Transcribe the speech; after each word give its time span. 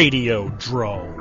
Radiodrome. 0.00 1.14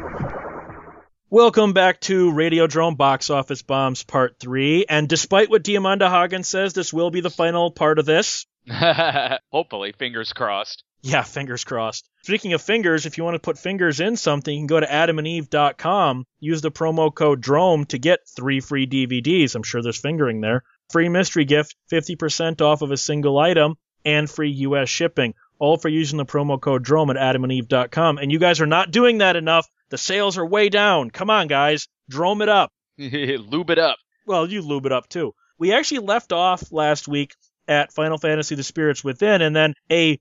Welcome 1.29 1.73
back 1.73 1.99
to 1.99 2.31
Radiodrome 2.31 2.95
Box 2.95 3.29
Office 3.29 3.61
Bombs 3.61 4.03
Part 4.03 4.39
3. 4.39 4.85
And 4.87 5.09
despite 5.09 5.49
what 5.49 5.65
Diamanda 5.65 6.09
Hagan 6.09 6.43
says, 6.43 6.71
this 6.71 6.93
will 6.93 7.11
be 7.11 7.19
the 7.19 7.29
final 7.29 7.71
part 7.71 7.99
of 7.99 8.05
this. 8.05 8.45
Hopefully, 9.51 9.91
fingers 9.91 10.31
crossed. 10.31 10.85
Yeah, 11.01 11.23
fingers 11.23 11.65
crossed. 11.65 12.09
Speaking 12.23 12.53
of 12.53 12.61
fingers, 12.61 13.05
if 13.05 13.17
you 13.17 13.25
want 13.25 13.35
to 13.35 13.39
put 13.39 13.59
fingers 13.59 13.99
in 13.99 14.15
something, 14.15 14.53
you 14.53 14.61
can 14.61 14.67
go 14.67 14.79
to 14.79 14.87
adamandeve.com, 14.87 16.25
use 16.39 16.61
the 16.61 16.71
promo 16.71 17.13
code 17.13 17.41
DROME 17.41 17.83
to 17.87 17.97
get 17.97 18.29
three 18.33 18.61
free 18.61 18.87
DVDs. 18.87 19.55
I'm 19.55 19.63
sure 19.63 19.81
there's 19.81 19.99
fingering 19.99 20.39
there. 20.39 20.63
Free 20.89 21.09
mystery 21.09 21.43
gift, 21.43 21.75
50% 21.91 22.61
off 22.61 22.81
of 22.81 22.91
a 22.91 22.97
single 22.97 23.39
item, 23.39 23.75
and 24.05 24.29
free 24.29 24.51
US 24.51 24.87
shipping. 24.87 25.33
All 25.59 25.77
for 25.77 25.89
using 25.89 26.17
the 26.17 26.25
promo 26.25 26.59
code 26.59 26.83
DROME 26.83 27.11
at 27.11 27.17
adamandeve.com. 27.17 28.17
And 28.17 28.31
you 28.31 28.39
guys 28.39 28.61
are 28.61 28.65
not 28.65 28.91
doing 28.91 29.19
that 29.19 29.35
enough. 29.35 29.67
The 29.89 29.97
sales 29.97 30.37
are 30.37 30.45
way 30.45 30.69
down. 30.69 31.11
Come 31.11 31.29
on, 31.29 31.47
guys. 31.47 31.87
Drome 32.09 32.41
it 32.41 32.49
up. 32.49 32.71
Lube 32.97 33.69
it 33.69 33.79
up. 33.79 33.97
Well, 34.25 34.49
you 34.49 34.61
lube 34.61 34.85
it 34.85 34.91
up 34.91 35.09
too. 35.09 35.33
We 35.57 35.73
actually 35.73 35.99
left 35.99 36.31
off 36.31 36.71
last 36.71 37.07
week 37.07 37.33
at 37.67 37.93
Final 37.93 38.17
Fantasy 38.17 38.55
The 38.55 38.63
Spirits 38.63 39.03
Within, 39.03 39.41
and 39.41 39.55
then 39.55 39.73
a 39.91 40.19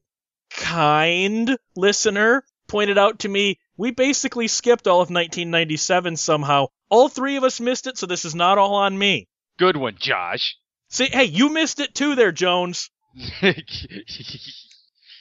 kind 0.50 1.56
listener 1.76 2.42
pointed 2.68 2.98
out 2.98 3.20
to 3.20 3.28
me 3.28 3.58
we 3.76 3.92
basically 3.92 4.48
skipped 4.48 4.88
all 4.88 5.00
of 5.00 5.08
1997 5.08 6.16
somehow. 6.16 6.66
All 6.91 7.08
three 7.08 7.36
of 7.36 7.44
us 7.44 7.60
missed 7.60 7.86
it, 7.86 7.96
so 7.96 8.06
this 8.06 8.24
is 8.24 8.34
not 8.34 8.58
all 8.58 8.74
on 8.74 8.98
me. 8.98 9.28
Good 9.58 9.76
one, 9.76 9.96
Josh. 9.98 10.56
See, 10.88 11.06
hey, 11.06 11.24
you 11.24 11.50
missed 11.50 11.80
it 11.80 11.94
too 11.94 12.14
there, 12.14 12.32
Jones. 12.32 12.91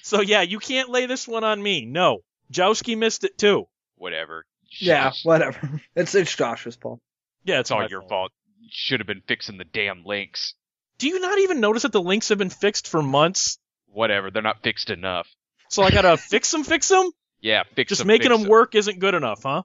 So 0.08 0.22
yeah, 0.22 0.42
you 0.42 0.60
can't 0.60 0.90
lay 0.90 1.06
this 1.06 1.28
one 1.28 1.44
on 1.44 1.62
me. 1.62 1.86
No. 1.86 2.20
Jowski 2.52 2.98
missed 2.98 3.24
it 3.26 3.38
too. 3.38 3.66
Whatever. 3.98 4.46
Yeah, 4.80 5.10
Josh, 5.10 5.26
whatever. 5.26 5.82
It's 5.96 6.16
it's 6.16 6.34
Josh's 6.36 6.76
fault. 6.76 7.00
Yeah, 7.44 7.60
It's 7.60 7.68
it's 7.68 7.72
all 7.72 7.80
my 7.82 7.88
your 7.90 8.02
fault. 8.04 8.32
Should 8.70 9.00
have 9.00 9.08
been 9.08 9.22
fixing 9.28 9.58
the 9.58 9.64
damn 9.66 10.04
links. 10.06 10.54
Do 10.98 11.08
you 11.08 11.20
not 11.20 11.40
even 11.40 11.60
notice 11.60 11.84
that 11.84 11.92
the 11.92 12.02
links 12.02 12.30
have 12.30 12.38
been 12.38 12.50
fixed 12.50 12.88
for 12.88 13.02
months? 13.04 13.60
Whatever, 13.88 14.32
they're 14.32 14.42
not 14.42 14.64
fixed 14.64 14.90
enough. 14.90 15.28
So 15.70 15.84
I 15.84 15.92
gotta 15.92 16.16
fix 16.32 16.52
them, 16.52 16.64
fix 16.64 16.88
them? 16.90 17.10
Yeah, 17.42 17.64
fix 17.76 17.90
Just 17.90 18.00
them, 18.00 18.08
making 18.08 18.30
fix 18.30 18.38
them 18.38 18.46
'em. 18.46 18.50
work 18.50 18.76
isn't 18.76 19.00
good 19.00 19.14
enough, 19.14 19.44
huh? 19.44 19.64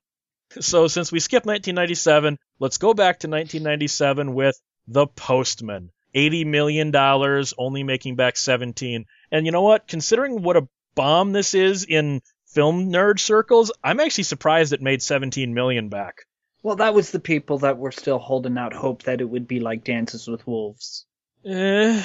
So 0.60 0.86
since 0.88 1.10
we 1.12 1.20
skipped 1.20 1.46
1997, 1.46 2.38
let's 2.58 2.78
go 2.78 2.94
back 2.94 3.20
to 3.20 3.28
1997 3.28 4.34
with 4.34 4.60
The 4.88 5.06
Postman. 5.06 5.90
80 6.14 6.44
million 6.44 6.90
dollars, 6.90 7.54
only 7.56 7.84
making 7.84 8.16
back 8.16 8.36
17. 8.36 9.06
And 9.33 9.47
you 9.47 9.50
know 9.52 9.62
what? 9.62 9.88
Considering 9.88 10.42
what 10.42 10.56
a 10.56 10.69
bomb 10.94 11.33
this 11.33 11.55
is 11.55 11.84
in 11.84 12.20
film 12.47 12.92
nerd 12.92 13.19
circles, 13.19 13.72
I'm 13.83 13.98
actually 13.98 14.24
surprised 14.24 14.72
it 14.72 14.83
made 14.83 15.02
17 15.02 15.52
million 15.55 15.89
back. 15.89 16.27
Well, 16.62 16.77
that 16.77 16.94
was 16.94 17.11
the 17.11 17.19
people 17.19 17.58
that 17.61 17.78
were 17.78 17.91
still 17.91 18.19
holding 18.20 18.56
out 18.56 18.72
hope 18.72 19.02
that 19.05 19.20
it 19.20 19.24
would 19.28 19.48
be 19.48 19.58
like 19.58 19.83
Dances 19.83 20.29
with 20.29 20.46
Wolves. 20.46 21.06
Eh, 21.45 22.05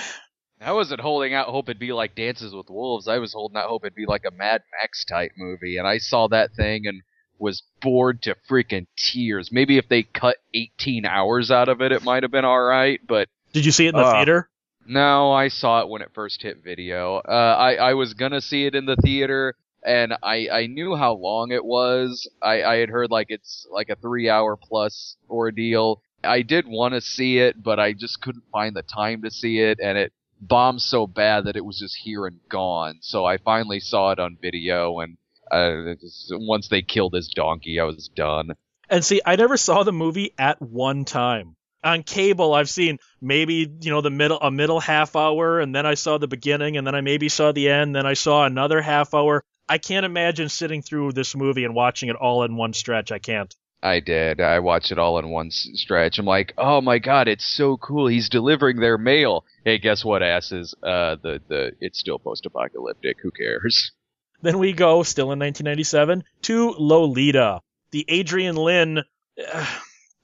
I 0.59 0.71
wasn't 0.71 1.01
holding 1.01 1.35
out 1.35 1.47
hope 1.49 1.69
it'd 1.69 1.79
be 1.79 1.93
like 1.93 2.15
Dances 2.15 2.55
with 2.55 2.69
Wolves. 2.69 3.07
I 3.07 3.19
was 3.19 3.33
holding 3.33 3.57
out 3.57 3.69
hope 3.69 3.83
it'd 3.83 3.93
be 3.93 4.07
like 4.07 4.23
a 4.25 4.31
Mad 4.31 4.61
Max 4.81 5.05
type 5.05 5.33
movie. 5.37 5.77
And 5.77 5.85
I 5.87 5.99
saw 5.99 6.27
that 6.29 6.55
thing 6.55 6.87
and 6.87 7.03
was 7.37 7.61
bored 7.81 8.23
to 8.23 8.35
freaking 8.49 8.87
tears. 8.97 9.51
Maybe 9.51 9.77
if 9.77 9.87
they 9.89 10.01
cut 10.01 10.37
18 10.55 11.05
hours 11.05 11.51
out 11.51 11.69
of 11.69 11.81
it, 11.81 11.91
it 11.91 12.03
might 12.03 12.23
have 12.23 12.31
been 12.31 12.45
alright, 12.45 12.99
but 13.07 13.27
did 13.53 13.63
you 13.65 13.71
see 13.71 13.85
it 13.85 13.89
in 13.93 13.99
the 14.01 14.07
Uh, 14.07 14.13
theater? 14.13 14.49
No, 14.87 15.33
I 15.33 15.49
saw 15.49 15.81
it 15.81 15.89
when 15.89 16.01
it 16.01 16.11
first 16.13 16.41
hit 16.41 16.63
video. 16.63 17.17
Uh, 17.17 17.55
I 17.59 17.75
I 17.75 17.93
was 17.93 18.13
gonna 18.13 18.39
see 18.41 18.65
it 18.65 18.73
in 18.73 18.85
the 18.85 18.95
theater, 18.95 19.55
and 19.85 20.13
I 20.23 20.47
I 20.49 20.67
knew 20.67 20.95
how 20.95 21.13
long 21.13 21.51
it 21.51 21.65
was. 21.65 22.29
I 22.41 22.63
I 22.63 22.75
had 22.77 22.89
heard 22.89 23.11
like 23.11 23.27
it's 23.29 23.67
like 23.69 23.89
a 23.89 23.97
three 23.97 24.29
hour 24.29 24.55
plus 24.55 25.17
ordeal. 25.29 26.01
I 26.23 26.41
did 26.41 26.67
want 26.67 26.93
to 26.93 27.01
see 27.01 27.37
it, 27.39 27.61
but 27.61 27.79
I 27.79 27.93
just 27.93 28.21
couldn't 28.21 28.45
find 28.51 28.75
the 28.75 28.81
time 28.81 29.21
to 29.23 29.29
see 29.29 29.59
it, 29.59 29.79
and 29.83 29.97
it 29.97 30.13
bombed 30.39 30.81
so 30.81 31.05
bad 31.05 31.45
that 31.45 31.57
it 31.57 31.65
was 31.65 31.79
just 31.79 31.97
here 31.97 32.25
and 32.25 32.39
gone. 32.49 32.99
So 33.01 33.25
I 33.25 33.37
finally 33.37 33.81
saw 33.81 34.11
it 34.11 34.19
on 34.19 34.37
video, 34.41 34.99
and 34.99 35.17
uh, 35.51 35.95
once 36.31 36.69
they 36.69 36.81
killed 36.81 37.13
his 37.13 37.27
donkey, 37.27 37.79
I 37.79 37.83
was 37.83 38.09
done. 38.15 38.51
And 38.89 39.03
see, 39.03 39.21
I 39.25 39.35
never 39.35 39.57
saw 39.57 39.83
the 39.83 39.91
movie 39.91 40.33
at 40.37 40.61
one 40.61 41.03
time. 41.03 41.57
On 41.83 42.03
cable, 42.03 42.53
I've 42.53 42.69
seen 42.69 42.97
maybe 43.21 43.71
you 43.81 43.91
know 43.91 44.01
the 44.01 44.09
middle 44.09 44.39
a 44.39 44.49
middle 44.51 44.79
half 44.79 45.15
hour, 45.15 45.59
and 45.59 45.73
then 45.75 45.85
I 45.85 45.93
saw 45.93 46.17
the 46.17 46.27
beginning, 46.27 46.75
and 46.77 46.85
then 46.85 46.95
I 46.95 47.01
maybe 47.01 47.29
saw 47.29 47.51
the 47.51 47.69
end, 47.69 47.95
then 47.95 48.05
I 48.05 48.13
saw 48.13 48.45
another 48.45 48.81
half 48.81 49.13
hour. 49.13 49.43
I 49.69 49.77
can't 49.77 50.05
imagine 50.05 50.49
sitting 50.49 50.81
through 50.81 51.11
this 51.11 51.35
movie 51.35 51.65
and 51.65 51.75
watching 51.75 52.09
it 52.09 52.15
all 52.15 52.43
in 52.43 52.55
one 52.55 52.73
stretch. 52.73 53.11
I 53.11 53.19
can't. 53.19 53.53
I 53.83 53.99
did. 53.99 54.41
I 54.41 54.57
watched 54.59 54.91
it 54.91 54.97
all 54.97 55.19
in 55.19 55.29
one 55.29 55.47
s- 55.47 55.69
stretch. 55.75 56.17
I'm 56.17 56.25
like, 56.25 56.53
oh 56.57 56.81
my 56.81 56.97
god, 56.97 57.27
it's 57.27 57.45
so 57.45 57.77
cool. 57.77 58.07
He's 58.07 58.27
delivering 58.27 58.79
their 58.79 58.97
mail. 58.97 59.45
Hey, 59.63 59.77
guess 59.77 60.03
what, 60.03 60.23
asses? 60.23 60.73
Uh, 60.81 61.15
the 61.21 61.41
the 61.47 61.71
it's 61.79 61.99
still 61.99 62.17
post-apocalyptic. 62.17 63.17
Who 63.21 63.31
cares? 63.31 63.91
Then 64.43 64.59
we 64.59 64.71
go, 64.71 65.01
still 65.01 65.31
in 65.31 65.39
1997, 65.39 66.23
to 66.43 66.75
Lolita, 66.77 67.61
the 67.89 68.05
Adrian 68.07 68.55
Lyne, 68.55 68.99
uh, 68.99 69.65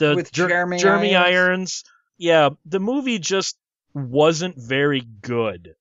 the 0.09 0.15
With 0.15 0.31
Jer- 0.31 0.47
Jeremy 0.47 1.15
Irons. 1.15 1.15
Irons. 1.15 1.83
Yeah, 2.17 2.49
the 2.65 2.79
movie 2.79 3.19
just 3.19 3.57
wasn't 3.93 4.55
very 4.57 5.01
good. 5.21 5.75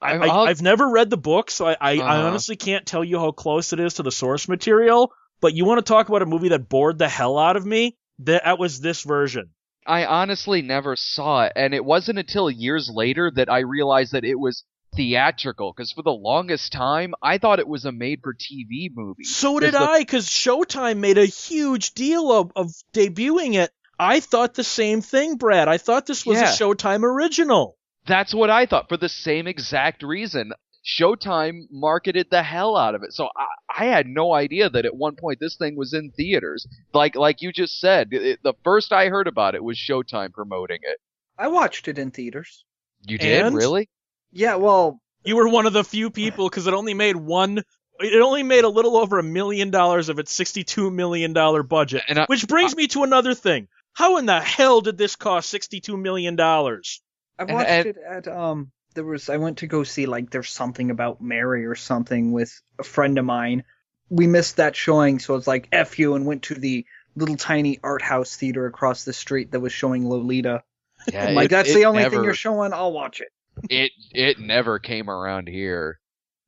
I, 0.00 0.16
I- 0.16 0.44
I, 0.44 0.48
have 0.48 0.62
never 0.62 0.88
read 0.90 1.10
the 1.10 1.16
book, 1.16 1.50
so 1.50 1.66
I, 1.66 1.72
I, 1.72 1.76
I 1.80 1.96
Uh-huh. 1.98 2.26
honestly 2.28 2.56
can't 2.56 2.84
tell 2.86 3.04
you 3.04 3.18
how 3.18 3.30
close 3.30 3.72
it 3.72 3.80
is 3.80 3.94
to 3.94 4.02
the 4.02 4.10
source 4.12 4.48
material. 4.48 5.12
But 5.40 5.54
you 5.54 5.64
want 5.64 5.78
to 5.78 5.82
talk 5.92 6.08
about 6.08 6.22
a 6.22 6.26
movie 6.26 6.50
that 6.50 6.68
bored 6.68 6.98
the 6.98 7.08
hell 7.08 7.38
out 7.38 7.56
of 7.56 7.66
me? 7.66 7.96
That, 8.20 8.42
that 8.44 8.58
was 8.58 8.80
this 8.80 9.02
version. 9.02 9.50
I 9.84 10.04
honestly 10.06 10.62
never 10.62 10.94
saw 10.94 11.44
it, 11.46 11.52
and 11.56 11.74
it 11.74 11.84
wasn't 11.84 12.18
until 12.20 12.48
years 12.48 12.88
later 12.92 13.32
that 13.34 13.48
I 13.50 13.60
realized 13.60 14.12
that 14.12 14.24
it 14.24 14.38
was 14.38 14.64
theatrical. 14.94 15.72
Because 15.72 15.92
for 15.92 16.02
the 16.02 16.10
longest 16.12 16.72
time, 16.72 17.14
I 17.22 17.38
thought 17.38 17.58
it 17.58 17.68
was 17.68 17.84
a 17.84 17.92
made-for-TV 17.92 18.90
movie. 18.94 19.24
So 19.24 19.58
did 19.60 19.74
the- 19.74 19.80
I, 19.80 20.00
because 20.00 20.26
Showtime 20.28 20.98
made 20.98 21.18
a 21.18 21.26
huge 21.26 21.94
deal 21.94 22.30
of, 22.32 22.52
of 22.56 22.72
debuting 22.92 23.54
it. 23.54 23.70
I 23.98 24.20
thought 24.20 24.54
the 24.54 24.64
same 24.64 25.00
thing, 25.00 25.36
Brad. 25.36 25.68
I 25.68 25.78
thought 25.78 26.06
this 26.06 26.26
was 26.26 26.38
Yeah. 26.38 26.50
a 26.50 26.56
Showtime 26.56 27.02
original. 27.04 27.76
That's 28.06 28.34
what 28.34 28.50
I 28.50 28.66
thought 28.66 28.88
for 28.88 28.96
the 28.96 29.08
same 29.08 29.46
exact 29.46 30.02
reason. 30.02 30.52
Showtime 30.84 31.66
marketed 31.70 32.26
the 32.30 32.42
hell 32.42 32.76
out 32.76 32.96
of 32.96 33.04
it. 33.04 33.12
So 33.12 33.28
I, 33.36 33.82
I 33.82 33.84
had 33.86 34.08
no 34.08 34.32
idea 34.34 34.68
that 34.68 34.84
at 34.84 34.96
one 34.96 35.14
point 35.14 35.38
this 35.38 35.56
thing 35.56 35.76
was 35.76 35.92
in 35.94 36.10
theaters. 36.10 36.66
Like 36.92 37.14
like 37.14 37.40
you 37.40 37.52
just 37.52 37.78
said, 37.78 38.08
it, 38.10 38.40
the 38.42 38.54
first 38.64 38.92
I 38.92 39.06
heard 39.08 39.28
about 39.28 39.54
it 39.54 39.62
was 39.62 39.78
Showtime 39.78 40.32
promoting 40.32 40.80
it. 40.82 40.98
I 41.38 41.46
watched 41.46 41.86
it 41.86 41.98
in 41.98 42.10
theaters. 42.10 42.64
You 43.06 43.18
did 43.18 43.46
And? 43.46 43.54
really? 43.54 43.88
Yeah, 44.32 44.56
well, 44.56 45.00
You 45.24 45.36
were 45.36 45.48
one 45.48 45.66
of 45.66 45.72
the 45.72 45.84
few 45.84 46.10
people 46.10 46.48
because 46.48 46.66
it 46.66 46.74
only 46.74 46.94
made 46.94 47.16
one. 47.16 47.62
It 48.00 48.20
only 48.22 48.42
made 48.42 48.64
a 48.64 48.68
little 48.68 48.96
over 48.96 49.18
a 49.18 49.22
million 49.22 49.70
dollars 49.70 50.08
of 50.08 50.18
its 50.18 50.32
sixty-two 50.32 50.90
million 50.90 51.32
dollar 51.32 51.62
budget. 51.62 52.02
And 52.08 52.18
I- 52.18 52.26
Which 52.26 52.48
brings 52.48 52.74
me 52.74 52.88
to 52.88 53.04
another 53.04 53.34
thing. 53.34 53.68
How 53.92 54.16
in 54.16 54.26
the 54.26 54.40
hell 54.40 54.80
did 54.80 54.96
this 54.98 55.14
cost 55.16 55.50
sixty-two 55.50 55.96
million 55.96 56.34
dollars? 56.34 57.02
I 57.38 57.44
watched 57.44 57.68
and- 57.68 57.86
it 57.86 57.96
at 58.08 58.28
um. 58.28 58.72
There 58.94 59.04
was 59.04 59.30
I 59.30 59.38
went 59.38 59.58
to 59.58 59.66
go 59.66 59.84
see 59.84 60.04
like 60.06 60.30
there's 60.30 60.50
something 60.50 60.90
about 60.90 61.22
Mary 61.22 61.64
or 61.64 61.74
something 61.74 62.32
with 62.32 62.60
a 62.78 62.82
friend 62.82 63.18
of 63.18 63.24
mine. 63.24 63.64
We 64.10 64.26
missed 64.26 64.56
that 64.56 64.76
showing, 64.76 65.18
so 65.18 65.36
it's 65.36 65.46
like 65.46 65.68
f 65.72 65.98
you 65.98 66.14
and 66.14 66.26
went 66.26 66.42
to 66.44 66.54
the 66.54 66.84
little 67.16 67.36
tiny 67.36 67.78
art 67.82 68.02
house 68.02 68.36
theater 68.36 68.66
across 68.66 69.04
the 69.04 69.14
street 69.14 69.52
that 69.52 69.60
was 69.60 69.72
showing 69.72 70.08
Lolita. 70.08 70.62
Yeah, 71.10 71.26
I'm 71.28 71.34
like 71.34 71.48
that's 71.48 71.72
the 71.72 71.86
only 71.86 72.02
never, 72.02 72.16
thing 72.16 72.24
you're 72.24 72.34
showing. 72.34 72.74
I'll 72.74 72.92
watch 72.92 73.20
it. 73.22 73.28
It 73.68 73.92
it 74.12 74.38
never 74.38 74.78
came 74.78 75.10
around 75.10 75.48
here. 75.48 75.98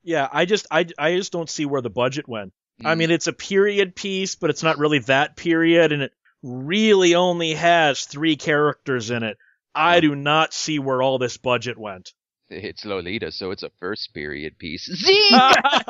Yeah, 0.03 0.29
I 0.31 0.45
just 0.45 0.67
I, 0.71 0.87
I 0.99 1.17
just 1.17 1.33
don't 1.33 1.49
see 1.49 1.65
where 1.65 1.81
the 1.81 1.91
budget 1.91 2.29
went. 2.29 2.53
Mm. 2.83 2.87
I 2.87 2.95
mean, 2.95 3.11
it's 3.11 3.27
a 3.27 3.33
period 3.33 3.97
piece, 3.97 4.35
but 4.35 4.51
it's 4.51 4.63
not 4.63 4.79
really 4.79 4.99
that 5.01 5.37
period, 5.37 5.93
and 5.93 6.03
it 6.03 6.13
really 6.43 7.15
only 7.15 7.55
has 7.55 8.03
three 8.03 8.37
characters 8.37 9.11
in 9.11 9.23
it. 9.23 9.39
I 9.75 10.01
do 10.01 10.15
not 10.15 10.53
see 10.53 10.79
where 10.79 11.03
all 11.03 11.19
this 11.19 11.37
budget 11.37 11.77
went. 11.77 12.13
it's 12.49 12.85
Lolita, 12.85 13.33
so 13.33 13.51
it's 13.51 13.63
a 13.63 13.71
first 13.81 14.15
period 14.15 14.59
piece. 14.59 14.85
Z. 14.85 15.31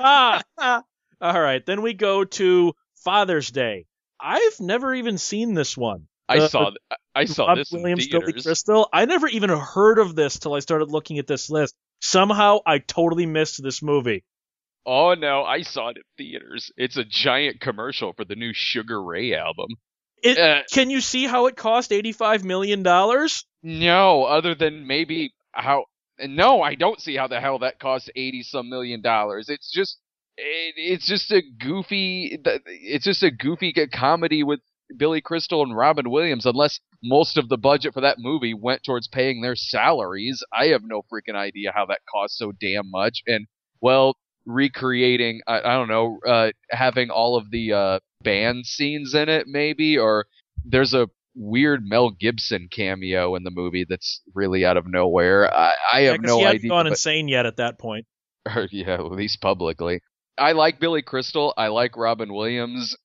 All 1.20 1.40
right, 1.40 1.64
then 1.66 1.82
we 1.82 1.92
go 1.92 2.24
to 2.24 2.74
Father's 2.96 3.50
Day. 3.50 3.86
I've 4.20 4.60
never 4.60 4.94
even 4.94 5.18
seen 5.18 5.54
this 5.54 5.76
one. 5.76 6.06
I 6.28 6.38
Uh, 6.38 6.48
saw 6.48 6.70
I 7.14 7.26
saw 7.26 7.46
Rob 7.46 7.58
this 7.58 7.70
Williams, 7.70 8.06
in 8.06 8.10
Billy 8.10 8.26
theaters. 8.26 8.44
Crystal. 8.44 8.88
I 8.92 9.04
never 9.04 9.28
even 9.28 9.50
heard 9.50 9.98
of 9.98 10.14
this 10.16 10.38
till 10.38 10.54
I 10.54 10.60
started 10.60 10.90
looking 10.90 11.18
at 11.18 11.26
this 11.26 11.50
list. 11.50 11.74
Somehow 12.00 12.58
I 12.66 12.78
totally 12.78 13.26
missed 13.26 13.62
this 13.62 13.82
movie. 13.82 14.24
Oh 14.86 15.14
no, 15.14 15.44
I 15.44 15.62
saw 15.62 15.88
it 15.88 15.96
in 15.98 16.02
theaters. 16.18 16.70
It's 16.76 16.96
a 16.96 17.04
giant 17.04 17.60
commercial 17.60 18.12
for 18.12 18.24
the 18.24 18.36
new 18.36 18.52
Sugar 18.52 19.02
Ray 19.02 19.34
album. 19.34 19.68
It, 20.22 20.38
Uh, 20.38 20.62
can 20.72 20.90
you 20.90 21.00
see 21.00 21.26
how 21.26 21.46
it 21.46 21.56
cost 21.56 21.92
eighty-five 21.92 22.44
million 22.44 22.82
dollars? 22.82 23.44
No, 23.62 24.24
other 24.24 24.54
than 24.54 24.86
maybe 24.86 25.34
how. 25.52 25.84
No, 26.18 26.62
I 26.62 26.74
don't 26.76 27.00
see 27.00 27.16
how 27.16 27.26
the 27.26 27.40
hell 27.40 27.58
that 27.60 27.78
cost 27.78 28.10
eighty 28.14 28.42
some 28.42 28.68
million 28.70 29.02
dollars. 29.02 29.48
It's 29.48 29.70
just 29.70 29.98
it, 30.36 30.74
it's 30.76 31.06
just 31.06 31.30
a 31.32 31.42
goofy. 31.42 32.38
It's 32.66 33.04
just 33.04 33.22
a 33.22 33.30
goofy 33.30 33.72
comedy 33.92 34.42
with 34.42 34.60
Billy 34.96 35.20
Crystal 35.20 35.62
and 35.62 35.76
Robin 35.76 36.10
Williams. 36.10 36.46
Unless 36.46 36.80
most 37.02 37.36
of 37.36 37.48
the 37.48 37.58
budget 37.58 37.94
for 37.94 38.00
that 38.00 38.18
movie 38.18 38.54
went 38.54 38.82
towards 38.84 39.08
paying 39.08 39.40
their 39.40 39.56
salaries, 39.56 40.42
I 40.52 40.66
have 40.66 40.82
no 40.84 41.02
freaking 41.02 41.36
idea 41.36 41.72
how 41.74 41.86
that 41.86 42.00
cost 42.10 42.36
so 42.36 42.52
damn 42.52 42.90
much. 42.90 43.22
And 43.26 43.46
well, 43.80 44.16
recreating, 44.46 45.40
I, 45.46 45.60
I 45.60 45.72
don't 45.74 45.88
know, 45.88 46.18
uh, 46.26 46.52
having 46.70 47.10
all 47.10 47.36
of 47.36 47.50
the 47.50 47.72
uh, 47.72 48.00
band 48.22 48.66
scenes 48.66 49.14
in 49.14 49.28
it, 49.28 49.46
maybe, 49.46 49.98
or 49.98 50.26
there's 50.64 50.94
a 50.94 51.08
weird 51.34 51.84
Mel 51.84 52.10
Gibson 52.10 52.68
cameo 52.70 53.34
in 53.34 53.44
the 53.44 53.50
movie 53.50 53.84
that's 53.88 54.22
really 54.34 54.64
out 54.64 54.76
of 54.76 54.86
nowhere. 54.86 55.52
I, 55.52 55.72
I 55.92 56.00
have 56.02 56.16
yeah, 56.22 56.26
no 56.28 56.38
he 56.38 56.46
idea. 56.46 56.70
gone 56.70 56.84
but- 56.86 56.92
insane 56.92 57.28
yet 57.28 57.46
at 57.46 57.56
that 57.56 57.78
point. 57.78 58.06
or 58.46 58.68
yeah, 58.72 58.94
at 58.94 59.12
least 59.12 59.40
publicly. 59.40 60.00
I 60.36 60.52
like 60.52 60.80
Billy 60.80 61.02
Crystal. 61.02 61.54
I 61.56 61.68
like 61.68 61.96
Robin 61.96 62.32
Williams. 62.32 62.96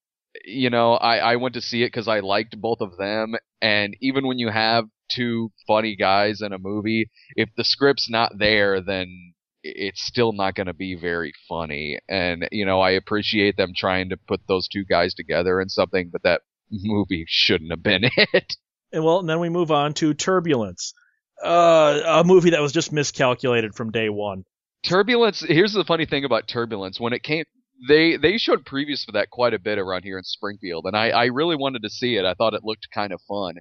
You 0.45 0.69
know, 0.69 0.93
I, 0.93 1.17
I 1.17 1.35
went 1.35 1.55
to 1.55 1.61
see 1.61 1.83
it 1.83 1.87
because 1.87 2.07
I 2.07 2.19
liked 2.19 2.59
both 2.59 2.81
of 2.81 2.97
them. 2.97 3.35
And 3.61 3.95
even 4.01 4.25
when 4.27 4.39
you 4.39 4.49
have 4.49 4.85
two 5.09 5.51
funny 5.67 5.95
guys 5.95 6.41
in 6.41 6.53
a 6.53 6.59
movie, 6.59 7.09
if 7.35 7.49
the 7.57 7.63
script's 7.63 8.09
not 8.09 8.37
there, 8.37 8.81
then 8.81 9.33
it's 9.63 10.05
still 10.05 10.31
not 10.31 10.55
going 10.55 10.67
to 10.67 10.73
be 10.73 10.95
very 10.95 11.33
funny. 11.47 11.99
And, 12.07 12.47
you 12.51 12.65
know, 12.65 12.79
I 12.79 12.91
appreciate 12.91 13.57
them 13.57 13.73
trying 13.75 14.09
to 14.09 14.17
put 14.17 14.41
those 14.47 14.67
two 14.67 14.85
guys 14.85 15.13
together 15.13 15.59
in 15.59 15.69
something, 15.69 16.09
but 16.11 16.23
that 16.23 16.41
movie 16.71 17.25
shouldn't 17.27 17.71
have 17.71 17.83
been 17.83 18.03
it. 18.33 18.55
And 18.91 19.03
well, 19.03 19.19
and 19.19 19.29
then 19.29 19.39
we 19.39 19.49
move 19.49 19.71
on 19.71 19.93
to 19.95 20.13
Turbulence, 20.13 20.93
uh, 21.43 22.01
a 22.05 22.23
movie 22.23 22.51
that 22.51 22.61
was 22.61 22.71
just 22.71 22.91
miscalculated 22.91 23.75
from 23.75 23.91
day 23.91 24.09
one. 24.09 24.45
Turbulence. 24.83 25.43
Here's 25.45 25.73
the 25.73 25.83
funny 25.83 26.05
thing 26.05 26.25
about 26.25 26.47
Turbulence. 26.47 26.99
When 26.99 27.13
it 27.13 27.21
came, 27.21 27.45
they 27.87 28.17
they 28.17 28.37
showed 28.37 28.65
previews 28.65 29.05
for 29.05 29.11
that 29.13 29.29
quite 29.29 29.53
a 29.53 29.59
bit 29.59 29.77
around 29.77 30.03
here 30.03 30.17
in 30.17 30.23
Springfield, 30.23 30.85
and 30.85 30.95
I 30.95 31.09
I 31.09 31.25
really 31.25 31.55
wanted 31.55 31.83
to 31.83 31.89
see 31.89 32.15
it. 32.15 32.25
I 32.25 32.33
thought 32.33 32.53
it 32.53 32.63
looked 32.63 32.87
kind 32.93 33.13
of 33.13 33.21
fun, 33.27 33.55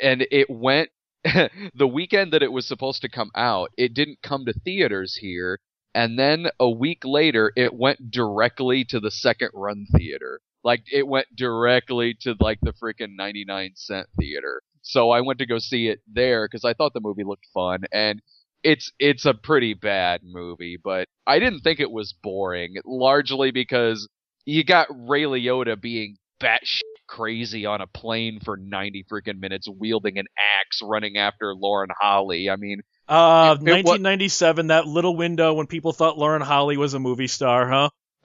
and 0.00 0.26
it 0.30 0.48
went 0.50 0.90
the 1.24 1.88
weekend 1.88 2.32
that 2.32 2.42
it 2.42 2.52
was 2.52 2.66
supposed 2.66 3.02
to 3.02 3.08
come 3.08 3.30
out. 3.34 3.70
It 3.76 3.94
didn't 3.94 4.22
come 4.22 4.44
to 4.46 4.52
theaters 4.52 5.16
here, 5.20 5.60
and 5.94 6.18
then 6.18 6.48
a 6.58 6.70
week 6.70 7.04
later, 7.04 7.52
it 7.56 7.74
went 7.74 8.10
directly 8.10 8.84
to 8.86 9.00
the 9.00 9.10
second 9.10 9.50
run 9.54 9.86
theater. 9.96 10.40
Like 10.62 10.82
it 10.92 11.06
went 11.06 11.26
directly 11.36 12.16
to 12.22 12.34
like 12.40 12.58
the 12.62 12.72
freaking 12.72 13.16
99 13.16 13.72
cent 13.76 14.08
theater. 14.18 14.62
So 14.82 15.10
I 15.10 15.20
went 15.20 15.38
to 15.38 15.46
go 15.46 15.58
see 15.58 15.88
it 15.88 16.00
there 16.10 16.46
because 16.46 16.64
I 16.64 16.74
thought 16.74 16.92
the 16.94 17.00
movie 17.00 17.24
looked 17.24 17.46
fun 17.52 17.84
and 17.92 18.20
it's 18.64 18.90
it's 18.98 19.26
a 19.26 19.34
pretty 19.34 19.74
bad 19.74 20.22
movie, 20.24 20.78
but 20.82 21.06
I 21.26 21.38
didn't 21.38 21.60
think 21.60 21.78
it 21.80 21.90
was 21.90 22.12
boring, 22.12 22.74
largely 22.84 23.50
because 23.52 24.08
you 24.46 24.64
got 24.64 24.88
Ray 24.90 25.22
Liotta 25.24 25.80
being 25.80 26.16
batshit 26.42 26.80
crazy 27.06 27.66
on 27.66 27.80
a 27.80 27.86
plane 27.86 28.40
for 28.44 28.56
90 28.56 29.04
freaking 29.10 29.38
minutes, 29.38 29.68
wielding 29.68 30.18
an 30.18 30.26
axe, 30.60 30.80
running 30.82 31.16
after 31.18 31.54
Lauren 31.54 31.90
Holly. 32.00 32.50
I 32.50 32.56
mean, 32.56 32.80
Uh, 33.06 33.56
It- 33.60 33.68
it 33.68 33.84
wa- 33.84 33.92
1997, 33.92 34.68
that 34.68 34.86
little 34.86 35.14
window 35.14 35.52
when 35.52 35.66
people 35.66 35.92
thought 35.92 36.16
Lauren 36.18 36.40
Holly 36.42 36.78
was 36.78 36.94
a 36.94 36.98
movie 36.98 37.26
star, 37.28 37.68
huh? 37.68 37.90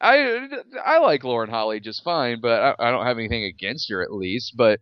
I 0.00 0.48
I 0.84 0.98
like 0.98 1.22
Lauren 1.22 1.48
Holly 1.50 1.78
just 1.78 2.02
fine, 2.02 2.40
but 2.40 2.60
I, 2.80 2.88
I 2.88 2.90
don't 2.90 3.06
have 3.06 3.18
anything 3.18 3.44
against 3.44 3.88
her 3.90 4.02
at 4.02 4.12
least. 4.12 4.54
But 4.56 4.80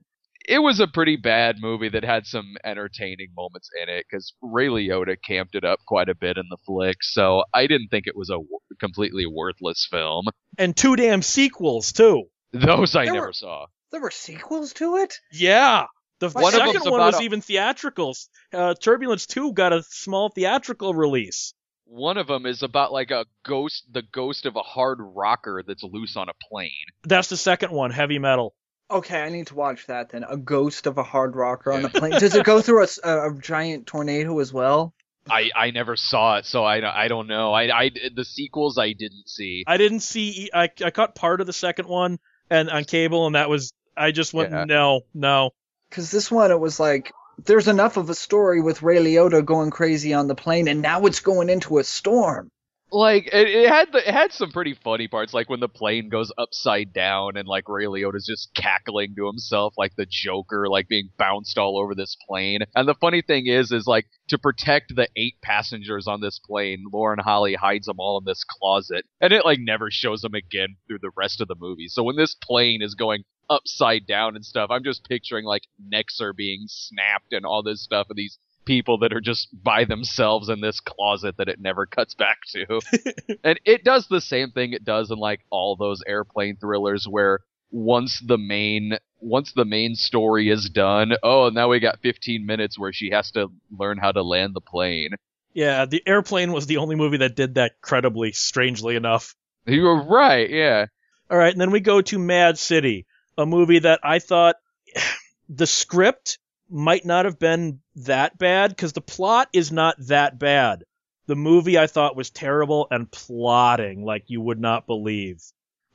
it 0.48 0.58
was 0.60 0.80
a 0.80 0.86
pretty 0.88 1.16
bad 1.16 1.56
movie 1.60 1.90
that 1.90 2.02
had 2.04 2.26
some 2.26 2.56
entertaining 2.64 3.28
moments 3.36 3.68
in 3.82 3.88
it 3.88 4.06
because 4.10 4.32
Ray 4.42 4.68
Liotta 4.68 5.16
camped 5.22 5.54
it 5.54 5.64
up 5.64 5.80
quite 5.86 6.08
a 6.08 6.14
bit 6.14 6.38
in 6.38 6.44
the 6.50 6.56
flick. 6.66 6.96
So 7.02 7.44
I 7.52 7.66
didn't 7.66 7.88
think 7.88 8.06
it 8.06 8.16
was 8.16 8.30
a 8.30 8.32
w- 8.40 8.48
completely 8.80 9.26
worthless 9.26 9.86
film. 9.90 10.26
And 10.56 10.74
two 10.76 10.96
damn 10.96 11.22
sequels 11.22 11.92
too. 11.92 12.24
Those 12.52 12.96
I 12.96 13.04
There 13.04 13.14
never 13.14 13.26
were- 13.26 13.32
saw. 13.34 13.66
There 13.92 14.00
were 14.00 14.10
sequels 14.10 14.72
to 14.74 14.96
it. 14.96 15.14
Yeah. 15.32 15.84
The 16.20 16.30
One 16.30 16.52
of 16.54 16.60
second 16.60 16.90
one 16.90 17.00
was 17.00 17.20
a- 17.20 17.22
even 17.22 17.40
theatricals. 17.40 18.28
Uh, 18.52 18.74
Turbulence 18.74 19.26
2 19.26 19.52
got 19.52 19.72
a 19.72 19.82
small 19.84 20.30
theatrical 20.30 20.92
release. 20.94 21.54
One 21.84 22.18
of 22.18 22.26
them 22.26 22.44
is 22.44 22.62
about 22.62 22.92
like 22.92 23.10
a 23.10 23.24
ghost, 23.46 23.84
the 23.90 24.02
ghost 24.02 24.44
of 24.44 24.56
a 24.56 24.62
hard 24.62 24.98
rocker 25.00 25.62
that's 25.66 25.82
loose 25.82 26.16
on 26.16 26.28
a 26.28 26.32
plane. 26.50 26.70
That's 27.04 27.28
the 27.28 27.36
second 27.36 27.70
one, 27.72 27.90
Heavy 27.92 28.18
Metal. 28.18 28.54
Okay, 28.90 29.20
I 29.20 29.28
need 29.28 29.48
to 29.48 29.54
watch 29.54 29.86
that 29.86 30.10
then. 30.10 30.24
A 30.24 30.36
ghost 30.36 30.86
of 30.86 30.96
a 30.98 31.02
hard 31.02 31.36
rocker 31.36 31.72
on 31.72 31.82
the 31.82 31.90
plane. 31.90 32.12
Does 32.12 32.34
it 32.34 32.44
go 32.44 32.60
through 32.62 32.86
a 33.04 33.34
giant 33.40 33.86
tornado 33.86 34.38
as 34.38 34.52
well? 34.52 34.94
I, 35.30 35.50
I 35.54 35.70
never 35.72 35.94
saw 35.94 36.38
it, 36.38 36.46
so 36.46 36.64
I, 36.64 36.80
don't- 36.80 36.94
I 36.94 37.08
don't 37.08 37.26
know. 37.26 37.52
I, 37.52 37.64
I 37.84 37.90
the 38.14 38.24
sequels 38.24 38.78
I 38.78 38.94
didn't 38.94 39.28
see. 39.28 39.62
I 39.66 39.76
didn't 39.76 40.00
see. 40.00 40.48
I 40.54 40.70
I 40.82 40.90
caught 40.90 41.14
part 41.14 41.42
of 41.42 41.46
the 41.46 41.52
second 41.52 41.86
one 41.86 42.18
and 42.48 42.70
on 42.70 42.84
cable, 42.84 43.26
and 43.26 43.34
that 43.34 43.50
was. 43.50 43.72
I 43.94 44.10
just 44.12 44.32
went 44.32 44.52
Yeah. 44.52 44.64
no, 44.64 45.00
no. 45.12 45.50
Because 45.90 46.10
this 46.10 46.30
one, 46.30 46.50
it 46.50 46.58
was 46.58 46.80
like 46.80 47.12
there's 47.44 47.68
enough 47.68 47.98
of 47.98 48.08
a 48.08 48.14
story 48.14 48.62
with 48.62 48.80
Ray 48.82 48.96
Liotta 48.98 49.44
going 49.44 49.70
crazy 49.70 50.14
on 50.14 50.28
the 50.28 50.34
plane, 50.34 50.66
and 50.66 50.80
now 50.80 51.04
it's 51.04 51.20
going 51.20 51.50
into 51.50 51.76
a 51.78 51.84
storm. 51.84 52.50
Like 52.90 53.26
it, 53.32 53.48
it 53.48 53.68
had 53.68 53.92
the, 53.92 54.08
it 54.08 54.14
had 54.14 54.32
some 54.32 54.50
pretty 54.50 54.74
funny 54.74 55.08
parts 55.08 55.34
like 55.34 55.50
when 55.50 55.60
the 55.60 55.68
plane 55.68 56.08
goes 56.08 56.32
upside 56.38 56.92
down 56.92 57.36
and 57.36 57.46
like 57.46 57.68
Ray 57.68 57.84
Liotta's 57.84 58.26
just 58.26 58.54
cackling 58.54 59.14
to 59.16 59.26
himself 59.26 59.74
like 59.76 59.94
the 59.96 60.06
Joker 60.08 60.68
like 60.68 60.88
being 60.88 61.10
bounced 61.18 61.58
all 61.58 61.78
over 61.78 61.94
this 61.94 62.16
plane. 62.26 62.60
And 62.74 62.88
the 62.88 62.94
funny 62.94 63.22
thing 63.22 63.46
is 63.46 63.72
is 63.72 63.86
like 63.86 64.06
to 64.28 64.38
protect 64.38 64.94
the 64.94 65.08
eight 65.16 65.34
passengers 65.42 66.06
on 66.06 66.20
this 66.20 66.38
plane 66.38 66.84
Lauren 66.92 67.18
Holly 67.18 67.54
hides 67.54 67.86
them 67.86 67.96
all 67.98 68.18
in 68.18 68.24
this 68.24 68.44
closet. 68.44 69.04
And 69.20 69.32
it 69.32 69.44
like 69.44 69.58
never 69.60 69.90
shows 69.90 70.22
them 70.22 70.34
again 70.34 70.76
through 70.86 71.00
the 71.02 71.12
rest 71.16 71.40
of 71.40 71.48
the 71.48 71.56
movie. 71.58 71.88
So 71.88 72.02
when 72.02 72.16
this 72.16 72.34
plane 72.34 72.80
is 72.82 72.94
going 72.94 73.24
upside 73.50 74.06
down 74.06 74.36
and 74.36 74.44
stuff 74.44 74.70
I'm 74.70 74.84
just 74.84 75.08
picturing 75.08 75.44
like 75.44 75.62
necks 75.82 76.20
are 76.20 76.34
being 76.34 76.64
snapped 76.66 77.32
and 77.32 77.46
all 77.46 77.62
this 77.62 77.82
stuff 77.82 78.06
and 78.10 78.16
these 78.16 78.38
people 78.68 78.98
that 78.98 79.14
are 79.14 79.20
just 79.20 79.48
by 79.64 79.86
themselves 79.86 80.50
in 80.50 80.60
this 80.60 80.78
closet 80.78 81.38
that 81.38 81.48
it 81.48 81.58
never 81.58 81.86
cuts 81.86 82.14
back 82.14 82.36
to. 82.46 82.80
and 83.42 83.58
it 83.64 83.82
does 83.82 84.06
the 84.08 84.20
same 84.20 84.50
thing 84.50 84.74
it 84.74 84.84
does 84.84 85.10
in 85.10 85.16
like 85.16 85.40
all 85.48 85.74
those 85.74 86.02
airplane 86.06 86.58
thrillers 86.58 87.08
where 87.08 87.40
once 87.70 88.20
the 88.20 88.36
main 88.36 88.98
once 89.20 89.52
the 89.54 89.64
main 89.64 89.94
story 89.94 90.50
is 90.50 90.68
done, 90.68 91.14
oh, 91.22 91.48
now 91.48 91.70
we 91.70 91.80
got 91.80 92.00
15 92.02 92.44
minutes 92.44 92.78
where 92.78 92.92
she 92.92 93.10
has 93.10 93.30
to 93.32 93.48
learn 93.76 93.96
how 93.96 94.12
to 94.12 94.22
land 94.22 94.54
the 94.54 94.60
plane. 94.60 95.12
Yeah, 95.54 95.86
the 95.86 96.02
airplane 96.06 96.52
was 96.52 96.66
the 96.66 96.76
only 96.76 96.94
movie 96.94 97.16
that 97.16 97.34
did 97.34 97.54
that 97.54 97.80
credibly, 97.80 98.32
strangely 98.32 98.96
enough. 98.96 99.34
You 99.66 99.82
were 99.82 100.02
right, 100.02 100.48
yeah. 100.48 100.86
All 101.30 101.38
right, 101.38 101.52
and 101.52 101.60
then 101.60 101.70
we 101.70 101.80
go 101.80 102.02
to 102.02 102.18
Mad 102.18 102.58
City, 102.58 103.06
a 103.38 103.46
movie 103.46 103.80
that 103.80 104.00
I 104.04 104.18
thought 104.18 104.56
the 105.48 105.66
script 105.66 106.38
might 106.70 107.04
not 107.04 107.24
have 107.24 107.38
been 107.38 107.80
that 108.06 108.38
bad 108.38 108.70
because 108.70 108.92
the 108.92 109.00
plot 109.00 109.48
is 109.52 109.72
not 109.72 109.96
that 110.06 110.38
bad. 110.38 110.84
The 111.26 111.36
movie 111.36 111.78
I 111.78 111.86
thought 111.86 112.16
was 112.16 112.30
terrible 112.30 112.86
and 112.90 113.10
plotting 113.10 114.02
like 114.02 114.24
you 114.28 114.40
would 114.40 114.60
not 114.60 114.86
believe. 114.86 115.42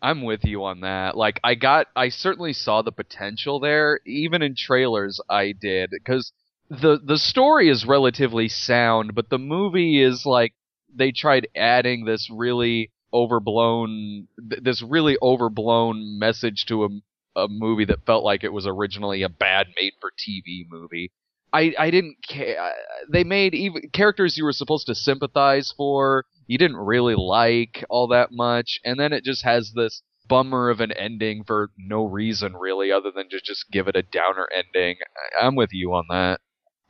I'm 0.01 0.21
with 0.21 0.43
you 0.43 0.63
on 0.65 0.81
that. 0.81 1.15
Like 1.15 1.39
I 1.43 1.55
got 1.55 1.87
I 1.95 2.09
certainly 2.09 2.53
saw 2.53 2.81
the 2.81 2.91
potential 2.91 3.59
there 3.59 3.99
even 4.05 4.41
in 4.41 4.55
trailers 4.55 5.19
I 5.29 5.53
did 5.53 5.91
cuz 6.05 6.31
the 6.69 6.99
the 7.03 7.17
story 7.17 7.69
is 7.69 7.85
relatively 7.85 8.49
sound 8.49 9.15
but 9.15 9.29
the 9.29 9.39
movie 9.39 10.01
is 10.01 10.25
like 10.25 10.53
they 10.93 11.11
tried 11.11 11.47
adding 11.55 12.05
this 12.05 12.29
really 12.29 12.91
overblown 13.13 14.27
th- 14.49 14.61
this 14.61 14.81
really 14.81 15.17
overblown 15.21 16.19
message 16.19 16.65
to 16.67 16.85
a 16.85 16.89
a 17.35 17.47
movie 17.47 17.85
that 17.85 18.05
felt 18.05 18.23
like 18.23 18.43
it 18.43 18.53
was 18.53 18.67
originally 18.67 19.23
a 19.23 19.29
bad 19.29 19.67
made 19.75 19.93
for 19.99 20.11
TV 20.11 20.65
movie. 20.69 21.11
I 21.53 21.73
I 21.77 21.91
didn't 21.91 22.17
care. 22.27 22.59
Uh, 22.59 22.69
they 23.11 23.23
made 23.23 23.53
even 23.53 23.89
characters 23.93 24.37
you 24.37 24.43
were 24.43 24.51
supposed 24.53 24.87
to 24.87 24.95
sympathize 24.95 25.71
for, 25.77 26.25
you 26.47 26.57
didn't 26.57 26.77
really 26.77 27.15
like 27.15 27.85
all 27.89 28.07
that 28.07 28.29
much, 28.31 28.79
and 28.83 28.99
then 28.99 29.13
it 29.13 29.23
just 29.23 29.43
has 29.43 29.71
this 29.73 30.01
bummer 30.27 30.69
of 30.69 30.79
an 30.81 30.91
ending 30.93 31.43
for 31.45 31.69
no 31.77 32.05
reason 32.05 32.53
really, 32.55 32.91
other 32.91 33.11
than 33.15 33.29
to 33.29 33.39
just 33.43 33.69
give 33.71 33.87
it 33.87 33.95
a 33.95 34.01
downer 34.01 34.47
ending. 34.55 34.97
I- 35.37 35.45
I'm 35.45 35.55
with 35.55 35.69
you 35.73 35.93
on 35.93 36.05
that. 36.09 36.39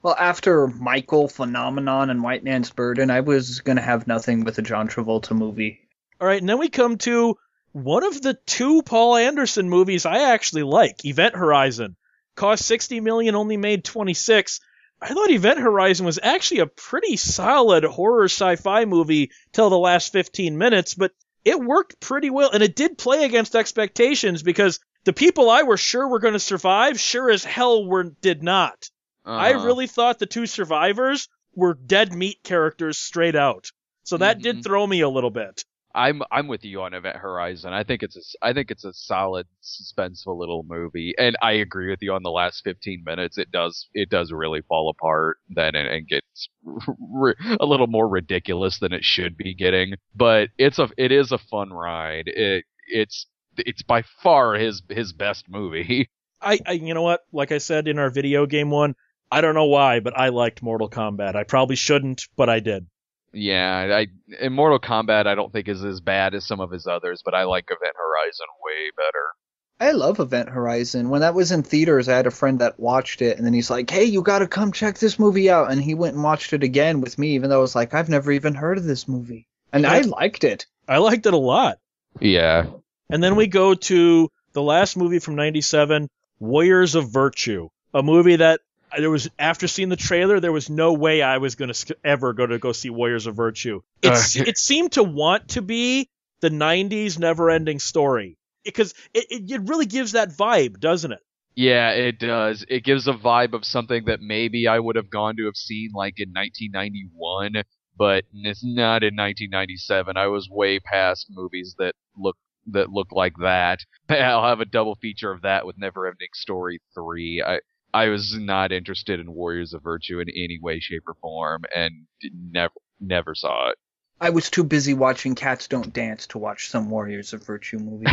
Well, 0.02 0.16
after 0.20 0.68
Michael, 0.68 1.28
Phenomenon, 1.28 2.10
and 2.10 2.22
White 2.24 2.44
Man's 2.44 2.72
Burden, 2.72 3.10
I 3.10 3.22
was 3.22 3.62
gonna 3.62 3.82
have 3.82 4.08
nothing 4.08 4.44
with 4.44 4.58
a 4.60 4.62
John 4.62 4.88
Travolta 4.88 5.36
movie. 5.36 5.80
All 6.22 6.28
right, 6.28 6.40
and 6.40 6.48
then 6.48 6.60
we 6.60 6.70
come 6.70 6.98
to 7.00 7.36
one 7.72 8.04
of 8.04 8.22
the 8.22 8.38
two 8.46 8.82
Paul 8.84 9.16
Anderson 9.18 9.70
movies 9.70 10.06
I 10.06 10.32
actually 10.34 10.64
like, 10.64 11.04
Event 11.06 11.36
Horizon. 11.36 11.96
Cost 12.36 12.66
60 12.66 13.00
million, 13.00 13.36
only 13.36 13.58
made 13.58 13.84
26. 13.84 14.60
I 15.02 15.14
thought 15.14 15.30
Event 15.30 15.60
Horizon 15.60 16.06
was 16.06 16.20
actually 16.22 16.62
a 16.62 16.66
pretty 16.68 17.18
solid 17.18 17.84
horror 17.84 18.26
sci-fi 18.26 18.86
movie 18.86 19.32
till 19.52 19.70
the 19.70 19.78
last 19.78 20.12
15 20.14 20.58
minutes, 20.58 20.94
but 20.94 21.12
it 21.44 21.60
worked 21.60 22.00
pretty 22.00 22.30
well 22.30 22.52
and 22.52 22.64
it 22.64 22.76
did 22.76 22.98
play 22.98 23.26
against 23.26 23.56
expectations 23.56 24.44
because 24.44 24.80
the 25.04 25.12
people 25.14 25.50
I 25.50 25.64
were 25.64 25.76
sure 25.78 26.08
were 26.08 26.20
going 26.20 26.34
to 26.34 26.40
survive 26.40 27.00
sure 27.00 27.30
as 27.30 27.44
hell 27.44 27.86
were 27.86 28.04
did 28.22 28.42
not. 28.44 28.90
I 29.26 29.52
Uh-huh. 29.54 29.66
really 29.66 29.88
thought 29.88 30.20
the 30.20 30.26
two 30.26 30.46
survivors 30.46 31.28
were 31.54 31.74
dead 31.74 32.14
meat 32.14 32.40
characters 32.44 32.98
straight 32.98 33.36
out. 33.36 33.72
So 34.04 34.18
that 34.18 34.40
Mhm. 34.40 34.42
did 34.44 34.64
throw 34.64 34.88
me 34.88 35.02
a 35.02 35.10
little 35.10 35.30
bit. 35.32 35.66
I'm 35.96 36.22
I'm 36.32 36.48
with 36.48 36.66
you 36.66 36.82
on 36.82 36.94
Event 36.94 37.18
Horizon. 37.18 37.72
I 37.72 37.84
think 37.84 38.02
it's 38.02 38.18
a 38.18 38.46
I 38.46 38.54
think 38.54 38.72
it's 38.72 38.84
a 38.84 38.94
solid 38.94 39.46
suspenseful 39.62 40.38
little 40.38 40.66
movie, 40.68 41.14
and 41.18 41.38
I 41.42 41.54
agree 41.54 41.90
with 41.90 42.02
you 42.02 42.14
on 42.14 42.24
the 42.24 42.32
last 42.32 42.64
15 42.64 43.04
minutes. 43.06 43.38
It 43.38 43.52
does 43.52 43.88
it 43.94 44.10
does 44.10 44.32
really 44.32 44.62
fall 44.62 44.90
apart 44.90 45.38
then 45.50 45.76
and, 45.76 45.88
and 45.88 46.08
gets 46.08 46.50
a 47.60 47.66
little 47.66 47.88
more 47.88 48.08
ridiculous 48.08 48.80
than 48.80 48.92
it 48.92 49.04
should 49.04 49.38
be 49.38 49.54
getting. 49.54 49.94
But 50.16 50.50
it's 50.58 50.80
a 50.80 50.90
it 50.98 51.12
is 51.12 51.32
a 51.32 51.38
fun 51.38 51.72
ride. 51.72 52.28
It 52.28 52.66
it's 52.88 53.28
it's 53.58 53.84
by 53.84 54.04
far 54.24 54.56
his 54.56 54.82
his 54.90 55.14
best 55.14 55.46
movie. 55.48 56.10
I, 56.42 56.60
I 56.66 56.72
you 56.74 56.94
know 56.94 57.04
what? 57.04 57.22
Like 57.32 57.52
I 57.52 57.60
said 57.60 57.88
in 57.88 58.00
our 58.00 58.10
video 58.10 58.46
game 58.48 58.70
one, 58.70 58.96
I 59.32 59.42
don't 59.42 59.56
know 59.56 59.66
why, 59.66 60.00
but 60.00 60.18
I 60.18 60.30
liked 60.30 60.62
Mortal 60.62 60.90
Kombat. 60.90 61.36
I 61.36 61.44
probably 61.44 61.76
shouldn't, 61.76 62.28
but 62.36 62.50
I 62.50 62.60
did. 62.60 62.88
Yeah, 63.34 63.98
I 63.98 64.08
in 64.40 64.54
Mortal 64.54 64.80
Kombat 64.80 65.26
I 65.26 65.36
don't 65.36 65.52
think 65.52 65.68
is 65.68 65.84
as 65.84 66.02
bad 66.02 66.36
as 66.36 66.46
some 66.46 66.60
of 66.60 66.72
his 66.72 66.88
others, 66.88 67.22
but 67.26 67.34
I 67.34 67.44
like 67.44 67.66
Event 67.66 67.96
Horizon 67.98 68.46
way 68.64 68.92
better. 68.96 69.34
I 69.80 69.92
love 69.92 70.20
Event 70.20 70.50
Horizon. 70.50 71.10
When 71.10 71.22
that 71.22 71.34
was 71.34 71.52
in 71.52 71.64
theaters, 71.64 72.08
I 72.08 72.16
had 72.16 72.28
a 72.28 72.32
friend 72.32 72.60
that 72.60 72.80
watched 72.80 73.22
it, 73.22 73.38
and 73.38 73.46
then 73.46 73.54
he's 73.54 73.72
like, 73.72 73.90
"Hey, 73.90 74.06
you 74.06 74.22
got 74.22 74.40
to 74.40 74.48
come 74.48 74.72
check 74.72 75.00
this 75.00 75.18
movie 75.18 75.50
out." 75.50 75.72
And 75.72 75.82
he 75.82 75.96
went 75.96 76.14
and 76.14 76.24
watched 76.24 76.54
it 76.54 76.64
again 76.64 77.02
with 77.02 77.18
me, 77.18 77.36
even 77.36 77.50
though 77.50 77.58
I 77.58 77.62
was 77.62 77.76
like, 77.76 77.94
"I've 77.94 78.08
never 78.08 78.32
even 78.32 78.54
heard 78.54 78.78
of 78.78 78.84
this 78.84 79.08
movie," 79.08 79.48
and 79.74 79.86
I 79.86 80.02
liked 80.02 80.44
it. 80.44 80.68
I 80.88 81.00
liked 81.00 81.26
it 81.26 81.34
a 81.34 81.38
lot. 81.38 81.80
Yeah. 82.20 82.68
And 83.10 83.24
then 83.24 83.36
we 83.36 83.48
go 83.48 83.74
to 83.74 84.30
the 84.54 84.62
last 84.62 84.96
movie 84.96 85.20
from 85.20 85.36
'97, 85.36 86.08
Warriors 86.40 86.96
of 86.96 87.12
Virtue, 87.12 87.70
a 87.94 88.04
movie 88.04 88.38
that 88.38 88.62
there 88.98 89.10
was 89.10 89.30
after 89.40 89.68
seeing 89.68 89.90
the 89.90 89.96
trailer, 89.96 90.40
there 90.40 90.52
was 90.52 90.70
no 90.70 90.94
way 90.94 91.22
I 91.22 91.38
was 91.38 91.56
going 91.56 91.72
to 91.74 91.98
ever 92.04 92.34
go 92.34 92.46
to 92.46 92.60
go 92.60 92.72
see 92.72 92.90
Warriors 92.90 93.28
of 93.28 93.36
Virtue. 93.36 93.82
It's, 94.02 94.40
uh, 94.40 94.44
it 94.48 94.58
seemed 94.58 94.94
to 94.94 95.04
want 95.04 95.50
to 95.50 95.62
be 95.62 96.10
the 96.42 96.50
'90s 96.50 97.20
never-ending 97.20 97.80
story 97.80 98.38
because 98.64 98.94
it, 99.14 99.26
it, 99.30 99.52
it 99.52 99.62
really 99.70 99.86
gives 99.86 100.14
that 100.14 100.30
vibe, 100.30 100.80
doesn't 100.80 101.12
it? 101.12 101.20
Yeah, 101.56 101.92
it 101.92 102.18
does. 102.20 102.66
It 102.68 102.84
gives 102.84 103.08
a 103.08 103.14
vibe 103.14 103.54
of 103.54 103.64
something 103.64 104.06
that 104.06 104.22
maybe 104.22 104.68
I 104.68 104.80
would 104.80 104.96
have 104.96 105.10
gone 105.10 105.36
to 105.38 105.46
have 105.46 105.56
seen 105.56 105.92
like 105.94 106.16
in 106.18 106.30
1991, 106.30 107.64
but 107.96 108.24
it's 108.34 108.64
not 108.64 109.04
in 109.04 109.16
1997. 109.16 110.18
I 110.18 110.28
was 110.28 110.50
way 110.50 110.80
past 110.80 111.28
movies 111.30 111.76
that 111.78 111.94
look 112.18 112.38
that 112.68 112.90
look 112.90 113.12
like 113.12 113.34
that. 113.42 113.80
I'll 114.10 114.48
have 114.48 114.62
a 114.62 114.66
double 114.66 114.96
feature 114.96 115.32
of 115.32 115.42
that 115.42 115.66
with 115.66 115.78
Never 115.78 116.08
Ending 116.08 116.30
Story 116.34 116.80
3. 116.96 117.44
I 117.46 117.60
I 117.94 118.08
was 118.10 118.36
not 118.38 118.72
interested 118.72 119.20
in 119.20 119.34
Warriors 119.34 119.74
of 119.74 119.84
Virtue 119.84 120.20
in 120.20 120.30
any 120.30 120.60
way, 120.62 120.80
shape, 120.80 121.04
or 121.08 121.14
form, 121.22 121.64
and 121.76 121.92
never 122.34 122.74
never 123.00 123.36
saw 123.36 123.70
it. 123.70 123.78
I 124.22 124.30
was 124.30 124.50
too 124.50 124.64
busy 124.64 124.94
watching 124.94 125.36
Cats 125.36 125.68
Don't 125.68 125.92
Dance 125.94 126.28
to 126.28 126.38
watch 126.38 126.70
some 126.70 126.90
Warriors 126.90 127.34
of 127.34 127.46
Virtue 127.46 127.78
movie. 127.78 128.06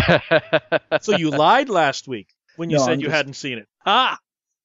so 1.01 1.17
you 1.17 1.31
lied 1.31 1.69
last 1.69 2.09
week 2.09 2.29
when 2.57 2.69
you 2.69 2.79
No, 2.79 2.85
said 2.85 2.93
I'm 2.95 3.01
you 3.01 3.07
just- 3.07 3.17
hadn't 3.17 3.35
seen 3.35 3.59
it. 3.59 3.69
Ah! 3.87 4.19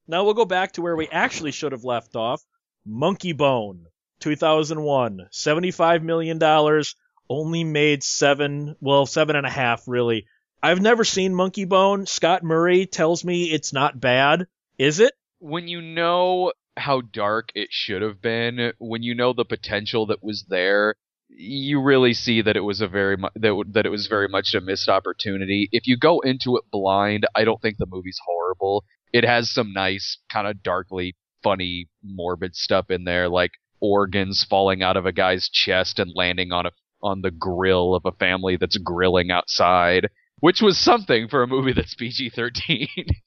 Now 0.08 0.24
we'll 0.24 0.34
go 0.34 0.46
back 0.46 0.74
to 0.74 0.82
where 0.82 0.96
we 0.96 1.08
actually 1.08 1.52
should 1.52 1.72
have 1.72 1.84
left 1.84 2.16
off. 2.16 2.42
Monkeybone, 2.88 3.84
2001, 4.20 5.28
$75 5.32 6.02
million, 6.04 6.84
only 7.30 7.64
made 7.64 8.04
seven, 8.04 8.76
well, 8.80 9.06
seven 9.06 9.36
and 9.36 9.46
a 9.46 9.50
half, 9.50 9.84
really. 9.88 10.26
I've 10.64 10.82
never 10.82 11.04
seen 11.04 11.34
Monkeybone. 11.34 12.08
Scott 12.08 12.44
Murray 12.44 12.86
tells 12.86 13.24
me 13.24 13.46
it's 13.46 13.74
not 13.74 14.00
bad. 14.00 14.48
Is 14.78 15.00
it? 15.00 15.14
when 15.40 15.68
you 15.68 15.82
know 15.82 16.52
how 16.78 17.02
dark 17.02 17.50
it 17.56 17.68
should 17.72 18.02
have 18.02 18.22
been, 18.22 18.74
when 18.80 19.04
you 19.04 19.14
know 19.16 19.34
the 19.34 19.46
potential 19.46 20.06
that 20.08 20.24
was 20.24 20.46
there, 20.50 20.96
you 21.30 21.82
really 21.82 22.14
see 22.14 22.42
that 22.42 22.58
it 22.58 22.62
was 22.62 22.82
a 22.82 22.88
very 22.88 23.18
mu- 23.18 23.30
that 23.36 23.50
w- 23.50 23.72
that 23.72 23.86
it 23.86 23.90
was 23.90 24.08
very 24.08 24.28
much 24.28 24.54
a 24.54 24.62
missed 24.62 24.90
opportunity. 24.90 25.70
If 25.72 25.88
you 25.88 25.98
go 25.98 26.20
into 26.22 26.58
it 26.58 26.64
blind, 26.72 27.26
I 27.36 27.44
don't 27.44 27.62
think 27.62 27.78
the 27.78 27.86
movie's 27.86 28.20
horrible. 28.26 28.84
It 29.14 29.24
has 29.24 29.52
some 29.52 29.74
nice 29.74 30.18
kind 30.32 30.48
of 30.48 30.64
darkly 30.64 31.16
funny 31.44 31.88
morbid 32.04 32.56
stuff 32.56 32.90
in 32.90 33.04
there 33.04 33.30
like 33.30 33.52
organs 33.80 34.44
falling 34.44 34.82
out 34.82 34.98
of 34.98 35.06
a 35.06 35.12
guy's 35.12 35.48
chest 35.50 36.00
and 36.00 36.12
landing 36.16 36.52
on 36.52 36.66
a 36.66 36.72
on 37.04 37.22
the 37.22 37.32
grill 37.32 37.94
of 37.94 38.04
a 38.06 38.12
family 38.14 38.58
that's 38.58 38.78
grilling 38.78 39.30
outside, 39.32 40.10
which 40.40 40.62
was 40.62 40.78
something 40.78 41.28
for 41.28 41.44
a 41.44 41.48
movie 41.48 41.74
that's 41.74 41.94
PG-13. 41.94 42.88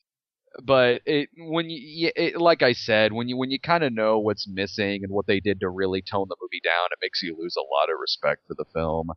but 0.62 1.02
it 1.07 1.28
when 1.37 1.71
you 1.71 2.11
it, 2.17 2.40
like 2.40 2.62
I 2.62 2.73
said 2.73 3.12
when 3.12 3.28
you 3.28 3.37
when 3.37 3.50
you 3.50 3.61
kind 3.61 3.85
of 3.85 3.93
know 3.93 4.19
what's 4.19 4.49
missing 4.49 5.05
and 5.05 5.12
what 5.12 5.26
they 5.26 5.40
did 5.40 5.61
to 5.61 5.69
really 5.69 6.02
tone 6.02 6.26
the 6.28 6.37
movie 6.40 6.61
down, 6.64 6.88
it 6.93 6.99
makes 7.02 7.23
you 7.23 7.37
lose 7.38 7.57
a 7.57 7.61
lot 7.61 7.90
of 7.93 8.00
respect 8.00 8.43
for 8.47 8.55
the 8.55 8.64
film. 8.73 9.11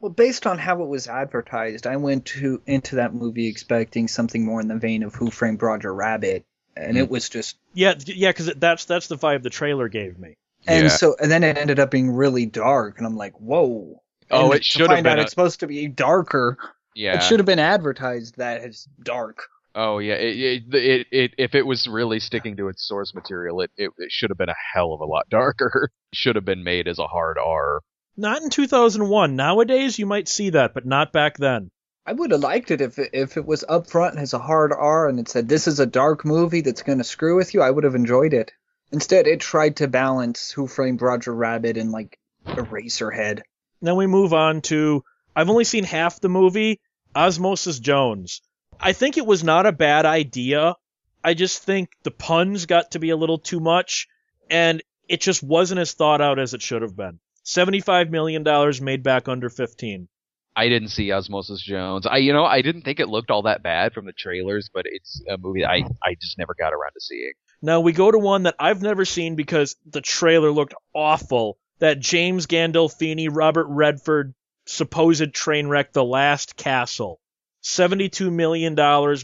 well, 0.00 0.12
based 0.12 0.46
on 0.46 0.58
how 0.58 0.82
it 0.82 0.88
was 0.88 1.08
advertised, 1.08 1.86
I 1.86 1.96
went 1.96 2.26
to 2.26 2.60
into 2.66 2.96
that 2.96 3.14
movie 3.14 3.48
expecting 3.48 4.08
something 4.08 4.44
more 4.44 4.60
in 4.60 4.68
the 4.68 4.76
vein 4.76 5.02
of 5.02 5.14
Who 5.14 5.30
Framed 5.30 5.62
Roger 5.62 5.92
Rabbit, 5.94 6.44
and 6.76 6.96
it 6.98 7.06
mm. 7.06 7.10
was 7.10 7.28
just 7.28 7.56
Yeah, 7.72 7.94
yeah, 8.06 8.30
because 8.30 8.52
that's 8.56 8.84
that's 8.84 9.08
the 9.08 9.16
vibe 9.16 9.42
the 9.42 9.50
trailer 9.50 9.88
gave 9.88 10.18
me. 10.18 10.36
and 10.66 10.84
Yeah. 10.84 10.88
so 10.88 11.16
and 11.20 11.30
then 11.30 11.42
it 11.44 11.56
ended 11.58 11.78
up 11.78 11.90
being 11.90 12.10
really 12.10 12.46
dark, 12.46 12.98
and 12.98 13.06
I'm 13.06 13.16
like, 13.16 13.34
whoa. 13.40 14.00
Oh, 14.30 14.46
And 14.46 14.54
it 14.54 14.64
should 14.64 14.88
have 14.90 14.90
been 14.90 15.06
out 15.06 15.18
a- 15.18 15.22
it's 15.22 15.30
supposed 15.30 15.60
to 15.60 15.66
be 15.66 15.86
darker. 15.86 16.56
Yeah. 16.94 17.16
It 17.16 17.22
should 17.22 17.40
have 17.40 17.46
been 17.46 17.58
advertised 17.58 18.36
that 18.36 18.62
it's 18.62 18.88
dark. 19.02 19.48
Oh 19.74 19.98
yeah. 19.98 20.14
It, 20.14 20.38
it, 20.38 20.74
it, 20.74 21.06
it, 21.10 21.34
if 21.38 21.54
it 21.54 21.66
was 21.66 21.88
really 21.88 22.20
sticking 22.20 22.56
to 22.56 22.68
its 22.68 22.86
source 22.86 23.14
material, 23.14 23.60
it, 23.60 23.70
it, 23.76 23.90
it 23.98 24.12
should 24.12 24.30
have 24.30 24.38
been 24.38 24.48
a 24.48 24.54
hell 24.72 24.92
of 24.92 25.00
a 25.00 25.04
lot 25.04 25.28
darker. 25.28 25.90
should 26.14 26.36
have 26.36 26.44
been 26.44 26.62
made 26.62 26.86
as 26.86 26.98
a 26.98 27.06
hard 27.06 27.38
R. 27.38 27.80
Not 28.16 28.42
in 28.42 28.50
2001. 28.50 29.34
Nowadays, 29.34 29.98
you 29.98 30.06
might 30.06 30.28
see 30.28 30.50
that, 30.50 30.74
but 30.74 30.86
not 30.86 31.12
back 31.12 31.36
then. 31.36 31.70
I 32.06 32.12
would 32.12 32.30
have 32.30 32.40
liked 32.40 32.70
it 32.70 32.80
if 32.80 32.98
it, 32.98 33.10
if 33.12 33.36
it 33.36 33.46
was 33.46 33.64
up 33.68 33.88
front 33.88 34.12
and 34.12 34.20
has 34.20 34.34
a 34.34 34.38
hard 34.38 34.72
R 34.72 35.08
and 35.08 35.18
it 35.18 35.28
said 35.28 35.48
this 35.48 35.66
is 35.66 35.80
a 35.80 35.86
dark 35.86 36.24
movie 36.24 36.60
that's 36.60 36.82
going 36.82 36.98
to 36.98 37.04
screw 37.04 37.34
with 37.34 37.54
you. 37.54 37.62
I 37.62 37.70
would 37.70 37.84
have 37.84 37.94
enjoyed 37.94 38.34
it. 38.34 38.52
Instead, 38.92 39.26
it 39.26 39.40
tried 39.40 39.76
to 39.76 39.88
balance 39.88 40.50
Who 40.52 40.68
Framed 40.68 41.02
Roger 41.02 41.34
Rabbit 41.34 41.76
and 41.78 41.90
like 41.90 42.18
Eraserhead. 42.46 43.40
Then 43.80 43.96
we 43.96 44.06
move 44.06 44.32
on 44.32 44.60
to 44.62 45.02
I've 45.34 45.50
only 45.50 45.64
seen 45.64 45.84
half 45.84 46.20
the 46.20 46.28
movie, 46.28 46.80
Osmosis 47.16 47.80
Jones. 47.80 48.40
I 48.80 48.92
think 48.92 49.16
it 49.16 49.26
was 49.26 49.44
not 49.44 49.66
a 49.66 49.72
bad 49.72 50.06
idea. 50.06 50.76
I 51.22 51.34
just 51.34 51.62
think 51.62 51.90
the 52.02 52.10
puns 52.10 52.66
got 52.66 52.92
to 52.92 52.98
be 52.98 53.10
a 53.10 53.16
little 53.16 53.38
too 53.38 53.60
much, 53.60 54.08
and 54.50 54.82
it 55.08 55.20
just 55.20 55.42
wasn't 55.42 55.80
as 55.80 55.92
thought 55.92 56.20
out 56.20 56.38
as 56.38 56.54
it 56.54 56.62
should 56.62 56.82
have 56.82 56.96
been. 56.96 57.18
$75 57.44 58.10
million 58.10 58.44
made 58.82 59.02
back 59.02 59.28
under 59.28 59.48
15. 59.48 60.08
I 60.56 60.68
didn't 60.68 60.88
see 60.88 61.12
Osmosis 61.12 61.60
Jones. 61.60 62.06
I, 62.06 62.18
you 62.18 62.32
know, 62.32 62.44
I 62.44 62.62
didn't 62.62 62.82
think 62.82 63.00
it 63.00 63.08
looked 63.08 63.30
all 63.30 63.42
that 63.42 63.62
bad 63.62 63.92
from 63.92 64.06
the 64.06 64.12
trailers, 64.12 64.70
but 64.72 64.86
it's 64.86 65.22
a 65.28 65.36
movie 65.36 65.64
I, 65.64 65.84
I 66.02 66.14
just 66.20 66.38
never 66.38 66.54
got 66.56 66.72
around 66.72 66.92
to 66.94 67.00
seeing. 67.00 67.32
Now 67.60 67.80
we 67.80 67.92
go 67.92 68.10
to 68.10 68.18
one 68.18 68.44
that 68.44 68.54
I've 68.58 68.82
never 68.82 69.04
seen 69.04 69.34
because 69.34 69.76
the 69.84 70.00
trailer 70.00 70.50
looked 70.50 70.74
awful. 70.94 71.58
That 71.80 71.98
James 71.98 72.46
Gandolfini, 72.46 73.28
Robert 73.30 73.66
Redford 73.68 74.34
supposed 74.64 75.34
train 75.34 75.66
wreck, 75.66 75.92
The 75.92 76.04
Last 76.04 76.56
Castle. 76.56 77.20
$72 77.64 78.30
million 78.30 78.74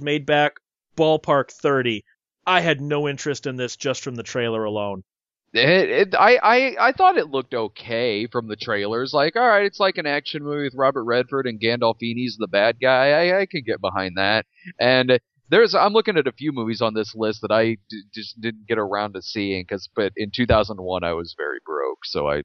made 0.03 0.27
back 0.27 0.57
ballpark 0.97 1.51
30. 1.51 2.05
I 2.47 2.61
had 2.61 2.81
no 2.81 3.09
interest 3.09 3.47
in 3.47 3.57
this 3.57 3.77
just 3.77 4.03
from 4.03 4.15
the 4.15 4.23
trailer 4.23 4.65
alone. 4.65 5.05
It, 5.53 5.91
it, 5.91 6.15
I, 6.15 6.39
I, 6.43 6.77
I 6.89 6.93
thought 6.93 7.19
it 7.19 7.29
looked 7.31 7.55
okay 7.55 8.27
from 8.27 8.49
the 8.49 8.57
trailers. 8.57 9.13
Like, 9.13 9.37
all 9.37 9.47
right, 9.47 9.65
it's 9.65 9.81
like 9.81 9.99
an 9.99 10.07
action 10.07 10.43
movie 10.45 10.65
with 10.65 10.75
Robert 10.77 11.05
Redford 11.05 11.47
and 11.47 11.61
Gandolfini's 11.61 12.37
the 12.39 12.49
bad 12.49 12.77
guy. 12.81 13.11
I, 13.11 13.41
I 13.41 13.47
can 13.47 13.63
get 13.67 13.81
behind 13.81 14.17
that. 14.17 14.47
And 14.79 15.21
there's, 15.49 15.75
I'm 15.75 15.93
looking 15.93 16.17
at 16.17 16.29
a 16.29 16.33
few 16.33 16.53
movies 16.53 16.81
on 16.81 16.95
this 16.95 17.15
list 17.17 17.41
that 17.43 17.51
I 17.51 17.77
d- 17.89 18.03
just 18.15 18.41
didn't 18.41 18.69
get 18.69 18.79
around 18.79 19.15
to 19.15 19.23
seeing. 19.23 19.67
Cause, 19.67 19.89
but 19.95 20.13
in 20.17 20.31
2001, 20.31 21.03
I 21.03 21.13
was 21.13 21.35
very 21.37 21.59
broke, 21.67 22.05
so 22.05 22.29
I, 22.29 22.43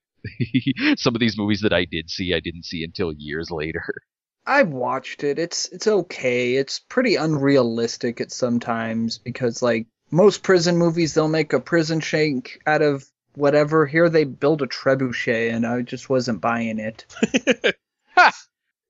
some 0.98 1.16
of 1.16 1.20
these 1.20 1.38
movies 1.38 1.62
that 1.62 1.74
I 1.74 1.86
did 1.86 2.10
see, 2.10 2.34
I 2.34 2.40
didn't 2.40 2.66
see 2.66 2.84
until 2.84 3.14
years 3.16 3.52
later. 3.52 3.84
I 4.46 4.64
watched 4.64 5.24
it. 5.24 5.40
It's 5.40 5.68
it's 5.70 5.88
okay. 5.88 6.56
It's 6.56 6.80
pretty 6.80 7.16
unrealistic 7.16 8.22
at 8.22 8.32
sometimes 8.32 9.18
because 9.18 9.62
like 9.62 9.88
most 10.12 10.44
prison 10.44 10.78
movies, 10.78 11.14
they'll 11.14 11.28
make 11.28 11.54
a 11.54 11.60
prison 11.60 12.00
shank 12.00 12.60
out 12.66 12.82
of 12.82 13.06
whatever. 13.34 13.86
Here 13.86 14.10
they 14.10 14.24
build 14.24 14.62
a 14.62 14.68
trebuchet, 14.68 15.52
and 15.52 15.66
I 15.66 15.82
just 15.82 16.10
wasn't 16.10 16.42
buying 16.42 16.80
it. 16.80 17.06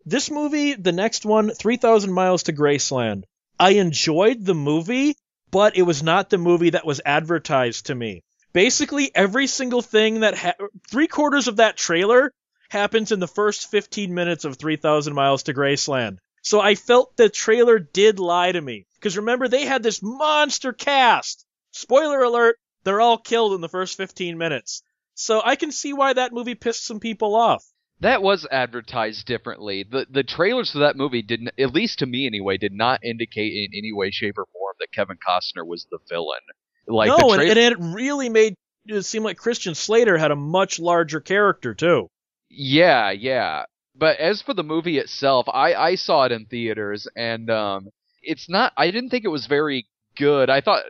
This 0.07 0.29
movie, 0.29 0.75
the 0.75 0.91
next 0.91 1.25
one, 1.25 1.49
3,000 1.49 2.13
Miles 2.13 2.43
to 2.43 2.53
Graceland. 2.53 3.23
I 3.59 3.71
enjoyed 3.71 4.45
the 4.45 4.53
movie, 4.53 5.15
but 5.49 5.75
it 5.75 5.81
was 5.81 6.03
not 6.03 6.29
the 6.29 6.37
movie 6.37 6.69
that 6.71 6.85
was 6.85 7.01
advertised 7.03 7.87
to 7.87 7.95
me. 7.95 8.21
Basically, 8.53 9.09
every 9.15 9.47
single 9.47 9.81
thing 9.81 10.19
that 10.19 10.37
ha- 10.37 10.67
three 10.91 11.07
quarters 11.07 11.47
of 11.47 11.55
that 11.55 11.75
trailer 11.75 12.31
happens 12.69 13.11
in 13.11 13.19
the 13.19 13.27
first 13.27 13.69
15 13.69 14.13
minutes 14.13 14.45
of 14.45 14.57
3,000 14.57 15.13
Miles 15.13 15.43
to 15.43 15.53
Graceland. 15.53 16.17
So 16.41 16.61
I 16.61 16.75
felt 16.75 17.17
the 17.17 17.29
trailer 17.29 17.79
did 17.79 18.19
lie 18.19 18.51
to 18.51 18.61
me. 18.61 18.85
Because 18.95 19.17
remember, 19.17 19.47
they 19.47 19.65
had 19.65 19.83
this 19.83 20.01
monster 20.01 20.73
cast. 20.73 21.45
Spoiler 21.71 22.21
alert, 22.21 22.57
they're 22.83 23.01
all 23.01 23.17
killed 23.17 23.53
in 23.53 23.61
the 23.61 23.69
first 23.69 23.97
15 23.97 24.37
minutes. 24.37 24.83
So 25.15 25.41
I 25.43 25.55
can 25.55 25.71
see 25.71 25.93
why 25.93 26.13
that 26.13 26.33
movie 26.33 26.55
pissed 26.55 26.85
some 26.85 26.99
people 26.99 27.35
off. 27.35 27.63
That 28.01 28.21
was 28.21 28.45
advertised 28.51 29.25
differently. 29.25 29.85
The 29.89 30.05
the 30.09 30.23
trailers 30.23 30.71
for 30.71 30.79
that 30.79 30.97
movie 30.97 31.21
didn't, 31.21 31.51
at 31.57 31.73
least 31.73 31.99
to 31.99 32.05
me 32.05 32.27
anyway, 32.27 32.57
did 32.57 32.73
not 32.73 33.03
indicate 33.05 33.53
in 33.53 33.77
any 33.77 33.93
way, 33.93 34.11
shape, 34.11 34.37
or 34.37 34.45
form 34.51 34.75
that 34.79 34.91
Kevin 34.91 35.17
Costner 35.17 35.65
was 35.65 35.87
the 35.89 35.99
villain. 36.09 36.41
Like 36.87 37.07
no, 37.07 37.33
the 37.33 37.39
and, 37.39 37.57
and 37.57 37.57
it 37.57 37.77
really 37.79 38.27
made 38.27 38.55
it 38.85 39.03
seem 39.03 39.23
like 39.23 39.37
Christian 39.37 39.75
Slater 39.75 40.17
had 40.17 40.31
a 40.31 40.35
much 40.35 40.77
larger 40.77 41.21
character 41.21 41.73
too. 41.73 42.09
Yeah, 42.49 43.11
yeah. 43.11 43.65
But 43.95 44.17
as 44.19 44.41
for 44.41 44.53
the 44.53 44.63
movie 44.63 44.97
itself, 44.97 45.47
I 45.49 45.73
I 45.73 45.95
saw 45.95 46.25
it 46.25 46.31
in 46.31 46.45
theaters 46.45 47.07
and 47.15 47.49
um 47.49 47.89
it's 48.21 48.49
not 48.49 48.73
I 48.77 48.91
didn't 48.91 49.09
think 49.09 49.25
it 49.25 49.29
was 49.29 49.47
very 49.47 49.87
good. 50.17 50.49
I 50.49 50.61
thought 50.61 50.83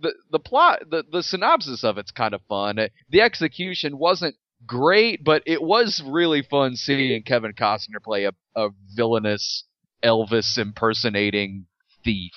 the 0.00 0.14
the 0.30 0.38
plot 0.38 0.82
the 0.90 1.04
the 1.10 1.22
synopsis 1.22 1.84
of 1.84 1.98
it's 1.98 2.10
kind 2.10 2.34
of 2.34 2.42
fun. 2.48 2.78
The 3.10 3.20
execution 3.20 3.98
wasn't 3.98 4.36
great, 4.66 5.24
but 5.24 5.42
it 5.46 5.62
was 5.62 6.02
really 6.04 6.42
fun 6.42 6.76
seeing 6.76 7.22
Kevin 7.22 7.52
Costner 7.52 8.02
play 8.02 8.24
a, 8.24 8.32
a 8.56 8.70
villainous 8.94 9.64
Elvis 10.02 10.58
impersonating 10.58 11.66
thief. 12.04 12.32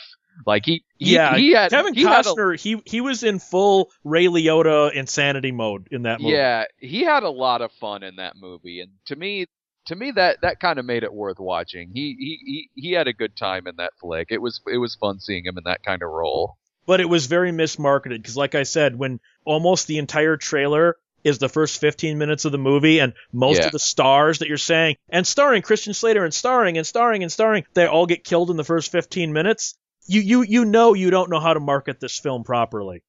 Like 0.45 0.65
he, 0.65 0.83
he 0.97 1.13
yeah, 1.15 1.35
he 1.37 1.51
had 1.51 1.69
Kevin 1.71 1.93
he 1.93 2.03
had 2.03 2.25
a- 2.25 2.29
Costner. 2.29 2.59
he 2.59 2.81
he 2.85 3.01
was 3.01 3.23
in 3.23 3.39
full 3.39 3.91
Ray 4.03 4.25
Liotta 4.25 4.91
insanity 4.93 5.51
mode 5.51 5.87
in 5.91 6.03
that 6.03 6.19
movie. 6.21 6.33
Yeah, 6.33 6.65
he 6.77 7.03
had 7.03 7.23
a 7.23 7.29
lot 7.29 7.61
of 7.61 7.71
fun 7.73 8.03
in 8.03 8.15
that 8.15 8.35
movie, 8.35 8.81
and 8.81 8.91
to 9.05 9.15
me, 9.15 9.45
to 9.85 9.95
me 9.95 10.11
that 10.11 10.37
that 10.41 10.59
kind 10.59 10.79
of 10.79 10.85
made 10.85 11.03
it 11.03 11.13
worth 11.13 11.39
watching. 11.39 11.91
He 11.93 12.15
he 12.17 12.69
he 12.75 12.81
he 12.81 12.91
had 12.93 13.07
a 13.07 13.13
good 13.13 13.35
time 13.35 13.67
in 13.67 13.75
that 13.77 13.91
flick. 13.99 14.27
It 14.31 14.41
was 14.41 14.61
it 14.71 14.77
was 14.77 14.95
fun 14.95 15.19
seeing 15.19 15.45
him 15.45 15.57
in 15.57 15.63
that 15.65 15.83
kind 15.83 16.01
of 16.01 16.09
role. 16.09 16.57
but 16.87 16.99
it 16.99 17.09
was 17.09 17.27
very 17.27 17.51
mismarketed 17.51 18.17
because, 18.17 18.35
like 18.37 18.55
I 18.55 18.63
said, 18.63 18.95
when 18.97 19.19
almost 19.45 19.85
the 19.87 19.97
entire 19.99 20.37
trailer 20.37 20.95
is 21.23 21.37
the 21.37 21.49
first 21.49 21.79
15 21.79 22.17
minutes 22.17 22.45
of 22.45 22.51
the 22.51 22.57
movie, 22.57 22.97
and 22.99 23.13
most 23.31 23.59
Yeah. 23.59 23.67
of 23.67 23.71
the 23.71 23.77
stars 23.79 24.39
that 24.39 24.47
you're 24.47 24.57
saying, 24.57 24.95
and 25.09 25.27
starring 25.27 25.61
Christian 25.61 25.93
Slater, 25.93 26.23
and 26.25 26.33
starring 26.33 26.77
and 26.79 26.87
starring 26.87 27.21
and 27.21 27.31
starring, 27.31 27.63
they 27.75 27.85
all 27.85 28.07
get 28.07 28.23
killed 28.23 28.49
in 28.49 28.57
the 28.57 28.63
first 28.63 28.91
15 28.91 29.31
minutes. 29.31 29.77
You 30.07 30.21
you 30.21 30.41
you 30.41 30.65
know 30.65 30.93
you 30.93 31.09
don't 31.09 31.29
know 31.29 31.39
how 31.39 31.53
to 31.53 31.59
market 31.59 31.99
this 31.99 32.19
film 32.19 32.43
properly. 32.43 33.03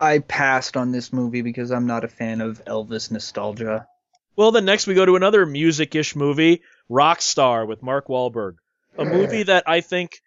I 0.00 0.18
passed 0.18 0.76
on 0.76 0.92
this 0.92 1.12
movie 1.12 1.42
because 1.42 1.70
I'm 1.70 1.86
not 1.86 2.04
a 2.04 2.08
fan 2.08 2.40
of 2.40 2.64
Elvis 2.64 3.10
nostalgia. 3.10 3.86
Well, 4.36 4.50
then 4.50 4.64
next 4.64 4.86
we 4.86 4.94
go 4.94 5.06
to 5.06 5.16
another 5.16 5.46
music-ish 5.46 6.16
movie, 6.16 6.62
Rockstar 6.90 7.66
with 7.66 7.82
Mark 7.82 8.08
Wahlberg, 8.08 8.56
a 8.98 9.04
movie 9.04 9.44
that 9.44 9.64
I 9.68 9.80
think. 9.80 10.20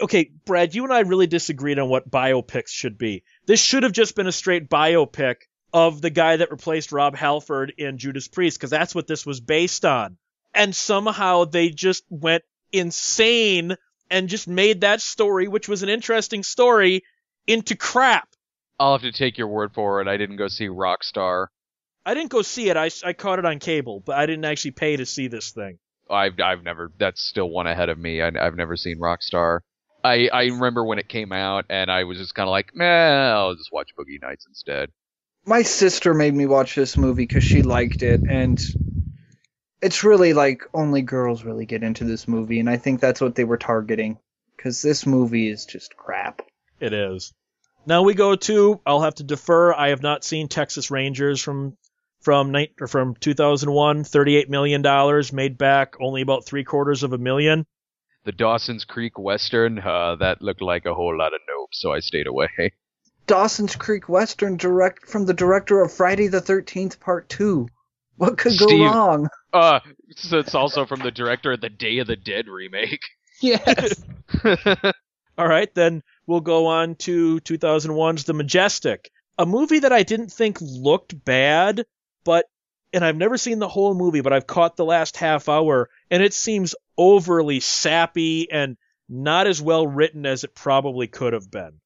Okay, 0.00 0.30
Brad, 0.46 0.74
you 0.74 0.84
and 0.84 0.92
I 0.92 1.00
really 1.00 1.26
disagreed 1.26 1.78
on 1.78 1.88
what 1.88 2.10
biopics 2.10 2.68
should 2.68 2.96
be. 2.96 3.24
This 3.46 3.60
should 3.60 3.82
have 3.82 3.92
just 3.92 4.16
been 4.16 4.26
a 4.26 4.32
straight 4.32 4.70
biopic 4.70 5.36
of 5.72 6.00
the 6.00 6.08
guy 6.10 6.36
that 6.36 6.50
replaced 6.50 6.92
Rob 6.92 7.14
Halford 7.14 7.74
in 7.76 7.98
Judas 7.98 8.28
Priest, 8.28 8.58
because 8.58 8.70
that's 8.70 8.94
what 8.94 9.06
this 9.06 9.26
was 9.26 9.40
based 9.40 9.84
on. 9.84 10.16
And 10.54 10.74
somehow 10.74 11.44
they 11.44 11.68
just 11.68 12.04
went 12.08 12.44
insane 12.72 13.76
and 14.12 14.28
just 14.28 14.46
made 14.46 14.82
that 14.82 15.00
story, 15.00 15.48
which 15.48 15.68
was 15.68 15.82
an 15.82 15.88
interesting 15.88 16.44
story, 16.44 17.02
into 17.46 17.74
crap. 17.74 18.28
I'll 18.78 18.92
have 18.92 19.02
to 19.02 19.12
take 19.12 19.38
your 19.38 19.48
word 19.48 19.72
for 19.74 20.00
it. 20.00 20.06
I 20.06 20.16
didn't 20.16 20.36
go 20.36 20.48
see 20.48 20.68
Rockstar. 20.68 21.46
I 22.04 22.14
didn't 22.14 22.30
go 22.30 22.42
see 22.42 22.68
it. 22.68 22.76
I, 22.76 22.90
I 23.04 23.12
caught 23.12 23.38
it 23.38 23.44
on 23.44 23.58
cable, 23.58 24.00
but 24.04 24.16
I 24.16 24.26
didn't 24.26 24.44
actually 24.44 24.72
pay 24.72 24.96
to 24.96 25.06
see 25.06 25.28
this 25.28 25.50
thing. 25.50 25.78
I've 26.10 26.38
I've 26.40 26.62
never. 26.62 26.92
That's 26.98 27.22
still 27.22 27.48
one 27.48 27.66
ahead 27.66 27.88
of 27.88 27.98
me. 27.98 28.20
I, 28.20 28.28
I've 28.28 28.56
never 28.56 28.76
seen 28.76 28.98
Rockstar. 28.98 29.60
I 30.04 30.28
I 30.32 30.44
remember 30.46 30.84
when 30.84 30.98
it 30.98 31.08
came 31.08 31.32
out, 31.32 31.64
and 31.70 31.90
I 31.90 32.04
was 32.04 32.18
just 32.18 32.34
kind 32.34 32.48
of 32.48 32.50
like, 32.50 32.74
meh, 32.74 32.84
I'll 32.84 33.54
just 33.54 33.72
watch 33.72 33.90
Boogie 33.98 34.20
Nights 34.20 34.46
instead. 34.46 34.90
My 35.46 35.62
sister 35.62 36.12
made 36.12 36.34
me 36.34 36.46
watch 36.46 36.74
this 36.74 36.96
movie 36.96 37.22
because 37.22 37.44
she 37.44 37.62
liked 37.62 38.02
it, 38.02 38.20
and 38.28 38.60
it's 39.82 40.04
really 40.04 40.32
like 40.32 40.62
only 40.72 41.02
girls 41.02 41.44
really 41.44 41.66
get 41.66 41.82
into 41.82 42.04
this 42.04 42.28
movie, 42.28 42.60
and 42.60 42.70
I 42.70 42.76
think 42.76 43.00
that's 43.00 43.20
what 43.20 43.34
they 43.34 43.44
were 43.44 43.58
targeting. 43.58 44.18
Because 44.56 44.80
this 44.80 45.04
movie 45.06 45.48
is 45.48 45.66
just 45.66 45.96
crap. 45.96 46.40
It 46.78 46.92
is. 46.92 47.34
Now 47.84 48.02
we 48.02 48.14
go 48.14 48.36
to. 48.36 48.80
I'll 48.86 49.02
have 49.02 49.16
to 49.16 49.24
defer. 49.24 49.74
I 49.74 49.88
have 49.88 50.02
not 50.02 50.22
seen 50.22 50.46
Texas 50.46 50.90
Rangers 50.90 51.42
from 51.42 51.76
from 52.20 52.52
night 52.52 52.74
or 52.80 52.86
from 52.86 53.16
2001. 53.16 54.04
38 54.04 54.48
million 54.48 54.82
dollars 54.82 55.32
made 55.32 55.58
back 55.58 55.96
only 56.00 56.22
about 56.22 56.46
three 56.46 56.62
quarters 56.62 57.02
of 57.02 57.12
a 57.12 57.18
million. 57.18 57.66
The 58.24 58.30
Dawson's 58.30 58.84
Creek 58.84 59.18
Western, 59.18 59.80
uh, 59.80 60.14
that 60.20 60.40
looked 60.40 60.62
like 60.62 60.86
a 60.86 60.94
whole 60.94 61.18
lot 61.18 61.34
of 61.34 61.40
nope, 61.48 61.70
so 61.72 61.92
I 61.92 61.98
stayed 61.98 62.28
away. 62.28 62.48
Dawson's 63.26 63.74
Creek 63.74 64.08
Western 64.08 64.56
direct 64.56 65.08
from 65.08 65.26
the 65.26 65.34
director 65.34 65.82
of 65.82 65.92
Friday 65.92 66.28
the 66.28 66.40
Thirteenth 66.40 67.00
Part 67.00 67.28
Two. 67.28 67.66
What 68.16 68.38
could 68.38 68.56
go 68.56 68.84
wrong? 68.84 69.28
Uh, 69.52 69.80
so 70.16 70.38
it's 70.38 70.54
also 70.54 70.86
from 70.86 71.00
the 71.00 71.10
director 71.10 71.52
of 71.52 71.60
the 71.60 71.68
Day 71.68 71.98
of 71.98 72.06
the 72.06 72.16
Dead 72.16 72.48
remake. 72.48 73.02
Yes. 73.40 74.02
All 75.38 75.48
right, 75.48 75.74
then 75.74 76.02
we'll 76.26 76.40
go 76.40 76.66
on 76.66 76.94
to 76.96 77.40
2001's 77.40 78.24
The 78.24 78.34
Majestic, 78.34 79.10
a 79.38 79.46
movie 79.46 79.80
that 79.80 79.92
I 79.92 80.02
didn't 80.02 80.30
think 80.30 80.58
looked 80.60 81.24
bad, 81.24 81.84
but 82.24 82.46
and 82.92 83.04
I've 83.04 83.16
never 83.16 83.38
seen 83.38 83.58
the 83.58 83.68
whole 83.68 83.94
movie, 83.94 84.20
but 84.20 84.34
I've 84.34 84.46
caught 84.46 84.76
the 84.76 84.84
last 84.84 85.16
half 85.16 85.48
hour, 85.48 85.88
and 86.10 86.22
it 86.22 86.34
seems 86.34 86.74
overly 86.98 87.60
sappy 87.60 88.50
and 88.50 88.76
not 89.08 89.46
as 89.46 89.62
well 89.62 89.86
written 89.86 90.26
as 90.26 90.44
it 90.44 90.54
probably 90.54 91.06
could 91.06 91.32
have 91.32 91.50
been. 91.50 91.80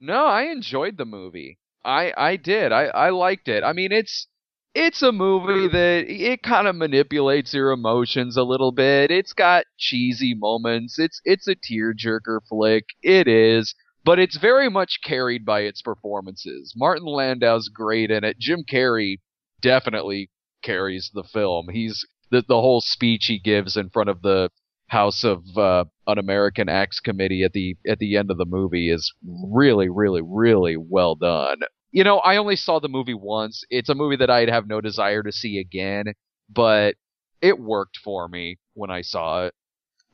No, 0.00 0.24
I 0.24 0.44
enjoyed 0.44 0.96
the 0.96 1.04
movie. 1.04 1.58
I 1.84 2.12
I 2.16 2.36
did. 2.36 2.72
I 2.72 2.84
I 2.84 3.10
liked 3.10 3.48
it. 3.48 3.64
I 3.64 3.72
mean, 3.72 3.92
it's 3.92 4.28
it's 4.74 5.02
a 5.02 5.12
movie 5.12 5.68
that 5.68 6.04
it 6.08 6.42
kind 6.42 6.66
of 6.66 6.76
manipulates 6.76 7.52
your 7.52 7.72
emotions 7.72 8.36
a 8.36 8.42
little 8.42 8.72
bit. 8.72 9.10
It's 9.10 9.32
got 9.32 9.64
cheesy 9.78 10.34
moments. 10.34 10.98
It's 10.98 11.20
it's 11.24 11.46
a 11.46 11.54
tearjerker 11.54 12.40
flick. 12.48 12.84
It 13.02 13.28
is, 13.28 13.74
but 14.04 14.18
it's 14.18 14.38
very 14.38 14.70
much 14.70 15.00
carried 15.04 15.44
by 15.44 15.60
its 15.60 15.82
performances. 15.82 16.72
Martin 16.76 17.06
Landau's 17.06 17.68
great 17.68 18.10
in 18.10 18.24
it. 18.24 18.38
Jim 18.38 18.64
Carrey 18.70 19.18
definitely 19.60 20.30
carries 20.62 21.10
the 21.12 21.24
film. 21.24 21.68
He's 21.70 22.06
the 22.30 22.42
the 22.46 22.60
whole 22.60 22.80
speech 22.80 23.26
he 23.26 23.38
gives 23.38 23.76
in 23.76 23.90
front 23.90 24.08
of 24.08 24.22
the 24.22 24.50
House 24.88 25.24
of 25.24 25.42
uh, 25.56 25.84
Un-American 26.06 26.68
Acts 26.68 27.00
Committee 27.00 27.42
at 27.44 27.52
the 27.52 27.76
at 27.88 27.98
the 27.98 28.16
end 28.16 28.30
of 28.30 28.36
the 28.36 28.44
movie 28.44 28.90
is 28.90 29.12
really, 29.22 29.88
really, 29.88 30.20
really 30.22 30.76
well 30.76 31.14
done. 31.14 31.60
You 31.92 32.04
know, 32.04 32.18
I 32.18 32.38
only 32.38 32.56
saw 32.56 32.80
the 32.80 32.88
movie 32.88 33.14
once. 33.14 33.64
It's 33.68 33.90
a 33.90 33.94
movie 33.94 34.16
that 34.16 34.30
I'd 34.30 34.48
have 34.48 34.66
no 34.66 34.80
desire 34.80 35.22
to 35.22 35.30
see 35.30 35.58
again, 35.58 36.14
but 36.48 36.96
it 37.42 37.60
worked 37.60 37.98
for 37.98 38.26
me 38.26 38.58
when 38.72 38.90
I 38.90 39.02
saw 39.02 39.44
it. 39.44 39.54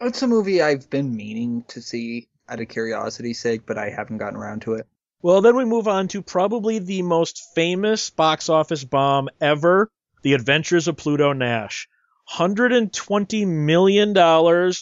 It's 0.01 0.23
a 0.23 0.27
movie 0.27 0.61
I've 0.61 0.91
been 0.91 1.14
meaning 1.14 1.64
to 1.69 1.81
see 1.81 2.29
out 2.49 2.61
of 2.61 2.69
curiosity's 2.69 3.38
sake, 3.38 3.62
but 3.64 3.79
I 3.79 3.91
haven't 3.91 4.19
gotten 4.19 4.37
around 4.37 4.62
to 4.62 4.75
it. 4.75 4.87
Well, 5.23 5.41
then 5.41 5.57
we 5.57 5.64
move 5.64 5.87
on 5.88 6.09
to 6.09 6.23
probably 6.23 6.79
the 6.81 7.03
most 7.03 7.53
famous 7.55 8.11
box 8.11 8.49
office 8.49 8.85
bomb 8.85 9.29
ever, 9.41 9.91
The 10.23 10.35
Adventures 10.35 10.88
of 10.88 10.97
Pluto 10.97 11.33
Nash. 11.33 11.88
$120 12.33 13.47
million 13.47 14.73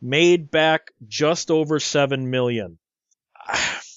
made 0.00 0.50
back 0.50 0.92
just 1.06 1.50
over 1.50 1.78
7 1.78 2.30
million. 2.30 2.78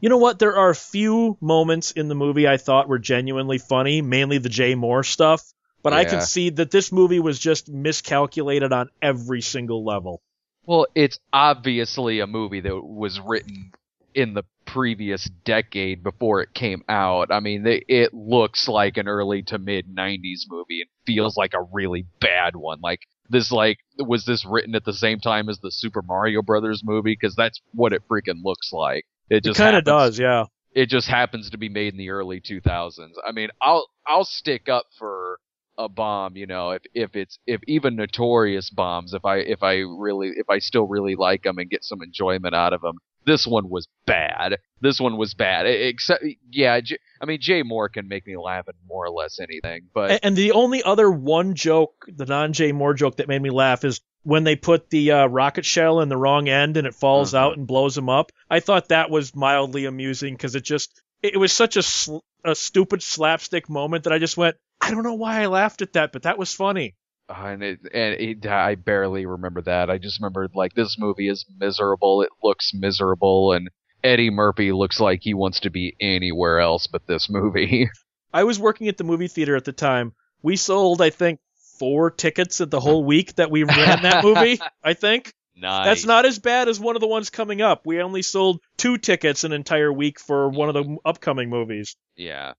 You 0.00 0.08
know 0.10 0.18
what? 0.18 0.38
There 0.38 0.56
are 0.56 0.70
a 0.70 0.74
few 0.74 1.38
moments 1.40 1.90
in 1.90 2.08
the 2.08 2.14
movie 2.14 2.46
I 2.46 2.58
thought 2.58 2.88
were 2.88 2.98
genuinely 2.98 3.58
funny, 3.58 4.02
mainly 4.02 4.38
the 4.38 4.48
Jay 4.48 4.74
Mohr 4.74 5.04
stuff, 5.04 5.42
but 5.82 5.92
I 5.92 6.02
Yeah. 6.02 6.10
can 6.10 6.20
see 6.20 6.50
that 6.50 6.70
this 6.70 6.92
movie 6.92 7.20
was 7.20 7.38
just 7.38 7.68
miscalculated 7.70 8.72
on 8.72 8.90
every 9.00 9.40
single 9.40 9.84
level. 9.84 10.22
Well, 10.66 10.86
it's 10.94 11.18
obviously 11.32 12.20
a 12.20 12.26
movie 12.26 12.60
that 12.60 12.84
was 12.84 13.20
written 13.20 13.72
in 14.14 14.34
the 14.34 14.44
previous 14.64 15.24
decade 15.44 16.02
before 16.02 16.42
it 16.42 16.52
came 16.54 16.82
out. 16.88 17.30
I 17.30 17.40
mean, 17.40 17.62
they, 17.62 17.84
it 17.88 18.12
looks 18.12 18.66
like 18.68 18.96
an 18.96 19.08
early 19.08 19.42
to 19.44 19.58
mid 19.58 19.86
90s 19.86 20.46
movie 20.48 20.80
and 20.82 20.90
feels 21.06 21.36
like 21.36 21.54
a 21.54 21.62
really 21.72 22.06
bad 22.20 22.56
one. 22.56 22.80
Like 22.80 23.00
this 23.28 23.52
like 23.52 23.78
was 23.98 24.24
this 24.24 24.44
written 24.44 24.74
at 24.74 24.84
the 24.84 24.92
same 24.92 25.20
time 25.20 25.48
as 25.48 25.60
the 25.60 25.70
Super 25.70 26.02
Mario 26.02 26.42
Brothers 26.42 26.82
movie 26.84 27.16
because 27.18 27.36
that's 27.36 27.60
what 27.72 27.92
it 27.92 28.02
freaking 28.10 28.42
looks 28.42 28.72
like. 28.72 29.06
It 29.30 29.36
It 29.38 29.44
just 29.44 29.58
kind 29.58 29.76
of 29.76 29.84
does, 29.84 30.18
yeah. 30.18 30.44
it 30.74 30.88
just 30.88 31.08
happens 31.08 31.50
to 31.50 31.58
be 31.58 31.68
made 31.68 31.92
in 31.92 31.98
the 31.98 32.10
early 32.10 32.40
2000s. 32.40 33.12
I 33.26 33.32
mean, 33.32 33.48
I'll 33.60 33.88
I'll 34.06 34.24
stick 34.24 34.68
up 34.68 34.86
for 34.98 35.38
a 35.78 35.88
bomb, 35.88 36.36
you 36.36 36.46
know, 36.46 36.70
if 36.70 36.82
if 36.94 37.16
it's 37.16 37.38
if 37.46 37.60
even 37.66 37.96
notorious 37.96 38.70
bombs, 38.70 39.14
if 39.14 39.24
I 39.24 39.38
if 39.38 39.62
I 39.62 39.76
really 39.78 40.28
if 40.36 40.48
I 40.48 40.58
still 40.58 40.86
really 40.86 41.16
like 41.16 41.42
them 41.42 41.58
and 41.58 41.68
get 41.70 41.84
some 41.84 42.02
enjoyment 42.02 42.54
out 42.54 42.72
of 42.72 42.80
them. 42.82 42.96
This 43.26 43.44
one 43.44 43.68
was 43.68 43.88
bad. 44.06 44.58
This 44.80 45.00
one 45.00 45.16
was 45.16 45.34
bad. 45.34 45.66
E- 45.66 45.88
Except, 45.88 46.22
yeah, 46.52 46.78
J- 46.80 46.98
I 47.20 47.24
mean, 47.26 47.40
Jay 47.40 47.64
Mohr 47.64 47.92
can 47.92 48.06
make 48.06 48.24
me 48.24 48.36
laugh 48.36 48.66
at 48.68 48.76
more 48.86 49.04
or 49.04 49.10
less 49.10 49.40
anything, 49.40 49.88
but 49.92 50.12
A- 50.12 50.24
And 50.24 50.36
the 50.36 50.52
only 50.52 50.80
other 50.84 51.10
one 51.10 51.54
joke, 51.56 52.04
the 52.06 52.24
non 52.24 52.52
Jay 52.52 52.70
Mohr 52.72 52.94
joke 52.96 53.16
that 53.16 53.26
made 53.26 53.42
me 53.42 53.50
laugh 53.50 53.82
is 53.82 54.00
when 54.26 54.42
they 54.42 54.56
put 54.56 54.90
the 54.90 55.12
uh, 55.12 55.26
rocket 55.26 55.64
shell 55.64 56.00
in 56.00 56.08
the 56.08 56.16
wrong 56.16 56.48
end 56.48 56.76
and 56.76 56.84
it 56.86 56.94
falls 56.94 57.32
Mhm. 57.32 57.38
out 57.38 57.56
and 57.56 57.66
blows 57.66 57.96
him 57.96 58.08
up. 58.08 58.32
I 58.50 58.58
thought 58.58 58.88
that 58.88 59.08
was 59.08 59.36
mildly 59.36 59.84
amusing 59.84 60.34
because 60.34 60.56
it 60.56 60.64
just 60.64 61.00
it 61.22 61.34
it 61.34 61.38
was 61.38 61.52
such 61.52 61.76
a 61.76 61.82
sl- 61.82 62.18
a 62.44 62.54
stupid 62.56 63.02
slapstick 63.02 63.68
moment 63.70 64.04
that 64.04 64.12
I 64.12 64.18
just 64.18 64.36
went, 64.36 64.56
I 64.80 64.90
don't 64.90 65.04
know 65.04 65.14
why 65.14 65.42
I 65.42 65.46
laughed 65.46 65.80
at 65.82 65.92
that, 65.92 66.12
but 66.12 66.22
that 66.24 66.38
was 66.38 66.52
funny. 66.52 66.94
Uh, 67.28 67.34
and 67.46 67.62
it, 67.62 67.78
and 67.94 68.20
it, 68.20 68.46
I 68.46 68.74
barely 68.74 69.26
remember 69.26 69.62
that. 69.62 69.90
I 69.90 69.98
just 69.98 70.20
remembered 70.20 70.50
like 70.54 70.74
this 70.74 70.96
movie 70.98 71.28
is 71.28 71.44
miserable. 71.58 72.22
It 72.22 72.30
looks 72.42 72.72
miserable, 72.74 73.52
and 73.52 73.68
Eddie 74.04 74.30
Murphy 74.30 74.72
looks 74.72 74.98
like 75.00 75.20
he 75.22 75.34
wants 75.34 75.60
to 75.60 75.70
be 75.70 75.96
anywhere 76.00 76.58
else 76.60 76.86
but 76.86 77.06
this 77.06 77.28
movie. 77.30 77.88
I 78.32 78.44
was 78.44 78.58
working 78.58 78.88
at 78.88 78.96
the 78.96 79.04
movie 79.04 79.28
theater 79.28 79.56
at 79.56 79.64
the 79.64 79.72
time. 79.72 80.14
We 80.42 80.56
sold, 80.56 81.00
I 81.00 81.10
think, 81.10 81.40
four 81.78 82.10
tickets 82.10 82.60
at 82.60 82.70
the 82.70 82.80
whole 82.80 83.04
week 83.04 83.34
that 83.36 83.50
we 83.50 83.64
ran 83.64 84.02
that 84.02 84.24
movie. 84.24 84.60
I 84.82 84.94
think. 84.94 85.32
nice. 85.56 85.84
That's 85.84 86.04
not 86.04 86.26
as 86.26 86.38
bad 86.38 86.68
as 86.68 86.80
one 86.80 86.96
of 86.96 87.00
the 87.00 87.06
ones 87.06 87.30
coming 87.30 87.62
up. 87.62 87.82
We 87.86 88.00
only 88.00 88.22
sold 88.22 88.60
two 88.76 88.98
tickets 88.98 89.44
an 89.44 89.52
entire 89.52 89.92
week 89.92 90.20
for 90.20 90.48
one 90.48 90.68
of 90.68 90.74
the 90.74 90.96
upcoming 91.04 91.50
movies. 91.50 91.96
Yeah. 92.16 92.52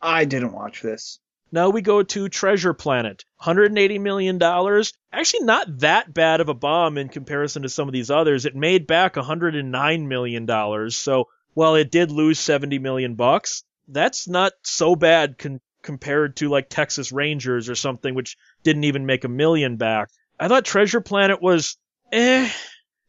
I 0.00 0.24
didn't 0.24 0.52
watch 0.52 0.82
this. 0.82 1.18
Now 1.52 1.70
we 1.70 1.82
go 1.82 2.02
to 2.02 2.28
Treasure 2.28 2.74
Planet. 2.74 3.24
$180 3.42 4.00
million. 4.00 4.40
Actually, 5.12 5.44
not 5.44 5.78
that 5.80 6.14
bad 6.14 6.40
of 6.40 6.48
a 6.48 6.54
bomb 6.54 6.96
in 6.96 7.08
comparison 7.08 7.62
to 7.62 7.68
some 7.68 7.88
of 7.88 7.92
these 7.92 8.10
others. 8.10 8.46
It 8.46 8.54
made 8.54 8.86
back 8.86 9.14
$109 9.14 10.06
million. 10.06 10.90
So 10.90 11.28
while 11.54 11.74
it 11.74 11.90
did 11.90 12.12
lose 12.12 12.38
70 12.38 12.78
million 12.78 13.16
bucks, 13.16 13.64
that's 13.88 14.28
not 14.28 14.52
so 14.62 14.94
bad 14.94 15.38
con- 15.38 15.60
compared 15.82 16.36
to 16.36 16.48
like 16.48 16.68
Texas 16.68 17.12
Rangers 17.12 17.68
or 17.68 17.74
something, 17.74 18.14
which 18.14 18.36
didn't 18.62 18.84
even 18.84 19.06
make 19.06 19.24
a 19.24 19.28
million 19.28 19.76
back. 19.76 20.08
I 20.38 20.48
thought 20.48 20.64
Treasure 20.64 21.00
Planet 21.00 21.40
was, 21.42 21.76
eh. 22.12 22.50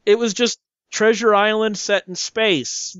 It 0.05 0.17
was 0.17 0.33
just 0.33 0.59
Treasure 0.91 1.33
Island 1.33 1.77
set 1.77 2.07
in 2.07 2.15
space. 2.15 2.97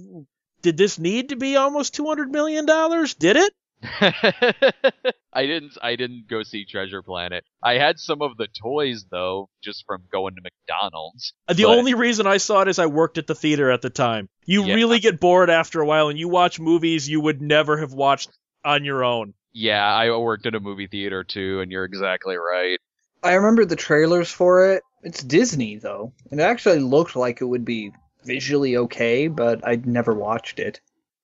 Did 0.62 0.78
this 0.78 1.00
need 1.00 1.30
to 1.30 1.36
be 1.36 1.56
almost 1.56 1.96
$200 1.96 2.30
million? 2.30 2.66
Did 2.66 3.38
it? 3.38 3.54
I 5.34 5.46
didn't 5.48 5.78
I 5.82 5.96
didn't 5.96 6.26
go 6.30 6.44
see 6.44 6.66
Treasure 6.66 7.02
Planet. 7.02 7.44
I 7.64 7.74
had 7.80 8.00
some 8.00 8.22
of 8.22 8.38
the 8.38 8.48
toys 8.48 9.06
though, 9.10 9.50
just 9.64 9.86
from 9.88 10.04
going 10.12 10.36
to 10.36 10.42
McDonald's. 10.42 11.34
The 11.48 11.64
But- 11.64 11.78
only 11.78 11.94
reason 11.94 12.28
I 12.28 12.38
saw 12.38 12.62
it 12.62 12.68
is 12.68 12.80
I 12.80 12.86
worked 12.86 13.18
at 13.18 13.28
the 13.28 13.34
theater 13.36 13.72
at 13.72 13.82
the 13.82 13.90
time. 13.90 14.30
You 14.46 14.66
Yeah. 14.66 14.76
really 14.76 15.00
get 15.00 15.20
bored 15.20 15.50
after 15.50 15.82
a 15.82 15.86
while 15.86 16.10
and 16.10 16.20
you 16.20 16.30
watch 16.30 16.60
movies 16.60 17.10
you 17.10 17.22
would 17.22 17.42
never 17.42 17.78
have 17.78 17.94
watched 17.94 18.30
on 18.64 18.84
your 18.86 19.04
own. 19.04 19.34
Yeah, 19.54 19.86
I 19.86 20.16
worked 20.16 20.46
at 20.46 20.56
a 20.56 20.60
movie 20.60 20.88
theater 20.88 21.24
too, 21.24 21.60
and 21.60 21.72
you're 21.72 21.84
exactly 21.84 22.38
right. 22.38 22.80
I 23.24 23.34
remember 23.34 23.66
the 23.66 23.76
trailers 23.76 24.32
for 24.32 24.72
it. 24.74 24.84
It's 25.04 25.24
Disney 25.24 25.78
though. 25.78 26.14
It 26.32 26.40
actually 26.40 26.80
looked 26.80 27.16
like 27.16 27.42
it 27.42 27.46
would 27.46 27.66
be 27.66 27.92
visually 28.24 28.78
okay, 28.78 29.28
but 29.28 29.68
I'd 29.68 29.86
never 29.86 30.14
watched 30.14 30.60
it. 30.60 30.80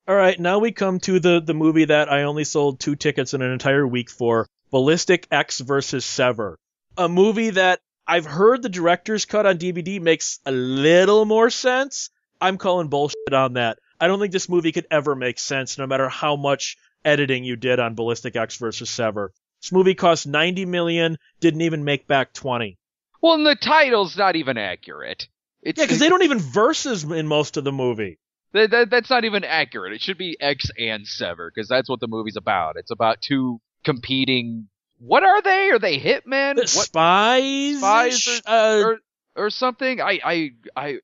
All 0.07 0.15
right, 0.15 0.39
now 0.39 0.59
we 0.59 0.71
come 0.71 0.99
to 1.01 1.19
the 1.19 1.41
the 1.41 1.53
movie 1.53 1.85
that 1.85 2.11
I 2.11 2.23
only 2.23 2.43
sold 2.43 2.79
two 2.79 2.95
tickets 2.95 3.33
in 3.33 3.41
an 3.41 3.51
entire 3.51 3.85
week 3.85 4.09
for, 4.09 4.47
Ballistic 4.71 5.27
Ecks 5.31 5.59
versus 5.59 6.05
Sever. 6.05 6.57
A 6.97 7.07
movie 7.09 7.51
that 7.51 7.79
I've 8.07 8.25
heard 8.25 8.61
the 8.61 8.69
director's 8.69 9.25
cut 9.25 9.45
on 9.45 9.57
DVD 9.57 9.99
makes 10.01 10.39
a 10.45 10.51
little 10.51 11.25
more 11.25 11.49
sense. 11.49 12.09
I'm 12.39 12.57
calling 12.57 12.87
bullshit 12.87 13.33
on 13.33 13.53
that. 13.53 13.79
I 13.99 14.07
don't 14.07 14.19
think 14.19 14.31
this 14.31 14.49
movie 14.49 14.71
could 14.71 14.87
ever 14.91 15.15
make 15.15 15.39
sense 15.39 15.77
no 15.77 15.87
matter 15.87 16.07
how 16.07 16.35
much 16.35 16.77
editing 17.05 17.43
you 17.43 17.55
did 17.55 17.79
on 17.79 17.95
Ballistic 17.95 18.35
Ecks 18.35 18.57
versus 18.57 18.89
Sever. 18.89 19.31
This 19.61 19.71
movie 19.71 19.95
cost 19.95 20.27
90 20.27 20.65
million, 20.65 21.17
didn't 21.39 21.61
even 21.61 21.83
make 21.83 22.07
back 22.07 22.33
20. 22.33 22.77
Well, 23.21 23.33
and 23.33 23.45
the 23.45 23.55
title's 23.55 24.15
not 24.17 24.35
even 24.35 24.57
accurate. 24.57 25.27
It's 25.61 25.79
Yeah, 25.79 25.85
because 25.85 25.99
they 25.99 26.09
don't 26.09 26.23
even 26.23 26.39
verses 26.39 27.03
in 27.03 27.27
most 27.27 27.57
of 27.57 27.63
the 27.63 27.71
movie. 27.71 28.19
that, 28.53 28.69
that, 28.71 28.89
that's 28.89 29.09
not 29.09 29.25
even 29.25 29.43
accurate. 29.43 29.93
It 29.93 30.01
should 30.01 30.17
be 30.17 30.37
Ecks 30.39 30.69
and 30.77 31.07
Sever 31.07 31.51
because 31.53 31.67
that's 31.67 31.89
what 31.89 31.99
the 31.99 32.07
movie's 32.07 32.37
about. 32.37 32.75
It's 32.77 32.91
about 32.91 33.21
two 33.21 33.59
competing. 33.83 34.67
What 34.99 35.23
are 35.23 35.41
they? 35.41 35.69
Are 35.71 35.79
they 35.79 35.99
hitmen? 35.99 36.57
What 36.57 36.69
Spies, 36.69 37.77
Spies 37.77 38.41
uh, 38.45 38.81
or 38.83 38.99
or 39.35 39.49
something? 39.49 40.01
I 40.01 40.19
I 40.23 40.49
I 40.75 40.97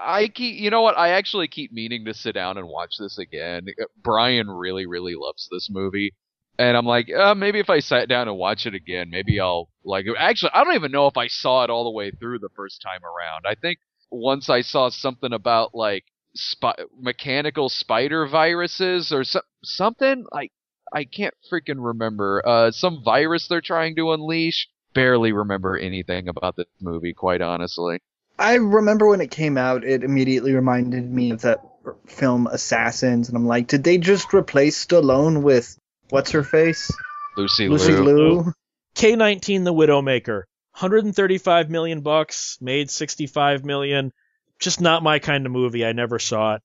I 0.00 0.28
keep. 0.28 0.60
You 0.60 0.70
know 0.70 0.82
what? 0.82 0.98
I 0.98 1.10
actually 1.10 1.48
keep 1.48 1.72
meaning 1.72 2.04
to 2.04 2.14
sit 2.14 2.32
down 2.32 2.58
and 2.58 2.68
watch 2.68 2.96
this 2.98 3.18
again. 3.18 3.66
Brian 4.02 4.48
really 4.48 4.86
really 4.86 5.14
loves 5.14 5.48
this 5.50 5.68
movie. 5.70 6.14
And 6.58 6.76
I'm 6.76 6.86
like, 6.86 7.08
uh, 7.12 7.34
maybe 7.34 7.58
if 7.58 7.68
I 7.68 7.80
sat 7.80 8.08
down 8.08 8.28
and 8.28 8.38
watch 8.38 8.64
it 8.64 8.74
again, 8.74 9.10
maybe 9.10 9.40
I'll 9.40 9.68
like. 9.84 10.06
Actually, 10.18 10.52
I 10.54 10.64
don't 10.64 10.74
even 10.74 10.92
know 10.92 11.06
if 11.06 11.16
I 11.16 11.28
saw 11.28 11.64
it 11.64 11.70
all 11.70 11.84
the 11.84 11.90
way 11.90 12.10
through 12.10 12.38
the 12.38 12.48
first 12.56 12.80
time 12.82 13.02
around. 13.04 13.44
I 13.46 13.54
think 13.54 13.78
once 14.10 14.48
I 14.48 14.62
saw 14.62 14.88
something 14.88 15.32
about 15.32 15.74
like 15.74 16.04
spi- 16.36 16.84
mechanical 16.98 17.68
spider 17.68 18.26
viruses 18.26 19.12
or 19.12 19.24
so- 19.24 19.42
something. 19.64 20.24
Like 20.32 20.52
I 20.94 21.04
can't 21.04 21.34
freaking 21.52 21.84
remember. 21.84 22.42
Uh, 22.46 22.70
some 22.70 23.02
virus 23.04 23.48
they're 23.48 23.60
trying 23.60 23.96
to 23.96 24.12
unleash. 24.12 24.68
Barely 24.94 25.32
remember 25.32 25.76
anything 25.76 26.28
about 26.28 26.56
this 26.56 26.66
movie, 26.80 27.12
quite 27.12 27.42
honestly. 27.42 28.00
I 28.38 28.54
remember 28.54 29.08
when 29.08 29.20
it 29.20 29.30
came 29.30 29.56
out, 29.56 29.84
it 29.84 30.04
immediately 30.04 30.54
reminded 30.54 31.10
me 31.10 31.30
of 31.30 31.42
that 31.42 31.60
film 32.06 32.46
Assassins, 32.46 33.28
and 33.28 33.36
I'm 33.36 33.46
like, 33.46 33.66
did 33.68 33.84
they 33.84 33.98
just 33.98 34.34
replace 34.34 34.84
Stallone 34.84 35.42
with 35.42 35.78
what's 36.10 36.32
her 36.32 36.42
face? 36.42 36.90
Lucy, 37.36 37.68
Lucy 37.68 37.92
Liu. 37.92 38.04
Liu. 38.04 38.52
K19 38.94 39.64
The 39.64 39.72
Widowmaker. 39.72 40.42
135 40.78 41.70
million 41.70 42.00
bucks, 42.02 42.58
made 42.60 42.90
65 42.90 43.64
million. 43.64 44.12
Just 44.58 44.80
not 44.80 45.02
my 45.02 45.18
kind 45.18 45.46
of 45.46 45.52
movie. 45.52 45.86
I 45.86 45.92
never 45.92 46.18
saw 46.18 46.56
it. 46.56 46.62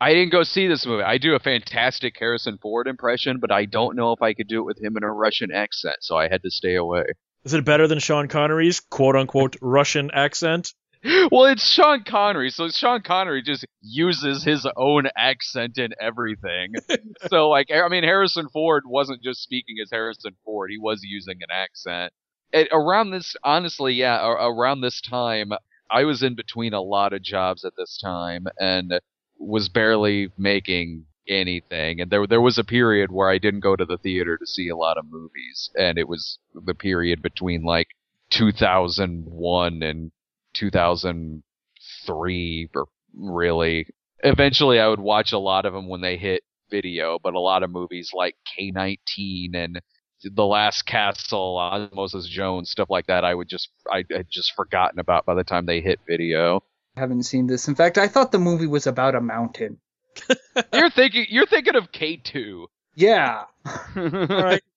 I 0.00 0.12
didn't 0.12 0.32
go 0.32 0.42
see 0.42 0.66
this 0.66 0.86
movie. 0.86 1.04
I 1.04 1.18
do 1.18 1.34
a 1.34 1.38
fantastic 1.38 2.16
Harrison 2.18 2.58
Ford 2.60 2.88
impression, 2.88 3.38
but 3.40 3.52
I 3.52 3.64
don't 3.64 3.96
know 3.96 4.12
if 4.12 4.22
I 4.22 4.34
could 4.34 4.48
do 4.48 4.58
it 4.58 4.64
with 4.64 4.82
him 4.82 4.96
in 4.96 5.04
a 5.04 5.12
Russian 5.12 5.52
accent, 5.52 5.96
so 6.00 6.16
I 6.16 6.28
had 6.28 6.42
to 6.42 6.50
stay 6.50 6.74
away. 6.74 7.04
Is 7.44 7.54
it 7.54 7.64
better 7.64 7.86
than 7.86 8.00
Sean 8.00 8.26
Connery's 8.26 8.80
quote 8.80 9.14
unquote 9.16 9.56
Russian 9.60 10.10
accent? 10.12 10.72
Well, 11.30 11.44
it's 11.44 11.66
Sean 11.70 12.02
Connery, 12.02 12.50
so 12.50 12.68
Sean 12.68 13.02
Connery 13.02 13.42
just 13.42 13.66
uses 13.82 14.42
his 14.42 14.66
own 14.76 15.04
accent 15.16 15.76
in 15.76 15.90
everything. 16.00 16.74
so, 17.28 17.48
like, 17.50 17.68
I 17.70 17.88
mean, 17.88 18.04
Harrison 18.04 18.48
Ford 18.48 18.84
wasn't 18.86 19.22
just 19.22 19.42
speaking 19.42 19.76
as 19.82 19.90
Harrison 19.92 20.32
Ford; 20.44 20.70
he 20.70 20.78
was 20.78 21.02
using 21.02 21.36
an 21.40 21.48
accent. 21.50 22.12
It, 22.52 22.68
around 22.72 23.10
this, 23.10 23.36
honestly, 23.44 23.94
yeah, 23.94 24.26
around 24.26 24.80
this 24.80 25.00
time, 25.00 25.52
I 25.90 26.04
was 26.04 26.22
in 26.22 26.34
between 26.34 26.72
a 26.72 26.80
lot 26.80 27.12
of 27.12 27.22
jobs 27.22 27.64
at 27.64 27.72
this 27.76 27.98
time 27.98 28.46
and 28.58 29.00
was 29.38 29.68
barely 29.68 30.30
making 30.38 31.04
anything. 31.28 32.00
And 32.00 32.10
there, 32.10 32.26
there 32.26 32.40
was 32.40 32.58
a 32.58 32.64
period 32.64 33.10
where 33.10 33.28
I 33.28 33.38
didn't 33.38 33.60
go 33.60 33.76
to 33.76 33.84
the 33.84 33.98
theater 33.98 34.38
to 34.38 34.46
see 34.46 34.68
a 34.68 34.76
lot 34.76 34.96
of 34.96 35.04
movies, 35.10 35.70
and 35.76 35.98
it 35.98 36.08
was 36.08 36.38
the 36.54 36.74
period 36.74 37.20
between 37.20 37.62
like 37.62 37.88
2001 38.30 39.82
and 39.82 40.10
2003 40.54 42.68
or 42.74 42.86
really 43.16 43.86
eventually 44.22 44.80
i 44.80 44.88
would 44.88 45.00
watch 45.00 45.32
a 45.32 45.38
lot 45.38 45.66
of 45.66 45.72
them 45.72 45.88
when 45.88 46.00
they 46.00 46.16
hit 46.16 46.42
video 46.70 47.18
but 47.22 47.34
a 47.34 47.40
lot 47.40 47.62
of 47.62 47.70
movies 47.70 48.10
like 48.14 48.34
k19 48.58 49.54
and 49.54 49.80
the 50.22 50.46
last 50.46 50.86
castle 50.86 51.58
osmosis 51.58 52.26
jones 52.26 52.70
stuff 52.70 52.88
like 52.90 53.06
that 53.06 53.24
i 53.24 53.34
would 53.34 53.48
just 53.48 53.68
i 53.92 54.04
had 54.10 54.26
just 54.30 54.54
forgotten 54.54 54.98
about 54.98 55.26
by 55.26 55.34
the 55.34 55.44
time 55.44 55.66
they 55.66 55.80
hit 55.80 56.00
video 56.08 56.62
I 56.96 57.00
haven't 57.00 57.24
seen 57.24 57.48
this. 57.48 57.66
In 57.66 57.74
fact, 57.74 57.98
I 57.98 58.06
thought 58.06 58.30
the 58.30 58.38
movie 58.38 58.68
was 58.68 58.86
about 58.86 59.16
a 59.16 59.20
mountain. 59.20 59.78
you're 60.72 60.90
thinking 60.90 61.26
you're 61.28 61.46
thinking 61.46 61.74
of 61.74 61.90
k2 61.90 62.66
Yeah. 62.94 63.46
All 63.96 63.96
right. 63.96 64.62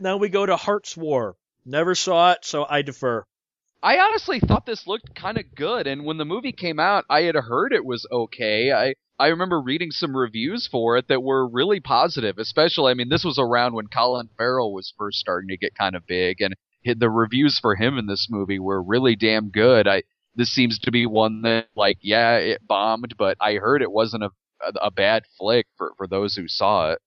Now 0.00 0.16
we 0.18 0.28
go 0.28 0.44
to 0.44 0.56
Hart's 0.56 0.96
War. 0.96 1.36
Never 1.64 1.94
saw 1.94 2.32
it, 2.32 2.38
so 2.42 2.66
I 2.68 2.82
defer. 2.82 3.24
I 3.82 3.98
honestly 3.98 4.40
thought 4.40 4.66
this 4.66 4.86
looked 4.86 5.14
kind 5.14 5.38
of 5.38 5.54
good, 5.54 5.86
and 5.86 6.04
when 6.04 6.18
the 6.18 6.24
movie 6.24 6.52
came 6.52 6.80
out, 6.80 7.04
I 7.08 7.22
had 7.22 7.36
heard 7.36 7.72
it 7.72 7.84
was 7.84 8.06
okay. 8.10 8.72
I 8.72 8.94
I 9.20 9.28
remember 9.28 9.60
reading 9.60 9.90
some 9.90 10.16
reviews 10.16 10.66
for 10.66 10.96
it 10.96 11.08
that 11.08 11.22
were 11.22 11.46
really 11.48 11.80
positive. 11.80 12.38
Especially, 12.38 12.90
I 12.90 12.94
mean, 12.94 13.08
this 13.08 13.24
was 13.24 13.38
around 13.38 13.74
when 13.74 13.86
Colin 13.88 14.28
Farrell 14.36 14.72
was 14.72 14.92
first 14.98 15.18
starting 15.18 15.48
to 15.48 15.56
get 15.56 15.76
kind 15.76 15.94
of 15.94 16.06
big, 16.06 16.40
and 16.40 16.54
the 16.84 17.10
reviews 17.10 17.58
for 17.58 17.76
him 17.76 17.98
in 17.98 18.06
this 18.06 18.28
movie 18.30 18.58
were 18.58 18.82
really 18.82 19.16
damn 19.16 19.50
good. 19.50 19.86
I 19.86 20.02
this 20.34 20.50
seems 20.50 20.78
to 20.80 20.92
be 20.92 21.06
one 21.06 21.42
that, 21.42 21.66
like, 21.74 21.98
yeah, 22.00 22.36
it 22.36 22.66
bombed, 22.66 23.14
but 23.18 23.36
I 23.40 23.54
heard 23.54 23.82
it 23.82 23.90
wasn't 23.90 24.24
a 24.24 24.30
a, 24.80 24.90
bad 24.90 25.22
flick 25.38 25.66
for 25.76 25.92
for 25.96 26.08
those 26.08 26.34
who 26.34 26.48
saw 26.48 26.92
it. 26.92 26.98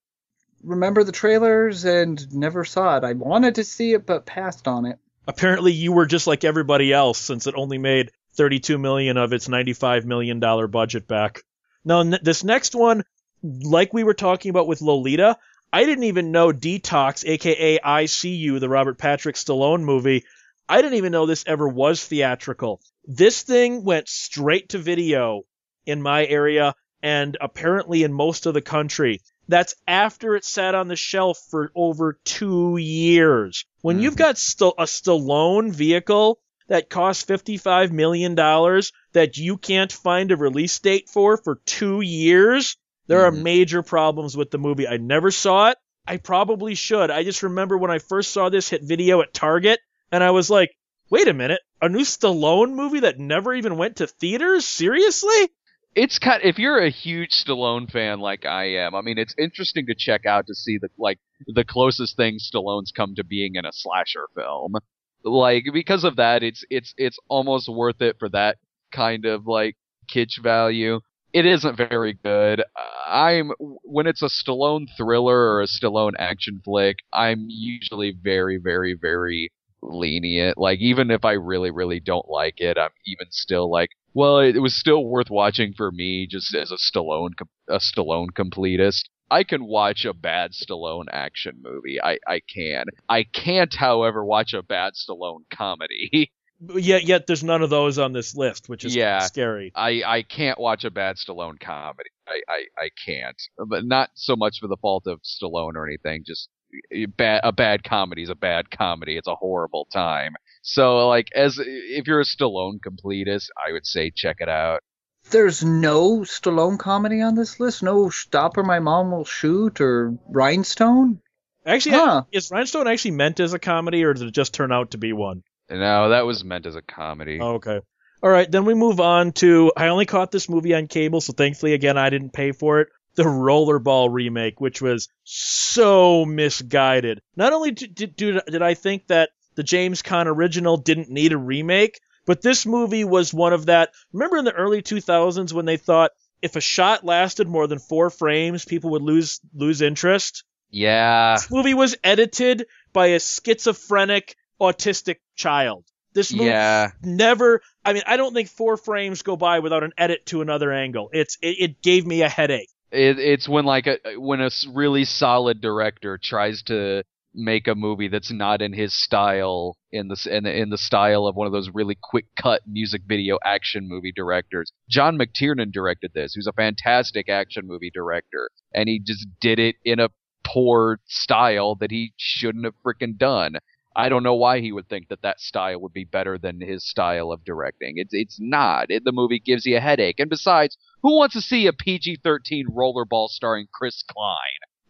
Remember 0.63 1.03
the 1.03 1.11
trailers 1.11 1.83
and 1.83 2.33
never 2.33 2.63
saw 2.63 2.97
it. 2.97 3.03
I 3.03 3.13
wanted 3.13 3.55
to 3.55 3.63
see 3.63 3.93
it, 3.93 4.05
but 4.05 4.25
passed 4.25 4.67
on 4.67 4.85
it. 4.85 4.99
Apparently, 5.27 5.71
you 5.71 5.91
were 5.91 6.05
just 6.05 6.27
like 6.27 6.43
everybody 6.43 6.91
else, 6.91 7.19
since 7.19 7.47
it 7.47 7.55
only 7.55 7.77
made 7.77 8.11
32 8.35 8.77
million 8.77 9.17
of 9.17 9.33
its 9.33 9.47
95 9.47 10.05
million 10.05 10.39
dollar 10.39 10.67
budget 10.67 11.07
back. 11.07 11.41
Now, 11.83 12.01
n- 12.01 12.19
this 12.21 12.43
next 12.43 12.75
one, 12.75 13.03
like 13.43 13.93
we 13.93 14.03
were 14.03 14.13
talking 14.13 14.49
about 14.49 14.67
with 14.67 14.81
Lolita, 14.81 15.37
I 15.73 15.85
didn't 15.85 16.03
even 16.05 16.31
know 16.31 16.51
D-Tox, 16.51 17.23
aka 17.25 17.79
ICU, 17.79 18.59
the 18.59 18.69
Robert 18.69 18.97
Patrick 18.97 19.35
Stallone 19.35 19.83
movie. 19.83 20.25
I 20.67 20.81
didn't 20.81 20.97
even 20.97 21.11
know 21.11 21.25
this 21.25 21.45
ever 21.47 21.67
was 21.67 22.05
theatrical. 22.05 22.81
This 23.05 23.41
thing 23.41 23.83
went 23.83 24.09
straight 24.09 24.69
to 24.69 24.77
video 24.77 25.43
in 25.85 26.01
my 26.01 26.25
area 26.25 26.75
and 27.01 27.37
apparently 27.41 28.03
in 28.03 28.13
most 28.13 28.45
of 28.45 28.53
the 28.53 28.61
country. 28.61 29.21
That's 29.51 29.75
after 29.85 30.35
it 30.37 30.45
sat 30.45 30.75
on 30.75 30.87
the 30.87 30.95
shelf 30.95 31.37
for 31.51 31.71
over 31.75 32.17
two 32.23 32.77
years. 32.77 33.65
When 33.81 33.99
you've 33.99 34.13
Mhm. 34.15 34.17
got 34.25 34.37
st- 34.37 34.73
a 34.77 34.83
Stallone 34.85 35.71
vehicle 35.71 36.39
that 36.69 36.89
costs 36.89 37.25
$55 37.25 37.91
million 37.91 38.33
that 38.33 39.37
you 39.37 39.57
can't 39.57 39.91
find 39.91 40.31
a 40.31 40.37
release 40.37 40.79
date 40.79 41.09
for 41.09 41.35
for 41.35 41.59
two 41.65 41.99
years, 41.99 42.77
there 43.07 43.25
are 43.25 43.31
Mhm. 43.31 43.41
major 43.43 43.83
problems 43.83 44.37
with 44.37 44.51
the 44.51 44.57
movie. 44.57 44.87
I 44.87 44.95
never 44.95 45.31
saw 45.31 45.71
it. 45.71 45.77
I 46.07 46.15
probably 46.15 46.73
should. 46.75 47.11
I 47.11 47.23
just 47.23 47.43
remember 47.43 47.77
when 47.77 47.91
I 47.91 47.99
first 47.99 48.31
saw 48.31 48.47
this 48.47 48.69
hit 48.69 48.83
video 48.83 49.21
at 49.21 49.33
Target, 49.33 49.81
and 50.13 50.23
I 50.23 50.31
was 50.31 50.49
like, 50.49 50.71
wait 51.09 51.27
a 51.27 51.33
minute, 51.33 51.59
a 51.81 51.89
new 51.89 52.05
Stallone 52.05 52.71
movie 52.73 53.01
that 53.01 53.19
never 53.19 53.53
even 53.53 53.75
went 53.75 53.97
to 53.97 54.07
theaters? 54.07 54.65
Seriously? 54.65 55.49
It's 55.95 56.19
kind 56.19 56.41
Of, 56.41 56.47
if 56.47 56.59
you're 56.59 56.79
a 56.79 56.89
huge 56.89 57.31
Stallone 57.31 57.91
fan 57.91 58.19
like 58.19 58.45
I 58.45 58.65
am, 58.75 58.95
I 58.95 59.01
mean 59.01 59.17
it's 59.17 59.35
interesting 59.37 59.85
to 59.87 59.95
check 59.95 60.25
out 60.25 60.47
to 60.47 60.55
see 60.55 60.77
the 60.77 60.89
like 60.97 61.19
the 61.47 61.63
closest 61.63 62.15
thing 62.15 62.37
Stallone's 62.39 62.91
come 62.91 63.15
to 63.15 63.23
being 63.23 63.55
in 63.55 63.65
a 63.65 63.71
slasher 63.73 64.27
film. 64.35 64.75
Like 65.23 65.65
because 65.73 66.03
of 66.03 66.15
that 66.15 66.43
it's 66.43 66.63
it's 66.69 66.93
it's 66.97 67.19
almost 67.27 67.69
worth 67.69 68.01
it 68.01 68.17
for 68.19 68.29
that 68.29 68.57
kind 68.91 69.25
of 69.25 69.47
like 69.47 69.75
kitsch 70.11 70.41
value. 70.41 70.99
It 71.33 71.45
isn't 71.45 71.77
very 71.77 72.13
good. 72.13 72.63
I'm 73.07 73.51
when 73.83 74.07
it's 74.07 74.21
a 74.21 74.25
Stallone 74.25 74.87
thriller 74.97 75.37
or 75.37 75.61
a 75.61 75.67
Stallone 75.67 76.13
action 76.17 76.61
flick, 76.63 76.97
I'm 77.13 77.45
usually 77.49 78.15
very 78.21 78.57
very 78.57 78.93
very 78.99 79.51
lenient. 79.81 80.57
Like 80.57 80.79
even 80.79 81.11
if 81.11 81.25
I 81.25 81.33
really 81.33 81.71
really 81.71 81.99
don't 81.99 82.29
like 82.29 82.59
it, 82.59 82.77
I'm 82.77 82.91
even 83.05 83.27
still 83.31 83.69
like 83.71 83.89
well, 84.13 84.39
it, 84.39 84.55
it 84.55 84.59
was 84.59 84.75
still 84.75 85.05
worth 85.05 85.29
watching 85.29 85.73
for 85.75 85.91
me 85.91 86.27
just 86.27 86.53
as 86.53 86.71
a 86.71 86.75
Stallone 86.75 87.31
a 87.69 87.77
Stallone 87.77 88.31
completist. 88.31 89.03
I 89.29 89.45
can 89.45 89.63
watch 89.63 90.03
a 90.03 90.13
bad 90.13 90.51
Stallone 90.51 91.05
action 91.09 91.61
movie. 91.63 92.01
I, 92.03 92.17
I 92.27 92.41
can. 92.53 92.83
I 93.07 93.23
can't, 93.23 93.73
however, 93.73 94.25
watch 94.25 94.53
a 94.53 94.61
bad 94.61 94.93
Stallone 94.95 95.45
comedy. 95.53 96.31
Yet, 96.75 97.05
yet 97.05 97.25
there's 97.25 97.43
none 97.43 97.63
of 97.63 97.71
those 97.71 97.97
on 97.97 98.13
this 98.13 98.35
list, 98.35 98.69
which 98.69 98.85
is 98.85 98.95
Yeah. 98.95 99.19
scary. 99.21 99.71
I, 99.73 100.03
I 100.05 100.21
can't 100.21 100.59
watch 100.59 100.83
a 100.83 100.91
bad 100.91 101.15
Stallone 101.15 101.59
comedy. 101.59 102.11
I, 102.27 102.41
I, 102.47 102.65
I 102.77 102.89
can't. 103.03 103.41
But 103.57 103.83
not 103.83 104.11
so 104.13 104.35
much 104.35 104.59
for 104.59 104.67
the 104.67 104.77
fault 104.79 105.07
of 105.07 105.21
Stallone 105.23 105.73
or 105.75 105.87
anything. 105.87 106.23
Just 106.23 106.49
a 106.91 107.05
bad 107.51 107.83
comedy 107.83 108.23
is 108.23 108.29
a 108.29 108.35
bad 108.35 108.71
comedy. 108.71 109.17
It's 109.17 109.27
a 109.27 109.35
horrible 109.35 109.87
time. 109.91 110.33
So 110.61 111.07
like 111.07 111.27
as 111.35 111.59
if 111.59 112.07
you're 112.07 112.21
a 112.21 112.25
Stallone 112.25 112.79
completist, 112.79 113.47
I 113.57 113.71
would 113.71 113.85
say 113.85 114.11
check 114.15 114.37
it 114.39 114.49
out. 114.49 114.81
There's 115.29 115.63
no 115.63 116.19
Stallone 116.19 116.79
comedy 116.79 117.21
on 117.21 117.35
this 117.35 117.59
list. 117.59 117.83
No 117.83 118.09
Stop 118.09 118.57
or 118.57 118.63
My 118.63 118.79
Mom 118.79 119.11
Will 119.11 119.25
Shoot 119.25 119.79
or 119.79 120.17
Rhinestone. 120.29 121.21
Actually, 121.65 121.95
Huh. 121.95 122.23
is 122.31 122.49
Rhinestone 122.51 122.87
actually 122.87 123.11
meant 123.11 123.39
as 123.39 123.53
a 123.53 123.59
comedy, 123.59 124.03
or 124.03 124.13
did 124.13 124.27
it 124.27 124.33
just 124.33 124.53
turn 124.53 124.71
out 124.71 124.91
to 124.91 124.97
be 124.97 125.13
one? 125.13 125.43
No, 125.69 126.09
that 126.09 126.25
was 126.25 126.43
meant 126.43 126.65
as 126.65 126.75
a 126.75 126.81
comedy. 126.81 127.39
Oh, 127.39 127.53
okay. 127.53 127.79
All 128.23 128.29
right, 128.29 128.49
then 128.51 128.65
we 128.65 128.73
move 128.73 128.99
on 128.99 129.31
to. 129.33 129.71
I 129.77 129.87
only 129.87 130.05
caught 130.05 130.31
this 130.31 130.49
movie 130.49 130.73
on 130.73 130.87
cable, 130.87 131.21
so 131.21 131.33
thankfully, 131.33 131.73
again, 131.73 131.97
I 131.97 132.09
didn't 132.09 132.33
pay 132.33 132.51
for 132.51 132.81
it. 132.81 132.89
The 133.15 133.23
Rollerball 133.23 134.11
remake, 134.11 134.61
which 134.61 134.81
was 134.81 135.09
so 135.23 136.25
misguided. 136.25 137.21
Not 137.35 137.53
only 137.53 137.71
did, 137.71 138.15
did, 138.15 138.15
did 138.15 138.61
I 138.61 138.73
think 138.73 139.07
that 139.07 139.31
the 139.55 139.63
James 139.63 140.01
Caan 140.01 140.27
original 140.27 140.77
didn't 140.77 141.09
need 141.09 141.33
a 141.33 141.37
remake, 141.37 141.99
but 142.25 142.41
this 142.41 142.65
movie 142.65 143.03
was 143.03 143.33
one 143.33 143.53
of 143.53 143.65
that. 143.65 143.91
Remember 144.13 144.37
in 144.37 144.45
the 144.45 144.53
early 144.53 144.81
2000s 144.81 145.51
when 145.51 145.65
they 145.65 145.77
thought 145.77 146.11
if 146.41 146.55
a 146.55 146.61
shot 146.61 147.03
lasted 147.03 147.47
more 147.47 147.67
than 147.67 147.79
four 147.79 148.09
frames, 148.09 148.65
people 148.65 148.91
would 148.91 149.01
lose 149.01 149.41
lose 149.53 149.81
interest? 149.81 150.43
Yeah. 150.69 151.35
This 151.35 151.51
movie 151.51 151.73
was 151.73 151.97
edited 152.03 152.65
by 152.93 153.07
a 153.07 153.19
schizophrenic 153.19 154.35
autistic 154.59 155.17
child. 155.35 155.85
This 156.13 156.31
movie 156.31 156.45
Yeah. 156.45 156.91
never 157.01 157.61
I 157.83 157.93
mean 157.93 158.03
I 158.05 158.17
don't 158.17 158.33
think 158.33 158.49
4 158.49 158.77
frames 158.77 159.21
go 159.21 159.35
by 159.35 159.59
without 159.59 159.83
an 159.83 159.93
edit 159.97 160.25
to 160.27 160.41
another 160.41 160.71
angle. 160.71 161.09
It's 161.13 161.37
it, 161.41 161.57
it 161.59 161.81
gave 161.81 162.05
me 162.05 162.21
a 162.21 162.29
headache. 162.29 162.69
It, 162.91 163.19
it's 163.19 163.47
when 163.47 163.65
like 163.65 163.87
a 163.87 163.97
when 164.17 164.41
a 164.41 164.49
really 164.73 165.05
solid 165.05 165.61
director 165.61 166.19
tries 166.21 166.61
to 166.63 167.03
make 167.33 167.67
a 167.67 167.75
movie 167.75 168.09
that's 168.09 168.31
not 168.31 168.61
in 168.61 168.73
his 168.73 168.93
style 168.93 169.77
in 169.91 170.09
the 170.09 170.27
in 170.29 170.43
the, 170.43 170.53
in 170.53 170.69
the 170.69 170.77
style 170.77 171.25
of 171.25 171.35
one 171.35 171.47
of 171.47 171.53
those 171.53 171.69
really 171.73 171.97
quick 172.01 172.25
cut 172.35 172.61
music 172.67 173.03
video 173.07 173.37
action 173.43 173.87
movie 173.87 174.11
directors. 174.13 174.71
John 174.89 175.17
McTiernan 175.17 175.71
directed 175.71 176.11
this, 176.13 176.33
who's 176.33 176.47
a 176.47 176.53
fantastic 176.53 177.29
action 177.29 177.65
movie 177.65 177.91
director, 177.93 178.49
and 178.73 178.89
he 178.89 178.99
just 178.99 179.25
did 179.39 179.59
it 179.59 179.75
in 179.85 179.99
a 179.99 180.09
poor 180.43 180.99
style 181.05 181.75
that 181.75 181.91
he 181.91 182.13
shouldn't 182.17 182.65
have 182.65 182.73
freaking 182.85 183.17
done. 183.17 183.55
I 183.95 184.09
don't 184.09 184.23
know 184.23 184.35
why 184.35 184.59
he 184.61 184.71
would 184.71 184.87
think 184.87 185.09
that 185.09 185.21
that 185.23 185.39
style 185.39 185.81
would 185.81 185.93
be 185.93 186.05
better 186.05 186.37
than 186.37 186.61
his 186.61 186.87
style 186.87 187.31
of 187.31 187.43
directing. 187.43 187.95
It's 187.97 188.13
it's 188.13 188.39
not. 188.39 188.89
It, 188.89 189.03
the 189.03 189.11
movie 189.11 189.39
gives 189.39 189.65
you 189.65 189.77
a 189.77 189.81
headache, 189.81 190.19
and 190.19 190.29
besides, 190.29 190.77
who 191.03 191.17
wants 191.17 191.33
to 191.35 191.41
see 191.41 191.67
a 191.67 191.73
PG-13 191.73 192.65
rollerball 192.69 193.27
starring 193.27 193.67
Chris 193.73 194.03
Klein? 194.03 194.37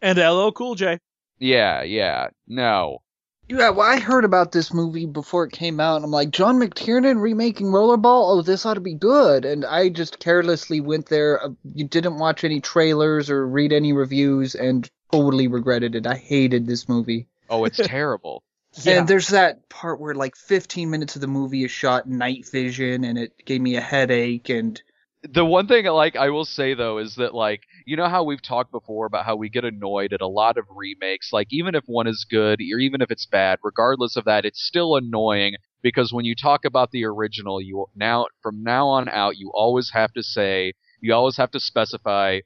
And 0.02 0.18
LL 0.18 0.52
Cool 0.52 0.76
J. 0.76 1.00
Yeah, 1.40 1.82
yeah, 1.82 2.30
no. 2.48 3.00
Yeah, 3.50 3.72
well, 3.72 3.88
I 3.88 4.00
heard 4.00 4.24
about 4.24 4.52
this 4.52 4.74
movie 4.74 5.06
before 5.06 5.44
it 5.44 5.52
came 5.52 5.80
out, 5.80 5.98
and 5.98 6.06
I'm 6.06 6.12
like, 6.12 6.32
John 6.32 6.58
McTiernan 6.58 7.22
remaking 7.22 7.68
Rollerball? 7.68 8.32
Oh, 8.32 8.42
this 8.42 8.66
ought 8.66 8.76
to 8.76 8.80
be 8.80 8.94
good. 8.94 9.44
And 9.44 9.66
I 9.66 9.90
just 9.90 10.20
carelessly 10.20 10.80
went 10.80 11.08
there. 11.08 11.44
Uh, 11.44 11.50
you 11.76 11.86
didn't 11.86 12.18
watch 12.18 12.44
any 12.46 12.62
trailers 12.62 13.30
or 13.30 13.46
read 13.46 13.74
any 13.74 13.92
reviews, 13.92 14.56
and 14.56 14.90
totally 15.12 15.48
regretted 15.48 15.96
it. 15.96 16.08
I 16.08 16.16
hated 16.16 16.66
this 16.66 16.88
movie. 16.88 17.28
Oh, 17.50 17.66
it's 17.66 17.78
terrible. 17.84 18.44
And 18.86 19.07
there's 19.07 19.29
that 19.29 19.67
part 19.69 19.99
where 19.99 20.15
like 20.15 20.36
15 20.36 20.89
minutes 20.89 21.15
of 21.15 21.21
the 21.21 21.27
movie 21.27 21.63
is 21.63 21.71
shot 21.71 22.07
night 22.07 22.47
vision, 22.49 23.03
and 23.03 23.17
it 23.17 23.34
gave 23.45 23.62
me 23.62 23.75
a 23.75 23.81
headache. 23.81 24.49
And 24.49 24.81
The 25.23 25.45
one 25.45 25.67
thing, 25.67 25.86
I 25.88 25.91
like, 25.91 26.15
I 26.15 26.29
will 26.29 26.45
say 26.45 26.73
though, 26.73 26.97
is 26.97 27.15
that 27.15 27.34
like, 27.34 27.63
you 27.86 27.95
know 27.95 28.07
how 28.10 28.23
we've 28.23 28.41
talked 28.41 28.71
before 28.71 29.05
about 29.05 29.25
how 29.25 29.36
we 29.36 29.49
get 29.49 29.65
annoyed 29.65 30.13
at 30.13 30.21
a 30.21 30.27
lot 30.27 30.57
of 30.57 30.65
remakes. 30.69 31.31
Like, 31.31 31.47
even 31.51 31.75
if 31.75 31.84
one 31.86 32.07
is 32.07 32.25
good, 32.29 32.60
or 32.60 32.79
even 32.79 33.01
if 33.01 33.12
it's 33.12 33.25
bad, 33.25 33.60
regardless 33.63 34.15
of 34.15 34.25
that, 34.25 34.45
it's 34.45 34.65
still 34.65 34.95
annoying 34.95 35.55
because 35.81 36.13
when 36.13 36.25
you 36.25 36.36
talk 36.36 36.65
about 36.65 36.91
the 36.91 37.05
original, 37.05 37.62
you 37.62 37.86
now 37.95 38.27
from 38.41 38.63
now 38.63 38.88
on 38.88 39.10
out, 39.10 39.38
you 39.38 39.51
always 39.53 39.91
have 39.91 40.12
to 40.13 40.23
say, 40.23 40.73
you 41.01 41.13
always 41.13 41.38
have 41.38 41.51
to 41.51 41.60
specify 41.60 42.39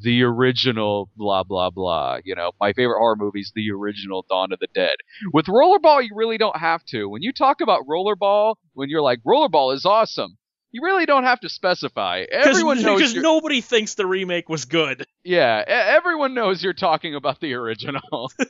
the 0.00 0.22
original 0.22 1.08
blah 1.16 1.42
blah 1.44 1.70
blah. 1.70 2.18
You 2.24 2.34
know, 2.34 2.52
my 2.60 2.72
favorite 2.72 2.98
horror 2.98 3.16
movie 3.16 3.40
is 3.40 3.52
the 3.54 3.70
original 3.72 4.24
Dawn 4.28 4.52
of 4.52 4.58
the 4.58 4.68
Dead. 4.74 4.96
With 5.32 5.46
Rollerball, 5.46 6.02
you 6.02 6.10
really 6.14 6.38
don't 6.38 6.56
have 6.56 6.84
to. 6.86 7.08
When 7.08 7.22
you 7.22 7.32
talk 7.32 7.60
about 7.60 7.86
Rollerball, 7.88 8.56
when 8.74 8.88
you're 8.88 9.02
like 9.02 9.20
Rollerball 9.26 9.74
is 9.74 9.84
awesome, 9.84 10.36
you 10.70 10.80
really 10.82 11.06
don't 11.06 11.24
have 11.24 11.40
to 11.40 11.48
specify. 11.48 12.24
Everyone 12.30 12.82
knows. 12.82 13.00
because 13.00 13.14
nobody 13.14 13.60
thinks 13.60 13.94
the 13.94 14.06
remake 14.06 14.48
was 14.48 14.64
good. 14.64 15.04
yeah, 15.24 15.62
everyone 15.66 16.34
knows 16.34 16.62
you're 16.62 16.72
talking 16.72 17.14
about 17.14 17.40
the 17.40 17.54
original. 17.54 18.30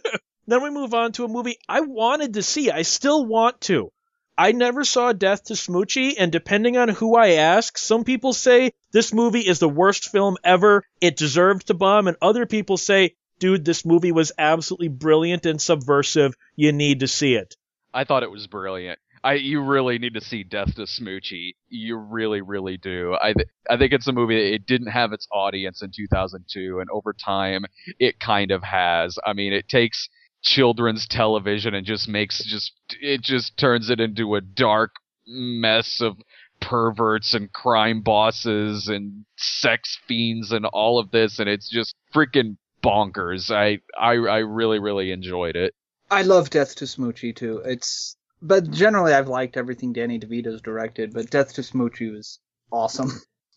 Then 0.45 0.61
we 0.65 0.71
move 0.71 0.93
on 0.93 1.13
to 1.13 1.25
a 1.25 1.29
movie 1.29 1.57
I 1.69 1.83
wanted 1.83 2.35
to 2.35 2.43
see. 2.43 2.69
I 2.69 2.83
still 2.83 3.25
want 3.25 3.61
to. 3.63 3.93
I 4.43 4.51
never 4.51 4.85
saw 4.85 5.13
Death 5.13 5.45
to 5.45 5.53
Smoochy, 5.53 6.15
and 6.19 6.33
depending 6.33 6.77
on 6.77 6.89
who 6.89 7.15
I 7.15 7.35
ask, 7.35 7.79
some 7.79 8.03
people 8.03 8.33
say 8.33 8.73
this 8.91 9.15
movie 9.15 9.47
is 9.47 9.61
the 9.61 9.69
worst 9.69 10.09
film 10.11 10.37
ever. 10.43 10.83
It 11.01 11.17
deserved 11.17 11.69
to 11.69 11.75
bomb, 11.75 12.09
and 12.09 12.17
other 12.21 12.45
people 12.45 12.77
say, 12.77 13.15
dude, 13.39 13.65
this 13.65 13.87
movie 13.87 14.11
was 14.11 14.33
absolutely 14.37 14.89
brilliant 14.89 15.47
and 15.47 15.63
subversive. 15.63 16.35
You 16.57 16.73
need 16.73 17.01
to 17.01 17.07
see 17.07 17.37
it. 17.37 17.55
I 17.95 18.03
thought 18.03 18.25
it 18.25 18.33
was 18.33 18.49
brilliant. 18.49 18.99
I 19.23 19.35
you 19.35 19.63
really 19.63 20.01
need 20.01 20.15
to 20.15 20.21
see 20.21 20.43
Death 20.43 20.75
to 20.75 20.83
Smoochy. 20.83 21.53
You 21.69 21.97
really, 21.99 22.41
really 22.41 22.79
do. 22.79 23.15
I 23.23 23.35
th- 23.35 23.47
I 23.71 23.77
think 23.77 23.93
it's 23.93 24.09
a 24.09 24.13
movie 24.13 24.35
that 24.35 24.55
it 24.55 24.67
didn't 24.67 24.91
have 24.91 25.13
its 25.13 25.29
audience 25.31 25.83
in 25.83 25.93
2002, 25.95 26.81
and 26.81 26.91
over 26.91 27.13
time 27.13 27.65
it 28.01 28.19
kind 28.19 28.51
of 28.51 28.65
has. 28.65 29.21
I 29.25 29.35
mean, 29.35 29.53
it 29.53 29.69
takes 29.69 30.09
children's 30.43 31.07
television 31.07 31.75
and 31.75 31.87
just 31.87 32.09
makes 32.09 32.45
just 32.45 32.73
it 33.01 33.23
just 33.23 33.57
turns 33.57 33.91
it 33.91 34.01
into 34.01 34.35
a 34.35 34.41
dark 34.41 34.91
mess 35.27 36.01
of 36.01 36.17
perverts 36.61 37.35
and 37.35 37.53
crime 37.53 38.03
bosses 38.03 38.89
and 38.89 39.25
sex 39.37 39.99
fiends 40.07 40.53
and 40.53 40.67
all 40.67 40.99
of 40.99 41.11
this, 41.11 41.39
and 41.39 41.49
it's 41.49 41.71
just 41.71 41.95
freaking 42.15 42.57
bonkers. 42.83 43.51
I 43.51 43.79
I 43.99 44.13
I 44.15 44.39
really 44.39 44.79
really 44.79 45.13
enjoyed 45.13 45.57
it. 45.57 45.75
I 46.11 46.23
love 46.23 46.51
Death 46.51 46.77
to 46.77 46.85
Smoochy 46.85 47.35
too. 47.35 47.63
It's 47.65 48.17
but 48.41 48.71
generally 48.71 49.15
I've 49.15 49.29
liked 49.29 49.57
everything 49.57 49.93
Danny 49.93 50.19
DeVito's 50.19 50.61
directed, 50.61 51.13
but 51.13 51.31
Death 51.31 51.55
to 51.55 51.63
Smoochy 51.63 52.13
was 52.13 52.39
awesome. 52.71 53.11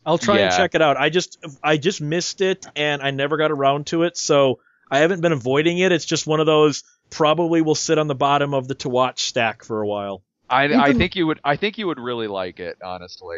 I'll 0.06 0.20
try 0.20 0.38
and 0.38 0.56
check 0.56 0.76
it 0.76 0.82
out. 0.82 0.98
I 0.98 1.10
just 1.10 1.44
I 1.64 1.78
just 1.78 2.00
missed 2.00 2.42
it 2.42 2.68
and 2.76 3.02
I 3.02 3.10
never 3.12 3.38
got 3.38 3.52
around 3.52 3.88
to 3.88 4.04
it, 4.04 4.18
so 4.18 4.60
I 4.90 5.00
haven't 5.00 5.22
been 5.22 5.32
avoiding 5.32 5.78
it. 5.80 5.92
It's 5.92 6.06
just 6.06 6.28
one 6.28 6.40
of 6.40 6.46
those 6.46 6.84
probably 7.10 7.62
will 7.62 7.76
sit 7.76 7.98
on 7.98 8.08
the 8.08 8.16
bottom 8.16 8.54
of 8.54 8.68
the 8.68 8.76
to 8.76 8.90
watch 8.90 9.24
stack 9.24 9.64
for 9.64 9.82
a 9.82 9.88
while. 9.88 10.24
I, 10.50 10.66
I 10.66 10.94
think 10.94 11.16
you 11.16 11.28
would 11.28 11.40
I 11.44 11.56
think 11.56 11.78
you 11.78 11.88
would 11.88 12.00
really 12.00 12.28
like 12.28 12.60
it, 12.60 12.78
honestly. 12.84 13.38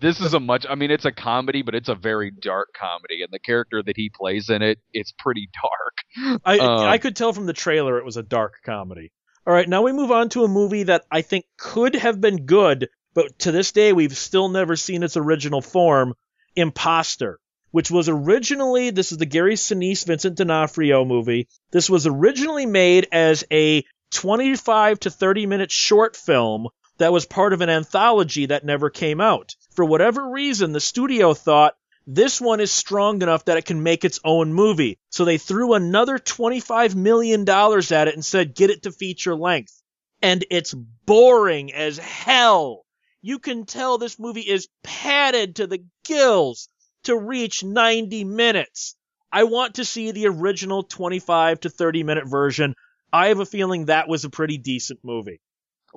This 0.00 0.20
is 0.20 0.34
a 0.34 0.40
much. 0.40 0.66
I 0.68 0.74
mean, 0.74 0.90
it's 0.90 1.04
a 1.06 1.12
comedy, 1.12 1.62
but 1.62 1.74
it's 1.74 1.88
a 1.88 1.94
very 1.94 2.30
dark 2.30 2.68
comedy, 2.78 3.22
and 3.22 3.32
the 3.32 3.38
character 3.38 3.82
that 3.82 3.96
he 3.96 4.10
plays 4.10 4.50
in 4.50 4.62
it, 4.62 4.78
it's 4.92 5.12
pretty 5.18 5.48
dark. 5.62 6.40
I 6.44 6.58
Um, 6.58 6.80
I 6.80 6.98
could 6.98 7.16
tell 7.16 7.32
from 7.32 7.46
the 7.46 7.52
trailer 7.54 7.98
it 7.98 8.04
was 8.04 8.16
a 8.16 8.22
dark 8.22 8.60
comedy. 8.64 9.12
All 9.46 9.54
right, 9.54 9.68
now 9.68 9.82
we 9.82 9.92
move 9.92 10.10
on 10.10 10.28
to 10.30 10.44
a 10.44 10.48
movie 10.48 10.84
that 10.84 11.04
I 11.10 11.22
think 11.22 11.46
could 11.56 11.94
have 11.94 12.20
been 12.20 12.46
good, 12.46 12.88
but 13.14 13.38
to 13.40 13.52
this 13.52 13.72
day 13.72 13.92
we've 13.92 14.16
still 14.16 14.48
never 14.48 14.76
seen 14.76 15.02
its 15.02 15.16
original 15.16 15.62
form, 15.62 16.14
Impostor, 16.56 17.38
which 17.76 17.90
was 17.90 18.08
originally 18.08 18.88
this 18.88 19.12
is 19.12 19.18
the 19.18 19.26
Gary 19.26 19.54
Sinise 19.54 20.06
Vincent 20.06 20.36
D'Onofrio 20.36 21.04
movie. 21.04 21.46
This 21.72 21.90
was 21.90 22.06
originally 22.06 22.64
made 22.64 23.06
as 23.12 23.44
a 23.50 23.84
25 24.12 25.00
to 25.00 25.10
30 25.10 25.44
minute 25.44 25.70
short 25.70 26.16
film 26.16 26.68
that 26.96 27.12
was 27.12 27.26
part 27.26 27.52
of 27.52 27.60
an 27.60 27.68
anthology 27.68 28.46
that 28.46 28.64
never 28.64 28.88
came 28.88 29.20
out. 29.20 29.54
For 29.74 29.84
whatever 29.84 30.30
reason, 30.30 30.72
the 30.72 30.80
studio 30.80 31.34
thought 31.34 31.76
this 32.06 32.40
one 32.40 32.60
is 32.60 32.72
strong 32.72 33.20
enough 33.20 33.44
that 33.44 33.58
it 33.58 33.66
can 33.66 33.82
make 33.82 34.06
its 34.06 34.20
own 34.24 34.54
movie. 34.54 34.96
So 35.10 35.26
they 35.26 35.36
threw 35.36 35.74
another 35.74 36.18
$25 36.18 36.94
million 36.94 37.46
at 37.46 38.08
it 38.08 38.14
and 38.14 38.24
said, 38.24 38.54
get 38.54 38.70
it 38.70 38.84
to 38.84 38.90
feature 38.90 39.36
length. 39.36 39.82
And 40.22 40.46
it's 40.50 40.72
boring 40.72 41.74
as 41.74 41.98
hell. 41.98 42.86
You 43.20 43.38
can 43.38 43.66
tell 43.66 43.98
this 43.98 44.18
movie 44.18 44.48
is 44.48 44.66
padded 44.82 45.56
to 45.56 45.66
the 45.66 45.84
gills 46.06 46.70
to 47.06 47.16
reach 47.16 47.64
90 47.64 48.24
minutes. 48.24 48.94
I 49.32 49.44
want 49.44 49.74
to 49.76 49.84
see 49.84 50.12
the 50.12 50.28
original 50.28 50.82
25 50.82 51.60
to 51.60 51.70
30 51.70 52.02
minute 52.04 52.26
version. 52.28 52.74
I 53.12 53.28
have 53.28 53.40
a 53.40 53.46
feeling 53.46 53.86
that 53.86 54.08
was 54.08 54.24
a 54.24 54.30
pretty 54.30 54.58
decent 54.58 55.00
movie. 55.02 55.40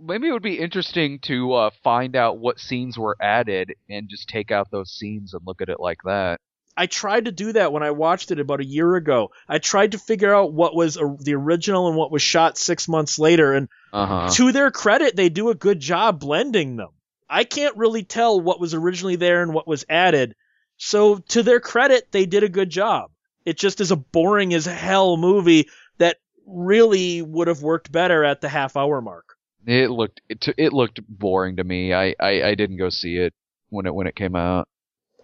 Maybe 0.01 0.27
it 0.29 0.31
would 0.31 0.41
be 0.41 0.59
interesting 0.59 1.19
to 1.23 1.53
uh, 1.53 1.69
find 1.83 2.15
out 2.15 2.37
what 2.37 2.59
scenes 2.59 2.97
were 2.97 3.17
added 3.21 3.73
and 3.89 4.07
just 4.09 4.29
take 4.29 4.49
out 4.51 4.71
those 4.71 4.91
scenes 4.91 5.33
and 5.33 5.41
look 5.45 5.61
at 5.61 5.69
it 5.69 5.79
like 5.79 5.99
that. 6.05 6.39
I 6.77 6.85
tried 6.85 7.25
to 7.25 7.31
do 7.33 7.51
that 7.53 7.73
when 7.73 7.83
I 7.83 7.91
watched 7.91 8.31
it 8.31 8.39
about 8.39 8.61
a 8.61 8.65
year 8.65 8.95
ago. 8.95 9.31
I 9.49 9.57
tried 9.57 9.91
to 9.91 9.97
figure 9.97 10.33
out 10.33 10.53
what 10.53 10.73
was 10.73 10.95
a, 10.95 11.13
the 11.19 11.33
original 11.35 11.89
and 11.89 11.97
what 11.97 12.11
was 12.11 12.21
shot 12.21 12.57
six 12.57 12.87
months 12.87 13.19
later, 13.19 13.53
and 13.53 13.67
Uh 13.91 14.05
huh. 14.05 14.29
to 14.35 14.51
their 14.53 14.71
credit, 14.71 15.17
they 15.17 15.27
do 15.27 15.49
a 15.49 15.55
good 15.55 15.81
job 15.81 16.21
blending 16.21 16.77
them. 16.77 16.91
I 17.29 17.43
can't 17.43 17.75
really 17.75 18.03
tell 18.03 18.39
what 18.39 18.61
was 18.61 18.73
originally 18.73 19.17
there 19.17 19.41
and 19.41 19.53
what 19.53 19.67
was 19.67 19.83
added. 19.89 20.35
So 20.79 21.17
to 21.17 21.43
their 21.43 21.59
credit, 21.59 22.11
they 22.11 22.25
did 22.25 22.43
a 22.43 22.49
good 22.49 22.69
job. 22.69 23.11
It 23.45 23.57
just 23.57 23.81
is 23.81 23.91
a 23.91 23.97
boring 23.97 24.53
as 24.53 24.65
hell 24.65 25.17
movie 25.17 25.67
that 25.97 26.17
really 26.47 27.21
would 27.21 27.49
have 27.49 27.61
worked 27.61 27.91
better 27.91 28.23
at 28.23 28.39
the 28.41 28.49
half 28.49 28.77
hour 28.77 29.01
mark. 29.01 29.35
It 29.65 29.91
looked 29.91 30.21
it, 30.29 30.47
it 30.57 30.71
looked 30.71 31.01
boring 31.07 31.57
to 31.57 31.63
me. 31.63 31.93
I, 31.93 32.15
I 32.19 32.43
I 32.43 32.55
didn't 32.55 32.77
go 32.77 32.89
see 32.89 33.17
it 33.17 33.33
when 33.69 33.85
it 33.85 33.93
when 33.93 34.07
it 34.07 34.15
came 34.15 34.35
out. 34.35 34.67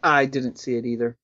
I 0.04 0.26
didn't 0.26 0.60
see 0.60 0.76
it 0.76 0.86
either. 0.86 1.18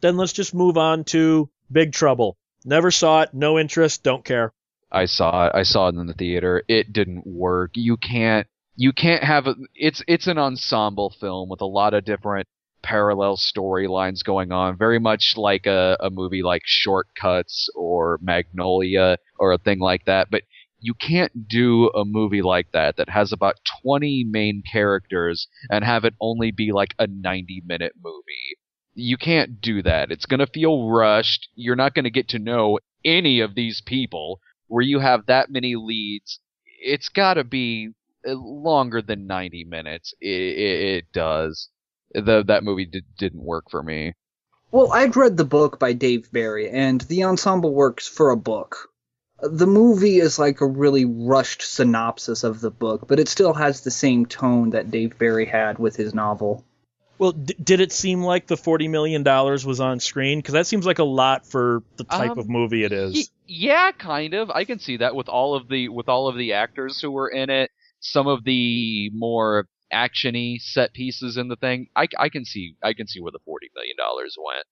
Then 0.00 0.16
let's 0.16 0.32
just 0.32 0.54
move 0.54 0.78
on 0.78 1.02
to 1.04 1.50
Big 1.70 1.92
Trouble. 1.92 2.36
Never 2.64 2.92
saw 2.92 3.22
it, 3.22 3.34
no 3.34 3.58
interest, 3.58 4.04
don't 4.04 4.24
care. 4.24 4.52
I 4.92 5.06
saw 5.06 5.48
it. 5.48 5.52
I 5.54 5.64
saw 5.64 5.88
it 5.88 5.96
in 5.96 6.06
the 6.06 6.14
theater. 6.14 6.62
It 6.68 6.92
didn't 6.92 7.26
work. 7.26 7.72
You 7.74 7.96
can't. 7.96 8.46
You 8.76 8.92
can't 8.92 9.24
have 9.24 9.48
a. 9.48 9.56
It's 9.74 10.02
it's 10.06 10.28
an 10.28 10.38
ensemble 10.38 11.10
film 11.20 11.48
with 11.48 11.62
a 11.62 11.66
lot 11.66 11.94
of 11.94 12.04
different 12.04 12.46
parallel 12.86 13.36
storylines 13.36 14.22
going 14.22 14.52
on. 14.52 14.78
Very 14.78 15.00
much 15.00 15.34
like 15.36 15.66
a, 15.66 15.96
a 15.98 16.08
movie 16.08 16.42
like 16.42 16.62
Short 16.64 17.08
Cuts 17.20 17.68
or 17.74 18.20
Magnolia 18.22 19.18
or 19.40 19.52
a 19.52 19.58
thing 19.58 19.80
like 19.80 20.04
that. 20.04 20.28
But 20.30 20.42
you 20.78 20.94
can't 20.94 21.48
do 21.48 21.88
a 21.88 22.04
movie 22.04 22.42
like 22.42 22.70
that 22.72 22.96
that 22.96 23.08
has 23.08 23.32
about 23.32 23.56
20 23.82 24.24
main 24.30 24.62
characters 24.70 25.48
and 25.68 25.84
have 25.84 26.04
it 26.04 26.14
only 26.20 26.52
be 26.52 26.70
like 26.70 26.94
a 26.96 27.08
90 27.08 27.64
minute 27.66 27.94
movie. 28.00 28.56
You 28.94 29.16
can't 29.16 29.60
do 29.60 29.82
that. 29.82 30.12
It's 30.12 30.26
going 30.26 30.38
to 30.40 30.46
feel 30.46 30.88
rushed. 30.88 31.48
You're 31.56 31.74
not 31.74 31.92
going 31.92 32.04
to 32.04 32.10
get 32.10 32.28
to 32.28 32.38
know 32.38 32.78
any 33.04 33.40
of 33.40 33.56
these 33.56 33.82
people 33.84 34.40
where 34.68 34.84
you 34.84 35.00
have 35.00 35.26
that 35.26 35.50
many 35.50 35.74
leads. 35.74 36.38
It's 36.80 37.08
got 37.08 37.34
to 37.34 37.42
be 37.42 37.90
longer 38.24 39.02
than 39.02 39.26
90 39.26 39.64
minutes. 39.64 40.14
It, 40.20 40.28
it, 40.28 40.80
it 40.98 41.04
does. 41.12 41.68
The, 42.24 42.44
that 42.46 42.64
movie 42.64 42.86
did, 42.86 43.04
didn't 43.18 43.42
work 43.44 43.70
for 43.70 43.82
me. 43.82 44.14
Well, 44.72 44.92
I've 44.92 45.16
read 45.16 45.36
the 45.36 45.44
book 45.44 45.78
by 45.78 45.92
Dave 45.92 46.30
Barry, 46.32 46.68
and 46.70 47.00
the 47.02 47.24
ensemble 47.24 47.72
works 47.72 48.08
for 48.08 48.30
a 48.30 48.36
book. 48.36 48.88
The 49.42 49.66
movie 49.66 50.16
is 50.18 50.38
like 50.38 50.60
a 50.60 50.66
really 50.66 51.04
rushed 51.04 51.62
synopsis 51.62 52.42
of 52.42 52.60
the 52.60 52.70
book, 52.70 53.06
but 53.06 53.20
it 53.20 53.28
still 53.28 53.52
has 53.52 53.82
the 53.82 53.90
same 53.90 54.26
tone 54.26 54.70
that 54.70 54.90
Dave 54.90 55.18
Barry 55.18 55.44
had 55.44 55.78
with 55.78 55.94
his 55.94 56.14
novel. 56.14 56.64
Well, 57.18 57.32
d- 57.32 57.54
did 57.62 57.80
it 57.80 57.92
seem 57.92 58.22
like 58.22 58.46
the 58.46 58.56
$40 58.56 58.90
million 58.90 59.22
was 59.24 59.80
on 59.80 60.00
screen? 60.00 60.38
Because 60.38 60.52
that 60.54 60.66
seems 60.66 60.84
like 60.86 60.98
a 60.98 61.04
lot 61.04 61.46
for 61.46 61.82
the 61.96 62.04
type 62.04 62.32
Um, 62.32 62.38
of 62.38 62.48
movie 62.48 62.84
it 62.84 62.92
is. 62.92 63.14
Y- 63.14 63.22
yeah, 63.46 63.92
kind 63.92 64.34
of. 64.34 64.50
I 64.50 64.64
can 64.64 64.78
see 64.78 64.98
that 64.98 65.14
with 65.14 65.28
all 65.28 65.54
of 65.54 65.68
the 65.68 65.88
with 65.90 66.08
all 66.08 66.28
of 66.28 66.36
the 66.36 66.54
actors 66.54 67.00
who 67.00 67.10
were 67.10 67.28
in 67.28 67.48
it. 67.48 67.70
Some 68.00 68.26
of 68.26 68.42
the 68.44 69.10
more 69.14 69.66
actiony 69.92 70.60
set 70.60 70.92
pieces 70.92 71.36
in 71.36 71.48
the 71.48 71.56
thing. 71.56 71.88
I, 71.94 72.08
I 72.18 72.28
can 72.28 72.44
see 72.44 72.76
I 72.82 72.92
can 72.92 73.06
see 73.06 73.20
where 73.20 73.32
the 73.32 73.38
forty 73.44 73.68
million 73.74 73.96
dollars 73.96 74.36
went. 74.38 74.66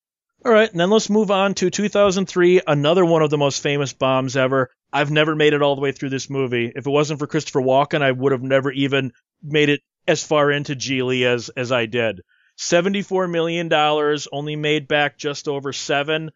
All 0.45 0.53
right, 0.53 0.71
and 0.71 0.79
then 0.79 0.91
let's 0.91 1.09
move 1.09 1.31
on 1.31 1.55
to 1.55 1.71
2003, 1.71 2.61
another 2.67 3.05
one 3.05 3.23
of 3.23 3.31
the 3.31 3.39
most 3.39 3.63
famous 3.63 3.93
bombs 3.95 4.37
ever. 4.37 4.69
I've 4.93 5.11
never 5.11 5.35
made 5.35 5.55
it 5.55 5.63
all 5.63 5.75
the 5.75 5.81
way 5.81 5.93
through 5.93 6.11
this 6.11 6.29
movie. 6.29 6.71
If 6.75 6.87
it 6.87 6.91
wasn't 6.91 7.19
for 7.19 7.27
Christopher 7.27 7.63
Walken, 7.63 8.03
I 8.03 8.13
would 8.13 8.33
have 8.33 8.43
never 8.43 8.71
even 8.71 9.13
made 9.43 9.71
it 9.71 9.81
as 10.07 10.23
far 10.23 10.51
into 10.51 10.75
Gigli 10.75 11.25
as 11.25 11.49
as 11.51 11.73
I 11.73 11.87
did. 11.87 12.21
74 12.57 13.27
million 13.29 13.69
dollars, 13.69 14.29
only 14.31 14.57
made 14.57 14.87
back 14.87 15.17
just 15.19 15.49
over 15.49 15.73
7. 15.73 16.31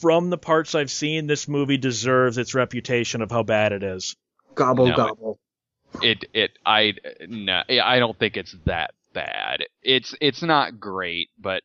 From 0.00 0.30
the 0.30 0.38
parts 0.38 0.74
I've 0.74 0.90
seen, 0.90 1.26
this 1.26 1.48
movie 1.48 1.76
deserves 1.76 2.38
its 2.38 2.54
reputation 2.54 3.20
of 3.20 3.30
how 3.30 3.42
bad 3.42 3.72
it 3.72 3.82
is. 3.82 4.16
Gobble 4.54 4.86
No, 4.86 4.92
it- 4.92 4.96
gobble. 4.96 5.38
It 6.00 6.24
it 6.32 6.58
I 6.64 6.94
no 7.28 7.62
I 7.68 7.98
don't 7.98 8.18
think 8.18 8.36
it's 8.36 8.54
that 8.66 8.94
bad. 9.12 9.64
It's 9.82 10.14
it's 10.20 10.42
not 10.42 10.80
great, 10.80 11.28
but 11.38 11.62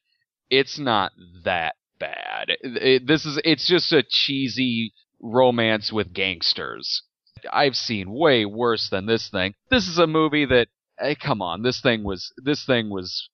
it's 0.49 0.77
not 0.77 1.13
that 1.43 1.75
bad. 1.99 2.51
It- 2.61 3.07
this 3.07 3.25
is 3.25 3.39
it's 3.43 3.67
just 3.67 3.91
a 3.91 4.03
cheesy 4.03 4.93
romance 5.21 5.91
with 5.91 6.13
gangsters. 6.13 7.03
I've 7.51 7.75
seen 7.75 8.11
way 8.11 8.45
worse 8.45 8.89
than 8.89 9.05
this 9.05 9.29
thing. 9.29 9.53
This 9.69 9.87
is 9.87 9.97
a 9.97 10.07
movie 10.07 10.45
that 10.45 10.67
hey, 10.99 11.15
come 11.15 11.41
on, 11.41 11.61
this 11.61 11.79
thing 11.81 12.03
was 12.03 12.33
this 12.37 12.65
thing 12.65 12.89
was 12.89 13.29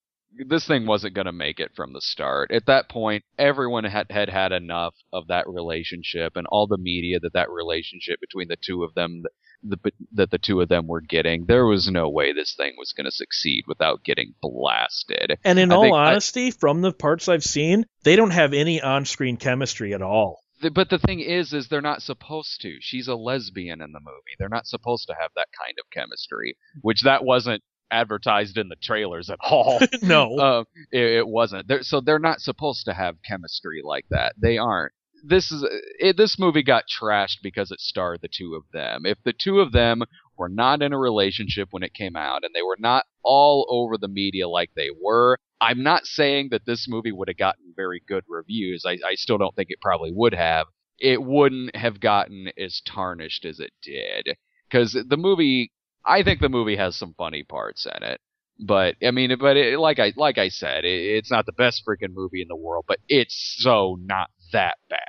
this 0.47 0.65
thing 0.67 0.85
wasn't 0.85 1.13
going 1.13 1.25
to 1.25 1.31
make 1.31 1.59
it 1.59 1.71
from 1.75 1.93
the 1.93 2.01
start. 2.01 2.51
At 2.51 2.65
that 2.65 2.89
point, 2.89 3.23
everyone 3.37 3.83
had, 3.83 4.07
had 4.09 4.29
had 4.29 4.51
enough 4.51 4.95
of 5.11 5.27
that 5.27 5.47
relationship 5.47 6.35
and 6.35 6.47
all 6.47 6.65
the 6.65 6.77
media 6.77 7.19
that 7.19 7.33
that 7.33 7.51
relationship 7.51 8.19
between 8.19 8.47
the 8.47 8.57
two 8.59 8.83
of 8.83 8.95
them 8.95 9.23
the, 9.63 9.77
that 10.13 10.31
the 10.31 10.37
two 10.37 10.61
of 10.61 10.69
them 10.69 10.87
were 10.87 11.01
getting. 11.01 11.45
There 11.45 11.65
was 11.65 11.89
no 11.89 12.09
way 12.09 12.33
this 12.33 12.53
thing 12.55 12.73
was 12.77 12.93
going 12.93 13.05
to 13.05 13.11
succeed 13.11 13.63
without 13.67 14.03
getting 14.03 14.33
blasted. 14.41 15.37
And 15.43 15.59
in 15.59 15.71
I 15.71 15.75
all 15.75 15.81
think 15.83 15.95
I- 15.95 16.11
honesty, 16.11 16.51
from 16.51 16.81
the 16.81 16.91
parts 16.91 17.27
I've 17.27 17.43
seen, 17.43 17.85
they 18.03 18.15
don't 18.15 18.31
have 18.31 18.53
any 18.53 18.81
on-screen 18.81 19.37
chemistry 19.37 19.93
at 19.93 20.01
all. 20.01 20.39
But 20.73 20.89
the 20.89 20.99
thing 20.99 21.19
is, 21.19 21.51
is 21.51 21.67
they're 21.67 21.81
not 21.81 22.01
supposed 22.01 22.61
to. 22.61 22.77
She's 22.79 23.09
a 23.09 23.15
lesbian 23.15 23.81
in 23.81 23.91
the 23.91 23.99
movie. 23.99 24.35
They're 24.39 24.47
not 24.47 24.65
supposed 24.65 25.07
to 25.07 25.15
have 25.19 25.31
that 25.35 25.47
kind 25.59 25.75
of 25.77 25.89
chemistry, 25.91 26.55
which 26.81 27.01
that 27.01 27.25
wasn't 27.25 27.61
advertised 27.91 28.57
in 28.57 28.69
the 28.69 28.77
trailers 28.81 29.29
at 29.29 29.39
all. 29.41 29.79
no. 30.01 30.39
um, 30.39 30.65
it, 30.91 31.17
it 31.17 31.27
wasn't. 31.27 31.67
They're, 31.67 31.83
so 31.83 31.99
they're 32.01 32.17
not 32.17 32.39
supposed 32.39 32.85
to 32.85 32.93
have 32.93 33.15
chemistry 33.27 33.81
like 33.83 34.05
that. 34.09 34.35
They 34.37 34.57
aren't. 34.57 34.93
This 35.25 35.51
is 35.51 35.65
it, 35.99 36.17
this 36.17 36.37
movie 36.37 36.63
got 36.63 36.83
trashed 36.87 37.37
because 37.41 37.71
it 37.71 37.79
starred 37.79 38.19
the 38.21 38.27
two 38.27 38.55
of 38.55 38.63
them. 38.73 39.05
If 39.05 39.17
the 39.23 39.33
two 39.33 39.61
of 39.61 39.71
them 39.71 40.03
were 40.37 40.49
not 40.49 40.81
in 40.81 40.91
a 40.91 40.97
relationship 40.97 41.69
when 41.71 41.83
it 41.83 41.93
came 41.93 42.15
out, 42.17 42.43
and 42.43 42.53
they 42.53 42.61
were 42.61 42.77
not 42.77 43.05
all 43.23 43.65
over 43.69 43.97
the 43.97 44.09
media 44.09 44.49
like 44.49 44.71
they 44.75 44.89
were, 45.01 45.37
I'm 45.61 45.81
not 45.81 46.05
saying 46.05 46.49
that 46.51 46.65
this 46.65 46.87
movie 46.89 47.13
would 47.13 47.29
have 47.29 47.37
gotten 47.37 47.73
very 47.73 48.01
good 48.05 48.25
reviews. 48.27 48.83
I, 48.85 48.97
I 49.05 49.15
still 49.15 49.37
don't 49.37 49.55
think 49.55 49.69
it 49.69 49.79
probably 49.81 50.11
would 50.11 50.33
have. 50.33 50.67
It 50.99 51.23
wouldn't 51.23 51.75
have 51.75 52.01
gotten 52.01 52.49
as 52.57 52.81
tarnished 52.85 53.45
as 53.45 53.59
it 53.59 53.71
did 53.81 54.35
because 54.69 54.93
the 54.93 55.17
movie. 55.17 55.71
I 56.05 56.21
think 56.21 56.41
the 56.41 56.49
movie 56.49 56.75
has 56.75 56.97
some 56.97 57.13
funny 57.17 57.43
parts 57.43 57.85
in 57.85 58.03
it. 58.03 58.19
But 58.59 58.95
I 59.01 59.11
mean, 59.11 59.35
but 59.39 59.57
it, 59.57 59.79
like 59.79 59.99
I 59.99 60.13
like 60.15 60.37
I 60.37 60.49
said, 60.49 60.85
it, 60.85 61.01
it's 61.01 61.31
not 61.31 61.45
the 61.45 61.53
best 61.53 61.83
freaking 61.87 62.13
movie 62.13 62.41
in 62.41 62.47
the 62.49 62.55
world, 62.55 62.85
but 62.87 62.99
it's 63.07 63.55
so 63.57 63.97
not 64.01 64.29
that 64.53 64.75
bad. 64.89 64.99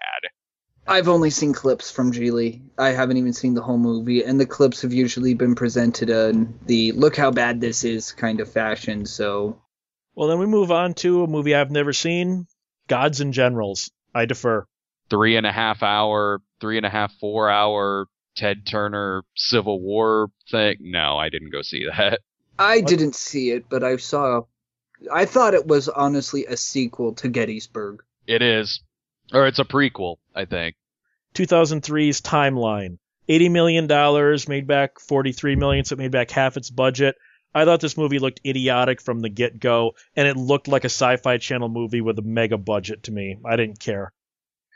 I've 0.87 1.09
only 1.09 1.31
seen 1.31 1.55
clips 1.55 1.91
from 1.91 2.13
Gigli. 2.13 2.61
I 2.77 2.91
haven't 2.91 3.17
even 3.17 3.33
seen 3.33 3.55
the 3.55 3.63
whole 3.63 3.79
movie, 3.79 4.23
and 4.23 4.39
the 4.39 4.45
clips 4.45 4.83
have 4.83 4.93
usually 4.93 5.33
been 5.33 5.55
presented 5.55 6.11
in 6.11 6.59
the 6.67 6.93
"look 6.93 7.17
how 7.17 7.31
bad 7.31 7.61
this 7.61 7.85
is" 7.85 8.13
kind 8.13 8.41
of 8.41 8.53
fashion. 8.53 9.07
So 9.07 9.63
Well, 10.15 10.29
then 10.29 10.39
we 10.39 10.47
move 10.47 10.71
on 10.71 10.93
to 10.95 11.23
a 11.25 11.27
movie 11.27 11.55
I've 11.55 11.71
never 11.71 11.93
seen, 11.95 12.47
Gods 12.87 13.21
and 13.23 13.33
Generals. 13.33 13.91
I 14.15 14.27
defer. 14.27 14.67
Three 15.09 15.37
and 15.37 15.47
a 15.47 15.53
half 15.53 15.83
hour, 15.83 16.43
three 16.61 16.77
and 16.77 16.85
a 16.87 16.91
half, 16.91 17.13
four 17.19 17.49
hour 17.49 18.07
Ted 18.37 18.67
Turner 18.67 19.23
Civil 19.37 19.81
War 19.81 20.29
thing. 20.51 20.77
No, 20.81 21.17
I 21.17 21.31
didn't 21.31 21.51
go 21.51 21.63
see 21.63 21.87
that. 21.87 22.21
I 22.59 22.79
What? 22.79 22.87
didn't 22.87 23.15
see 23.15 23.51
it, 23.53 23.65
but 23.71 23.83
I 23.83 23.97
saw 23.97 24.43
I 25.13 25.25
thought 25.25 25.55
it 25.55 25.67
was 25.67 25.89
honestly 25.89 26.45
a 26.47 26.57
sequel 26.57 27.15
to 27.15 27.29
Gettysburg. 27.29 28.03
It 28.27 28.43
is, 28.43 28.83
or 29.33 29.47
it's 29.47 29.59
a 29.59 29.65
prequel, 29.65 30.17
I 30.35 30.45
think. 30.45 30.77
2003's 31.35 32.21
timeline. 32.21 32.99
$80 33.29 33.51
million, 33.51 34.39
made 34.49 34.67
back 34.67 35.01
43 35.01 35.57
million, 35.57 35.85
so 35.85 35.95
it 35.95 35.99
made 35.99 36.13
back 36.13 36.31
half 36.31 36.57
its 36.57 36.71
budget. 36.71 37.17
I 37.55 37.65
thought 37.65 37.81
this 37.81 37.97
movie 37.97 38.19
looked 38.19 38.41
idiotic 38.45 39.01
from 39.01 39.21
the 39.21 39.29
get 39.29 39.61
go, 39.61 39.93
and 40.17 40.27
it 40.27 40.37
looked 40.37 40.69
like 40.69 40.85
a 40.85 40.87
sci 40.87 41.17
fi 41.17 41.39
channel 41.39 41.69
movie 41.69 42.01
with 42.01 42.19
a 42.19 42.23
mega 42.23 42.59
budget 42.59 43.05
to 43.05 43.13
me. 43.13 43.39
I 43.45 43.57
didn't 43.57 43.79
care. 43.79 44.13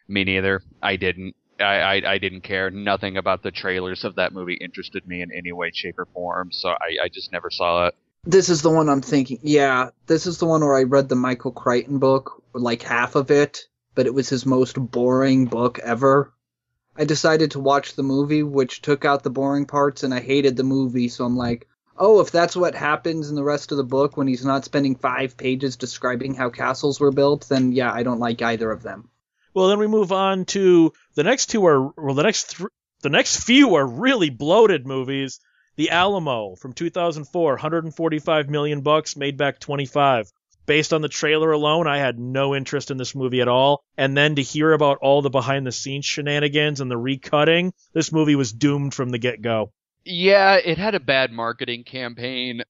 Me 0.06 0.24
neither. 0.24 0.62
I 0.82 0.96
didn't. 0.96 1.34
I, 1.60 1.64
I, 1.64 2.12
I 2.12 2.18
didn't 2.18 2.42
care. 2.42 2.70
Nothing 2.70 3.16
about 3.16 3.42
the 3.42 3.50
trailers 3.50 4.04
of 4.04 4.14
that 4.14 4.32
movie 4.32 4.54
interested 4.54 5.06
me 5.08 5.22
in 5.22 5.32
any 5.32 5.50
way, 5.52 5.72
shape, 5.74 5.98
or 5.98 6.06
form, 6.06 6.50
so 6.52 6.68
I, 6.68 7.04
I 7.04 7.08
just 7.12 7.32
never 7.32 7.50
saw 7.50 7.88
it. 7.88 7.94
This 8.24 8.48
is 8.48 8.62
the 8.62 8.70
one 8.70 8.88
I'm 8.88 9.02
thinking. 9.02 9.40
Yeah, 9.42 9.90
this 10.06 10.26
is 10.26 10.38
the 10.38 10.46
one 10.46 10.60
where 10.60 10.78
I 10.78 10.84
read 10.84 11.08
the 11.08 11.16
Michael 11.16 11.50
Crichton 11.50 11.98
book, 11.98 12.42
like 12.52 12.82
half 12.82 13.16
of 13.16 13.30
it, 13.30 13.66
but 13.98 14.06
it 14.06 14.14
was 14.14 14.28
his 14.28 14.46
most 14.46 14.74
boring 14.74 15.46
book 15.46 15.80
ever. 15.80 16.32
I 16.96 17.02
decided 17.02 17.50
to 17.50 17.58
watch 17.58 17.96
the 17.96 18.04
movie, 18.04 18.44
which 18.44 18.80
took 18.80 19.04
out 19.04 19.24
the 19.24 19.28
boring 19.28 19.66
parts, 19.66 20.04
and 20.04 20.14
I 20.14 20.20
hated 20.20 20.56
the 20.56 20.62
movie, 20.62 21.08
so 21.08 21.24
I'm 21.24 21.36
like, 21.36 21.66
oh, 21.96 22.20
if 22.20 22.30
that's 22.30 22.54
what 22.54 22.76
happens 22.76 23.28
in 23.28 23.34
the 23.34 23.42
rest 23.42 23.72
of 23.72 23.76
the 23.76 23.82
book 23.82 24.16
when 24.16 24.28
he's 24.28 24.44
not 24.44 24.64
spending 24.64 24.94
five 24.94 25.36
pages 25.36 25.74
describing 25.74 26.34
how 26.34 26.48
castles 26.48 27.00
were 27.00 27.10
built, 27.10 27.48
then 27.48 27.72
yeah, 27.72 27.92
I 27.92 28.04
don't 28.04 28.20
like 28.20 28.40
either 28.40 28.70
of 28.70 28.84
them. 28.84 29.08
Well, 29.52 29.66
then 29.66 29.80
we 29.80 29.88
move 29.88 30.12
on 30.12 30.44
to 30.44 30.92
the 31.16 31.24
next 31.24 31.46
two 31.46 31.66
are 31.66 31.92
well, 31.96 32.14
the 32.14 32.22
next 32.22 32.56
th- 32.56 32.70
the 33.02 33.10
next 33.10 33.42
few 33.42 33.74
are 33.74 33.84
really 33.84 34.30
bloated 34.30 34.86
movies. 34.86 35.40
The 35.74 35.90
Alamo 35.90 36.54
from 36.54 36.72
2004, 36.72 37.50
145 37.54 38.48
million 38.48 38.82
bucks, 38.82 39.16
made 39.16 39.36
back 39.36 39.58
25. 39.58 40.30
Based 40.68 40.92
on 40.92 41.00
the 41.00 41.08
trailer 41.08 41.50
alone, 41.50 41.86
I 41.86 41.96
had 41.96 42.18
no 42.18 42.54
interest 42.54 42.90
in 42.90 42.98
this 42.98 43.14
movie 43.14 43.40
at 43.40 43.48
all. 43.48 43.82
And 43.96 44.14
then 44.14 44.34
to 44.34 44.42
hear 44.42 44.74
about 44.74 44.98
all 45.00 45.22
the 45.22 45.30
behind 45.30 45.66
the 45.66 45.72
scenes 45.72 46.04
shenanigans 46.04 46.82
and 46.82 46.90
the 46.90 46.98
recutting, 46.98 47.72
this 47.94 48.12
movie 48.12 48.34
was 48.34 48.52
doomed 48.52 48.92
from 48.92 49.08
the 49.08 49.16
get 49.16 49.40
go. 49.40 49.72
Yeah, 50.04 50.56
it 50.56 50.76
had 50.76 50.94
a 50.94 51.00
bad 51.00 51.32
marketing 51.32 51.84
campaign. 51.84 52.64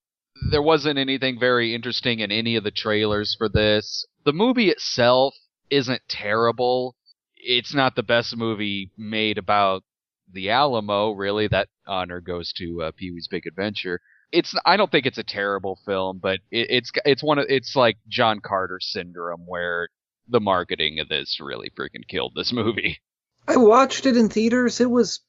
There 0.49 0.61
wasn't 0.61 0.97
anything 0.97 1.41
very 1.41 1.75
interesting 1.75 2.21
in 2.21 2.31
any 2.31 2.55
of 2.55 2.63
the 2.63 2.71
trailers 2.71 3.35
for 3.37 3.49
this. 3.49 4.05
The 4.23 4.31
movie 4.31 4.69
itself 4.69 5.33
isn't 5.69 6.01
terrible. 6.07 6.95
It's 7.35 7.73
not 7.73 7.97
the 7.97 8.03
best 8.03 8.37
movie 8.37 8.91
made 8.97 9.37
about 9.37 9.83
the 10.31 10.51
Alamo, 10.51 11.11
really. 11.11 11.49
That 11.49 11.67
honor 11.85 12.21
goes 12.21 12.53
to 12.53 12.81
uh, 12.81 12.91
Pee 12.95 13.11
Wee's 13.11 13.27
Big 13.27 13.45
Adventure. 13.45 13.99
It's 14.31 14.53
I 14.65 14.77
don't 14.77 14.91
think 14.91 15.05
it's 15.05 15.17
a 15.17 15.23
terrible 15.23 15.79
film, 15.85 16.19
but 16.21 16.39
it, 16.51 16.67
it's 16.69 16.91
it's 17.05 17.23
one 17.23 17.39
of 17.39 17.45
it's 17.49 17.75
like 17.75 17.97
John 18.07 18.39
Carter 18.41 18.79
syndrome 18.79 19.45
where 19.45 19.89
the 20.27 20.39
marketing 20.39 20.99
of 20.99 21.09
this 21.09 21.39
really 21.39 21.71
freaking 21.71 22.07
killed 22.07 22.33
this 22.35 22.53
movie. 22.53 22.99
I 23.47 23.57
watched 23.57 24.05
it 24.05 24.15
in 24.15 24.29
theaters. 24.29 24.79
It 24.79 24.89
was 24.89 25.21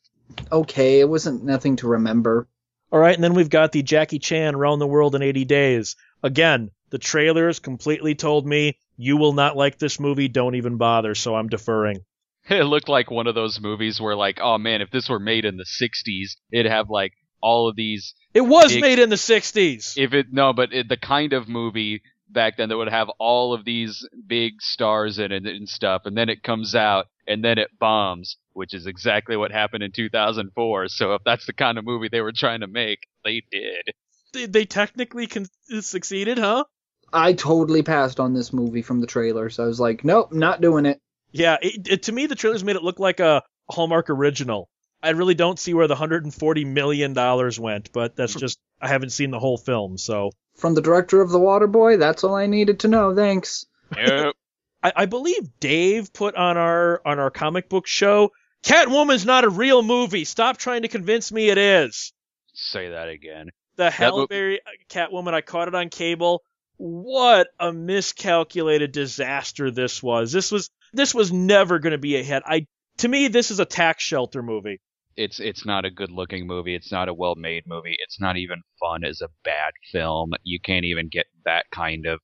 okay. 0.52 1.00
It 1.00 1.08
wasn't 1.08 1.44
nothing 1.44 1.76
to 1.76 1.88
remember. 1.88 2.48
All 2.92 2.98
right, 2.98 3.14
and 3.14 3.22
then 3.22 3.34
we've 3.34 3.48
got 3.48 3.72
the 3.72 3.82
Jackie 3.82 4.18
Chan 4.18 4.54
Around 4.54 4.80
the 4.80 4.86
World 4.86 5.14
in 5.14 5.22
80 5.22 5.44
Days. 5.44 5.96
Again, 6.22 6.70
the 6.90 6.98
trailers 6.98 7.60
completely 7.60 8.16
told 8.16 8.46
me 8.46 8.76
you 8.96 9.16
will 9.16 9.32
not 9.32 9.56
like 9.56 9.78
this 9.78 10.00
movie. 10.00 10.28
Don't 10.28 10.56
even 10.56 10.76
bother. 10.76 11.14
So 11.14 11.34
I'm 11.34 11.48
deferring. 11.48 12.00
It 12.48 12.64
looked 12.64 12.88
like 12.88 13.10
one 13.10 13.26
of 13.26 13.34
those 13.34 13.60
movies 13.60 14.00
where, 14.00 14.16
like, 14.16 14.40
oh 14.42 14.56
man, 14.58 14.80
if 14.80 14.90
this 14.90 15.08
were 15.08 15.20
made 15.20 15.44
in 15.44 15.56
the 15.56 15.64
'60s, 15.64 16.36
it'd 16.50 16.72
have 16.72 16.88
like 16.88 17.12
all 17.40 17.68
of 17.68 17.76
these. 17.76 18.14
It 18.34 18.42
was 18.42 18.72
Big- 18.72 18.82
made 18.82 18.98
in 18.98 19.08
the 19.08 19.16
60s. 19.16 19.96
If 19.96 20.14
it 20.14 20.26
no, 20.32 20.52
but 20.52 20.72
it, 20.72 20.88
the 20.88 20.96
kind 20.96 21.32
of 21.32 21.48
movie 21.48 22.02
back 22.28 22.56
then 22.56 22.68
that 22.68 22.76
would 22.76 22.88
have 22.88 23.08
all 23.18 23.52
of 23.52 23.64
these 23.64 24.06
big 24.26 24.60
stars 24.60 25.18
in 25.18 25.32
it 25.32 25.46
and 25.46 25.68
stuff, 25.68 26.02
and 26.04 26.16
then 26.16 26.28
it 26.28 26.42
comes 26.42 26.74
out 26.74 27.06
and 27.26 27.44
then 27.44 27.58
it 27.58 27.70
bombs, 27.78 28.36
which 28.52 28.74
is 28.74 28.86
exactly 28.86 29.36
what 29.36 29.52
happened 29.52 29.82
in 29.82 29.92
2004. 29.92 30.88
So 30.88 31.14
if 31.14 31.22
that's 31.24 31.46
the 31.46 31.52
kind 31.52 31.78
of 31.78 31.84
movie 31.84 32.08
they 32.10 32.20
were 32.20 32.32
trying 32.32 32.60
to 32.60 32.66
make, 32.66 33.00
they 33.24 33.42
did. 33.50 33.94
they, 34.32 34.46
they 34.46 34.64
technically 34.64 35.26
con- 35.26 35.46
succeeded, 35.80 36.38
huh? 36.38 36.64
I 37.12 37.32
totally 37.32 37.82
passed 37.82 38.20
on 38.20 38.34
this 38.34 38.52
movie 38.52 38.82
from 38.82 39.00
the 39.00 39.06
trailers. 39.06 39.58
I 39.58 39.64
was 39.64 39.80
like, 39.80 40.04
nope, 40.04 40.32
not 40.32 40.60
doing 40.60 40.86
it. 40.86 41.00
Yeah, 41.32 41.56
it, 41.60 41.88
it, 41.88 42.02
to 42.04 42.12
me, 42.12 42.26
the 42.26 42.34
trailers 42.34 42.64
made 42.64 42.76
it 42.76 42.82
look 42.82 42.98
like 43.00 43.20
a 43.20 43.42
Hallmark 43.68 44.10
original. 44.10 44.68
I 45.02 45.10
really 45.10 45.34
don't 45.34 45.58
see 45.58 45.74
where 45.74 45.86
the 45.86 45.94
140 45.94 46.64
million 46.64 47.12
dollars 47.12 47.58
went, 47.58 47.92
but 47.92 48.16
that's 48.16 48.34
just 48.34 48.58
I 48.80 48.88
haven't 48.88 49.10
seen 49.10 49.30
the 49.30 49.38
whole 49.38 49.58
film, 49.58 49.98
so 49.98 50.30
From 50.56 50.74
the 50.74 50.82
director 50.82 51.20
of 51.20 51.30
The 51.30 51.38
Waterboy, 51.38 51.98
that's 51.98 52.24
all 52.24 52.34
I 52.34 52.46
needed 52.46 52.80
to 52.80 52.88
know. 52.88 53.14
Thanks. 53.14 53.66
Yep. 53.96 54.34
I, 54.82 54.92
I 54.96 55.06
believe 55.06 55.58
Dave 55.60 56.12
put 56.12 56.34
on 56.36 56.56
our 56.56 57.02
on 57.04 57.18
our 57.18 57.30
comic 57.30 57.68
book 57.68 57.86
show, 57.86 58.32
Catwoman's 58.62 59.26
not 59.26 59.44
a 59.44 59.50
real 59.50 59.82
movie. 59.82 60.24
Stop 60.24 60.58
trying 60.58 60.82
to 60.82 60.88
convince 60.88 61.32
me 61.32 61.48
it 61.48 61.58
is. 61.58 62.12
Say 62.52 62.90
that 62.90 63.08
again. 63.08 63.50
The 63.76 63.90
Halle 63.90 64.20
mo- 64.20 64.26
Berry 64.26 64.60
uh, 64.60 64.70
Catwoman, 64.90 65.32
I 65.34 65.40
caught 65.40 65.68
it 65.68 65.74
on 65.74 65.88
cable. 65.88 66.42
What 66.76 67.48
a 67.58 67.72
miscalculated 67.72 68.92
disaster 68.92 69.70
this 69.70 70.02
was. 70.02 70.32
This 70.32 70.50
was 70.50 70.70
this 70.92 71.14
was 71.14 71.32
never 71.32 71.78
going 71.78 71.92
to 71.92 71.98
be 71.98 72.16
a 72.16 72.22
hit. 72.22 72.42
I 72.46 72.66
to 72.98 73.08
me, 73.08 73.28
this 73.28 73.50
is 73.50 73.60
a 73.60 73.64
tax 73.64 74.02
shelter 74.02 74.42
movie. 74.42 74.80
It's 75.20 75.38
it's 75.38 75.66
not 75.66 75.84
a 75.84 75.90
good 75.90 76.10
looking 76.10 76.46
movie. 76.46 76.74
It's 76.74 76.90
not 76.90 77.08
a 77.08 77.14
well 77.14 77.34
made 77.34 77.64
movie. 77.66 77.96
It's 77.98 78.20
not 78.20 78.36
even 78.36 78.62
fun 78.80 79.04
as 79.04 79.20
a 79.20 79.28
bad 79.44 79.72
film. 79.92 80.32
You 80.44 80.58
can't 80.60 80.86
even 80.86 81.08
get 81.08 81.26
that 81.44 81.66
kind 81.70 82.06
of 82.06 82.20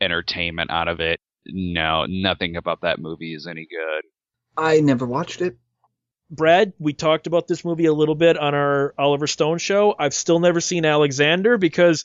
entertainment 0.00 0.70
out 0.70 0.88
of 0.88 1.00
it. 1.00 1.20
No, 1.46 2.06
nothing 2.08 2.56
about 2.56 2.80
that 2.82 2.98
movie 2.98 3.34
is 3.34 3.46
any 3.46 3.66
good. 3.70 4.02
I 4.56 4.80
never 4.80 5.06
watched 5.06 5.40
it. 5.40 5.56
Brad, 6.30 6.72
we 6.78 6.92
talked 6.92 7.26
about 7.26 7.48
this 7.48 7.64
movie 7.64 7.86
a 7.86 7.92
little 7.92 8.14
bit 8.14 8.36
on 8.36 8.54
our 8.54 8.94
Oliver 8.98 9.26
Stone 9.26 9.58
show. 9.58 9.94
I've 9.98 10.14
still 10.14 10.38
never 10.38 10.60
seen 10.60 10.84
Alexander 10.84 11.58
because 11.58 12.04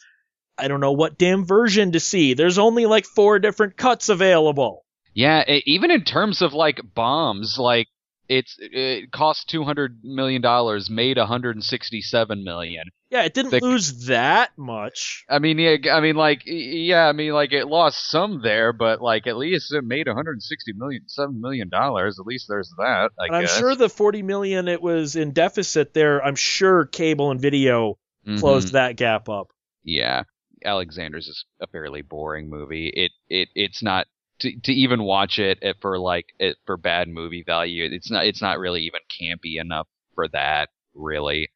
I 0.58 0.68
don't 0.68 0.80
know 0.80 0.94
what 0.94 1.18
damn 1.18 1.46
version 1.46 1.92
to 1.92 2.00
see. 2.00 2.34
There's 2.34 2.58
only 2.58 2.86
like 2.86 3.06
four 3.06 3.40
different 3.40 3.78
cuts 3.78 4.10
available. 4.10 4.86
Yeah, 5.14 5.44
even 5.66 5.92
in 5.92 6.04
terms 6.04 6.42
of 6.42 6.54
like 6.54 6.82
bombs, 6.94 7.58
like 7.58 7.88
it's 8.28 8.56
it 8.60 9.12
cost 9.12 9.50
two 9.50 9.64
hundred 9.64 10.00
million 10.04 10.42
dollars, 10.42 10.90
made 10.90 11.18
one 11.18 11.28
hundred 11.28 11.56
and 11.56 11.64
sixty 11.64 12.02
seven 12.02 12.44
million. 12.44 12.86
Yeah, 13.12 13.24
it 13.24 13.34
didn't 13.34 13.52
The- 13.52 13.60
lose 13.62 14.08
that 14.08 14.52
much. 14.58 15.24
I 15.30 15.40
mean, 15.40 15.58
yeah, 15.60 15.78
I 15.94 16.02
mean, 16.02 16.16
like, 16.16 16.42
yeah, 16.46 17.08
I 17.08 17.12
mean, 17.14 17.32
like, 17.34 17.54
it 17.54 17.66
lost 17.68 18.10
some 18.10 18.42
there, 18.42 18.74
but 18.74 19.02
like, 19.02 19.26
at 19.28 19.38
least 19.38 19.74
it 19.74 19.84
made 19.84 20.08
160 20.08 20.74
million, 20.74 21.04
seven 21.08 21.40
million 21.40 21.70
dollars. 21.70 22.20
At 22.20 22.26
least 22.26 22.48
there's 22.50 22.74
that. 22.78 23.12
I 23.20 23.28
and 23.28 23.36
I'm 23.36 23.44
guess. 23.44 23.58
sure 23.58 23.76
the 23.76 23.90
40 23.90 24.22
million 24.24 24.68
it 24.68 24.82
was 24.82 25.16
in 25.16 25.32
deficit 25.32 25.94
there, 25.94 26.24
I'm 26.24 26.36
sure 26.36 26.86
cable 26.86 27.32
and 27.32 27.40
video 27.40 27.98
Mhm. 28.28 28.40
closed 28.40 28.74
that 28.74 28.96
gap 28.98 29.30
up. 29.30 29.48
Yeah, 29.84 30.24
Alexander's 30.66 31.28
is 31.28 31.46
a 31.62 31.68
fairly 31.68 32.02
boring 32.02 32.50
movie. 32.50 32.88
It 32.88 33.12
it 33.30 33.50
it's 33.56 33.84
not 33.84 34.08
to 34.40 34.60
to 34.62 34.74
even 34.74 35.04
watch 35.04 35.40
it 35.40 35.62
at- 35.64 35.82
for 35.82 36.00
like 36.00 36.26
it 36.40 36.58
for 36.66 36.78
bad 36.78 37.08
movie 37.08 37.44
value. 37.44 37.88
It's 37.92 38.12
not 38.12 38.26
it's 38.26 38.42
not 38.42 38.60
really 38.60 38.84
even 38.84 39.02
campy 39.10 39.60
enough 39.60 39.88
for 40.14 40.28
that. 40.30 40.70
Really. 40.94 41.50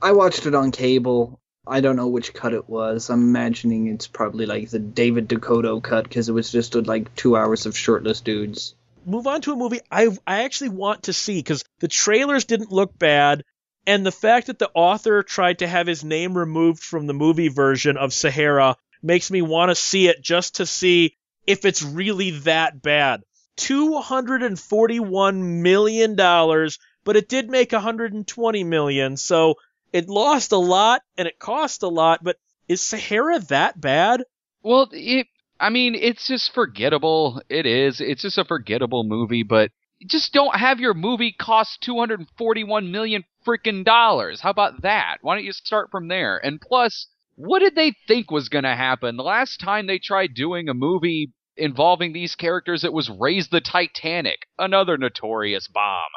I 0.00 0.12
watched 0.12 0.46
it 0.46 0.54
on 0.54 0.70
cable. 0.70 1.40
I 1.66 1.80
don't 1.80 1.96
know 1.96 2.06
which 2.06 2.32
cut 2.32 2.54
it 2.54 2.68
was. 2.68 3.10
I'm 3.10 3.22
imagining 3.22 3.88
it's 3.88 4.06
probably 4.06 4.46
like 4.46 4.70
the 4.70 4.78
David 4.78 5.26
Dakota 5.26 5.80
cut 5.80 6.04
because 6.04 6.28
it 6.28 6.32
was 6.32 6.52
just 6.52 6.74
like 6.74 7.14
two 7.16 7.36
hours 7.36 7.66
of 7.66 7.76
shirtless 7.76 8.20
dudes. 8.20 8.74
Move 9.04 9.26
on 9.26 9.40
to 9.42 9.52
a 9.52 9.56
movie 9.56 9.80
I 9.90 10.16
I 10.26 10.44
actually 10.44 10.70
want 10.70 11.04
to 11.04 11.12
see 11.12 11.38
because 11.38 11.64
the 11.80 11.88
trailers 11.88 12.44
didn't 12.44 12.72
look 12.72 12.96
bad, 12.96 13.44
and 13.86 14.04
the 14.04 14.12
fact 14.12 14.48
that 14.48 14.58
the 14.58 14.70
author 14.74 15.22
tried 15.22 15.60
to 15.60 15.66
have 15.66 15.86
his 15.86 16.04
name 16.04 16.36
removed 16.36 16.82
from 16.82 17.06
the 17.06 17.14
movie 17.14 17.48
version 17.48 17.96
of 17.96 18.12
Sahara 18.12 18.76
makes 19.02 19.30
me 19.30 19.42
want 19.42 19.70
to 19.70 19.74
see 19.74 20.08
it 20.08 20.22
just 20.22 20.56
to 20.56 20.66
see 20.66 21.16
if 21.46 21.64
it's 21.64 21.82
really 21.82 22.30
that 22.30 22.82
bad. 22.82 23.22
Two 23.56 23.98
hundred 23.98 24.42
and 24.42 24.58
forty-one 24.58 25.62
million 25.62 26.14
dollars, 26.14 26.78
but 27.04 27.16
it 27.16 27.28
did 27.28 27.48
make 27.48 27.72
120 27.72 28.64
million, 28.64 29.16
so 29.16 29.54
it 29.92 30.08
lost 30.08 30.52
a 30.52 30.58
lot 30.58 31.00
and 31.16 31.26
it 31.26 31.38
cost 31.38 31.82
a 31.82 31.88
lot. 31.88 32.22
But 32.22 32.36
is 32.68 32.82
Sahara 32.82 33.38
that 33.48 33.80
bad? 33.80 34.24
Well, 34.62 34.88
it. 34.92 35.28
I 35.58 35.70
mean, 35.70 35.94
it's 35.94 36.26
just 36.26 36.52
forgettable. 36.52 37.40
It 37.48 37.64
is. 37.64 38.02
It's 38.02 38.22
just 38.22 38.36
a 38.36 38.44
forgettable 38.44 39.04
movie, 39.04 39.42
but 39.42 39.70
just 40.06 40.34
don't 40.34 40.54
have 40.54 40.80
your 40.80 40.92
movie 40.92 41.32
cost 41.32 41.80
241 41.82 42.90
million 42.90 43.24
freaking 43.46 43.84
dollars. 43.84 44.40
How 44.40 44.50
about 44.50 44.82
that? 44.82 45.18
Why 45.22 45.36
don't 45.36 45.44
you 45.44 45.52
start 45.52 45.90
from 45.90 46.08
there? 46.08 46.36
And 46.36 46.60
plus, 46.60 47.06
what 47.36 47.60
did 47.60 47.74
they 47.74 47.94
think 48.06 48.30
was 48.30 48.50
going 48.50 48.64
to 48.64 48.76
happen? 48.76 49.16
The 49.16 49.22
last 49.22 49.60
time 49.60 49.86
they 49.86 49.98
tried 49.98 50.34
doing 50.34 50.68
a 50.68 50.74
movie 50.74 51.32
involving 51.56 52.12
these 52.12 52.34
characters, 52.34 52.84
it 52.84 52.92
was 52.92 53.10
Raise 53.10 53.48
the 53.48 53.60
Titanic, 53.60 54.46
another 54.58 54.96
notorious 54.96 55.68
bomb. 55.68 56.10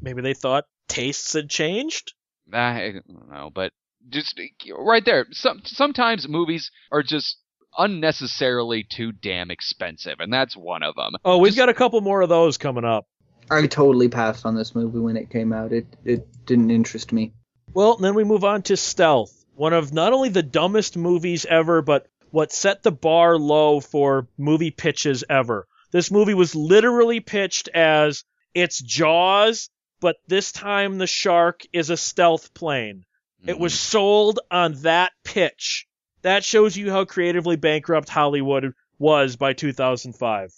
Maybe 0.00 0.22
they 0.22 0.34
thought 0.34 0.64
tastes 0.88 1.32
had 1.32 1.48
changed. 1.48 2.12
I 2.52 2.94
don't 3.06 3.30
know, 3.30 3.50
but 3.52 3.72
just 4.08 4.40
right 4.76 5.04
there. 5.04 5.26
Some 5.32 5.62
sometimes 5.64 6.28
movies 6.28 6.70
are 6.92 7.02
just 7.02 7.38
unnecessarily 7.76 8.84
too 8.84 9.12
damn 9.12 9.50
expensive, 9.50 10.20
and 10.20 10.32
that's 10.32 10.56
one 10.56 10.82
of 10.82 10.94
them. 10.94 11.14
Oh, 11.24 11.38
we've 11.38 11.56
got 11.56 11.68
a 11.68 11.74
couple 11.74 12.00
more 12.00 12.20
of 12.20 12.28
those 12.28 12.56
coming 12.56 12.84
up. 12.84 13.06
I 13.50 13.66
totally 13.66 14.08
passed 14.08 14.44
on 14.44 14.54
this 14.54 14.74
movie 14.74 14.98
when 14.98 15.16
it 15.16 15.30
came 15.30 15.52
out. 15.52 15.72
It 15.72 15.86
it 16.04 16.46
didn't 16.46 16.70
interest 16.70 17.12
me. 17.12 17.32
Well, 17.74 17.96
then 17.96 18.14
we 18.14 18.24
move 18.24 18.44
on 18.44 18.62
to 18.62 18.76
Stealth, 18.76 19.44
one 19.54 19.72
of 19.72 19.92
not 19.92 20.12
only 20.12 20.28
the 20.28 20.42
dumbest 20.42 20.96
movies 20.96 21.44
ever, 21.44 21.82
but 21.82 22.06
what 22.36 22.52
set 22.52 22.82
the 22.82 22.92
bar 22.92 23.38
low 23.38 23.80
for 23.80 24.28
movie 24.36 24.70
pitches 24.70 25.24
ever. 25.26 25.66
This 25.90 26.10
movie 26.10 26.34
was 26.34 26.54
literally 26.54 27.20
pitched 27.20 27.68
as 27.68 28.24
it's 28.52 28.78
Jaws, 28.78 29.70
but 30.00 30.16
this 30.28 30.52
time 30.52 30.98
the 30.98 31.06
shark 31.06 31.62
is 31.72 31.88
a 31.88 31.96
stealth 31.96 32.52
plane. 32.52 33.06
It 33.46 33.58
was 33.58 33.72
mm. 33.72 33.76
sold 33.76 34.40
on 34.50 34.74
that 34.82 35.12
pitch. 35.24 35.86
That 36.20 36.44
shows 36.44 36.76
you 36.76 36.90
how 36.90 37.06
creatively 37.06 37.56
bankrupt 37.56 38.10
Hollywood 38.10 38.74
was 38.98 39.36
by 39.36 39.54
2005. 39.54 40.52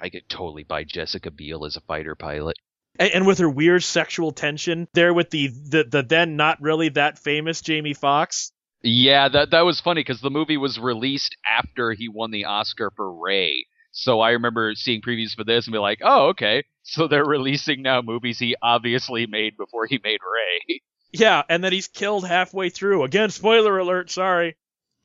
I 0.00 0.10
could 0.10 0.28
totally 0.28 0.62
buy 0.62 0.84
Jessica 0.84 1.32
Biel 1.32 1.64
as 1.64 1.74
a 1.74 1.80
fighter 1.80 2.14
pilot. 2.14 2.58
And, 2.96 3.10
and 3.10 3.26
with 3.26 3.38
her 3.38 3.50
weird 3.50 3.82
sexual 3.82 4.30
tension 4.30 4.86
there 4.94 5.12
with 5.12 5.30
the, 5.30 5.48
the, 5.48 5.82
the 5.82 6.02
then 6.04 6.36
not 6.36 6.62
really 6.62 6.90
that 6.90 7.18
famous 7.18 7.60
Jamie 7.60 7.94
Foxx. 7.94 8.52
Yeah, 8.86 9.30
that 9.30 9.50
that 9.52 9.62
was 9.62 9.80
funny 9.80 10.00
because 10.02 10.20
the 10.20 10.30
movie 10.30 10.58
was 10.58 10.78
released 10.78 11.36
after 11.46 11.92
he 11.92 12.10
won 12.10 12.30
the 12.30 12.44
Oscar 12.44 12.92
for 12.94 13.10
Ray. 13.10 13.66
So 13.92 14.20
I 14.20 14.32
remember 14.32 14.74
seeing 14.74 15.00
previews 15.00 15.34
for 15.34 15.42
this 15.42 15.66
and 15.66 15.72
be 15.72 15.78
like, 15.78 16.00
"Oh, 16.02 16.28
okay. 16.28 16.64
So 16.86 17.08
they're 17.08 17.24
releasing 17.24 17.80
now 17.80 18.02
movies 18.02 18.38
he 18.38 18.56
obviously 18.60 19.26
made 19.26 19.56
before 19.56 19.86
he 19.86 19.98
made 20.04 20.20
Ray." 20.20 20.80
Yeah, 21.16 21.44
and 21.48 21.62
then 21.62 21.72
he's 21.72 21.86
killed 21.86 22.26
halfway 22.26 22.70
through. 22.70 23.04
Again, 23.04 23.30
spoiler 23.30 23.78
alert, 23.78 24.10
sorry. 24.10 24.56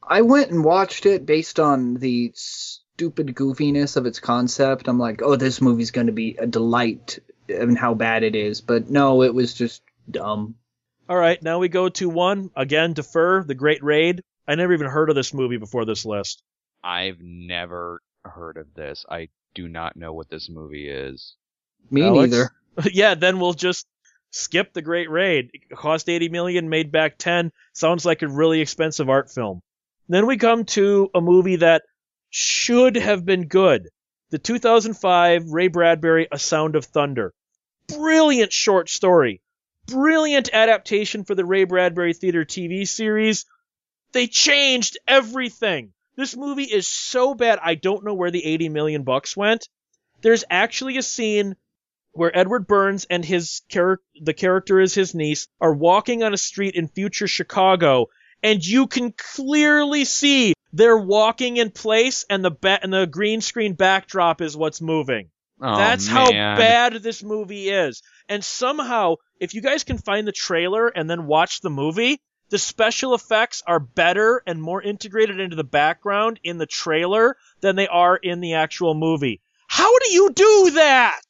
I 0.01 0.23
went 0.23 0.49
and 0.49 0.65
watched 0.65 1.05
it 1.05 1.23
based 1.23 1.59
on 1.59 1.93
the 1.93 2.31
stupid 2.33 3.27
goofiness 3.27 3.95
of 3.95 4.07
its 4.07 4.19
concept. 4.19 4.87
I'm 4.87 4.97
like, 4.97 5.21
oh, 5.21 5.35
this 5.35 5.61
movie's 5.61 5.91
going 5.91 6.07
to 6.07 6.13
be 6.13 6.35
a 6.39 6.47
delight 6.47 7.19
and 7.47 7.77
how 7.77 7.93
bad 7.93 8.23
it 8.23 8.35
is. 8.35 8.59
But 8.59 8.89
no, 8.89 9.21
it 9.21 9.35
was 9.35 9.53
just 9.53 9.83
dumb. 10.09 10.55
All 11.09 11.17
right, 11.17 11.41
now 11.41 11.57
we 11.57 11.69
go 11.69 11.89
to 11.89 12.07
one 12.07 12.51
again. 12.55 12.93
Defer 12.93 13.43
the 13.43 13.55
Great 13.55 13.83
Raid. 13.83 14.21
I 14.47 14.53
never 14.53 14.73
even 14.73 14.85
heard 14.85 15.09
of 15.09 15.15
this 15.15 15.33
movie 15.33 15.57
before 15.57 15.83
this 15.83 16.05
list. 16.05 16.43
I've 16.83 17.19
never 17.19 18.03
heard 18.23 18.57
of 18.57 18.75
this. 18.75 19.05
I 19.09 19.29
do 19.55 19.67
not 19.67 19.95
know 19.95 20.13
what 20.13 20.29
this 20.29 20.51
movie 20.51 20.87
is. 20.87 21.35
Me 21.89 22.03
Alex? 22.03 22.31
neither. 22.31 22.51
yeah, 22.93 23.15
then 23.15 23.39
we'll 23.39 23.53
just 23.53 23.87
skip 24.29 24.71
the 24.71 24.83
Great 24.83 25.09
Raid. 25.09 25.49
It 25.51 25.75
cost 25.75 26.09
80 26.09 26.29
million, 26.29 26.69
made 26.69 26.91
back 26.91 27.17
10. 27.17 27.51
Sounds 27.73 28.05
like 28.05 28.21
a 28.21 28.27
really 28.27 28.61
expensive 28.61 29.09
art 29.09 29.31
film. 29.31 29.63
Then 30.09 30.27
we 30.27 30.37
come 30.37 30.65
to 30.65 31.09
a 31.15 31.21
movie 31.21 31.55
that 31.55 31.81
should 32.29 32.95
have 32.97 33.25
been 33.25 33.47
good. 33.47 33.89
The 34.29 34.37
2005 34.37 35.49
Ray 35.49 35.69
Bradbury 35.69 36.27
A 36.31 36.37
Sound 36.37 36.75
of 36.75 36.85
Thunder. 36.85 37.33
Brilliant 37.87 38.53
short 38.53 38.89
story. 38.89 39.41
Brilliant 39.89 40.49
adaptation 40.53 41.23
for 41.23 41.35
the 41.35 41.45
Ray 41.45 41.63
Bradbury 41.63 42.13
Theater 42.13 42.45
TV 42.45 42.87
series. 42.87 43.45
They 44.11 44.27
changed 44.27 44.97
everything. 45.07 45.93
This 46.15 46.35
movie 46.35 46.63
is 46.63 46.87
so 46.87 47.33
bad 47.33 47.59
I 47.63 47.75
don't 47.75 48.03
know 48.03 48.13
where 48.13 48.31
the 48.31 48.45
80 48.45 48.69
million 48.69 49.03
bucks 49.03 49.37
went. 49.37 49.67
There's 50.21 50.43
actually 50.49 50.97
a 50.97 51.01
scene 51.01 51.55
where 52.11 52.35
Edward 52.37 52.67
Burns 52.67 53.05
and 53.09 53.23
his 53.23 53.61
the 53.69 54.33
character 54.35 54.79
is 54.79 54.93
his 54.93 55.15
niece, 55.15 55.47
are 55.61 55.73
walking 55.73 56.23
on 56.23 56.33
a 56.33 56.37
street 56.37 56.75
in 56.75 56.87
future 56.87 57.27
Chicago, 57.27 58.07
and 58.43 58.65
you 58.65 58.87
can 58.87 59.13
clearly 59.13 60.05
see 60.05 60.53
they're 60.73 60.97
walking 60.97 61.57
in 61.57 61.71
place, 61.71 62.25
and 62.29 62.43
the 62.43 62.51
ba- 62.51 62.79
and 62.81 62.93
the 62.93 63.07
green 63.07 63.41
screen 63.41 63.73
backdrop 63.73 64.41
is 64.41 64.57
what's 64.57 64.81
moving. 64.81 65.29
Oh, 65.61 65.77
That's 65.77 66.07
how 66.07 66.29
bad 66.29 66.93
this 66.93 67.21
movie 67.23 67.69
is. 67.69 68.01
And 68.29 68.43
somehow, 68.43 69.15
if 69.39 69.53
you 69.53 69.61
guys 69.61 69.83
can 69.83 69.97
find 69.97 70.27
the 70.27 70.31
trailer 70.31 70.87
and 70.87 71.09
then 71.09 71.25
watch 71.25 71.61
the 71.61 71.69
movie, 71.69 72.21
the 72.49 72.57
special 72.57 73.13
effects 73.13 73.61
are 73.67 73.79
better 73.79 74.41
and 74.47 74.61
more 74.61 74.81
integrated 74.81 75.39
into 75.39 75.55
the 75.55 75.63
background 75.63 76.39
in 76.43 76.57
the 76.57 76.65
trailer 76.65 77.35
than 77.61 77.75
they 77.75 77.87
are 77.87 78.15
in 78.15 78.39
the 78.39 78.55
actual 78.55 78.93
movie. 78.93 79.41
How 79.67 79.99
do 79.99 80.13
you 80.13 80.31
do 80.31 80.71
that? 80.75 81.21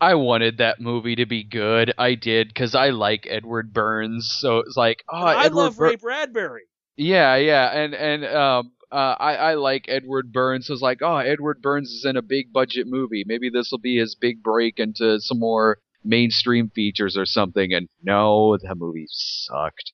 I 0.00 0.14
wanted 0.14 0.58
that 0.58 0.80
movie 0.80 1.16
to 1.16 1.26
be 1.26 1.42
good. 1.42 1.92
I 1.96 2.14
did 2.14 2.48
because 2.48 2.74
I 2.74 2.90
like 2.90 3.26
Edward 3.28 3.72
Burns. 3.72 4.36
So 4.38 4.58
it's 4.58 4.76
like, 4.76 5.02
oh, 5.10 5.16
I 5.16 5.46
Edward 5.46 5.56
love 5.56 5.76
Bur- 5.76 5.86
Ray 5.86 5.96
Bradbury. 5.96 6.62
Yeah, 6.96 7.36
yeah, 7.36 7.66
and 7.66 7.94
and 7.94 8.24
um, 8.24 8.72
uh, 8.94 9.16
I 9.18 9.36
I 9.36 9.54
like 9.54 9.86
Edward 9.88 10.32
Burns. 10.32 10.66
So 10.68 10.72
it's 10.72 10.82
like, 10.82 11.02
oh, 11.02 11.16
Edward 11.16 11.60
Burns 11.60 11.90
is 11.90 12.04
in 12.04 12.16
a 12.16 12.22
big 12.22 12.52
budget 12.52 12.86
movie. 12.86 13.24
Maybe 13.26 13.50
this 13.50 13.70
will 13.70 13.78
be 13.80 13.98
his 13.98 14.14
big 14.14 14.42
break 14.42 14.78
into 14.78 15.20
some 15.20 15.40
more 15.40 15.78
mainstream 16.04 16.70
features 16.70 17.16
or 17.16 17.26
something. 17.26 17.72
And 17.72 17.88
no, 18.02 18.56
that 18.56 18.76
movie 18.76 19.06
sucked. 19.10 19.92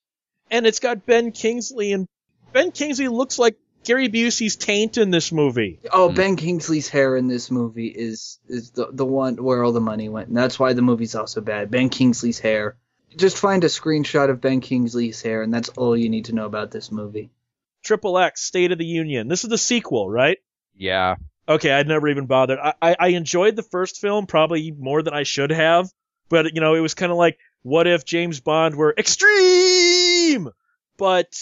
And 0.51 0.66
it's 0.66 0.80
got 0.80 1.07
Ben 1.07 1.32
Kingsley, 1.32 1.92
and 1.92 2.07
Ben 2.53 2.72
Kingsley 2.72 3.09
looks 3.09 3.38
like 3.38 3.57
Gary 3.84 4.09
Busey's 4.09 4.57
taint 4.57 4.98
in 4.98 5.11
this 5.11 5.32
movie. 5.32 5.80
Oh, 5.92 6.09
Hmm. 6.09 6.14
Ben 6.14 6.36
Kingsley's 6.36 6.88
hair 6.88 7.16
in 7.16 7.28
this 7.28 7.51
movie 7.51 7.86
is 7.88 8.38
is 8.48 8.72
the 8.72 8.88
the 8.92 9.07
one 9.07 9.36
where 9.42 9.62
all 9.64 9.72
the 9.72 9.80
money 9.80 10.09
went, 10.09 10.28
and 10.28 10.36
that's 10.36 10.59
why 10.59 10.74
the 10.74 10.82
movie's 10.82 11.14
also 11.14 11.40
bad. 11.40 11.70
Ben 11.70 11.88
Kingsley's 11.88 12.38
hair. 12.38 12.76
Just 13.16 13.38
find 13.38 13.64
a 13.64 13.68
screenshot 13.68 14.28
of 14.30 14.40
Ben 14.40 14.61
Kingsley's 14.61 15.22
hair, 15.22 15.42
and 15.42 15.53
that's 15.55 15.68
all 15.70 15.96
you 15.96 16.09
need 16.11 16.26
to 16.26 16.34
know 16.34 16.46
about 16.46 16.70
this 16.70 16.92
movie. 16.92 17.30
Triple 17.83 18.18
X, 18.18 18.43
State 18.43 18.72
of 18.72 18.78
the 18.78 18.87
Union. 18.87 19.28
This 19.28 19.45
is 19.45 19.51
the 19.51 19.59
sequel, 19.59 20.09
right? 20.11 20.39
Yeah, 20.74 21.16
Okay, 21.49 21.72
I'd 21.72 21.89
never 21.89 22.09
even 22.09 22.26
bothered. 22.26 22.61
I, 22.61 22.74
I, 22.81 22.97
I 23.01 23.09
enjoyed 23.09 23.57
the 23.57 23.64
first 23.64 24.01
film 24.01 24.26
probably 24.26 24.70
more 24.70 25.03
than 25.03 25.14
I 25.14 25.24
should 25.24 25.51
have, 25.51 25.89
but 26.28 26.55
you 26.55 26.61
know, 26.61 26.74
it 26.74 26.81
was 26.81 26.95
kind 26.95 27.11
of 27.11 27.18
like, 27.18 27.39
what 27.62 27.89
if 27.89 28.05
James 28.05 28.39
Bond 28.39 28.76
were 28.76 28.95
extreme? 28.97 30.49
But 30.97 31.35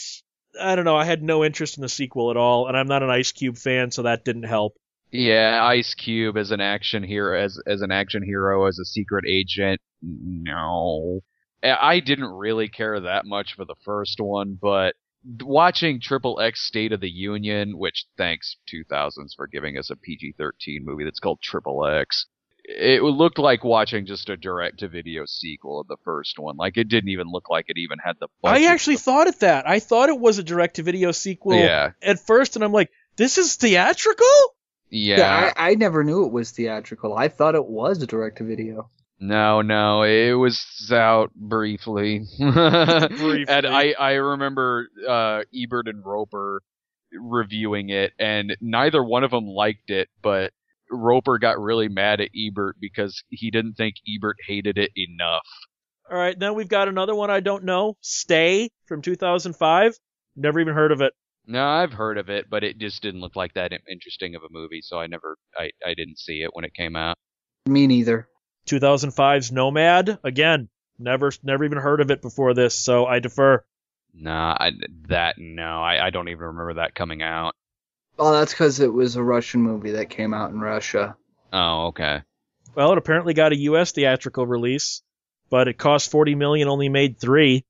I 0.60 0.76
don't 0.76 0.84
know. 0.86 0.96
I 0.96 1.04
had 1.04 1.22
no 1.22 1.44
interest 1.44 1.76
in 1.76 1.82
the 1.82 1.88
sequel 1.88 2.30
at 2.30 2.36
all, 2.36 2.68
and 2.68 2.76
I'm 2.76 2.88
not 2.88 3.02
an 3.02 3.10
Ice 3.10 3.32
Cube 3.32 3.58
fan, 3.58 3.90
so 3.90 4.02
that 4.02 4.24
didn't 4.24 4.44
help. 4.44 4.76
yeah. 5.10 5.62
Ice 5.62 5.94
Cube 5.94 6.36
as 6.38 6.52
an 6.52 6.60
action 6.60 7.02
hero, 7.02 7.38
as 7.38 7.60
as 7.66 7.82
an 7.82 7.90
action 7.90 8.22
hero, 8.22 8.66
as 8.66 8.78
a 8.78 8.84
secret 8.84 9.24
agent. 9.28 9.80
No, 10.02 11.20
I 11.62 11.76
I 11.96 12.00
didn't 12.00 12.32
really 12.32 12.68
care 12.68 12.98
that 13.00 13.26
much 13.26 13.54
for 13.54 13.64
the 13.64 13.76
first 13.84 14.20
one, 14.20 14.56
but 14.60 14.94
watching 15.40 16.00
Triple 16.00 16.40
X 16.40 16.66
State 16.66 16.92
of 16.92 17.00
the 17.00 17.10
Union, 17.10 17.78
which 17.78 18.06
thanks 18.16 18.56
2000s 18.72 19.34
for 19.36 19.46
giving 19.46 19.76
us 19.76 19.90
a 19.90 19.96
PG-13 19.96 20.82
movie 20.82 21.04
that's 21.04 21.20
called 21.20 21.40
Triple 21.42 21.86
X. 21.86 22.26
It 22.64 23.02
looked 23.02 23.38
like 23.38 23.64
watching 23.64 24.04
just 24.04 24.28
a 24.28 24.36
direct-to-video 24.36 25.24
sequel 25.26 25.80
of 25.80 25.88
the 25.88 25.96
first 26.04 26.38
one. 26.38 26.56
Like 26.56 26.76
it 26.76 26.88
didn't 26.88 27.08
even 27.08 27.28
look 27.30 27.48
like 27.48 27.66
it 27.68 27.78
even 27.78 27.98
had 27.98 28.16
the. 28.20 28.28
I 28.44 28.54
budget 28.54 28.68
actually 28.68 28.96
thought 28.96 29.26
it 29.26 29.40
that. 29.40 29.66
I 29.66 29.78
thought 29.78 30.10
it 30.10 30.20
was 30.20 30.38
a 30.38 30.42
direct-to-video 30.42 31.12
sequel 31.12 31.54
yeah, 31.54 31.92
at 32.02 32.20
first, 32.20 32.56
and 32.56 32.64
I'm 32.64 32.72
like, 32.72 32.90
this 33.16 33.38
is 33.38 33.56
theatrical? 33.56 34.26
yeah. 34.90 35.52
I, 35.56 35.70
I 35.70 35.74
never 35.74 36.04
knew 36.04 36.24
it 36.24 36.32
was 36.32 36.50
theatrical. 36.50 37.14
I 37.14 37.28
thought 37.28 37.54
it 37.54 37.66
was 37.66 38.02
a 38.02 38.06
direct 38.06 38.38
to 38.38 38.44
video. 38.44 38.90
No, 39.20 39.62
no, 39.62 40.02
it 40.02 40.32
was 40.32 40.64
out 40.92 41.34
briefly. 41.34 42.24
And 42.38 43.66
I, 43.66 43.94
I 43.98 44.12
remember 44.12 44.88
uh, 45.06 45.42
Ebert 45.54 45.88
and 45.88 46.04
Roeper 46.04 46.62
reviewing 47.12 47.90
it, 47.90 48.12
and 48.18 48.56
neither 48.60 49.02
one 49.02 49.24
of 49.24 49.30
them 49.30 49.46
liked 49.46 49.90
it, 49.90 50.08
but 50.22 50.52
Roeper 50.90 51.38
got 51.38 51.58
really 51.58 51.88
mad 51.88 52.20
at 52.20 52.30
Ebert 52.36 52.76
because 52.80 53.22
he 53.30 53.50
didn't 53.50 53.74
think 53.74 53.96
Ebert 54.08 54.36
hated 54.46 54.78
it 54.78 54.90
enough. 54.96 55.46
All 56.10 56.16
right, 56.16 56.38
then 56.38 56.54
we've 56.54 56.68
got 56.68 56.88
another 56.88 57.14
one 57.14 57.30
I 57.30 57.40
don't 57.40 57.64
know. 57.64 57.96
Stay 58.00 58.70
from 58.86 59.02
2005. 59.02 59.98
Never 60.36 60.60
even 60.60 60.74
heard 60.74 60.92
of 60.92 61.00
it. 61.00 61.12
No, 61.46 61.66
I've 61.66 61.92
heard 61.92 62.18
of 62.18 62.28
it, 62.28 62.46
but 62.50 62.62
it 62.62 62.78
just 62.78 63.02
didn't 63.02 63.20
look 63.20 63.34
like 63.34 63.54
that 63.54 63.72
interesting 63.90 64.34
of 64.34 64.42
a 64.42 64.48
movie, 64.50 64.80
so 64.82 64.98
I 64.98 65.06
never, 65.06 65.36
I, 65.56 65.70
I 65.84 65.94
didn't 65.94 66.18
see 66.18 66.42
it 66.42 66.50
when 66.52 66.64
it 66.64 66.74
came 66.74 66.94
out. 66.94 67.16
Me 67.66 67.86
neither. 67.86 68.28
2005's 68.68 69.50
Nomad. 69.52 70.18
Again, 70.22 70.68
never 70.98 71.32
never 71.42 71.64
even 71.64 71.78
heard 71.78 72.00
of 72.00 72.10
it 72.10 72.22
before 72.22 72.54
this, 72.54 72.74
so 72.74 73.06
I 73.06 73.18
defer. 73.18 73.64
Nah, 74.14 74.56
I, 74.58 74.72
that 75.08 75.36
no, 75.38 75.82
I, 75.82 76.06
I 76.06 76.10
don't 76.10 76.28
even 76.28 76.46
remember 76.46 76.74
that 76.74 76.94
coming 76.94 77.22
out. 77.22 77.54
Well, 78.16 78.32
that's 78.32 78.52
because 78.52 78.80
it 78.80 78.92
was 78.92 79.16
a 79.16 79.22
Russian 79.22 79.62
movie 79.62 79.92
that 79.92 80.10
came 80.10 80.34
out 80.34 80.50
in 80.50 80.60
Russia. 80.60 81.16
Oh, 81.52 81.86
okay. 81.88 82.22
Well, 82.74 82.92
it 82.92 82.98
apparently 82.98 83.34
got 83.34 83.52
a 83.52 83.58
U.S. 83.58 83.92
theatrical 83.92 84.46
release, 84.46 85.02
but 85.50 85.68
it 85.68 85.78
cost 85.78 86.10
40 86.10 86.34
million, 86.34 86.68
only 86.68 86.88
made 86.88 87.18
three. 87.18 87.64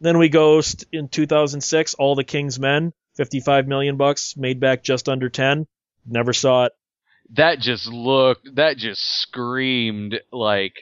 Then 0.00 0.18
we 0.18 0.28
go 0.28 0.60
st- 0.60 0.86
in 0.92 1.08
2006, 1.08 1.94
All 1.94 2.14
the 2.14 2.24
King's 2.24 2.58
Men, 2.58 2.92
55 3.16 3.66
million 3.66 3.96
bucks, 3.96 4.36
made 4.36 4.60
back 4.60 4.82
just 4.82 5.08
under 5.08 5.28
10. 5.28 5.66
Never 6.06 6.32
saw 6.32 6.66
it. 6.66 6.72
That 7.30 7.58
just 7.60 7.86
looked 7.86 8.54
that 8.56 8.76
just 8.76 9.02
screamed 9.20 10.20
like 10.32 10.74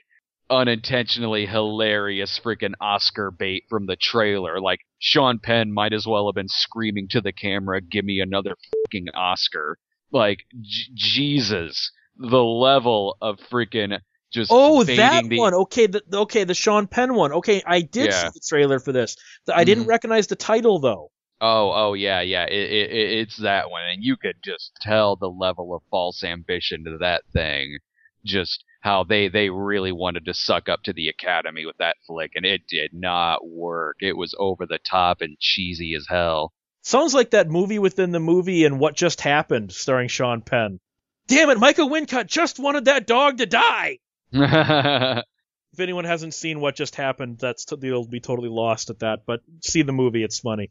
unintentionally 0.49 1.47
hilarious 1.47 2.41
freaking 2.43 2.75
Oscar 2.81 3.31
bait 3.31 3.65
from 3.71 3.87
the 3.87 3.97
trailer. 3.97 4.61
Like 4.61 4.81
Sean 4.99 5.39
Penn 5.39 5.73
might 5.73 5.93
as 5.93 6.07
well 6.07 6.27
have 6.29 6.35
been 6.35 6.49
screaming 6.49 7.07
to 7.11 7.21
the 7.21 7.33
camera, 7.33 7.81
"Give 7.81 8.05
me 8.05 8.21
another 8.21 8.57
fucking 8.85 9.09
Oscar!" 9.15 9.79
Like 10.13 10.41
J- 10.61 10.91
Jesus, 10.95 11.93
the 12.17 12.43
level 12.43 13.17
of 13.23 13.39
freaking 13.39 13.99
just 14.33 14.51
Oh, 14.53 14.83
that 14.85 15.25
the 15.29 15.39
one. 15.39 15.55
Okay, 15.55 15.87
the 15.87 16.03
okay 16.13 16.45
the 16.45 16.55
Sean 16.55 16.87
Penn 16.89 17.15
one. 17.15 17.33
Okay, 17.33 17.63
I 17.67 17.81
did 17.81 18.07
Yeah. 18.11 18.25
see 18.25 18.31
the 18.35 18.41
trailer 18.49 18.81
for 18.81 18.93
this. 18.93 19.17
I 19.53 19.65
didn't 19.65 19.85
Mhm. 19.85 19.89
recognize 19.89 20.27
the 20.27 20.37
title 20.37 20.81
though. 20.81 21.11
Oh, 21.41 21.73
oh 21.75 21.95
yeah, 21.95 22.21
yeah. 22.21 22.45
It, 22.45 22.71
it, 22.71 22.91
it- 22.91 23.19
it's 23.21 23.37
that 23.39 23.71
one, 23.71 23.83
and 23.91 24.03
you 24.05 24.17
could 24.17 24.37
just 24.45 24.73
tell 24.81 25.17
the 25.17 25.31
level 25.31 25.75
of 25.75 25.83
false 25.91 26.23
ambition 26.25 26.85
to 26.85 26.99
that 26.99 27.23
thing. 27.33 27.79
Just 28.25 28.65
how 28.83 29.05
they 29.05 29.29
they 29.29 29.49
really 29.51 29.93
wanted 29.93 30.27
to 30.27 30.35
suck 30.35 30.69
up 30.69 30.83
to 30.83 30.93
the 30.93 31.09
Academy 31.09 31.65
with 31.65 31.77
that 31.79 31.97
flick, 32.07 32.33
and 32.35 32.45
it 32.45 32.63
did 32.69 32.93
not 32.93 33.47
work. 33.49 33.97
It 34.01 34.17
was 34.17 34.35
over 34.39 34.67
the 34.67 34.79
top 34.79 35.23
and 35.23 35.39
cheesy 35.39 35.95
as 35.95 36.07
hell. 36.09 36.53
Sounds 36.83 37.15
like 37.15 37.31
that 37.31 37.49
movie 37.49 37.79
within 37.79 38.11
the 38.11 38.21
movie 38.21 38.65
and 38.65 38.79
What 38.79 38.97
Just 38.97 39.21
Happened, 39.21 39.73
starring 39.73 40.09
Sean 40.09 40.41
Penn. 40.43 40.81
Damn 41.29 41.51
it, 41.51 41.59
Michael 41.59 41.89
Wincott 41.91 42.27
just 42.27 42.59
wanted 42.59 42.87
that 42.87 43.07
dog 43.07 43.39
to 43.39 43.47
die. 43.47 43.99
If 45.73 45.79
anyone 45.79 46.05
hasn't 46.05 46.35
seen 46.35 46.59
What 46.61 46.75
Just 46.75 46.97
Happened, 46.97 47.39
that's 47.39 47.65
t- 47.65 47.77
they'll 47.79 48.05
be 48.05 48.19
totally 48.19 48.49
lost 48.49 48.91
at 48.91 48.99
that. 49.01 49.21
But 49.25 49.41
see 49.63 49.83
the 49.83 49.93
movie; 49.93 50.25
it's 50.25 50.41
funny. 50.41 50.71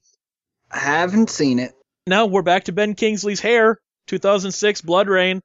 I 0.72 0.80
haven't 0.80 1.30
seen 1.30 1.60
it. 1.60 1.74
Now 2.08 2.26
we're 2.26 2.42
back 2.42 2.66
to 2.66 2.72
Ben 2.72 2.96
Kingsley's 2.96 3.40
hair, 3.40 3.80
2006 4.08 4.82
BloodRayne. 4.82 5.42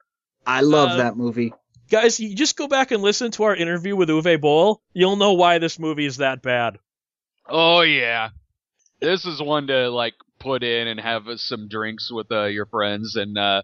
I 0.47 0.61
love 0.61 0.91
Uh, 0.91 0.97
that 0.99 1.17
movie. 1.17 1.53
Guys, 1.91 2.19
you 2.21 2.35
just 2.35 2.57
go 2.57 2.67
back 2.69 2.91
and 2.91 3.03
listen 3.03 3.31
to 3.33 3.45
our 3.45 3.55
interview 3.55 3.95
with 3.97 4.09
Uwe 4.09 4.41
Boll. 4.41 4.81
You'll 4.95 5.17
know 5.17 5.35
why 5.35 5.59
this 5.59 5.79
movie 5.79 6.07
is 6.07 6.19
that 6.19 6.43
bad. 6.43 6.79
oh 7.49 7.83
yeah, 7.83 8.31
this 9.01 9.27
is 9.27 9.41
one 9.43 9.67
to 9.67 9.91
like 9.91 10.15
put 10.39 10.63
in 10.63 10.89
and 10.89 10.99
have 11.01 11.29
uh, 11.29 11.37
some 11.37 11.69
drinks 11.69 12.11
with 12.11 12.31
uh, 12.33 12.45
your 12.45 12.67
friends 12.67 13.17
and 13.17 13.37
uh, 13.37 13.63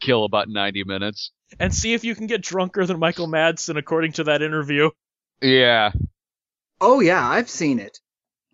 kill 0.00 0.24
about 0.24 0.48
ninety 0.48 0.84
minutes. 0.84 1.30
And 1.58 1.74
see 1.74 1.92
if 1.94 2.04
you 2.04 2.14
can 2.14 2.26
get 2.26 2.42
drunker 2.42 2.84
than 2.86 2.98
Michael 2.98 3.26
Madsen, 3.28 3.76
according 3.78 4.12
to 4.12 4.24
that 4.24 4.42
interview. 4.42 4.90
Yeah, 5.40 5.92
Oh 6.80 7.00
yeah, 7.00 7.26
I've 7.26 7.48
seen 7.50 7.78
it. 7.78 7.98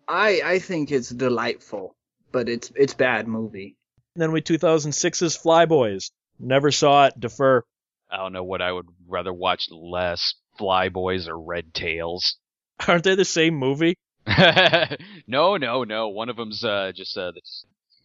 I 0.07 0.41
I 0.43 0.59
think 0.59 0.91
it's 0.91 1.09
delightful, 1.09 1.95
but 2.31 2.49
it's 2.49 2.71
it's 2.75 2.93
bad 2.93 3.27
movie. 3.27 3.75
And 4.15 4.21
then 4.21 4.31
we 4.31 4.41
2006's 4.41 5.37
Flyboys. 5.37 6.11
Never 6.39 6.71
saw 6.71 7.07
it. 7.07 7.19
Defer. 7.19 7.63
I 8.09 8.17
don't 8.17 8.33
know 8.33 8.43
what 8.43 8.61
I 8.61 8.71
would 8.71 8.87
rather 9.07 9.33
watch 9.33 9.67
less, 9.71 10.33
Flyboys 10.59 11.27
or 11.27 11.39
Red 11.39 11.73
Tails. 11.73 12.37
Aren't 12.87 13.03
they 13.03 13.15
the 13.15 13.25
same 13.25 13.55
movie? 13.55 13.95
no, 15.27 15.57
no, 15.57 15.83
no. 15.83 16.09
One 16.09 16.29
of 16.29 16.37
them's 16.37 16.63
uh, 16.63 16.91
just 16.93 17.17
uh, 17.17 17.31
the, 17.31 17.41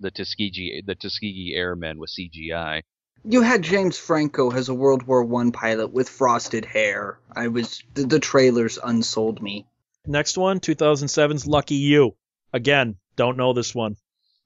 the 0.00 0.10
Tuskegee 0.10 0.82
the 0.84 0.94
Tuskegee 0.94 1.54
Airmen 1.54 1.98
with 1.98 2.10
CGI. 2.10 2.82
You 3.26 3.40
had 3.40 3.62
James 3.62 3.96
Franco 3.96 4.50
as 4.50 4.68
a 4.68 4.74
World 4.74 5.04
War 5.04 5.24
One 5.24 5.50
pilot 5.50 5.92
with 5.92 6.08
frosted 6.08 6.64
hair. 6.66 7.18
I 7.34 7.48
was 7.48 7.82
the, 7.94 8.04
the 8.04 8.20
trailers 8.20 8.78
unsold 8.82 9.40
me. 9.40 9.66
Next 10.06 10.36
one, 10.36 10.60
2007's 10.60 11.46
Lucky 11.46 11.76
You. 11.76 12.14
Again, 12.52 12.96
don't 13.16 13.38
know 13.38 13.54
this 13.54 13.74
one. 13.74 13.96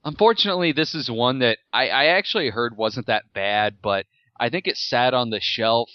Unfortunately, 0.09 0.73
this 0.73 0.95
is 0.95 1.11
one 1.11 1.41
that 1.41 1.59
I, 1.71 1.91
I 1.91 2.05
actually 2.07 2.49
heard 2.49 2.79
wasn't 2.79 3.09
that 3.09 3.35
bad, 3.35 3.77
but 3.83 4.07
I 4.41 4.49
think 4.49 4.67
it 4.67 4.79
sat 4.79 5.13
on 5.13 5.29
the 5.29 5.39
shelf 5.39 5.91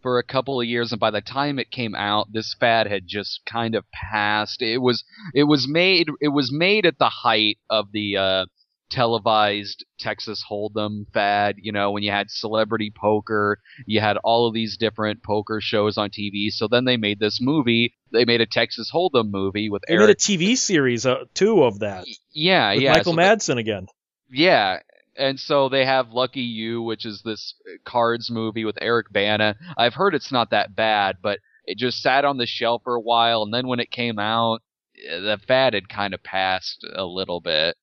for 0.00 0.18
a 0.18 0.22
couple 0.24 0.58
of 0.58 0.66
years, 0.66 0.92
and 0.92 0.98
by 0.98 1.10
the 1.10 1.20
time 1.20 1.58
it 1.58 1.70
came 1.70 1.94
out, 1.94 2.32
this 2.32 2.56
fad 2.58 2.86
had 2.86 3.06
just 3.06 3.42
kind 3.44 3.74
of 3.74 3.84
passed. 3.92 4.62
It 4.62 4.78
was 4.78 5.04
it 5.34 5.44
was 5.44 5.68
made 5.68 6.08
it 6.22 6.28
was 6.28 6.50
made 6.50 6.86
at 6.86 6.98
the 6.98 7.10
height 7.10 7.58
of 7.68 7.92
the 7.92 8.16
uh, 8.16 8.46
televised 8.90 9.84
Texas 9.98 10.44
Hold'em 10.50 11.06
fad. 11.12 11.56
You 11.58 11.72
know, 11.72 11.90
when 11.90 12.02
you 12.02 12.10
had 12.10 12.30
Celebrity 12.30 12.92
Poker, 12.94 13.58
you 13.86 14.00
had 14.00 14.16
all 14.18 14.46
of 14.46 14.54
these 14.54 14.76
different 14.76 15.22
poker 15.22 15.60
shows 15.60 15.96
on 15.96 16.10
TV. 16.10 16.50
So 16.50 16.68
then 16.68 16.84
they 16.84 16.96
made 16.96 17.18
this 17.20 17.38
movie. 17.40 17.94
They 18.12 18.24
made 18.24 18.40
a 18.40 18.46
Texas 18.46 18.90
Hold'em 18.92 19.30
movie 19.30 19.70
with 19.70 19.82
They 19.88 19.96
made 19.96 20.10
a 20.10 20.14
TV 20.14 20.56
series 20.56 21.06
uh, 21.06 21.24
too 21.34 21.62
of 21.62 21.78
that 21.80 22.04
yeah, 22.32 22.74
with 22.74 22.82
yeah. 22.82 22.92
Michael 22.92 23.12
so 23.12 23.16
they- 23.16 23.22
Madsen 23.22 23.58
again. 23.58 23.86
yeah, 24.30 24.78
and 25.16 25.38
so 25.38 25.68
they 25.68 25.84
have 25.84 26.10
Lucky 26.12 26.40
You, 26.42 26.82
which 26.82 27.04
is 27.06 27.22
this 27.24 27.54
cards 27.84 28.30
movie 28.30 28.64
with 28.64 28.78
Eric 28.80 29.12
Bana. 29.12 29.56
I've 29.76 29.94
heard 29.94 30.14
it's 30.14 30.32
not 30.32 30.50
that 30.50 30.74
bad, 30.74 31.16
but 31.22 31.38
it 31.66 31.78
just 31.78 32.02
sat 32.02 32.24
on 32.24 32.36
the 32.38 32.46
shelf 32.46 32.82
for 32.84 32.94
a 32.94 33.00
while, 33.00 33.42
and 33.42 33.52
then 33.52 33.66
when 33.66 33.80
it 33.80 33.90
came 33.90 34.18
out, 34.18 34.60
eh, 35.08 35.20
the 35.20 35.38
fad 35.46 35.74
had 35.74 35.88
kind 35.88 36.14
of 36.14 36.22
passed 36.22 36.84
a 36.94 37.04
little 37.04 37.40
bit. 37.40 37.76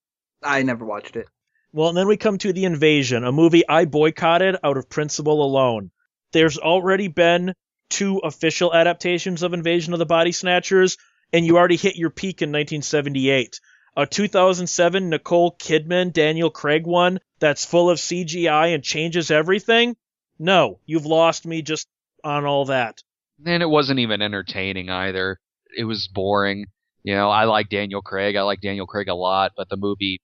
I 0.47 0.63
never 0.63 0.85
watched 0.85 1.15
it. 1.15 1.27
Well, 1.73 1.89
and 1.89 1.97
then 1.97 2.07
we 2.07 2.17
come 2.17 2.37
to 2.39 2.53
The 2.53 2.65
Invasion, 2.65 3.23
a 3.23 3.31
movie 3.31 3.67
I 3.67 3.85
boycotted 3.85 4.55
out 4.63 4.77
of 4.77 4.89
principle 4.89 5.43
alone. 5.43 5.91
There's 6.31 6.57
already 6.57 7.09
been 7.09 7.53
two 7.89 8.19
official 8.19 8.73
adaptations 8.73 9.43
of 9.43 9.53
Invasion 9.53 9.93
of 9.93 9.99
the 9.99 10.05
Body 10.05 10.31
Snatchers, 10.31 10.97
and 11.33 11.45
you 11.45 11.57
already 11.57 11.75
hit 11.75 11.95
your 11.95 12.09
peak 12.09 12.41
in 12.41 12.49
1978. 12.49 13.59
A 13.97 14.05
2007 14.05 15.09
Nicole 15.09 15.55
Kidman 15.57 16.13
Daniel 16.13 16.49
Craig 16.49 16.85
one 16.85 17.19
that's 17.39 17.65
full 17.65 17.89
of 17.89 17.97
CGI 17.97 18.73
and 18.73 18.83
changes 18.83 19.31
everything? 19.31 19.95
No, 20.39 20.79
you've 20.85 21.05
lost 21.05 21.45
me 21.45 21.61
just 21.61 21.87
on 22.23 22.45
all 22.45 22.65
that. 22.65 23.01
And 23.45 23.61
it 23.61 23.69
wasn't 23.69 23.99
even 23.99 24.21
entertaining 24.21 24.89
either. 24.89 25.39
It 25.75 25.83
was 25.83 26.07
boring. 26.07 26.67
You 27.03 27.15
know, 27.15 27.29
I 27.29 27.45
like 27.45 27.69
Daniel 27.69 28.01
Craig. 28.01 28.35
I 28.35 28.43
like 28.43 28.61
Daniel 28.61 28.87
Craig 28.87 29.07
a 29.07 29.15
lot, 29.15 29.53
but 29.55 29.69
the 29.69 29.77
movie, 29.77 30.21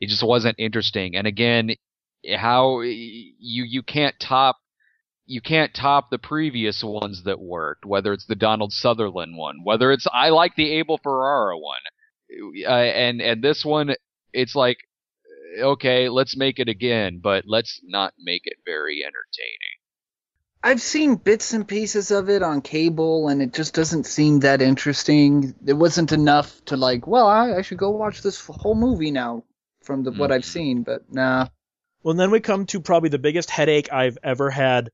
it 0.00 0.08
just 0.08 0.22
wasn't 0.22 0.56
interesting. 0.58 1.14
And 1.14 1.26
again, 1.26 1.70
how 2.36 2.80
you 2.80 3.64
you 3.64 3.82
can't 3.82 4.18
top 4.18 4.56
you 5.26 5.40
can't 5.40 5.72
top 5.72 6.10
the 6.10 6.18
previous 6.18 6.82
ones 6.82 7.22
that 7.24 7.40
worked. 7.40 7.84
Whether 7.84 8.12
it's 8.12 8.26
the 8.26 8.34
Donald 8.34 8.72
Sutherland 8.72 9.36
one, 9.36 9.62
whether 9.62 9.92
it's 9.92 10.06
I 10.12 10.30
like 10.30 10.56
the 10.56 10.72
Abel 10.72 10.98
Ferrara 10.98 11.56
one, 11.58 11.78
uh, 12.66 12.70
and 12.70 13.20
and 13.20 13.42
this 13.44 13.64
one, 13.64 13.94
it's 14.32 14.54
like 14.54 14.78
okay, 15.58 16.08
let's 16.08 16.36
make 16.36 16.58
it 16.58 16.68
again, 16.68 17.20
but 17.22 17.44
let's 17.46 17.80
not 17.84 18.14
make 18.18 18.42
it 18.44 18.58
very 18.64 19.02
entertaining. 19.02 19.76
I've 20.62 20.80
seen 20.80 21.16
bits 21.16 21.54
and 21.54 21.66
pieces 21.66 22.10
of 22.10 22.28
it 22.28 22.42
on 22.42 22.60
cable, 22.60 23.28
and 23.28 23.40
it 23.42 23.52
just 23.52 23.74
doesn't 23.74 24.04
seem 24.04 24.40
that 24.40 24.62
interesting. 24.62 25.54
It 25.66 25.72
wasn't 25.72 26.12
enough 26.12 26.64
to 26.66 26.76
like, 26.76 27.06
well, 27.06 27.26
I, 27.26 27.54
I 27.54 27.62
should 27.62 27.78
go 27.78 27.90
watch 27.90 28.22
this 28.22 28.44
whole 28.46 28.74
movie 28.74 29.10
now 29.10 29.42
from 29.82 30.02
the, 30.02 30.12
what 30.12 30.30
I've 30.32 30.42
Mhm. 30.42 30.44
seen. 30.52 30.82
But 30.82 31.12
nah, 31.12 31.48
Well, 32.02 32.14
then 32.14 32.30
we 32.30 32.40
come 32.40 32.66
to 32.66 32.80
probably 32.80 33.10
the 33.10 33.18
biggest 33.18 33.50
headache 33.50 33.92
I've 33.92 34.18
ever 34.22 34.50
had. 34.50 34.90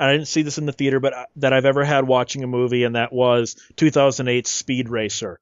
I 0.00 0.10
didn't 0.12 0.26
see 0.28 0.42
this 0.42 0.58
in 0.58 0.66
the 0.66 0.72
theater, 0.72 0.98
but 0.98 1.12
uh, 1.14 1.26
that 1.36 1.52
I've 1.52 1.64
ever 1.66 1.84
had 1.84 2.06
watching 2.06 2.42
a 2.42 2.48
movie, 2.48 2.82
and 2.84 2.96
that 2.96 3.12
was 3.12 3.54
2008 3.76 4.46
Speed 4.46 4.88
Racer. 4.88 5.38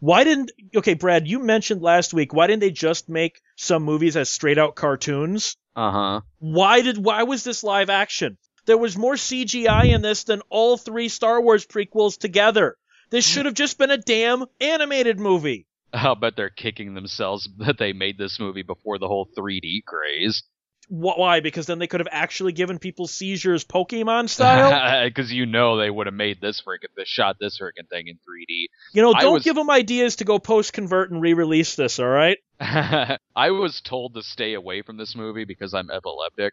Why 0.00 0.24
didn't 0.24 0.50
okay, 0.74 0.94
Brad? 0.94 1.28
You 1.28 1.38
mentioned 1.38 1.80
last 1.82 2.12
week. 2.12 2.32
Why 2.34 2.48
didn't 2.48 2.60
they 2.60 2.72
just 2.72 3.08
make 3.08 3.40
some 3.56 3.84
movies 3.84 4.16
as 4.16 4.28
straight 4.28 4.58
out 4.58 4.74
cartoons? 4.74 5.56
Uh 5.76 5.90
huh. 5.92 6.20
Why 6.40 6.82
did 6.82 6.98
why 6.98 7.22
was 7.22 7.44
this 7.44 7.62
live 7.62 7.88
action? 7.88 8.36
There 8.66 8.78
was 8.78 8.96
more 8.96 9.14
CGI 9.14 9.94
in 9.94 10.02
this 10.02 10.24
than 10.24 10.40
all 10.50 10.76
three 10.76 11.08
Star 11.08 11.40
Wars 11.40 11.64
prequels 11.66 12.18
together. 12.18 12.76
This 13.10 13.24
should 13.26 13.46
have 13.46 13.54
just 13.54 13.78
been 13.78 13.90
a 13.92 13.96
damn 13.98 14.44
animated 14.60 15.20
movie. 15.20 15.66
I'll 15.92 16.14
bet 16.14 16.36
they're 16.36 16.50
kicking 16.50 16.94
themselves 16.94 17.48
that 17.58 17.78
they 17.78 17.92
made 17.92 18.18
this 18.18 18.38
movie 18.40 18.62
before 18.62 18.98
the 18.98 19.08
whole 19.08 19.28
3D 19.36 19.84
craze. 19.86 20.42
Why? 20.88 21.40
Because 21.40 21.66
then 21.66 21.78
they 21.78 21.86
could 21.86 22.00
have 22.00 22.08
actually 22.10 22.52
given 22.52 22.78
people 22.78 23.06
seizures 23.06 23.64
Pokemon 23.64 24.28
style. 24.28 25.08
Because 25.08 25.32
you 25.32 25.46
know 25.46 25.76
they 25.76 25.88
would 25.88 26.06
have 26.06 26.14
made 26.14 26.40
this 26.40 26.60
freaking, 26.60 26.90
they 26.96 27.04
shot 27.04 27.36
this 27.40 27.58
freaking 27.58 27.88
thing 27.88 28.08
in 28.08 28.16
3D. 28.16 28.66
You 28.92 29.02
know, 29.02 29.14
don't 29.14 29.34
was- 29.34 29.44
give 29.44 29.54
them 29.54 29.70
ideas 29.70 30.16
to 30.16 30.24
go 30.24 30.38
post 30.38 30.72
convert 30.72 31.10
and 31.10 31.22
re 31.22 31.34
release 31.34 31.76
this, 31.76 31.98
all 31.98 32.08
right? 32.08 32.36
3D. 32.60 33.18
I 33.36 33.50
was 33.52 33.80
told 33.80 34.14
to 34.14 34.22
stay 34.22 34.54
away 34.54 34.82
from 34.82 34.96
this 34.96 35.14
movie 35.16 35.44
because 35.44 35.72
I'm 35.72 35.90
epileptic, 35.90 36.52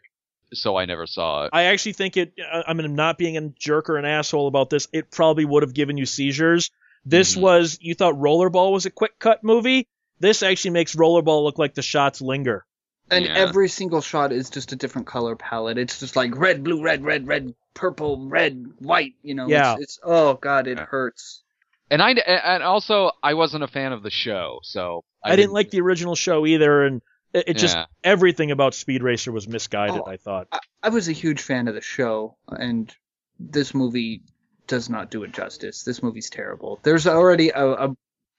so 0.54 0.76
I 0.76 0.86
never 0.86 1.06
saw 1.06 1.44
it. 1.44 1.50
I 1.52 1.64
actually 1.64 1.94
think 1.94 2.16
it, 2.16 2.32
I 2.40 2.64
I 2.68 2.72
mean, 2.72 2.94
not 2.94 3.18
being 3.18 3.36
a 3.36 3.48
jerk 3.48 3.90
or 3.90 3.96
an 3.96 4.04
asshole 4.04 4.46
about 4.48 4.70
this, 4.70 4.88
it 4.92 5.10
probably 5.10 5.44
would 5.44 5.64
have 5.64 5.74
given 5.74 5.98
you 5.98 6.06
seizures. 6.06 6.70
This 7.04 7.36
Mhm. 7.36 7.40
was, 7.40 7.78
you 7.80 7.94
thought 7.94 8.14
Rollerball 8.14 8.72
was 8.72 8.86
a 8.86 8.90
quick 8.90 9.18
cut 9.18 9.42
movie? 9.42 9.88
This 10.18 10.42
actually 10.42 10.72
makes 10.72 10.94
Rollerball 10.94 11.42
look 11.44 11.58
like 11.58 11.74
the 11.74 11.82
shots 11.82 12.20
linger. 12.20 12.64
and 13.12 13.24
Yeah. 13.24 13.34
every 13.38 13.68
single 13.68 14.00
shot 14.00 14.30
is 14.30 14.50
just 14.50 14.70
a 14.70 14.76
different 14.76 15.08
color 15.08 15.34
palette. 15.34 15.78
It's 15.78 15.98
just 15.98 16.14
like 16.14 16.36
red, 16.36 16.62
blue, 16.62 16.80
red, 16.80 17.02
red, 17.04 17.26
red, 17.26 17.54
purple, 17.74 18.28
red, 18.28 18.64
white. 18.78 19.14
You 19.22 19.34
know, 19.34 19.48
Yeah. 19.48 19.72
It's, 19.72 19.82
it's 19.82 19.98
oh 20.04 20.34
god, 20.34 20.68
it 20.68 20.78
Yeah. 20.78 20.84
hurts. 20.86 21.42
And 21.90 22.00
I 22.00 22.10
and 22.12 22.62
also 22.62 23.10
I 23.20 23.34
wasn't 23.34 23.64
a 23.64 23.66
fan 23.66 23.90
of 23.92 24.04
the 24.04 24.10
show, 24.10 24.60
so 24.62 25.02
I, 25.24 25.34
didn't 25.34 25.50
like 25.52 25.70
the 25.70 25.80
original 25.80 26.14
show 26.14 26.46
either, 26.46 26.84
and 26.84 27.02
it, 27.32 27.48
it 27.48 27.54
just, 27.54 27.74
Yeah. 27.74 27.86
everything 28.04 28.52
about 28.52 28.74
Speed 28.74 29.02
Racer 29.02 29.32
was 29.32 29.48
misguided, 29.48 30.02
Oh. 30.06 30.08
I 30.08 30.16
thought. 30.16 30.46
I, 30.52 30.60
I 30.84 30.88
was 30.90 31.08
a 31.08 31.12
huge 31.12 31.40
fan 31.40 31.66
of 31.66 31.74
the 31.74 31.80
show, 31.80 32.36
and 32.48 32.94
this 33.40 33.74
movie 33.74 34.22
does 34.70 34.88
not 34.88 35.10
do 35.10 35.24
it 35.24 35.32
justice. 35.32 35.82
This 35.82 36.02
movie's 36.02 36.30
terrible. 36.30 36.78
There's 36.82 37.06
already 37.06 37.50
a, 37.50 37.66
a 37.66 37.96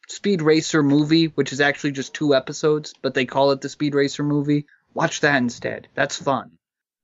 Speed 0.08 0.42
Racer 0.42 0.82
movie, 0.82 1.26
which 1.26 1.52
is 1.52 1.62
actually 1.62 1.92
just 1.92 2.14
two 2.16 2.34
episodes, 2.34 2.94
but 3.02 3.14
they 3.14 3.26
call 3.26 3.52
it 3.52 3.62
the 3.62 3.70
Speed 3.70 3.94
Racer 3.94 4.24
movie. 4.24 4.66
Watch 4.94 5.22
that 5.22 5.38
instead. 5.38 5.90
That's 5.94 6.22
fun. 6.22 6.52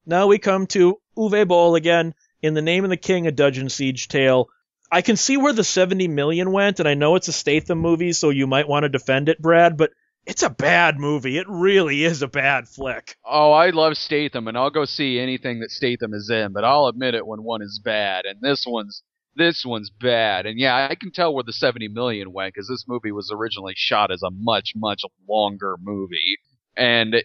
Now 0.05 0.28
we 0.28 0.39
come 0.39 0.65
to 0.67 0.99
Uwe 1.17 1.47
Boll 1.47 1.75
again 1.75 2.15
in 2.41 2.53
The 2.53 2.61
Name 2.61 2.86
of 2.86 2.89
the 2.89 2.97
King, 2.97 3.28
a 3.28 3.32
Dungeon 3.32 3.69
Siege 3.69 4.07
tale. 4.07 4.47
I 4.89 5.01
can 5.01 5.17
see 5.17 5.36
where 5.36 5.53
the 5.53 5.63
70 5.65 6.07
million 6.07 6.53
went, 6.53 6.80
and 6.80 6.88
I 6.88 6.93
know 6.93 7.15
it's 7.15 7.28
a 7.28 7.34
Statham 7.34 7.80
movie, 7.80 8.13
so 8.13 8.30
you 8.30 8.47
might 8.47 8.69
want 8.69 8.84
to 8.84 8.89
defend 8.89 9.28
it, 9.28 9.41
Brad, 9.41 9.75
but 9.75 9.91
it's 10.25 10.43
a 10.43 10.49
bad 10.49 10.97
movie. 10.97 11.38
It 11.38 11.47
really 11.49 12.05
is 12.05 12.21
a 12.21 12.28
bad 12.28 12.69
flick. 12.69 13.17
Oh, 13.25 13.51
I 13.51 13.71
love 13.71 13.97
Statham, 13.97 14.47
and 14.47 14.57
I'll 14.57 14.69
go 14.69 14.86
see 14.86 15.19
anything 15.19 15.59
that 15.59 15.71
Statham 15.71 16.13
is 16.13 16.30
in, 16.30 16.53
but 16.53 16.63
I'll 16.63 16.88
admit 16.88 17.15
it 17.15 17.28
when 17.28 17.43
one 17.43 17.61
is 17.61 17.82
bad, 17.84 18.25
and 18.25 18.39
this 18.41 18.65
one's 18.65 19.03
this 19.38 19.66
one's 19.66 19.90
bad. 19.90 20.46
And 20.46 20.60
yeah, 20.60 20.88
I 20.90 20.96
can 20.96 21.12
tell 21.12 21.34
where 21.34 21.44
the 21.44 21.54
70 21.54 21.88
million 21.90 22.34
went 22.34 22.54
because 22.54 22.68
this 22.68 22.86
movie 22.88 23.12
was 23.12 23.32
originally 23.34 23.74
shot 23.76 24.12
as 24.12 24.24
a 24.24 24.32
much 24.32 24.74
much 24.76 25.04
longer 25.28 25.78
movie, 25.80 26.38
and 26.76 27.16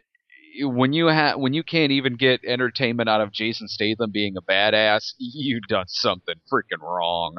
when 0.61 0.93
you 0.93 1.09
ha- 1.09 1.37
when 1.37 1.55
you 1.55 1.63
can't 1.63 1.93
even 1.93 2.17
get 2.17 2.45
entertainment 2.45 3.09
out 3.09 3.21
of 3.21 3.33
Jason 3.33 3.69
Statham 3.69 4.11
being 4.11 4.37
a 4.37 4.43
badass, 4.43 5.13
you've 5.19 5.67
done 5.69 5.87
something 5.89 6.37
freaking 6.53 6.83
wrong. 6.83 7.37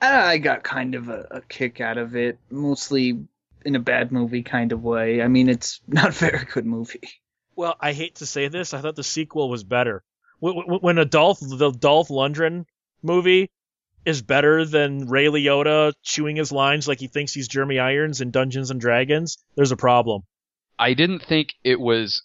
I 0.00 0.38
got 0.38 0.64
kind 0.64 0.94
of 0.94 1.08
a, 1.08 1.26
a 1.30 1.40
kick 1.40 1.80
out 1.80 1.96
of 1.96 2.14
it, 2.14 2.38
mostly 2.50 3.26
in 3.64 3.76
a 3.76 3.80
bad 3.80 4.12
movie 4.12 4.42
kind 4.42 4.72
of 4.72 4.82
way. 4.82 5.22
I 5.22 5.28
mean, 5.28 5.48
it's 5.48 5.80
not 5.88 6.08
a 6.08 6.12
very 6.12 6.44
good 6.44 6.66
movie. 6.66 7.08
Well, 7.56 7.76
I 7.80 7.92
hate 7.92 8.16
to 8.16 8.26
say 8.26 8.48
this, 8.48 8.74
I 8.74 8.80
thought 8.80 8.96
the 8.96 9.04
sequel 9.04 9.48
was 9.48 9.62
better. 9.62 10.02
When 10.40 10.98
a 10.98 11.04
Dolph, 11.04 11.38
the 11.40 11.70
Dolph 11.70 12.08
Lundgren 12.08 12.66
movie 13.02 13.48
is 14.04 14.22
better 14.22 14.64
than 14.64 15.08
Ray 15.08 15.26
Liotta 15.26 15.92
chewing 16.02 16.36
his 16.36 16.52
lines 16.52 16.86
like 16.88 17.00
he 17.00 17.06
thinks 17.06 17.32
he's 17.32 17.48
Jeremy 17.48 17.78
Irons 17.78 18.20
in 18.20 18.30
Dungeons 18.30 18.70
and 18.70 18.80
Dragons, 18.80 19.38
there's 19.56 19.72
a 19.72 19.76
problem. 19.76 20.22
I 20.78 20.94
didn't 20.94 21.20
think 21.24 21.54
it 21.64 21.80
was 21.80 22.22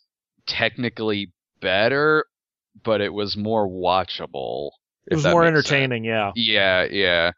technically 0.47 1.31
better, 1.61 2.25
but 2.83 3.01
it 3.01 3.13
was 3.13 3.37
more 3.37 3.67
watchable. 3.67 4.71
It 5.09 5.15
was 5.15 5.25
more 5.25 5.45
entertaining, 5.45 6.03
sense. 6.03 6.07
yeah. 6.07 6.31
Yeah, 6.35 6.83
yeah. 6.89 7.31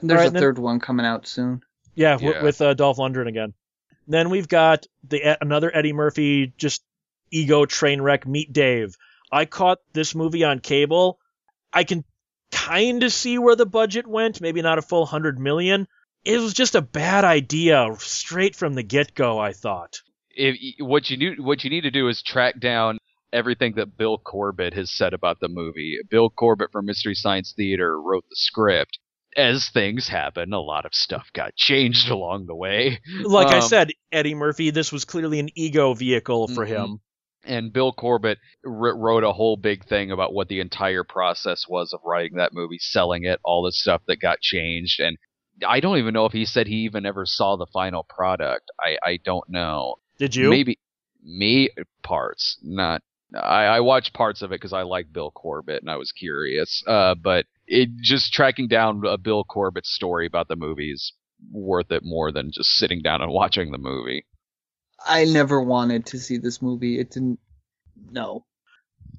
And 0.00 0.10
there's 0.10 0.18
Right, 0.20 0.28
a 0.28 0.30
then- 0.30 0.40
third 0.42 0.58
one 0.58 0.80
coming 0.80 1.06
out 1.06 1.26
soon. 1.26 1.60
Yeah, 1.94 2.12
w- 2.12 2.32
Yeah. 2.32 2.42
with 2.42 2.60
uh, 2.60 2.74
Dolph 2.74 2.96
Lundgren 2.96 3.28
again. 3.28 3.52
Then 4.08 4.30
we've 4.30 4.48
got 4.48 4.86
the 5.08 5.36
another 5.40 5.70
Eddie 5.74 5.92
Murphy 5.92 6.52
just 6.56 6.82
ego 7.30 7.66
train 7.66 8.00
wreck. 8.00 8.26
Meet 8.26 8.52
Dave. 8.52 8.94
I 9.30 9.44
caught 9.44 9.78
this 9.92 10.14
movie 10.14 10.42
on 10.44 10.58
cable. 10.58 11.18
I 11.72 11.84
can 11.84 12.04
kind 12.52 13.02
of 13.02 13.12
see 13.12 13.38
where 13.38 13.56
the 13.56 13.66
budget 13.66 14.06
went. 14.06 14.40
Maybe 14.40 14.62
not 14.62 14.78
a 14.78 14.82
full 14.82 15.06
hundred 15.06 15.38
million. 15.38 15.88
It 16.24 16.38
was 16.38 16.54
just 16.54 16.74
a 16.76 16.82
bad 16.82 17.24
idea 17.24 17.88
straight 17.98 18.54
from 18.54 18.74
the 18.74 18.82
get 18.84 19.14
go. 19.14 19.38
I 19.40 19.52
thought. 19.52 19.98
If 20.30 20.56
what 20.78 21.10
you 21.10 21.16
need 21.16 21.40
what 21.40 21.64
you 21.64 21.70
need 21.70 21.82
to 21.82 21.90
do 21.90 22.08
is 22.08 22.22
track 22.22 22.60
down 22.60 22.98
everything 23.32 23.74
that 23.76 23.96
Bill 23.96 24.18
Corbett 24.18 24.74
has 24.74 24.90
said 24.90 25.14
about 25.14 25.40
the 25.40 25.48
movie. 25.48 25.98
Bill 26.10 26.30
Corbett 26.30 26.70
from 26.70 26.86
Mystery 26.86 27.14
Science 27.14 27.52
Theater 27.56 28.00
wrote 28.00 28.24
the 28.28 28.36
script. 28.36 28.98
As 29.34 29.70
things 29.70 30.08
happen, 30.08 30.52
a 30.52 30.60
lot 30.60 30.84
of 30.84 30.94
stuff 30.94 31.28
got 31.32 31.56
changed 31.56 32.10
along 32.10 32.46
the 32.46 32.54
way. 32.54 33.00
Like 33.24 33.48
I 33.48 33.56
Um, 33.60 33.68
said, 33.68 33.90
Eddie 34.12 34.34
Murphy. 34.34 34.68
This 34.70 34.92
was 34.92 35.06
clearly 35.06 35.38
an 35.40 35.48
ego 35.54 35.94
vehicle 35.94 36.48
for 36.48 36.66
Mhm. 36.66 36.68
him. 36.68 36.98
And 37.44 37.72
Bill 37.72 37.92
Corbett 37.92 38.38
wr- 38.64 38.94
wrote 38.94 39.24
a 39.24 39.32
whole 39.32 39.56
big 39.56 39.84
thing 39.84 40.10
about 40.10 40.32
what 40.32 40.48
the 40.48 40.60
entire 40.60 41.04
process 41.04 41.66
was 41.68 41.92
of 41.92 42.00
writing 42.04 42.36
that 42.36 42.52
movie, 42.52 42.78
selling 42.78 43.24
it, 43.24 43.40
all 43.44 43.62
the 43.62 43.72
stuff 43.72 44.02
that 44.06 44.20
got 44.20 44.40
changed, 44.40 45.00
and 45.00 45.16
I 45.66 45.80
don't 45.80 45.98
even 45.98 46.14
know 46.14 46.26
if 46.26 46.32
he 46.32 46.44
said 46.44 46.66
he 46.66 46.76
even 46.84 47.06
ever 47.06 47.26
saw 47.26 47.56
the 47.56 47.66
final 47.66 48.04
product. 48.04 48.70
I 48.80 48.96
I 49.02 49.18
don't 49.24 49.48
know. 49.48 49.96
Did 50.18 50.34
you? 50.34 50.50
Maybe 50.50 50.78
me 51.22 51.70
parts, 52.02 52.58
not. 52.62 53.02
I, 53.34 53.64
I 53.64 53.80
watched 53.80 54.12
parts 54.12 54.42
of 54.42 54.52
it 54.52 54.56
because 54.56 54.72
I 54.72 54.82
like 54.82 55.12
Bill 55.12 55.30
Corbett 55.30 55.80
and 55.80 55.90
I 55.90 55.96
was 55.96 56.12
curious. 56.12 56.82
Uh, 56.86 57.14
but 57.14 57.46
it 57.66 57.88
just 58.02 58.32
tracking 58.32 58.68
down 58.68 59.02
a 59.06 59.16
Bill 59.16 59.44
Corbett 59.44 59.86
story 59.86 60.26
about 60.26 60.48
the 60.48 60.56
movies 60.56 61.12
worth 61.50 61.90
it 61.90 62.04
more 62.04 62.30
than 62.30 62.50
just 62.52 62.70
sitting 62.70 63.00
down 63.00 63.22
and 63.22 63.32
watching 63.32 63.72
the 63.72 63.78
movie. 63.78 64.26
I 65.06 65.24
never 65.24 65.60
wanted 65.60 66.06
to 66.06 66.18
see 66.18 66.36
this 66.38 66.60
movie. 66.62 66.98
It 66.98 67.10
didn't. 67.10 67.38
No. 68.10 68.44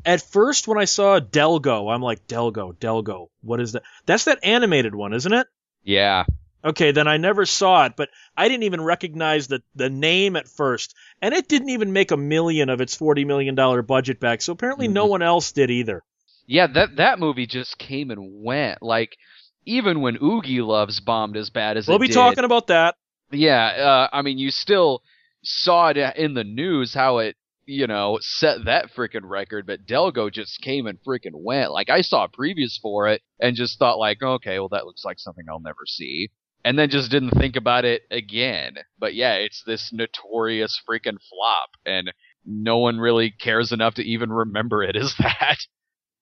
At 0.05 0.21
first, 0.21 0.67
when 0.67 0.77
I 0.77 0.85
saw 0.85 1.19
Delgo, 1.19 1.93
I'm 1.93 2.01
like, 2.01 2.27
Delgo, 2.27 2.75
Delgo. 2.75 3.27
What 3.41 3.59
is 3.61 3.71
that? 3.73 3.83
That's 4.05 4.25
that 4.25 4.39
animated 4.43 4.93
one, 4.93 5.13
isn't 5.13 5.31
it? 5.33 5.47
Yeah, 5.83 6.25
Okay, 6.65 6.91
then 6.91 7.09
I 7.09 7.17
never 7.17 7.45
saw 7.45 7.85
it, 7.85 7.93
but 7.97 8.09
I 8.37 8.47
didn't 8.47 8.63
even 8.63 8.81
recognize 8.81 9.47
the, 9.47 9.61
the 9.75 9.89
name 9.89 10.37
at 10.37 10.47
first. 10.47 10.95
And 11.21 11.33
it 11.33 11.49
didn't 11.49 11.69
even 11.69 11.91
make 11.91 12.11
a 12.11 12.17
million 12.17 12.69
of 12.69 12.79
its 12.79 12.97
$40 12.97 13.25
million 13.25 13.53
budget 13.85 14.21
back, 14.21 14.41
so 14.41 14.53
apparently 14.53 14.87
no 14.87 15.05
Mhm. 15.05 15.09
one 15.09 15.21
else 15.21 15.51
did 15.51 15.69
either. 15.69 16.03
Yeah, 16.45 16.67
that 16.67 16.95
that 16.97 17.19
movie 17.19 17.47
just 17.47 17.77
came 17.77 18.11
and 18.11 18.41
went. 18.43 18.81
Like 18.81 19.17
even 19.65 19.99
when 20.01 20.17
Oogieloves 20.17 21.03
bombed 21.03 21.35
as 21.35 21.49
bad 21.49 21.75
as 21.77 21.87
it 21.87 21.91
was. 21.91 21.93
We'll 21.93 21.99
be 21.99 22.07
did, 22.07 22.13
talking 22.13 22.43
about 22.45 22.67
that. 22.67 22.95
Yeah, 23.31 23.65
uh, 23.65 24.15
I 24.15 24.21
mean, 24.21 24.37
you 24.37 24.49
still 24.51 25.03
saw 25.43 25.89
it 25.89 25.97
in 26.17 26.33
the 26.33 26.43
news 26.43 26.93
how 26.93 27.19
it, 27.19 27.35
you 27.65 27.87
know, 27.87 28.17
set 28.21 28.65
that 28.65 28.91
freaking 28.93 29.21
record, 29.23 29.65
but 29.65 29.85
Delgo 29.85 30.31
just 30.31 30.59
came 30.61 30.85
and 30.87 30.97
freaking 31.07 31.31
went. 31.33 31.71
Like 31.71 31.89
I 31.89 32.01
saw 32.01 32.27
previews 32.27 32.79
for 32.81 33.07
it 33.07 33.21
and 33.39 33.55
just 33.55 33.79
thought 33.79 33.99
like, 33.99 34.21
okay, 34.21 34.59
well 34.59 34.69
that 34.69 34.85
looks 34.85 35.05
like 35.05 35.19
something 35.19 35.45
I'll 35.49 35.59
never 35.59 35.85
see. 35.85 36.29
And 36.65 36.79
then 36.79 36.89
just 36.89 37.11
didn't 37.11 37.31
think 37.31 37.55
about 37.57 37.83
it 37.85 38.03
again. 38.09 38.75
But 38.97 39.15
yeah, 39.15 39.33
it's 39.35 39.63
this 39.65 39.91
notorious 39.93 40.81
freaking 40.89 41.17
flop 41.29 41.69
and 41.85 42.11
no 42.45 42.77
one 42.77 42.97
really 42.99 43.31
cares 43.31 43.71
enough 43.71 43.95
to 43.95 44.03
even 44.03 44.31
remember 44.31 44.83
it 44.83 44.95
as 44.95 45.13
that. 45.19 45.57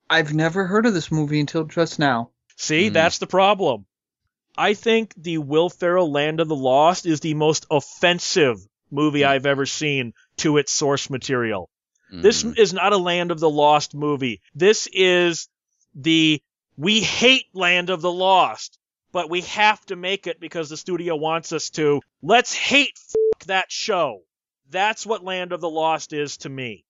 I've 0.09 0.34
never 0.34 0.65
heard 0.67 0.86
of 0.86 0.93
this 0.93 1.11
movie 1.11 1.39
until 1.39 1.63
just 1.63 1.97
now. 1.99 2.32
See, 2.57 2.88
Hmm. 2.88 2.93
that's 2.93 3.17
the 3.19 3.28
problem. 3.28 3.86
I 4.57 4.74
think 4.74 5.13
the 5.15 5.38
Will 5.38 5.69
Ferrell 5.69 6.11
Land 6.11 6.39
of 6.39 6.47
the 6.49 6.55
Lost 6.55 7.05
is 7.05 7.22
the 7.22 7.34
most 7.34 7.65
offensive 7.72 8.57
movie 8.92 9.26
I've 9.26 9.46
ever 9.46 9.66
seen 9.66 10.14
to 10.38 10.58
its 10.58 10.72
source 10.72 11.10
material. 11.10 11.70
This 12.12 12.44
Mhm. 12.44 12.58
is 12.60 12.74
not 12.74 12.92
a 12.92 12.98
Land 12.98 13.32
of 13.32 13.39
the 13.39 13.50
Lost 13.50 13.96
movie. 13.96 14.42
This 14.54 14.88
is 14.92 15.48
the 15.96 16.42
we 16.78 17.00
hate 17.02 17.46
Land 17.54 17.89
of 17.89 18.02
the 18.02 18.12
Lost, 18.12 18.78
but 19.12 19.30
we 19.30 19.42
have 19.42 19.86
to 19.86 19.96
make 19.96 20.28
it 20.28 20.39
because 20.39 20.70
the 20.70 20.78
studio 20.78 21.16
wants 21.16 21.54
us 21.54 21.70
to. 21.72 22.02
Let's 22.22 22.54
hate 22.54 22.98
f- 22.98 23.48
that 23.48 23.72
show. 23.72 24.24
That's 24.70 25.06
what 25.06 25.24
Land 25.24 25.52
of 25.54 25.62
the 25.62 25.70
Lost 25.70 26.12
is 26.14 26.38
to 26.38 26.50
me. 26.50 26.86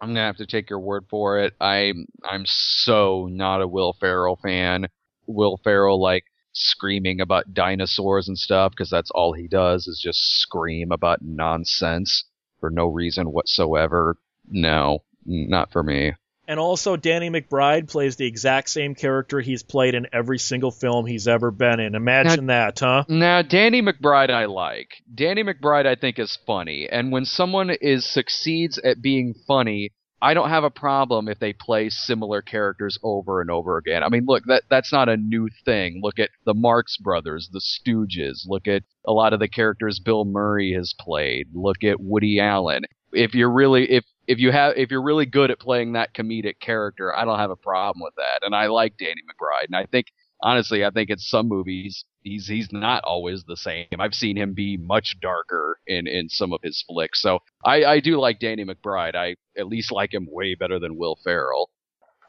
I'm 0.00 0.10
gonna 0.10 0.20
have 0.26 0.36
to 0.38 0.46
take 0.46 0.70
your 0.70 0.80
word 0.80 1.06
for 1.10 1.40
it. 1.40 1.54
I'm 1.60 2.06
I'm 2.24 2.44
so 2.46 3.26
not 3.30 3.62
a 3.62 3.68
Will 3.68 3.92
Ferrell 3.94 4.36
fan. 4.36 4.86
Will 5.26 5.58
Ferrell 5.64 6.00
like 6.00 6.24
screaming 6.52 7.20
about 7.20 7.54
dinosaurs 7.54 8.28
and 8.28 8.38
stuff 8.38 8.72
because 8.72 8.90
that's 8.90 9.10
all 9.12 9.32
he 9.32 9.48
does 9.48 9.86
is 9.86 10.00
just 10.02 10.18
scream 10.40 10.92
about 10.92 11.22
nonsense 11.22 12.24
for 12.60 12.70
no 12.70 12.86
reason 12.86 13.32
whatsoever. 13.32 14.16
No, 14.48 15.04
not 15.24 15.72
for 15.72 15.82
me. 15.82 16.12
And 16.48 16.58
also, 16.58 16.96
Danny 16.96 17.30
McBride 17.30 17.88
plays 17.88 18.16
the 18.16 18.26
exact 18.26 18.70
same 18.70 18.96
character 18.96 19.40
he's 19.40 19.62
played 19.62 19.94
in 19.94 20.08
every 20.12 20.38
single 20.40 20.72
film 20.72 21.06
he's 21.06 21.28
ever 21.28 21.52
been 21.52 21.78
in. 21.78 21.94
Imagine 21.94 22.46
that, 22.46 22.80
huh? 22.80 23.04
Now, 23.08 23.42
Danny 23.42 23.82
McBride 23.82 24.30
I 24.30 24.46
like. 24.46 24.88
Danny 25.14 25.44
McBride 25.44 25.86
I 25.86 25.94
think 25.94 26.18
is 26.18 26.36
funny, 26.48 26.88
and 26.90 27.12
when 27.12 27.24
someone 27.24 27.70
is 27.70 28.04
succeeds 28.04 28.78
at 28.78 29.00
being 29.00 29.34
funny, 29.46 29.92
I 30.22 30.34
don't 30.34 30.50
have 30.50 30.64
a 30.64 30.70
problem 30.70 31.28
if 31.28 31.38
they 31.38 31.52
play 31.52 31.88
similar 31.88 32.42
characters 32.42 32.98
over 33.02 33.40
and 33.40 33.50
over 33.50 33.78
again. 33.78 34.02
I 34.02 34.08
mean, 34.08 34.24
look, 34.26 34.44
that 34.46 34.64
that's 34.68 34.92
not 34.92 35.08
a 35.08 35.16
new 35.16 35.48
thing. 35.64 36.00
Look 36.02 36.18
at 36.18 36.30
the 36.44 36.54
Marx 36.54 36.96
Brothers, 36.98 37.48
the 37.52 37.60
Stooges. 37.60 38.42
Look 38.46 38.68
at 38.68 38.82
a 39.06 39.12
lot 39.12 39.32
of 39.32 39.40
the 39.40 39.48
characters 39.48 39.98
Bill 39.98 40.24
Murray 40.24 40.72
has 40.74 40.94
played. 40.98 41.48
Look 41.54 41.82
at 41.84 42.00
Woody 42.00 42.38
Allen. 42.38 42.82
If 43.12 43.34
you're 43.34 43.50
really 43.50 43.90
if 43.90 44.04
if 44.26 44.38
you 44.38 44.52
have 44.52 44.74
if 44.76 44.90
you're 44.90 45.02
really 45.02 45.26
good 45.26 45.50
at 45.50 45.58
playing 45.58 45.94
that 45.94 46.14
comedic 46.14 46.60
character, 46.60 47.16
I 47.16 47.24
don't 47.24 47.38
have 47.38 47.50
a 47.50 47.56
problem 47.56 48.02
with 48.02 48.14
that. 48.16 48.40
And 48.42 48.54
I 48.54 48.66
like 48.66 48.98
Danny 48.98 49.22
McBride, 49.22 49.66
and 49.66 49.76
I 49.76 49.86
think 49.86 50.06
honestly, 50.42 50.84
I 50.84 50.90
think 50.90 51.10
in 51.10 51.18
some 51.18 51.48
movies 51.48 52.04
he's 52.22 52.46
he's 52.46 52.72
not 52.72 53.04
always 53.04 53.44
the 53.44 53.56
same. 53.56 53.86
I've 53.98 54.14
seen 54.14 54.36
him 54.36 54.54
be 54.54 54.76
much 54.76 55.18
darker 55.20 55.78
in 55.86 56.06
in 56.06 56.28
some 56.28 56.52
of 56.52 56.60
his 56.62 56.84
flicks. 56.86 57.20
So 57.20 57.40
I 57.64 57.84
I 57.84 58.00
do 58.00 58.18
like 58.18 58.38
Danny 58.38 58.64
McBride. 58.64 59.14
I 59.14 59.36
at 59.58 59.66
least 59.68 59.92
like 59.92 60.12
him 60.14 60.26
way 60.30 60.54
better 60.54 60.78
than 60.78 60.96
Will 60.96 61.16
Ferrell. 61.22 61.70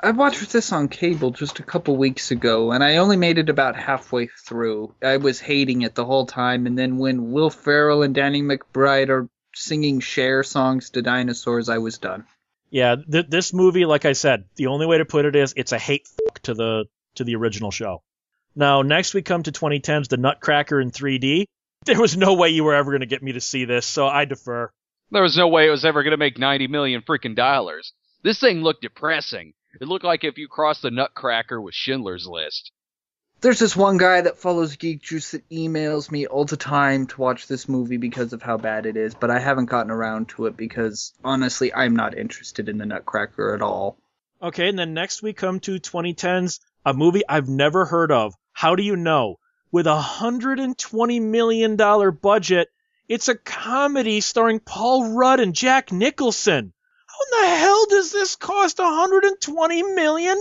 I 0.03 0.09
watched 0.11 0.51
this 0.51 0.71
on 0.71 0.87
cable 0.87 1.29
just 1.29 1.59
a 1.59 1.63
couple 1.63 1.95
weeks 1.95 2.31
ago, 2.31 2.71
and 2.71 2.83
I 2.83 2.97
only 2.97 3.17
made 3.17 3.37
it 3.37 3.49
about 3.49 3.75
halfway 3.75 4.27
through. 4.47 4.95
I 5.03 5.17
was 5.17 5.39
hating 5.39 5.83
it 5.83 5.93
the 5.93 6.05
whole 6.05 6.25
time, 6.25 6.65
and 6.65 6.75
then 6.75 6.97
when 6.97 7.31
Will 7.31 7.51
Ferrell 7.51 8.01
and 8.01 8.15
Danny 8.15 8.41
McBride 8.41 9.09
are 9.09 9.29
singing 9.53 9.99
Cher 9.99 10.41
songs 10.41 10.89
to 10.91 11.03
dinosaurs, 11.03 11.69
I 11.69 11.77
was 11.77 11.99
done. 11.99 12.25
Yeah, 12.71 12.95
th- 12.95 13.27
this 13.29 13.53
movie, 13.53 13.85
like 13.85 14.05
I 14.05 14.13
said, 14.13 14.45
the 14.55 14.67
only 14.67 14.87
way 14.87 14.97
to 14.97 15.05
put 15.05 15.25
it 15.25 15.35
is 15.35 15.53
it's 15.55 15.71
a 15.71 15.77
hate 15.77 16.07
f- 16.29 16.41
to 16.43 16.55
the 16.55 16.85
to 17.15 17.23
the 17.23 17.35
original 17.35 17.69
show. 17.69 18.01
Now, 18.55 18.81
next 18.81 19.13
we 19.13 19.21
come 19.21 19.43
to 19.43 19.51
2010's 19.51 20.09
The 20.09 20.17
Nutcracker 20.17 20.81
in 20.81 20.91
3D. 20.91 21.45
There 21.85 21.99
was 21.99 22.17
no 22.17 22.33
way 22.33 22.49
you 22.49 22.63
were 22.63 22.75
ever 22.75 22.91
going 22.91 23.01
to 23.01 23.07
get 23.07 23.23
me 23.23 23.33
to 23.33 23.41
see 23.41 23.65
this, 23.65 23.85
so 23.85 24.07
I 24.07 24.25
defer. 24.25 24.69
There 25.09 25.23
was 25.23 25.37
no 25.37 25.47
way 25.47 25.67
it 25.67 25.71
was 25.71 25.85
ever 25.85 26.03
going 26.03 26.11
to 26.11 26.17
make 26.17 26.37
90 26.37 26.67
million 26.67 27.01
freaking 27.01 27.35
dollars. 27.35 27.93
This 28.23 28.39
thing 28.39 28.61
looked 28.61 28.81
depressing. 28.81 29.53
It 29.79 29.87
looked 29.87 30.05
like 30.05 30.23
if 30.23 30.37
you 30.37 30.47
crossed 30.47 30.81
the 30.81 30.91
Nutcracker 30.91 31.59
with 31.59 31.73
Schindler's 31.73 32.27
List. 32.27 32.71
There's 33.39 33.57
this 33.57 33.75
one 33.75 33.97
guy 33.97 34.21
that 34.21 34.37
follows 34.37 34.75
Geek 34.75 35.01
Juice 35.01 35.31
that 35.31 35.49
emails 35.49 36.11
me 36.11 36.27
all 36.27 36.45
the 36.45 36.57
time 36.57 37.07
to 37.07 37.21
watch 37.21 37.47
this 37.47 37.67
movie 37.67 37.97
because 37.97 38.33
of 38.33 38.43
how 38.43 38.57
bad 38.57 38.85
it 38.85 38.95
is, 38.95 39.15
but 39.15 39.31
I 39.31 39.39
haven't 39.39 39.65
gotten 39.65 39.91
around 39.91 40.29
to 40.29 40.45
it 40.45 40.55
because 40.55 41.13
honestly, 41.23 41.73
I'm 41.73 41.95
not 41.95 42.15
interested 42.15 42.69
in 42.69 42.77
the 42.77 42.85
Nutcracker 42.85 43.55
at 43.55 43.63
all. 43.63 43.97
Okay, 44.43 44.69
and 44.69 44.77
then 44.77 44.93
next 44.93 45.23
we 45.23 45.33
come 45.33 45.59
to 45.61 45.79
2010's 45.79 46.59
a 46.85 46.93
movie 46.93 47.23
I've 47.27 47.49
never 47.49 47.85
heard 47.85 48.11
of. 48.11 48.35
How 48.53 48.75
do 48.75 48.83
you 48.83 48.95
know? 48.95 49.37
With 49.71 49.87
a 49.87 50.01
$120 50.01 51.21
million 51.21 51.75
budget, 51.77 52.67
it's 53.07 53.29
a 53.29 53.35
comedy 53.35 54.21
starring 54.21 54.59
Paul 54.59 55.13
Rudd 55.13 55.39
and 55.39 55.55
Jack 55.55 55.91
Nicholson. 55.91 56.73
How 57.07 57.39
in 57.39 57.43
the 57.43 57.55
hell 57.57 57.85
does 57.89 58.11
this 58.11 58.35
cost 58.35 58.77
$120 58.77 59.95
million? 59.95 60.37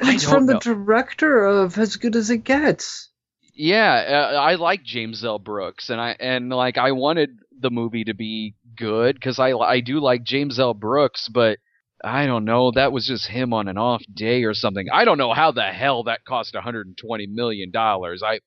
It's 0.00 0.24
don't 0.24 0.30
from 0.30 0.46
the 0.46 0.58
director 0.58 1.44
of 1.46 1.78
As 1.78 1.96
Good 1.96 2.16
as 2.16 2.30
It 2.30 2.44
Gets. 2.44 3.10
Yeah, 3.54 4.30
uh, 4.34 4.36
I 4.36 4.56
like 4.56 4.82
James 4.82 5.24
L. 5.24 5.38
Brooks, 5.38 5.88
and 5.88 5.98
I 5.98 6.14
and 6.20 6.50
like 6.50 6.76
I 6.76 6.92
wanted 6.92 7.38
the 7.58 7.70
movie 7.70 8.04
to 8.04 8.12
be 8.14 8.54
good 8.76 9.14
because 9.14 9.38
I 9.38 9.52
I 9.52 9.80
do 9.80 9.98
like 10.00 10.22
James 10.22 10.58
L. 10.58 10.74
Brooks, 10.74 11.28
but 11.28 11.58
I 12.04 12.26
don't 12.26 12.44
know. 12.44 12.70
That 12.70 12.92
was 12.92 13.06
just 13.06 13.26
him 13.26 13.52
on 13.52 13.68
an 13.68 13.78
off 13.78 14.02
day 14.12 14.44
or 14.44 14.54
something. 14.54 14.86
I 14.92 15.04
don't 15.04 15.18
know 15.18 15.32
how 15.32 15.50
the 15.52 15.64
hell 15.72 16.04
that 16.04 16.24
cost 16.24 16.54
120 16.54 17.26
million 17.28 17.70
dollars. 17.70 18.22
I 18.24 18.40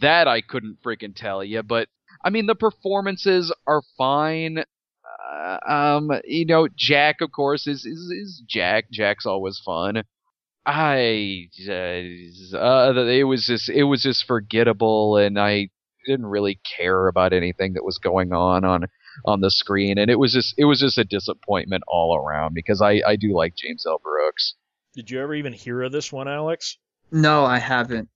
that 0.00 0.28
I 0.28 0.40
couldn't 0.40 0.78
freaking 0.84 1.14
tell 1.14 1.44
you, 1.44 1.62
but 1.62 1.88
I 2.24 2.30
mean 2.30 2.46
the 2.46 2.54
performances 2.56 3.54
are 3.66 3.82
fine. 3.96 4.64
Uh, 5.30 5.58
um, 5.68 6.10
you 6.24 6.44
know, 6.46 6.68
Jack 6.76 7.20
of 7.20 7.32
course 7.32 7.66
is 7.66 7.84
is 7.84 8.10
is 8.10 8.42
Jack. 8.48 8.86
Jack's 8.90 9.26
always 9.26 9.60
fun. 9.64 10.02
I 10.66 11.48
uh, 11.68 12.56
uh, 12.56 12.92
it 13.06 13.24
was 13.24 13.46
just 13.46 13.68
it 13.70 13.84
was 13.84 14.02
just 14.02 14.26
forgettable, 14.26 15.16
and 15.16 15.38
I 15.38 15.68
didn't 16.06 16.26
really 16.26 16.60
care 16.76 17.06
about 17.08 17.32
anything 17.32 17.74
that 17.74 17.84
was 17.84 17.98
going 17.98 18.32
on 18.32 18.64
on 18.64 18.86
on 19.24 19.40
the 19.40 19.50
screen, 19.50 19.98
and 19.98 20.10
it 20.10 20.18
was 20.18 20.32
just 20.32 20.54
it 20.58 20.64
was 20.64 20.80
just 20.80 20.98
a 20.98 21.04
disappointment 21.04 21.84
all 21.88 22.16
around 22.16 22.54
because 22.54 22.80
I 22.82 23.02
I 23.06 23.16
do 23.16 23.34
like 23.34 23.54
James 23.56 23.84
L. 23.86 24.00
Brooks. 24.02 24.54
Did 24.94 25.10
you 25.10 25.20
ever 25.20 25.34
even 25.34 25.52
hear 25.52 25.82
of 25.82 25.92
this 25.92 26.12
one, 26.12 26.28
Alex? 26.28 26.76
No, 27.10 27.44
I 27.44 27.58
haven't. 27.58 28.08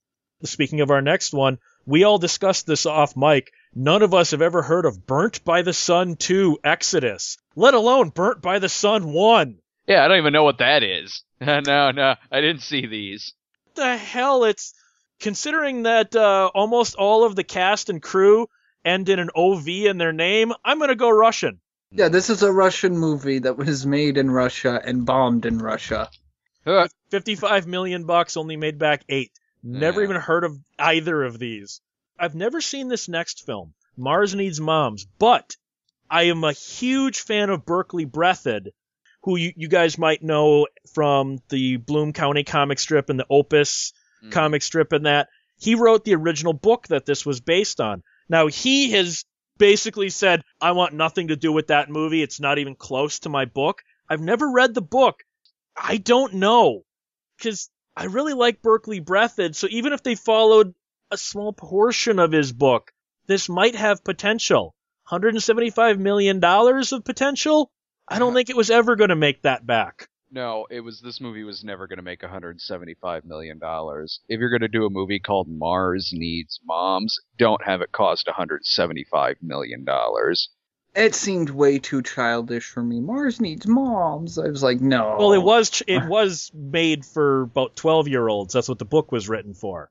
Speaking 0.42 0.80
of 0.80 0.90
our 0.90 1.00
next 1.02 1.32
one, 1.32 1.58
we 1.86 2.02
all 2.04 2.18
discussed 2.18 2.66
this 2.66 2.84
off 2.86 3.16
mic. 3.16 3.52
None 3.74 4.02
of 4.02 4.12
us 4.12 4.32
have 4.32 4.42
ever 4.42 4.60
heard 4.62 4.84
of 4.86 5.06
Burnt 5.06 5.44
by 5.44 5.62
the 5.62 5.72
Sun 5.72 6.16
2 6.16 6.58
Exodus, 6.64 7.38
let 7.54 7.74
alone 7.74 8.08
Burnt 8.10 8.42
by 8.42 8.58
the 8.58 8.68
Sun 8.68 9.12
1. 9.12 9.58
Yeah, 9.86 10.04
I 10.04 10.08
don't 10.08 10.18
even 10.18 10.32
know 10.32 10.42
what 10.44 10.58
that 10.58 10.82
is. 10.82 11.22
no, 11.40 11.60
no, 11.92 12.16
I 12.30 12.40
didn't 12.40 12.62
see 12.62 12.86
these. 12.86 13.34
the 13.76 13.96
hell 13.96 14.44
it's 14.44 14.74
considering 15.20 15.84
that 15.84 16.14
uh, 16.16 16.50
almost 16.52 16.96
all 16.96 17.24
of 17.24 17.36
the 17.36 17.44
cast 17.44 17.88
and 17.88 18.02
crew 18.02 18.48
end 18.84 19.08
in 19.08 19.18
an 19.18 19.30
ov 19.34 19.66
in 19.68 19.98
their 19.98 20.12
name 20.12 20.52
i'm 20.64 20.78
gonna 20.78 20.94
go 20.94 21.10
russian 21.10 21.60
Yeah, 21.90 22.08
this 22.08 22.30
is 22.30 22.42
a 22.42 22.50
Russian 22.50 22.96
movie 22.96 23.40
that 23.40 23.58
was 23.58 23.84
made 23.84 24.16
in 24.16 24.30
Russia 24.30 24.80
and 24.82 25.04
bombed 25.04 25.44
in 25.44 25.58
Russia. 25.58 26.08
Uh, 26.64 26.88
55 27.10 27.66
million 27.66 28.04
bucks 28.06 28.38
only 28.38 28.56
made 28.56 28.78
back 28.78 29.02
eight 29.10 29.30
never 29.62 30.00
Yeah. 30.00 30.08
even 30.08 30.16
heard 30.20 30.44
of 30.44 30.58
either 30.78 31.22
of 31.22 31.38
these 31.38 31.80
i've 32.18 32.34
never 32.34 32.60
seen 32.60 32.88
this 32.88 33.08
next 33.08 33.44
film 33.44 33.74
mars 33.96 34.34
needs 34.34 34.60
moms 34.60 35.04
but 35.18 35.56
i 36.08 36.22
am 36.24 36.44
a 36.44 36.52
huge 36.52 37.20
fan 37.20 37.50
of 37.50 37.66
berkeley 37.66 38.06
breathed 38.06 38.70
who 39.24 39.36
you, 39.36 39.52
you 39.56 39.68
guys 39.68 39.98
might 39.98 40.22
know 40.22 40.66
from 40.94 41.38
the 41.48 41.76
bloom 41.76 42.12
county 42.12 42.44
comic 42.44 42.78
strip 42.78 43.08
and 43.10 43.18
the 43.18 43.26
opus 43.30 43.92
mm. 44.24 44.32
comic 44.32 44.62
strip 44.62 44.92
and 44.92 45.06
that. 45.06 45.28
He 45.58 45.76
wrote 45.76 46.04
the 46.04 46.16
original 46.16 46.52
book 46.52 46.88
that 46.88 47.06
this 47.06 47.24
was 47.24 47.40
based 47.40 47.80
on. 47.80 48.02
Now 48.28 48.46
he 48.46 48.92
has 48.92 49.24
basically 49.58 50.10
said, 50.10 50.42
I 50.60 50.72
want 50.72 50.94
nothing 50.94 51.28
to 51.28 51.36
do 51.36 51.52
with 51.52 51.68
that 51.68 51.90
movie. 51.90 52.22
It's 52.22 52.40
not 52.40 52.58
even 52.58 52.74
close 52.74 53.20
to 53.20 53.28
my 53.28 53.44
book. 53.44 53.82
I've 54.08 54.20
never 54.20 54.50
read 54.50 54.74
the 54.74 54.82
book. 54.82 55.22
I 55.76 55.96
don't 55.96 56.34
know. 56.34 56.82
Cause 57.42 57.70
I 57.96 58.04
really 58.04 58.34
like 58.34 58.62
Berkeley 58.62 59.00
Breathed. 59.00 59.56
So 59.56 59.66
even 59.70 59.92
if 59.92 60.02
they 60.02 60.14
followed 60.14 60.74
a 61.10 61.16
small 61.16 61.52
portion 61.52 62.18
of 62.18 62.32
his 62.32 62.52
book, 62.52 62.92
this 63.26 63.48
might 63.48 63.74
have 63.74 64.04
potential. 64.04 64.74
$175 65.10 65.98
million 65.98 66.42
of 66.42 67.04
potential? 67.04 67.70
I 68.08 68.18
don't 68.18 68.28
uh-huh. 68.28 68.36
think 68.36 68.50
it 68.50 68.56
was 68.56 68.70
ever 68.70 68.96
going 68.96 69.10
to 69.10 69.16
make 69.16 69.42
that 69.42 69.66
back. 69.66 70.08
No, 70.34 70.66
it 70.70 70.80
was 70.80 71.00
this 71.02 71.20
movie 71.20 71.44
was 71.44 71.62
never 71.62 71.86
going 71.86 71.98
to 71.98 72.02
make 72.02 72.22
175 72.22 73.24
million 73.26 73.58
dollars. 73.58 74.20
If 74.28 74.40
you're 74.40 74.48
going 74.48 74.62
to 74.62 74.68
do 74.68 74.86
a 74.86 74.90
movie 74.90 75.20
called 75.20 75.46
Mars 75.46 76.10
Needs 76.14 76.58
Moms, 76.64 77.18
don't 77.36 77.62
have 77.64 77.82
it 77.82 77.92
cost 77.92 78.26
175 78.26 79.36
million 79.42 79.84
dollars. 79.84 80.48
It 80.94 81.14
seemed 81.14 81.50
way 81.50 81.78
too 81.78 82.02
childish 82.02 82.70
for 82.70 82.82
me. 82.82 83.00
Mars 83.00 83.40
needs 83.40 83.66
moms. 83.66 84.38
I 84.38 84.48
was 84.48 84.62
like, 84.62 84.80
no. 84.80 85.16
Well, 85.18 85.32
it 85.32 85.42
was 85.42 85.70
ch- 85.70 85.84
it 85.86 86.04
was 86.06 86.50
made 86.54 87.04
for 87.04 87.42
about 87.42 87.76
twelve 87.76 88.08
year 88.08 88.26
olds. 88.26 88.54
That's 88.54 88.68
what 88.68 88.78
the 88.78 88.84
book 88.86 89.12
was 89.12 89.28
written 89.28 89.54
for. 89.54 89.90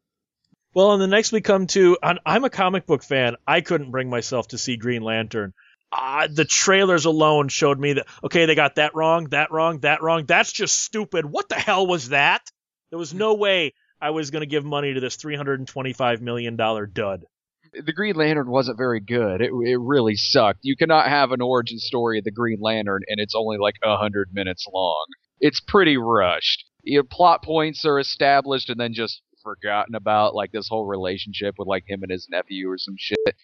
Well, 0.73 0.93
and 0.93 1.01
the 1.01 1.07
next 1.07 1.31
we 1.33 1.41
come 1.41 1.67
to, 1.67 1.97
I'm 2.01 2.45
a 2.45 2.49
comic 2.49 2.85
book 2.85 3.03
fan. 3.03 3.35
I 3.45 3.61
couldn't 3.61 3.91
bring 3.91 4.09
myself 4.09 4.47
to 4.49 4.57
see 4.57 4.77
Green 4.77 5.01
Lantern. 5.01 5.53
Uh, 5.91 6.27
the 6.33 6.45
trailers 6.45 7.05
alone 7.05 7.49
showed 7.49 7.79
me 7.79 7.93
that 7.93 8.07
okay, 8.23 8.45
they 8.45 8.55
got 8.55 8.75
that 8.75 8.95
wrong, 8.95 9.25
that 9.29 9.51
wrong, 9.51 9.79
that 9.79 10.01
wrong. 10.01 10.25
That's 10.25 10.51
just 10.51 10.79
stupid. 10.79 11.25
What 11.25 11.49
the 11.49 11.55
hell 11.55 11.85
was 11.85 12.09
that? 12.09 12.41
There 12.89 12.99
was 12.99 13.13
no 13.13 13.33
way 13.35 13.73
I 13.99 14.11
was 14.11 14.31
going 14.31 14.41
to 14.41 14.47
give 14.47 14.65
money 14.65 14.93
to 14.93 14.99
this 14.99 15.15
325 15.17 16.21
million 16.21 16.55
dollar 16.55 16.85
dud. 16.85 17.25
The 17.73 17.93
Green 17.93 18.15
Lantern 18.15 18.49
wasn't 18.49 18.77
very 18.77 18.99
good. 18.99 19.41
It 19.41 19.51
it 19.65 19.79
really 19.79 20.15
sucked. 20.15 20.59
You 20.63 20.75
cannot 20.75 21.07
have 21.07 21.31
an 21.31 21.41
origin 21.41 21.79
story 21.79 22.19
of 22.19 22.25
the 22.25 22.31
Green 22.31 22.59
Lantern 22.61 23.01
and 23.07 23.19
it's 23.19 23.35
only 23.35 23.57
like 23.57 23.75
a 23.83 23.89
100 23.89 24.29
minutes 24.33 24.65
long. 24.73 25.05
It's 25.39 25.61
pretty 25.61 25.97
rushed. 25.97 26.65
You 26.83 26.99
know, 26.99 27.07
plot 27.09 27.43
points 27.43 27.85
are 27.85 27.99
established 27.99 28.69
and 28.69 28.79
then 28.79 28.93
just 28.93 29.21
forgotten 29.43 29.95
about 29.95 30.35
like 30.35 30.51
this 30.51 30.67
whole 30.69 30.85
relationship 30.85 31.55
with 31.57 31.67
like 31.67 31.83
him 31.87 32.03
and 32.03 32.11
his 32.11 32.27
nephew 32.29 32.69
or 32.69 32.77
some 32.77 32.95
shit. 32.97 33.35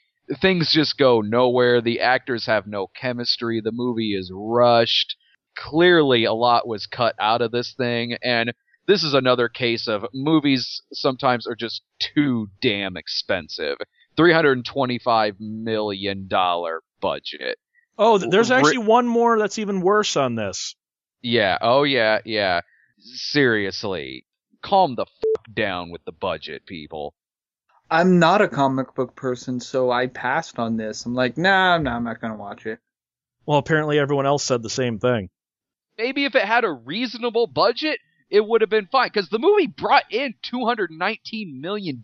Things 0.41 0.71
just 0.71 0.97
go 0.97 1.21
nowhere. 1.21 1.82
The 1.82 2.01
actors 2.01 2.45
have 2.45 2.67
no 2.67 2.88
chemistry. 2.99 3.61
The 3.61 3.71
movie 3.71 4.15
is 4.15 4.32
rushed. 4.34 5.15
Clearly 5.57 6.25
a 6.25 6.34
lot 6.34 6.67
was 6.67 6.86
cut 6.86 7.15
out 7.19 7.41
of 7.41 7.51
this 7.51 7.73
thing 7.73 8.17
and 8.21 8.53
this 8.88 9.03
is 9.03 9.13
another 9.13 9.49
case 9.49 9.88
of 9.88 10.05
movies 10.13 10.82
sometimes 10.93 11.45
are 11.45 11.55
just 11.55 11.82
too 11.99 12.47
damn 12.61 12.95
expensive. 12.95 13.78
$325 14.17 15.36
million 15.39 16.28
budget. 17.01 17.57
Oh, 17.97 18.17
there's 18.17 18.51
actually 18.51 18.78
one 18.78 19.07
more 19.07 19.38
that's 19.38 19.59
even 19.59 19.82
worse 19.82 20.15
on 20.15 20.36
this. 20.36 20.75
Yeah, 21.21 21.57
oh 21.61 21.84
yeah, 21.84 22.19
yeah. 22.25 22.61
Seriously. 22.99 24.25
Calm 24.63 24.95
the 24.95 25.05
fuck 25.05 25.45
down 25.53 25.89
with 25.89 26.03
the 26.05 26.11
budget, 26.11 26.65
people. 26.65 27.13
I'm 27.89 28.19
not 28.19 28.41
a 28.41 28.47
comic 28.47 28.95
book 28.95 29.15
person, 29.15 29.59
so 29.59 29.91
I 29.91 30.07
passed 30.07 30.59
on 30.59 30.77
this. 30.77 31.05
I'm 31.05 31.13
like, 31.13 31.38
nah, 31.38 31.77
nah, 31.77 31.95
I'm 31.95 32.03
not 32.03 32.21
gonna 32.21 32.35
watch 32.35 32.65
it. 32.65 32.79
Well, 33.45 33.57
apparently 33.57 33.97
everyone 33.97 34.25
else 34.25 34.43
said 34.43 34.61
the 34.61 34.69
same 34.69 34.99
thing. 34.99 35.29
Maybe 35.97 36.25
if 36.25 36.35
it 36.35 36.43
had 36.43 36.65
a 36.65 36.71
reasonable 36.71 37.47
budget, 37.47 37.99
it 38.29 38.45
would 38.45 38.61
have 38.61 38.69
been 38.69 38.88
fine. 38.91 39.07
Because 39.07 39.29
the 39.29 39.39
movie 39.39 39.67
brought 39.67 40.03
in 40.11 40.35
$219 40.53 41.59
million. 41.59 42.01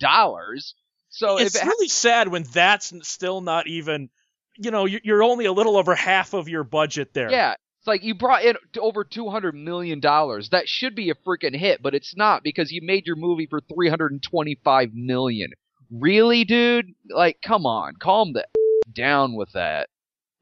So 1.10 1.38
it's 1.38 1.56
if 1.56 1.62
it 1.62 1.68
really 1.68 1.90
sad 1.90 2.30
when 2.30 2.44
that's 2.44 2.94
still 3.08 3.42
not 3.42 3.68
even, 3.68 4.10
you 4.58 4.72
know, 4.72 4.86
you're, 4.86 5.02
you're 5.04 5.24
only 5.24 5.46
a 5.46 5.52
little 5.52 5.78
over 5.78 5.94
half 5.94 6.34
of 6.34 6.48
your 6.48 6.64
budget 6.64 7.14
there. 7.14 7.30
Yeah, 7.30 7.56
it's 7.80 7.88
like 7.88 8.04
you 8.04 8.16
brought 8.16 8.46
in 8.46 8.56
over 8.80 9.04
two 9.04 9.30
hundred 9.30 9.54
million 9.54 10.00
dollars. 10.00 10.50
That 10.50 10.70
should 10.70 10.96
be 10.96 11.10
a 11.10 11.16
freaking 11.16 11.56
hit, 11.56 11.84
but 11.84 11.94
it's 11.94 12.16
not 12.16 12.42
because 12.42 12.72
you 12.72 12.82
made 12.82 13.06
your 13.06 13.18
movie 13.18 13.46
for 13.46 13.60
three 13.60 13.90
hundred 13.90 14.14
and 14.14 14.24
twenty-five 14.24 14.92
million. 14.94 15.52
Really, 15.94 16.44
dude? 16.44 16.94
Like, 17.10 17.40
come 17.42 17.66
on, 17.66 17.94
calm 18.00 18.34
the 18.34 18.46
down 18.92 19.36
with 19.36 19.52
that. 19.54 19.90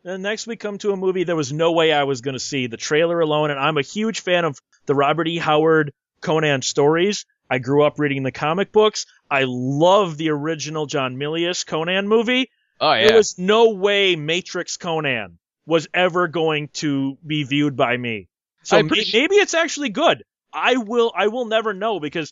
And 0.04 0.24
next 0.24 0.48
we 0.48 0.56
come 0.56 0.78
to 0.80 0.92
a 0.92 0.98
movie 0.98 1.26
there 1.26 1.36
was 1.36 1.54
no 1.54 1.74
way 1.74 1.94
I 1.94 2.04
was 2.06 2.22
going 2.22 2.34
to 2.34 2.40
see. 2.40 2.68
The 2.68 2.78
trailer 2.78 3.20
alone, 3.20 3.52
and 3.52 3.60
I'm 3.60 3.78
a 3.78 3.84
huge 3.84 4.22
fan 4.22 4.46
of 4.46 4.58
the 4.86 4.96
Robert 4.96 5.28
E. 5.28 5.38
Howard 5.38 5.94
Conan 6.22 6.62
stories. 6.62 7.26
I 7.50 7.60
grew 7.60 7.84
up 7.84 8.00
reading 8.00 8.24
the 8.24 8.32
comic 8.32 8.72
books. 8.72 9.06
I 9.30 9.44
love 9.46 10.18
the 10.18 10.30
original 10.30 10.86
John 10.86 11.18
Milius 11.18 11.66
Conan 11.66 12.08
movie. 12.08 12.50
Oh 12.80 12.94
yeah, 12.94 13.08
There 13.08 13.18
was 13.18 13.38
no 13.38 13.72
way 13.72 14.16
Matrix 14.16 14.78
Conan 14.78 15.38
was 15.66 15.88
ever 15.94 16.28
going 16.28 16.70
to 16.74 17.18
be 17.26 17.44
viewed 17.44 17.76
by 17.76 17.96
me. 17.96 18.28
So 18.64 18.78
I'm 18.78 18.86
may- 18.86 18.90
pretty 18.90 19.04
su- 19.04 19.20
maybe 19.20 19.36
it's 19.36 19.54
actually 19.54 19.90
good. 19.90 20.24
I 20.54 20.78
will 20.78 21.12
I 21.16 21.28
will 21.28 21.46
never 21.46 21.74
know 21.74 22.00
because 22.00 22.32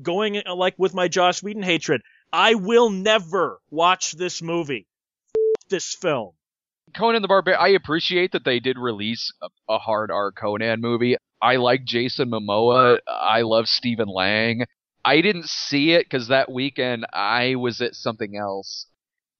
going 0.00 0.40
uh, 0.46 0.54
like 0.54 0.74
with 0.78 0.94
my 0.94 1.08
Joss 1.08 1.42
Whedon 1.42 1.62
hatred. 1.62 2.02
I 2.32 2.54
will 2.54 2.90
never 2.90 3.60
watch 3.70 4.12
this 4.12 4.42
movie. 4.42 4.86
F- 5.34 5.68
this 5.68 5.94
film. 5.94 6.32
Conan 6.94 7.22
the 7.22 7.28
Barbarian. 7.28 7.60
I 7.62 7.68
appreciate 7.68 8.32
that 8.32 8.44
they 8.44 8.60
did 8.60 8.78
release 8.78 9.32
a, 9.42 9.48
a 9.68 9.78
hard 9.78 10.10
R 10.10 10.32
Conan 10.32 10.80
movie. 10.80 11.16
I 11.40 11.56
like 11.56 11.84
Jason 11.84 12.30
Momoa. 12.30 12.98
I 13.06 13.42
love 13.42 13.68
Stephen 13.68 14.08
Lang. 14.08 14.64
I 15.04 15.20
didn't 15.20 15.48
see 15.48 15.92
it 15.92 16.04
because 16.04 16.28
that 16.28 16.50
weekend 16.50 17.06
I 17.12 17.54
was 17.54 17.80
at 17.80 17.94
something 17.94 18.36
else. 18.36 18.86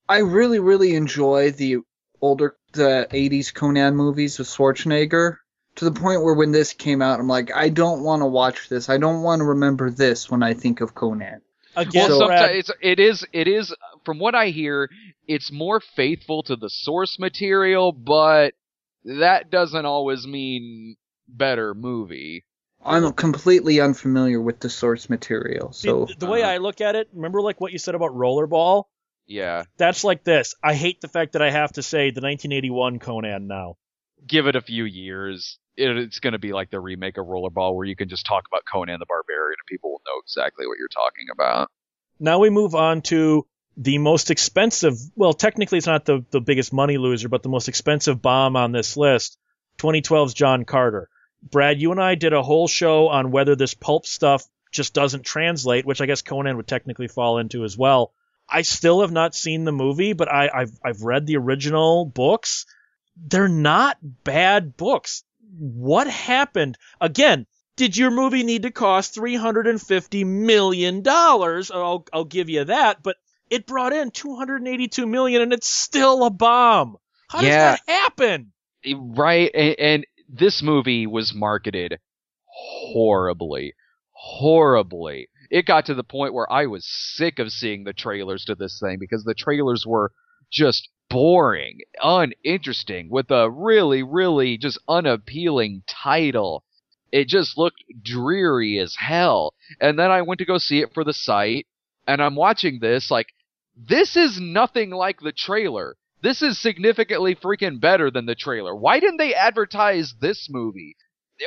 I 0.08 0.18
really, 0.18 0.58
really 0.58 0.94
enjoy 0.94 1.50
the 1.50 1.78
older, 2.20 2.56
the 2.72 3.06
80s 3.10 3.52
Conan 3.52 3.96
movies 3.96 4.38
with 4.38 4.48
Schwarzenegger 4.48 5.36
to 5.76 5.84
the 5.84 5.92
point 5.92 6.22
where 6.22 6.34
when 6.34 6.52
this 6.52 6.72
came 6.72 7.02
out, 7.02 7.20
I'm 7.20 7.28
like, 7.28 7.54
I 7.54 7.68
don't 7.68 8.02
want 8.02 8.22
to 8.22 8.26
watch 8.26 8.68
this. 8.68 8.88
I 8.88 8.96
don't 8.96 9.22
want 9.22 9.40
to 9.40 9.44
remember 9.44 9.90
this 9.90 10.30
when 10.30 10.42
I 10.42 10.54
think 10.54 10.80
of 10.80 10.94
Conan. 10.94 11.42
Again, 11.78 12.08
Well, 12.08 12.18
sometimes 12.18 12.56
it's, 12.56 12.70
it 12.82 12.98
is 12.98 13.24
it 13.32 13.46
is 13.46 13.74
from 14.04 14.18
what 14.18 14.34
I 14.34 14.48
hear, 14.48 14.90
it's 15.28 15.52
more 15.52 15.80
faithful 15.80 16.42
to 16.44 16.56
the 16.56 16.68
source 16.68 17.18
material, 17.20 17.92
but 17.92 18.54
that 19.04 19.50
doesn't 19.50 19.86
always 19.86 20.26
mean 20.26 20.96
better 21.28 21.74
movie. 21.74 22.44
I'm 22.84 23.12
completely 23.12 23.80
unfamiliar 23.80 24.40
with 24.40 24.58
the 24.58 24.68
source 24.68 25.08
material, 25.08 25.72
see, 25.72 25.88
so 25.88 26.08
the 26.18 26.26
way 26.26 26.42
uh, 26.42 26.48
I 26.48 26.56
look 26.58 26.80
at 26.80 26.96
it, 26.96 27.08
remember 27.12 27.42
like 27.42 27.60
what 27.60 27.72
you 27.72 27.78
said 27.78 27.94
about 27.94 28.10
Rollerball? 28.10 28.84
Yeah, 29.26 29.64
That's 29.76 30.04
like 30.04 30.24
this. 30.24 30.54
I 30.64 30.74
hate 30.74 31.00
the 31.00 31.08
fact 31.08 31.34
that 31.34 31.42
I 31.42 31.50
have 31.50 31.72
to 31.72 31.82
say 31.82 32.10
the 32.10 32.22
1981 32.22 32.98
Conan 32.98 33.46
now. 33.46 33.76
Give 34.26 34.46
it 34.46 34.56
a 34.56 34.60
few 34.60 34.84
years. 34.84 35.58
It, 35.76 35.96
it's 35.96 36.20
going 36.20 36.32
to 36.32 36.38
be 36.38 36.52
like 36.52 36.70
the 36.70 36.80
remake 36.80 37.18
of 37.18 37.26
Rollerball, 37.26 37.74
where 37.74 37.86
you 37.86 37.96
can 37.96 38.08
just 38.08 38.26
talk 38.26 38.44
about 38.50 38.62
Conan 38.70 38.98
the 38.98 39.06
Barbarian 39.06 39.56
and 39.58 39.66
people 39.66 39.90
will 39.90 40.02
know 40.06 40.20
exactly 40.22 40.66
what 40.66 40.78
you're 40.78 40.88
talking 40.88 41.26
about. 41.32 41.70
Now 42.20 42.38
we 42.40 42.50
move 42.50 42.74
on 42.74 43.02
to 43.02 43.46
the 43.76 43.98
most 43.98 44.30
expensive. 44.30 44.98
Well, 45.14 45.32
technically, 45.32 45.78
it's 45.78 45.86
not 45.86 46.04
the, 46.04 46.24
the 46.30 46.40
biggest 46.40 46.72
money 46.72 46.98
loser, 46.98 47.28
but 47.28 47.42
the 47.42 47.48
most 47.48 47.68
expensive 47.68 48.20
bomb 48.20 48.56
on 48.56 48.72
this 48.72 48.96
list 48.96 49.38
2012's 49.78 50.34
John 50.34 50.64
Carter. 50.64 51.08
Brad, 51.42 51.80
you 51.80 51.92
and 51.92 52.02
I 52.02 52.16
did 52.16 52.32
a 52.32 52.42
whole 52.42 52.66
show 52.66 53.08
on 53.08 53.30
whether 53.30 53.54
this 53.54 53.74
pulp 53.74 54.06
stuff 54.06 54.44
just 54.72 54.92
doesn't 54.92 55.24
translate, 55.24 55.86
which 55.86 56.00
I 56.00 56.06
guess 56.06 56.22
Conan 56.22 56.56
would 56.56 56.66
technically 56.66 57.08
fall 57.08 57.38
into 57.38 57.64
as 57.64 57.78
well. 57.78 58.12
I 58.48 58.62
still 58.62 59.02
have 59.02 59.12
not 59.12 59.34
seen 59.34 59.64
the 59.64 59.72
movie, 59.72 60.14
but 60.14 60.28
I, 60.28 60.50
I've, 60.52 60.78
I've 60.84 61.02
read 61.02 61.26
the 61.26 61.36
original 61.36 62.04
books. 62.04 62.66
They're 63.26 63.48
not 63.48 63.98
bad 64.24 64.76
books. 64.76 65.24
What 65.58 66.08
happened? 66.08 66.76
Again, 67.00 67.46
did 67.76 67.96
your 67.96 68.10
movie 68.10 68.42
need 68.42 68.62
to 68.62 68.70
cost 68.70 69.16
$350 69.16 70.26
million? 70.26 71.02
I'll, 71.06 72.06
I'll 72.12 72.24
give 72.24 72.48
you 72.48 72.64
that, 72.64 73.02
but 73.02 73.16
it 73.50 73.66
brought 73.66 73.92
in 73.92 74.10
282 74.10 75.06
million 75.06 75.42
and 75.42 75.52
it's 75.52 75.68
still 75.68 76.24
a 76.24 76.30
bomb. 76.30 76.96
How 77.28 77.42
Yeah. 77.42 77.72
does 77.72 77.80
that 77.86 77.92
happen? 77.92 78.52
Right, 78.94 79.50
and, 79.54 79.76
and 79.78 80.06
this 80.28 80.62
movie 80.62 81.06
was 81.06 81.34
marketed 81.34 81.98
horribly, 82.46 83.74
horribly. 84.12 85.28
It 85.50 85.66
got 85.66 85.86
to 85.86 85.94
the 85.94 86.04
point 86.04 86.34
where 86.34 86.50
I 86.50 86.66
was 86.66 86.86
sick 86.86 87.38
of 87.38 87.50
seeing 87.50 87.84
the 87.84 87.92
trailers 87.92 88.44
to 88.46 88.54
this 88.54 88.78
thing 88.82 88.98
because 89.00 89.24
the 89.24 89.34
trailers 89.34 89.84
were 89.86 90.12
just 90.50 90.88
boring, 91.10 91.80
uninteresting, 92.02 93.08
with 93.10 93.30
a 93.30 93.50
really, 93.50 94.02
really 94.02 94.58
just 94.58 94.78
unappealing 94.88 95.82
title. 95.86 96.64
It 97.10 97.28
just 97.28 97.56
looked 97.56 97.82
dreary 98.02 98.78
as 98.78 98.96
hell. 98.96 99.54
And 99.80 99.98
then 99.98 100.10
I 100.10 100.22
went 100.22 100.38
to 100.38 100.44
go 100.44 100.58
see 100.58 100.80
it 100.80 100.92
for 100.92 101.04
the 101.04 101.14
site, 101.14 101.66
and 102.06 102.22
I'm 102.22 102.34
watching 102.34 102.80
this 102.80 103.10
like, 103.10 103.28
this 103.76 104.16
is 104.16 104.40
nothing 104.40 104.90
like 104.90 105.20
the 105.20 105.32
trailer. 105.32 105.96
This 106.20 106.42
is 106.42 106.60
significantly 106.60 107.34
freaking 107.34 107.80
better 107.80 108.10
than 108.10 108.26
the 108.26 108.34
trailer. 108.34 108.74
Why 108.74 108.98
didn't 108.98 109.18
they 109.18 109.34
advertise 109.34 110.14
this 110.20 110.48
movie? 110.50 110.96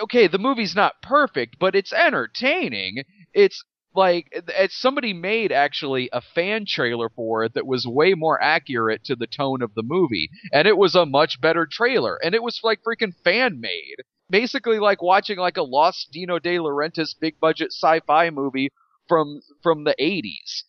Okay, 0.04 0.28
the 0.28 0.38
movie's 0.38 0.76
not 0.76 1.02
perfect, 1.02 1.58
but 1.60 1.76
it's 1.76 1.92
entertaining. 1.92 3.04
It's 3.34 3.64
like 3.94 4.32
somebody 4.70 5.14
made 5.14 5.52
actually 5.52 6.10
a 6.14 6.22
fan 6.22 6.66
trailer 6.66 7.10
for 7.10 7.44
it 7.44 7.54
that 7.54 7.68
was 7.68 7.86
way 7.86 8.14
more 8.14 8.42
accurate 8.42 9.04
to 9.06 9.16
the 9.16 9.28
tone 9.28 9.62
of 9.62 9.74
the 9.74 9.84
movie, 9.84 10.30
and 10.54 10.68
it 10.68 10.78
was 10.78 10.96
a 10.96 11.06
much 11.06 11.42
better 11.42 11.66
trailer, 11.70 12.18
and 12.24 12.34
it 12.34 12.44
was 12.44 12.60
like 12.64 12.80
freaking 12.84 13.14
fan 13.24 13.60
made. 13.60 13.98
Basically, 14.30 14.80
like 14.80 15.02
watching 15.02 15.38
like 15.38 15.58
a 15.58 15.64
Lost 15.64 16.10
Dino 16.12 16.40
De 16.40 16.58
Laurentiis 16.58 17.14
big 17.20 17.40
budget 17.40 17.72
sci-fi 17.74 18.30
movie 18.30 18.70
from 19.08 19.42
from 19.62 19.84
the 19.84 19.96
80s. 20.00 20.64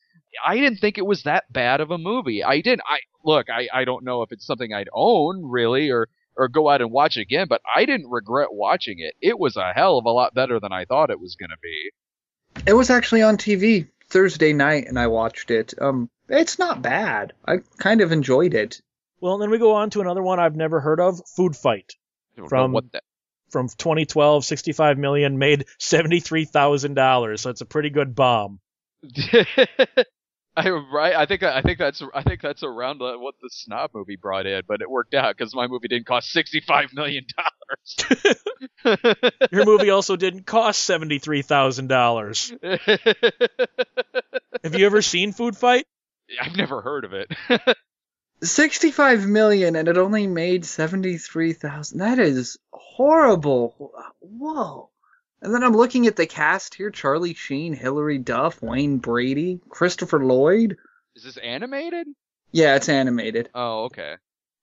I 0.45 0.57
didn't 0.57 0.79
think 0.79 0.99
it 0.99 1.07
was 1.07 1.23
that 1.23 1.53
bad 1.53 1.81
of 1.81 1.91
a 1.91 1.99
movie. 1.99 2.43
I 2.43 2.61
didn't. 2.61 2.83
I 2.87 3.01
look. 3.25 3.49
I 3.51 3.69
I 3.73 3.85
don't 3.85 4.05
know 4.05 4.23
if 4.23 4.33
it's 4.33 4.47
something 4.47 4.73
I'd 4.73 4.89
own 4.93 5.45
really 5.45 5.91
or 5.91 6.09
or 6.37 6.49
go 6.49 6.69
out 6.69 6.81
and 6.81 6.91
watch 6.91 7.17
it 7.17 7.23
again, 7.23 7.47
but 7.49 7.61
I 7.77 7.85
didn't 7.85 8.11
regret 8.11 8.49
watching 8.53 8.99
it. 8.99 9.15
It 9.21 9.39
was 9.39 9.57
a 9.57 9.73
hell 9.75 9.99
of 9.99 10.07
a 10.07 10.11
lot 10.11 10.35
better 10.35 10.59
than 10.59 10.73
I 10.73 10.85
thought 10.87 11.11
it 11.11 11.21
was 11.21 11.37
going 11.37 11.51
to 11.51 11.57
be. 11.63 11.91
It 12.67 12.75
was 12.75 12.91
actually 12.91 13.23
on 13.23 13.37
TV 13.37 13.89
Thursday 14.09 14.53
night, 14.53 14.87
and 14.89 14.99
I 14.99 15.07
watched 15.09 15.51
it. 15.51 15.75
Um, 15.81 16.09
it's 16.29 16.59
not 16.59 16.83
bad. 16.83 17.33
I 17.47 17.59
kind 17.79 18.01
of 18.01 18.13
enjoyed 18.13 18.55
it. 18.55 18.81
Well, 19.21 19.39
then 19.39 19.51
we 19.51 19.59
go 19.59 19.75
on 19.75 19.91
to 19.91 20.01
another 20.01 20.23
one 20.23 20.41
I've 20.41 20.57
never 20.57 20.81
heard 20.81 21.01
of, 21.01 21.21
Food 21.37 21.57
Fight. 21.57 21.93
I 22.37 22.41
don't 22.41 22.45
know 22.45 22.49
From- 22.49 22.73
what 22.73 22.93
the, 22.93 23.01
From 23.51 23.69
2012, 23.69 24.45
65 24.45 24.99
million, 24.99 25.39
made 25.39 25.67
$73,000. 25.81 27.39
So 27.39 27.51
it's 27.51 27.61
a 27.61 27.67
pretty 27.67 27.91
good 27.91 28.15
bomb. 28.15 28.61
I 30.55 30.69
right. 30.69 31.15
I 31.17 31.25
think 31.25 31.43
I 31.43 31.63
think 31.63 31.79
that's 31.79 32.03
I 32.13 32.23
think 32.23 32.43
that's 32.43 32.63
around 32.63 33.01
uh, 33.01 33.17
what 33.17 33.37
the 33.41 33.49
Snob 33.51 33.93
movie 33.95 34.17
brought 34.17 34.45
in, 34.47 34.63
but 34.69 34.83
it 34.83 34.91
worked 34.91 35.15
out 35.15 35.35
because 35.35 35.55
my 35.55 35.67
movie 35.67 35.89
didn't 35.89 36.07
cost 36.07 36.31
sixty 36.31 36.61
five 36.61 36.93
million 36.93 37.25
dollars. 37.37 37.53
Your 39.53 39.65
movie 39.65 39.91
also 39.91 40.17
didn't 40.17 40.47
cost 40.47 40.89
$73,000. 40.89 42.81
Have 44.65 44.79
you 44.79 44.87
ever 44.87 45.03
seen 45.03 45.33
Food 45.33 45.57
Fight? 45.57 45.87
I've 46.41 46.57
never 46.57 46.81
heard 46.81 47.05
of 47.05 47.13
it. 47.13 47.31
65 48.43 49.27
million, 49.27 49.77
and 49.77 49.89
it 49.89 49.99
only 49.99 50.27
made 50.27 50.65
73,000. 50.65 51.99
That 51.99 52.19
is 52.19 52.59
horrible. 52.73 53.93
Whoa. 54.21 54.91
And 55.41 55.55
then 55.55 55.65
I'm 55.65 55.77
looking 55.77 56.07
at 56.07 56.17
the 56.17 56.27
cast 56.27 56.75
here: 56.75 56.91
Charlie 56.91 57.35
Sheen, 57.35 57.75
Hilary 57.75 58.19
Duff, 58.19 58.63
Wayne 58.63 58.99
Brady, 58.99 59.61
Christopher 59.69 60.25
Lloyd. 60.25 60.77
Is 61.17 61.25
this 61.25 61.37
animated? 61.37 62.07
Yeah, 62.53 62.77
it's 62.77 62.89
animated, 62.89 63.51
Oh, 63.55 63.85
okay. 63.85 64.17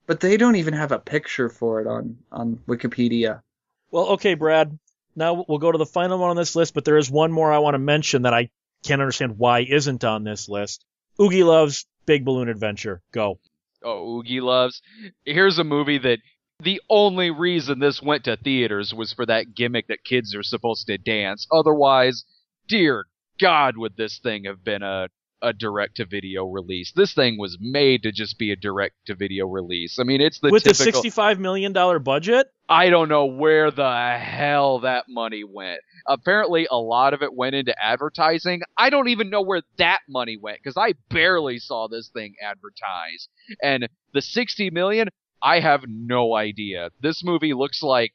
But 0.09 0.21
they 0.21 0.37
don't 0.37 0.55
even 0.55 0.73
have 0.73 0.91
a 0.91 0.97
picture 0.97 1.49
for 1.49 1.81
it 1.81 1.85
on 1.85 2.17
on 2.31 2.59
Wikipedia. 2.67 3.43
Well, 3.91 4.07
okay, 4.13 4.33
Brad. 4.33 4.79
Now 5.15 5.45
we'll 5.47 5.59
go 5.59 5.71
to 5.71 5.77
the 5.77 5.85
final 5.85 6.17
one 6.17 6.31
on 6.31 6.35
this 6.35 6.55
list, 6.55 6.73
but 6.73 6.83
there 6.83 6.97
is 6.97 7.11
one 7.11 7.31
more 7.31 7.53
I 7.53 7.59
want 7.59 7.75
to 7.75 7.79
mention 7.79 8.23
that 8.23 8.33
I 8.33 8.49
can't 8.83 9.01
understand 9.01 9.37
why 9.37 9.59
isn't 9.59 10.03
on 10.03 10.23
this 10.23 10.49
list. 10.49 10.83
Oogieloves 11.19 11.85
Big 12.07 12.25
Balloon 12.25 12.49
Adventure. 12.49 13.03
Go. 13.11 13.37
Oh, 13.83 14.23
Oogieloves. 14.23 14.81
Here's 15.25 15.59
a 15.59 15.63
movie 15.63 15.99
that 15.99 16.17
the 16.59 16.81
only 16.89 17.29
reason 17.29 17.77
this 17.77 18.01
went 18.01 18.23
to 18.23 18.35
theaters 18.35 18.91
was 18.91 19.13
for 19.13 19.27
that 19.27 19.53
gimmick 19.53 19.89
that 19.89 20.03
kids 20.03 20.33
are 20.33 20.41
supposed 20.41 20.87
to 20.87 20.97
dance. 20.97 21.45
Otherwise, 21.51 22.25
dear 22.67 23.05
God, 23.39 23.77
would 23.77 23.95
this 23.95 24.17
thing 24.17 24.45
have 24.45 24.63
been 24.63 24.81
a 24.81 25.09
a 25.41 25.53
direct 25.53 25.97
to 25.97 26.05
video 26.05 26.45
release? 26.45 26.91
This 26.95 27.13
thing 27.13 27.37
was 27.37 27.57
made 27.59 28.03
to 28.03 28.11
just 28.11 28.37
be 28.37 28.51
a 28.51 28.55
direct 28.55 28.95
to 29.07 29.15
video 29.15 29.47
release. 29.47 29.97
I 29.99 30.03
mean, 30.03 30.21
it's 30.21 30.39
the 30.39 30.49
With 30.49 30.63
the 30.63 30.73
typical. 30.73 31.01
$65 31.03 31.39
million 31.39 31.73
budget? 32.03 32.47
I 32.67 32.89
don't 32.89 33.09
know 33.09 33.25
where 33.25 33.71
the 33.71 34.17
hell 34.19 34.79
that 34.79 35.05
money 35.07 35.43
went. 35.43 35.81
Apparently, 36.07 36.67
a 36.69 36.77
lot 36.77 37.13
of 37.13 37.21
it 37.21 37.33
went 37.33 37.55
into 37.55 37.73
advertising. 37.81 38.61
I 38.77 38.89
don't 38.89 39.09
even 39.09 39.29
know 39.29 39.41
where 39.41 39.61
that 39.77 39.99
money 40.07 40.37
went 40.37 40.59
because 40.63 40.77
I 40.77 40.93
barely 41.09 41.57
saw 41.59 41.87
this 41.87 42.09
thing 42.09 42.35
advertised. 42.43 43.29
And 43.61 43.89
the 44.13 44.21
60 44.21 44.69
million, 44.69 45.09
I 45.41 45.61
have 45.61 45.85
no 45.87 46.35
idea. 46.35 46.89
This 47.01 47.23
movie 47.23 47.53
looks 47.53 47.81
like 47.81 48.13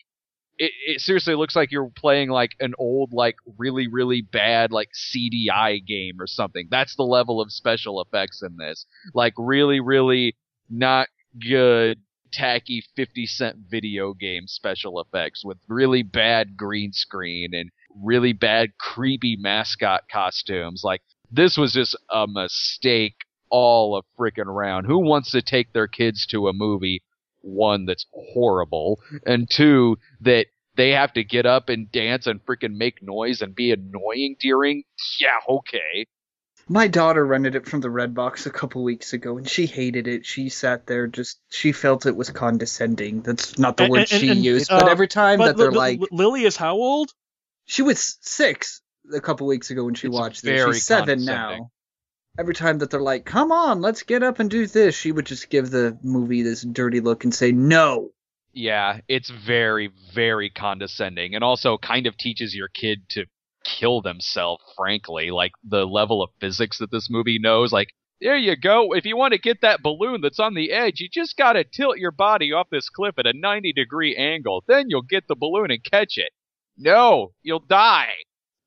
it, 0.58 0.72
it 0.86 1.00
seriously 1.00 1.34
looks 1.34 1.56
like 1.56 1.72
you're 1.72 1.90
playing 1.96 2.30
like 2.30 2.52
an 2.60 2.74
old, 2.78 3.12
like 3.12 3.36
really, 3.58 3.88
really 3.88 4.22
bad, 4.22 4.72
like 4.72 4.90
CDI 4.94 5.84
game 5.84 6.20
or 6.20 6.26
something. 6.26 6.68
That's 6.70 6.96
the 6.96 7.02
level 7.02 7.40
of 7.40 7.52
special 7.52 8.00
effects 8.00 8.42
in 8.42 8.56
this. 8.56 8.86
Like 9.14 9.34
really, 9.36 9.80
really 9.80 10.36
not 10.70 11.08
good 11.40 11.98
tacky 12.32 12.82
50 12.96 13.26
cent 13.26 13.56
video 13.70 14.12
game 14.12 14.48
special 14.48 15.00
effects 15.00 15.44
with 15.44 15.58
really 15.68 16.02
bad 16.02 16.56
green 16.56 16.92
screen 16.92 17.54
and 17.54 17.70
really 18.02 18.32
bad 18.32 18.76
creepy 18.78 19.36
mascot 19.36 20.02
costumes. 20.10 20.82
Like 20.84 21.02
this 21.30 21.56
was 21.56 21.72
just 21.72 21.96
a 22.10 22.26
mistake 22.26 23.14
all 23.50 23.96
of 23.96 24.04
freaking 24.18 24.46
around. 24.46 24.84
Who 24.84 24.98
wants 24.98 25.30
to 25.30 25.42
take 25.42 25.72
their 25.72 25.86
kids 25.86 26.26
to 26.26 26.48
a 26.48 26.52
movie 26.52 27.02
one 27.44 27.84
that's 27.86 28.06
horrible 28.12 28.98
and 29.26 29.48
two 29.50 29.98
that 30.22 30.46
they 30.76 30.90
have 30.90 31.12
to 31.12 31.22
get 31.22 31.46
up 31.46 31.68
and 31.68 31.92
dance 31.92 32.26
and 32.26 32.44
freaking 32.44 32.76
make 32.76 33.02
noise 33.02 33.42
and 33.42 33.54
be 33.54 33.70
annoying 33.70 34.34
during. 34.40 34.82
Yeah, 35.20 35.28
okay. 35.48 36.06
My 36.66 36.88
daughter 36.88 37.24
rented 37.24 37.54
it 37.56 37.66
from 37.68 37.80
the 37.82 37.88
Redbox 37.88 38.46
a 38.46 38.50
couple 38.50 38.82
weeks 38.82 39.12
ago, 39.12 39.36
and 39.36 39.46
she 39.48 39.66
hated 39.66 40.08
it. 40.08 40.24
She 40.24 40.48
sat 40.48 40.86
there 40.86 41.06
just 41.06 41.38
she 41.50 41.72
felt 41.72 42.06
it 42.06 42.16
was 42.16 42.30
condescending. 42.30 43.20
That's 43.20 43.58
not 43.58 43.76
the 43.76 43.84
And- 43.84 43.90
word 43.92 43.98
and- 43.98 44.08
she 44.08 44.30
and, 44.30 44.42
used, 44.42 44.72
uh, 44.72 44.80
but 44.80 44.88
every 44.88 45.06
time 45.08 45.38
But 45.38 45.48
that 45.48 45.56
they're 45.58 45.70
Li- 45.70 45.78
Li- 45.78 45.98
like, 45.98 46.00
Lily 46.10 46.44
is 46.44 46.56
how 46.56 46.74
old? 46.74 47.10
she 47.66 47.82
was 47.82 48.16
six 48.22 48.80
a 49.12 49.20
couple 49.20 49.46
weeks 49.46 49.70
ago 49.70 49.84
when 49.84 49.94
she 49.94 50.06
It's 50.08 50.14
watched 50.16 50.42
this. 50.42 50.60
very 50.62 50.72
She's 50.72 50.86
seven 50.86 51.18
condescending. 51.18 51.58
now. 51.60 51.70
Every 52.38 52.54
time 52.54 52.78
that 52.78 52.90
they're 52.90 53.00
like, 53.00 53.24
"Come 53.24 53.52
on, 53.52 53.80
let's 53.80 54.02
get 54.02 54.22
up 54.22 54.40
and 54.40 54.50
do 54.50 54.66
this," 54.66 54.96
she 54.96 55.12
would 55.12 55.26
just 55.26 55.50
give 55.50 55.70
the 55.70 55.98
movie 56.02 56.42
this 56.42 56.62
dirty 56.62 57.00
look 57.00 57.24
and 57.24 57.34
say, 57.34 57.52
"No." 57.52 58.10
Yeah, 58.52 59.00
it's 59.08 59.30
very, 59.30 59.90
very 60.12 60.50
condescending 60.50 61.34
and 61.34 61.44
also 61.44 61.78
kind 61.78 62.06
of 62.06 62.16
teaches 62.16 62.54
your 62.54 62.68
kid 62.68 63.08
to 63.10 63.26
kill 63.64 64.00
themselves, 64.00 64.62
frankly. 64.76 65.30
Like 65.30 65.52
the 65.62 65.86
level 65.86 66.22
of 66.22 66.30
physics 66.40 66.78
that 66.78 66.90
this 66.90 67.08
movie 67.10 67.38
knows, 67.38 67.72
like, 67.72 67.88
there 68.20 68.36
you 68.36 68.56
go. 68.56 68.94
If 68.94 69.04
you 69.04 69.16
want 69.16 69.32
to 69.32 69.38
get 69.38 69.60
that 69.62 69.82
balloon 69.82 70.20
that's 70.20 70.40
on 70.40 70.54
the 70.54 70.72
edge, 70.72 71.00
you 71.00 71.08
just 71.08 71.36
gotta 71.36 71.64
tilt 71.64 71.98
your 71.98 72.12
body 72.12 72.52
off 72.52 72.70
this 72.70 72.88
cliff 72.88 73.18
at 73.18 73.26
a 73.26 73.32
90 73.32 73.72
degree 73.72 74.16
angle. 74.16 74.64
Then 74.66 74.86
you'll 74.88 75.02
get 75.02 75.28
the 75.28 75.36
balloon 75.36 75.70
and 75.70 75.82
catch 75.84 76.16
it. 76.16 76.32
No, 76.76 77.32
you'll 77.42 77.60
die. 77.60 78.12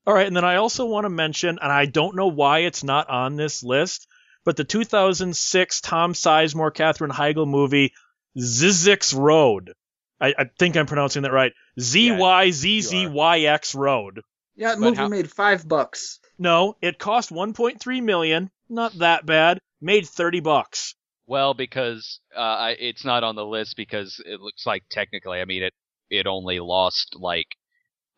All 0.07 0.13
right, 0.13 0.25
and 0.25 0.35
then 0.35 0.45
I 0.45 0.55
also 0.55 0.85
want 0.85 1.03
to 1.03 1.09
mention, 1.09 1.59
and 1.61 1.69
I 1.69 1.85
don't 1.85 2.15
know 2.15 2.27
why 2.27 2.59
it's 2.59 2.81
not 2.81 3.09
on 3.09 3.35
this 3.35 3.61
list, 3.61 4.07
but 4.45 4.55
the 4.55 4.63
2006 4.63 5.81
Tom 5.81 6.13
Sizemore, 6.13 6.73
Katherine 6.73 7.11
Heigl 7.11 7.45
movie, 7.45 7.93
Zyzzyx 8.37 9.13
Road. 9.13 9.73
I, 10.21 10.33
I 10.37 10.45
think 10.57 10.77
I'm 10.77 10.85
pronouncing 10.85 11.23
that 11.23 11.33
right. 11.33 11.51
Z 11.77 12.13
Y 12.13 12.51
Z 12.51 12.81
Z 12.81 13.07
Y 13.07 13.39
X 13.41 13.75
Road. 13.75 14.21
Yeah, 14.55 14.69
that 14.69 14.79
But 14.79 14.85
movie 14.85 14.95
how- 14.95 15.07
made 15.09 15.29
five 15.29 15.67
bucks. 15.67 16.19
No, 16.39 16.77
it 16.81 16.99
cost 16.99 17.29
1.3 17.29 18.01
million. 18.01 18.49
Not 18.69 18.93
that 18.99 19.25
bad. 19.25 19.59
Made 19.81 20.07
30 20.07 20.39
bucks. 20.39 20.95
Well, 21.25 21.53
because 21.53 22.21
uh, 22.33 22.39
I, 22.39 22.69
it's 22.79 23.03
not 23.03 23.25
on 23.25 23.35
the 23.35 23.45
list 23.45 23.75
because 23.75 24.21
it 24.25 24.39
looks 24.39 24.65
like 24.65 24.83
technically, 24.89 25.41
I 25.41 25.45
mean, 25.45 25.63
it 25.63 25.73
it 26.09 26.27
only 26.27 26.61
lost 26.61 27.17
like 27.19 27.47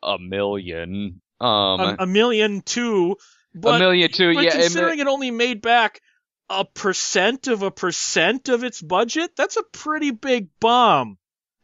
a 0.03 0.17
million. 0.19 1.21
Um, 1.41 1.79
a, 1.79 1.95
a 1.99 2.05
million 2.05 2.61
two, 2.61 3.15
but, 3.55 3.75
a 3.75 3.79
million 3.79 4.11
too. 4.11 4.33
but 4.35 4.43
yeah, 4.43 4.51
considering 4.51 4.99
it 4.99 5.07
only 5.07 5.31
made 5.31 5.61
back 5.61 6.01
a 6.49 6.65
percent 6.65 7.47
of 7.47 7.63
a 7.63 7.71
percent 7.71 8.49
of 8.49 8.63
its 8.63 8.81
budget, 8.81 9.31
that's 9.37 9.55
a 9.57 9.63
pretty 9.71 10.11
big 10.11 10.49
bomb. 10.59 11.17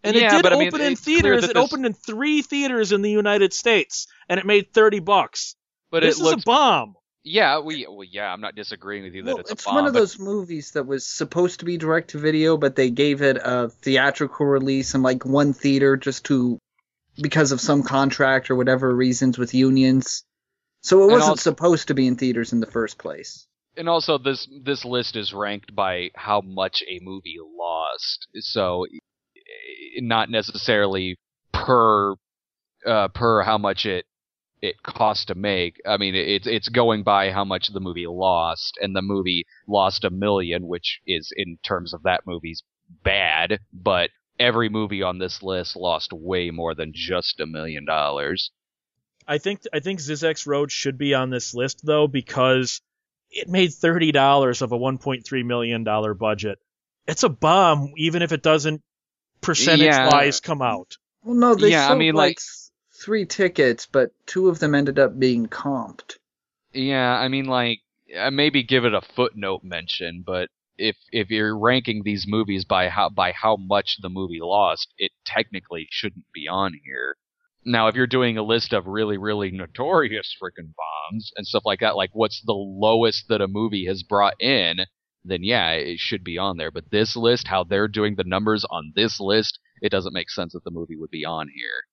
And 0.03 0.15
Yeah, 0.15 0.27
it 0.27 0.29
did 0.31 0.43
but 0.43 0.53
I 0.53 0.59
mean, 0.59 0.67
open 0.67 0.81
in 0.81 0.95
theaters. 0.95 1.43
It 1.43 1.53
this- 1.55 1.63
opened 1.63 1.85
in 1.85 1.93
three 1.93 2.41
theaters 2.43 2.91
in 2.91 3.01
the 3.01 3.09
United 3.09 3.53
States, 3.53 4.07
and 4.29 4.39
it 4.39 4.45
made 4.45 4.71
30 4.73 4.99
bucks. 4.99 5.55
but 5.91 6.01
this 6.03 6.17
it 6.17 6.21
is 6.21 6.23
looks. 6.23 6.43
a 6.43 6.45
bomb. 6.45 6.95
yeah, 7.23 7.59
we. 7.59 7.87
Well, 7.89 8.03
yeah, 8.03 8.31
I'm 8.31 8.39
not 8.41 8.53
disagreeing 8.55 9.03
with 9.03 9.15
you 9.15 9.23
that 9.23 9.31
Well, 9.33 9.39
it's 9.39 9.51
it's, 9.51 9.63
a 9.63 9.65
bomb. 9.65 9.73
It's 9.73 9.81
one 9.81 9.87
of 9.87 9.93
but- 9.93 9.99
those 9.99 10.19
movies 10.19 10.71
that 10.71 10.85
was 10.85 11.07
supposed 11.07 11.59
to 11.61 11.65
be 11.65 11.77
direct 11.77 12.11
to 12.11 12.19
video, 12.19 12.55
but 12.55 12.75
they 12.75 12.91
gave 12.91 13.21
it 13.23 13.37
a 13.43 13.69
theatrical 13.69 14.45
release 14.45 14.93
in 14.93 15.01
like 15.01 15.25
one 15.25 15.53
theater 15.53 15.97
just 15.97 16.25
to 16.25 16.59
because 17.21 17.51
of 17.51 17.61
some 17.61 17.83
contract 17.83 18.49
or 18.49 18.55
whatever 18.55 18.93
reasons 18.95 19.37
with 19.37 19.53
unions. 19.53 20.23
So 20.81 21.03
it 21.03 21.11
wasn't 21.11 21.29
also- 21.29 21.41
supposed 21.51 21.87
to 21.87 21.93
be 21.93 22.07
in 22.07 22.15
theaters 22.15 22.53
in 22.53 22.59
the 22.59 22.71
first 22.71 22.97
place. 22.97 23.47
and 23.77 23.89
also 23.89 24.17
this 24.17 24.47
this 24.63 24.85
list 24.85 25.15
is 25.17 25.33
ranked 25.33 25.75
by 25.75 26.09
how 26.15 26.39
much 26.41 26.81
a 26.87 26.99
movie 27.01 27.35
lost 27.59 28.25
so 28.39 28.85
eh, 28.85 29.99
not 30.01 30.29
necessarily 30.29 31.17
per 31.51 32.13
uh, 32.85 33.07
per 33.09 33.41
how 33.43 33.57
much 33.57 33.85
it 33.85 34.05
it 34.61 34.81
cost 34.83 35.27
to 35.27 35.35
make 35.35 35.81
i 35.85 35.97
mean 35.97 36.15
it's 36.15 36.47
it's 36.47 36.69
going 36.69 37.03
by 37.03 37.31
how 37.31 37.43
much 37.43 37.67
the 37.73 37.81
movie 37.81 38.07
lost 38.07 38.77
and 38.81 38.95
the 38.95 39.01
movie 39.01 39.43
lost 39.67 40.05
a 40.05 40.09
million 40.09 40.67
which 40.67 41.01
is 41.05 41.33
in 41.35 41.57
terms 41.61 41.93
of 41.93 42.03
that 42.03 42.21
movie's 42.25 42.63
bad 43.03 43.59
but 43.73 44.09
every 44.39 44.69
movie 44.69 45.01
on 45.03 45.17
this 45.17 45.41
list 45.41 45.75
lost 45.75 46.11
way 46.13 46.51
more 46.51 46.75
than 46.75 46.91
just 46.93 47.39
a 47.39 47.45
million 47.45 47.85
dollars 47.85 48.51
I 49.27 49.39
think 49.39 49.61
I 49.73 49.79
think 49.79 49.99
Zyzzyx 49.99 50.45
Road 50.45 50.71
should 50.71 50.97
be 50.99 51.15
on 51.15 51.31
this 51.31 51.55
list 51.55 51.81
though 51.83 52.07
because 52.07 52.81
it 53.31 53.49
made 53.49 53.73
thirty 53.73 54.11
dollars 54.11 54.61
of 54.61 54.71
a 54.71 54.77
one 54.77 54.99
point 54.99 55.25
three 55.25 55.41
million 55.41 55.83
dollar 55.83 56.13
budget. 56.13 56.59
It's 57.07 57.23
a 57.23 57.29
bomb, 57.29 57.93
even 57.97 58.21
if 58.21 58.31
it 58.31 58.43
doesn't 58.43 58.83
percentage 59.41 59.87
Yeah. 59.87 60.09
wise 60.11 60.41
come 60.41 60.61
out. 60.61 60.97
Well, 61.23 61.33
no, 61.35 61.55
they 61.55 61.71
Yeah, 61.71 61.85
I 61.85 61.87
sold 61.89 61.99
mean, 61.99 62.13
like, 62.13 62.29
like- 62.37 62.39
three 63.03 63.25
tickets, 63.25 63.87
but 63.87 64.11
two 64.27 64.47
of 64.49 64.59
them 64.59 64.75
ended 64.75 64.99
up 64.99 65.17
being 65.17 65.47
comped. 65.47 66.17
Yeah, 66.71 67.11
I 67.11 67.27
mean, 67.27 67.45
like, 67.45 67.79
uh, 68.15 68.29
maybe 68.29 68.61
give 68.61 68.85
it 68.85 68.93
a 68.93 69.01
footnote 69.01 69.63
mention, 69.63 70.23
but 70.25 70.49
if 70.77 70.97
if 71.11 71.29
you're 71.29 71.57
ranking 71.57 72.03
these 72.03 72.25
movies 72.27 72.65
by 72.65 72.89
how 72.89 73.09
by 73.09 73.31
how 73.31 73.57
much 73.57 73.97
the 74.01 74.09
movie 74.09 74.39
lost, 74.41 74.93
it 74.97 75.11
technically 75.25 75.87
shouldn't 75.89 76.25
be 76.33 76.47
on 76.47 76.73
here. 76.85 77.17
Now, 77.67 77.87
if 77.87 77.95
you're 77.95 78.05
doing 78.05 78.37
a 78.37 78.43
list 78.43 78.73
of 78.73 78.85
really, 78.85 79.17
really 79.17 79.49
notorious 79.49 80.35
freaking 80.41 80.73
bombs 80.77 81.31
and 81.35 81.47
stuff 81.47 81.63
like 81.65 81.79
that, 81.79 81.95
like 81.95 82.11
what's 82.13 82.41
the 82.45 82.53
lowest 82.53 83.25
that 83.29 83.41
a 83.41 83.47
movie 83.47 83.85
has 83.87 84.03
brought 84.03 84.39
in, 84.39 84.81
then 85.23 85.43
yeah, 85.43 85.71
it 85.71 85.97
should 85.97 86.23
be 86.23 86.37
on 86.37 86.57
there. 86.57 86.69
But 86.69 86.91
this 86.91 87.15
list, 87.15 87.47
how 87.47 87.63
they're 87.63 87.87
doing 87.87 88.15
the 88.15 88.23
numbers 88.23 88.65
on 88.69 88.93
this 88.95 89.19
list, 89.19 89.57
it 89.81 89.89
doesn't 89.89 90.13
make 90.13 90.29
sense 90.29 90.53
that 90.53 90.63
the 90.63 90.71
movie 90.71 90.95
would 90.95 91.09
be 91.09 91.25
on 91.25 91.47
here. 91.47 91.85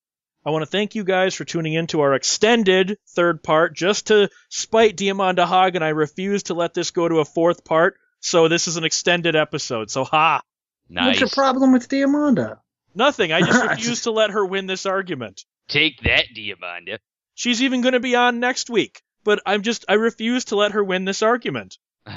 I 0.45 0.51
want 0.51 0.63
to 0.63 0.71
thank 0.71 0.95
you 0.95 1.05
guys 1.05 1.35
for 1.35 1.45
tuning 1.45 1.75
in 1.75 1.87
to 1.89 2.01
our 2.01 2.15
extended 2.15 2.99
third 3.15 3.43
part. 3.43 3.77
Just 3.77 4.09
to 4.09 4.29
spite 4.51 4.97
Diamanda 4.97 5.47
Hagan, 5.47 5.83
I 5.83 5.91
refuse 5.91 6.45
to 6.45 6.55
let 6.55 6.75
this 6.75 6.91
go 6.91 7.09
to 7.09 7.21
a 7.21 7.25
fourth 7.25 7.65
part, 7.65 7.97
so 8.23 8.49
this 8.49 8.69
is 8.69 8.77
an 8.79 8.85
extended 8.85 9.37
episode. 9.37 9.91
So 9.91 10.05
ha! 10.05 10.41
Nice. 10.89 11.07
What's 11.07 11.21
your 11.21 11.29
problem 11.29 11.73
with 11.73 11.89
Diamanda? 11.89 12.59
Nothing. 12.95 13.33
I 13.33 13.41
just 13.41 13.63
refuse 13.69 14.03
to 14.03 14.11
let 14.11 14.31
her 14.31 14.45
win 14.45 14.67
this 14.67 14.87
argument. 14.87 15.45
Take 15.69 16.01
that, 16.03 16.27
Diamanda. 16.35 16.99
She's 17.35 17.63
even 17.63 17.81
going 17.83 17.93
to 17.95 18.01
be 18.01 18.15
on 18.15 18.41
next 18.41 18.71
week, 18.71 19.03
but 19.25 19.41
I'm 19.45 19.63
just 19.63 19.85
I 19.89 19.95
refuse 19.95 20.47
to 20.47 20.57
let 20.57 20.73
her 20.73 20.83
win 20.83 21.05
this 21.05 21.23
argument. 21.23 21.77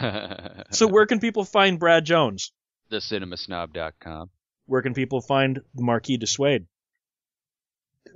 So 0.71 0.87
where 0.87 1.05
can 1.05 1.19
people 1.19 1.45
find 1.45 1.79
Brad 1.79 2.05
Jones? 2.05 2.51
thecinemasnob.com. 2.91 4.29
Where 4.65 4.81
can 4.81 4.93
people 4.93 5.21
find 5.21 5.61
the 5.73 5.83
Marquis 5.83 6.17
de 6.17 6.27
Suede? 6.27 6.65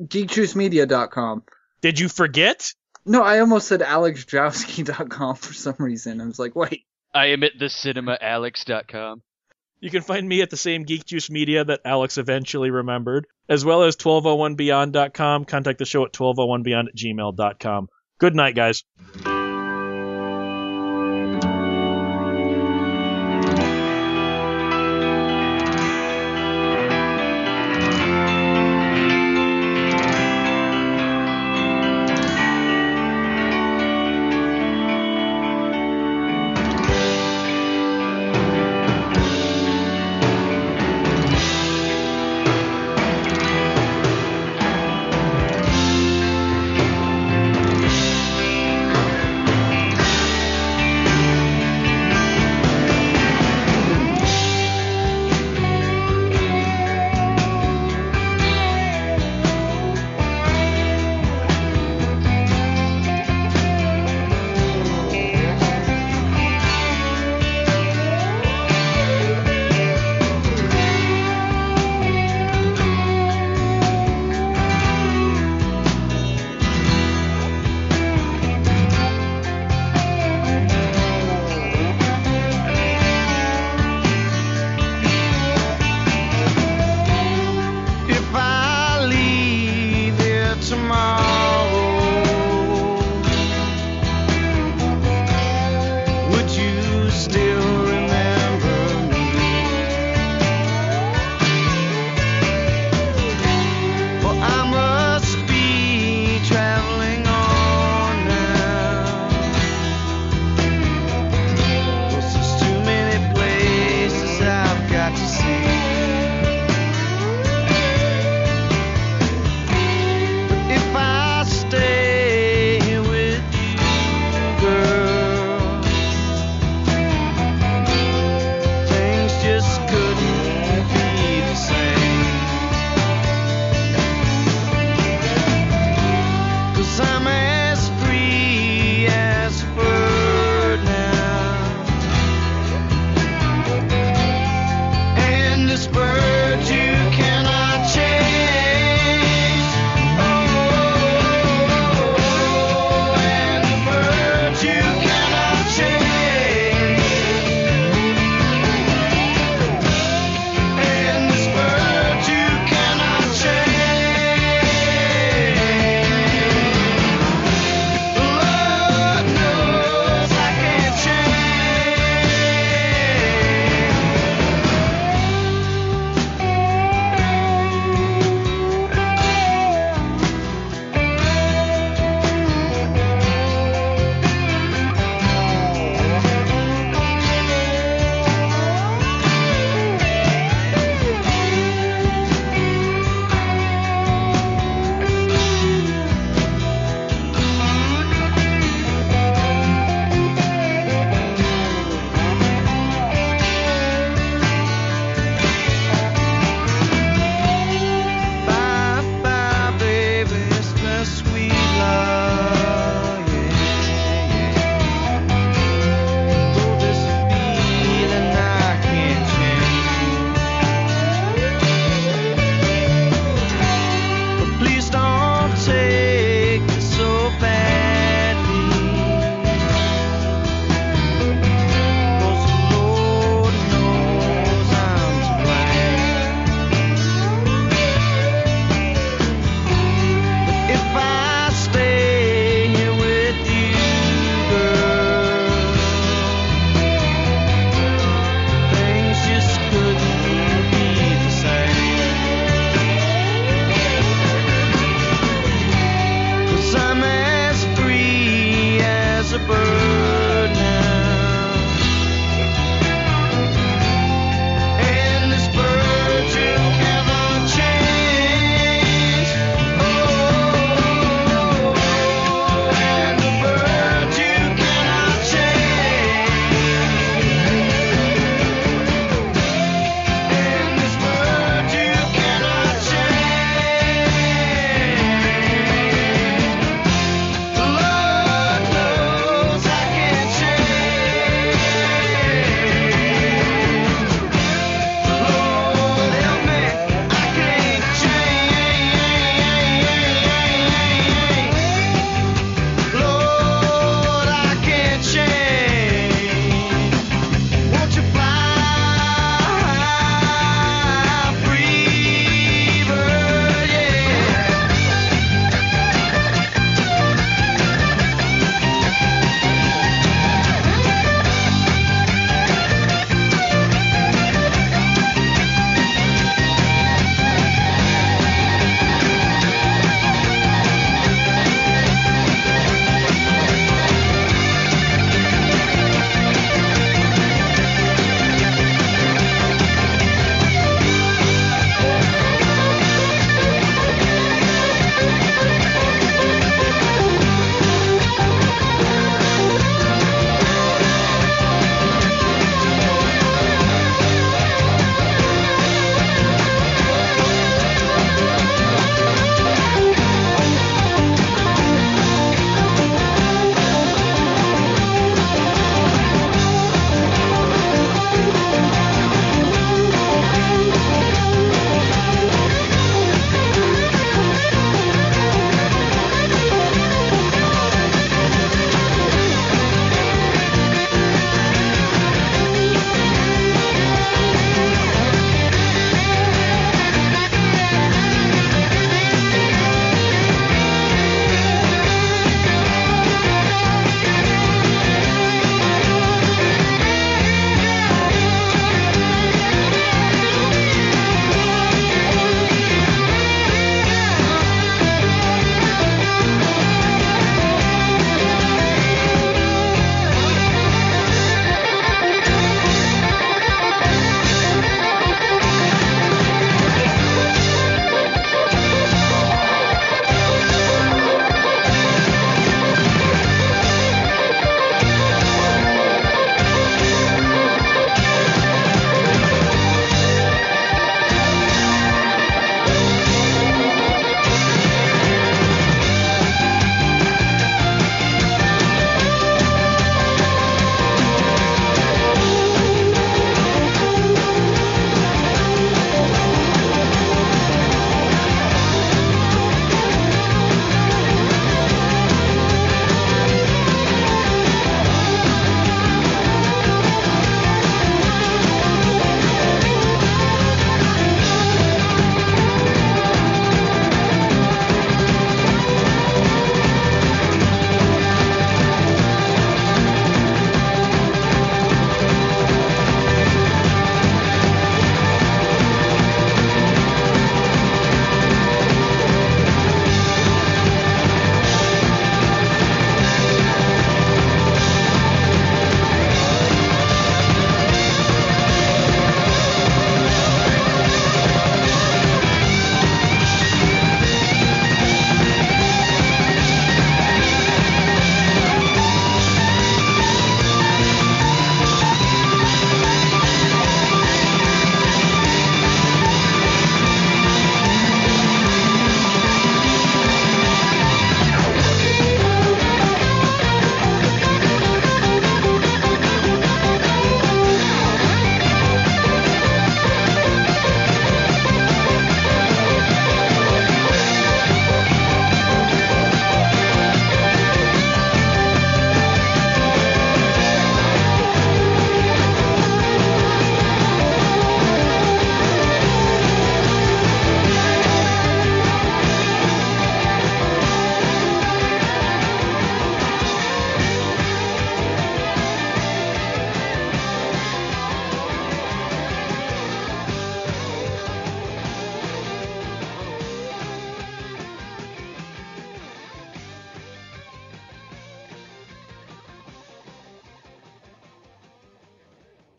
GeekJuiceMedia.com. 0.01 1.43
Did 1.81 1.99
you 1.99 2.09
forget? 2.09 2.73
No, 3.05 3.21
I 3.23 3.39
almost 3.39 3.67
said 3.67 3.81
AlexJowski.com 3.81 5.35
for 5.35 5.53
some 5.53 5.75
reason. 5.79 6.21
I 6.21 6.25
was 6.25 6.39
like, 6.39 6.55
wait. 6.55 6.85
I 7.19 7.31
am 7.31 7.43
at 7.43 7.57
thecinemaalix.com. 7.59 9.21
You 9.81 9.89
can 9.89 10.01
find 10.01 10.27
me 10.27 10.41
at 10.41 10.49
the 10.49 10.55
same 10.55 10.83
Geek 10.83 11.05
Juice 11.05 11.29
Media 11.29 11.65
that 11.65 11.81
Alex 11.83 12.17
eventually 12.17 12.71
remembered, 12.71 13.27
as 13.49 13.65
well 13.65 13.83
as 13.83 13.97
1201beyond.com. 13.97 15.43
Contact 15.43 15.79
the 15.79 15.85
show 15.85 16.05
at 16.05 16.13
1201beyond 16.13 16.87
at 16.87 16.95
gmail.com. 16.95 17.89
Good 18.19 18.35
night, 18.35 18.55
guys. 18.55 18.85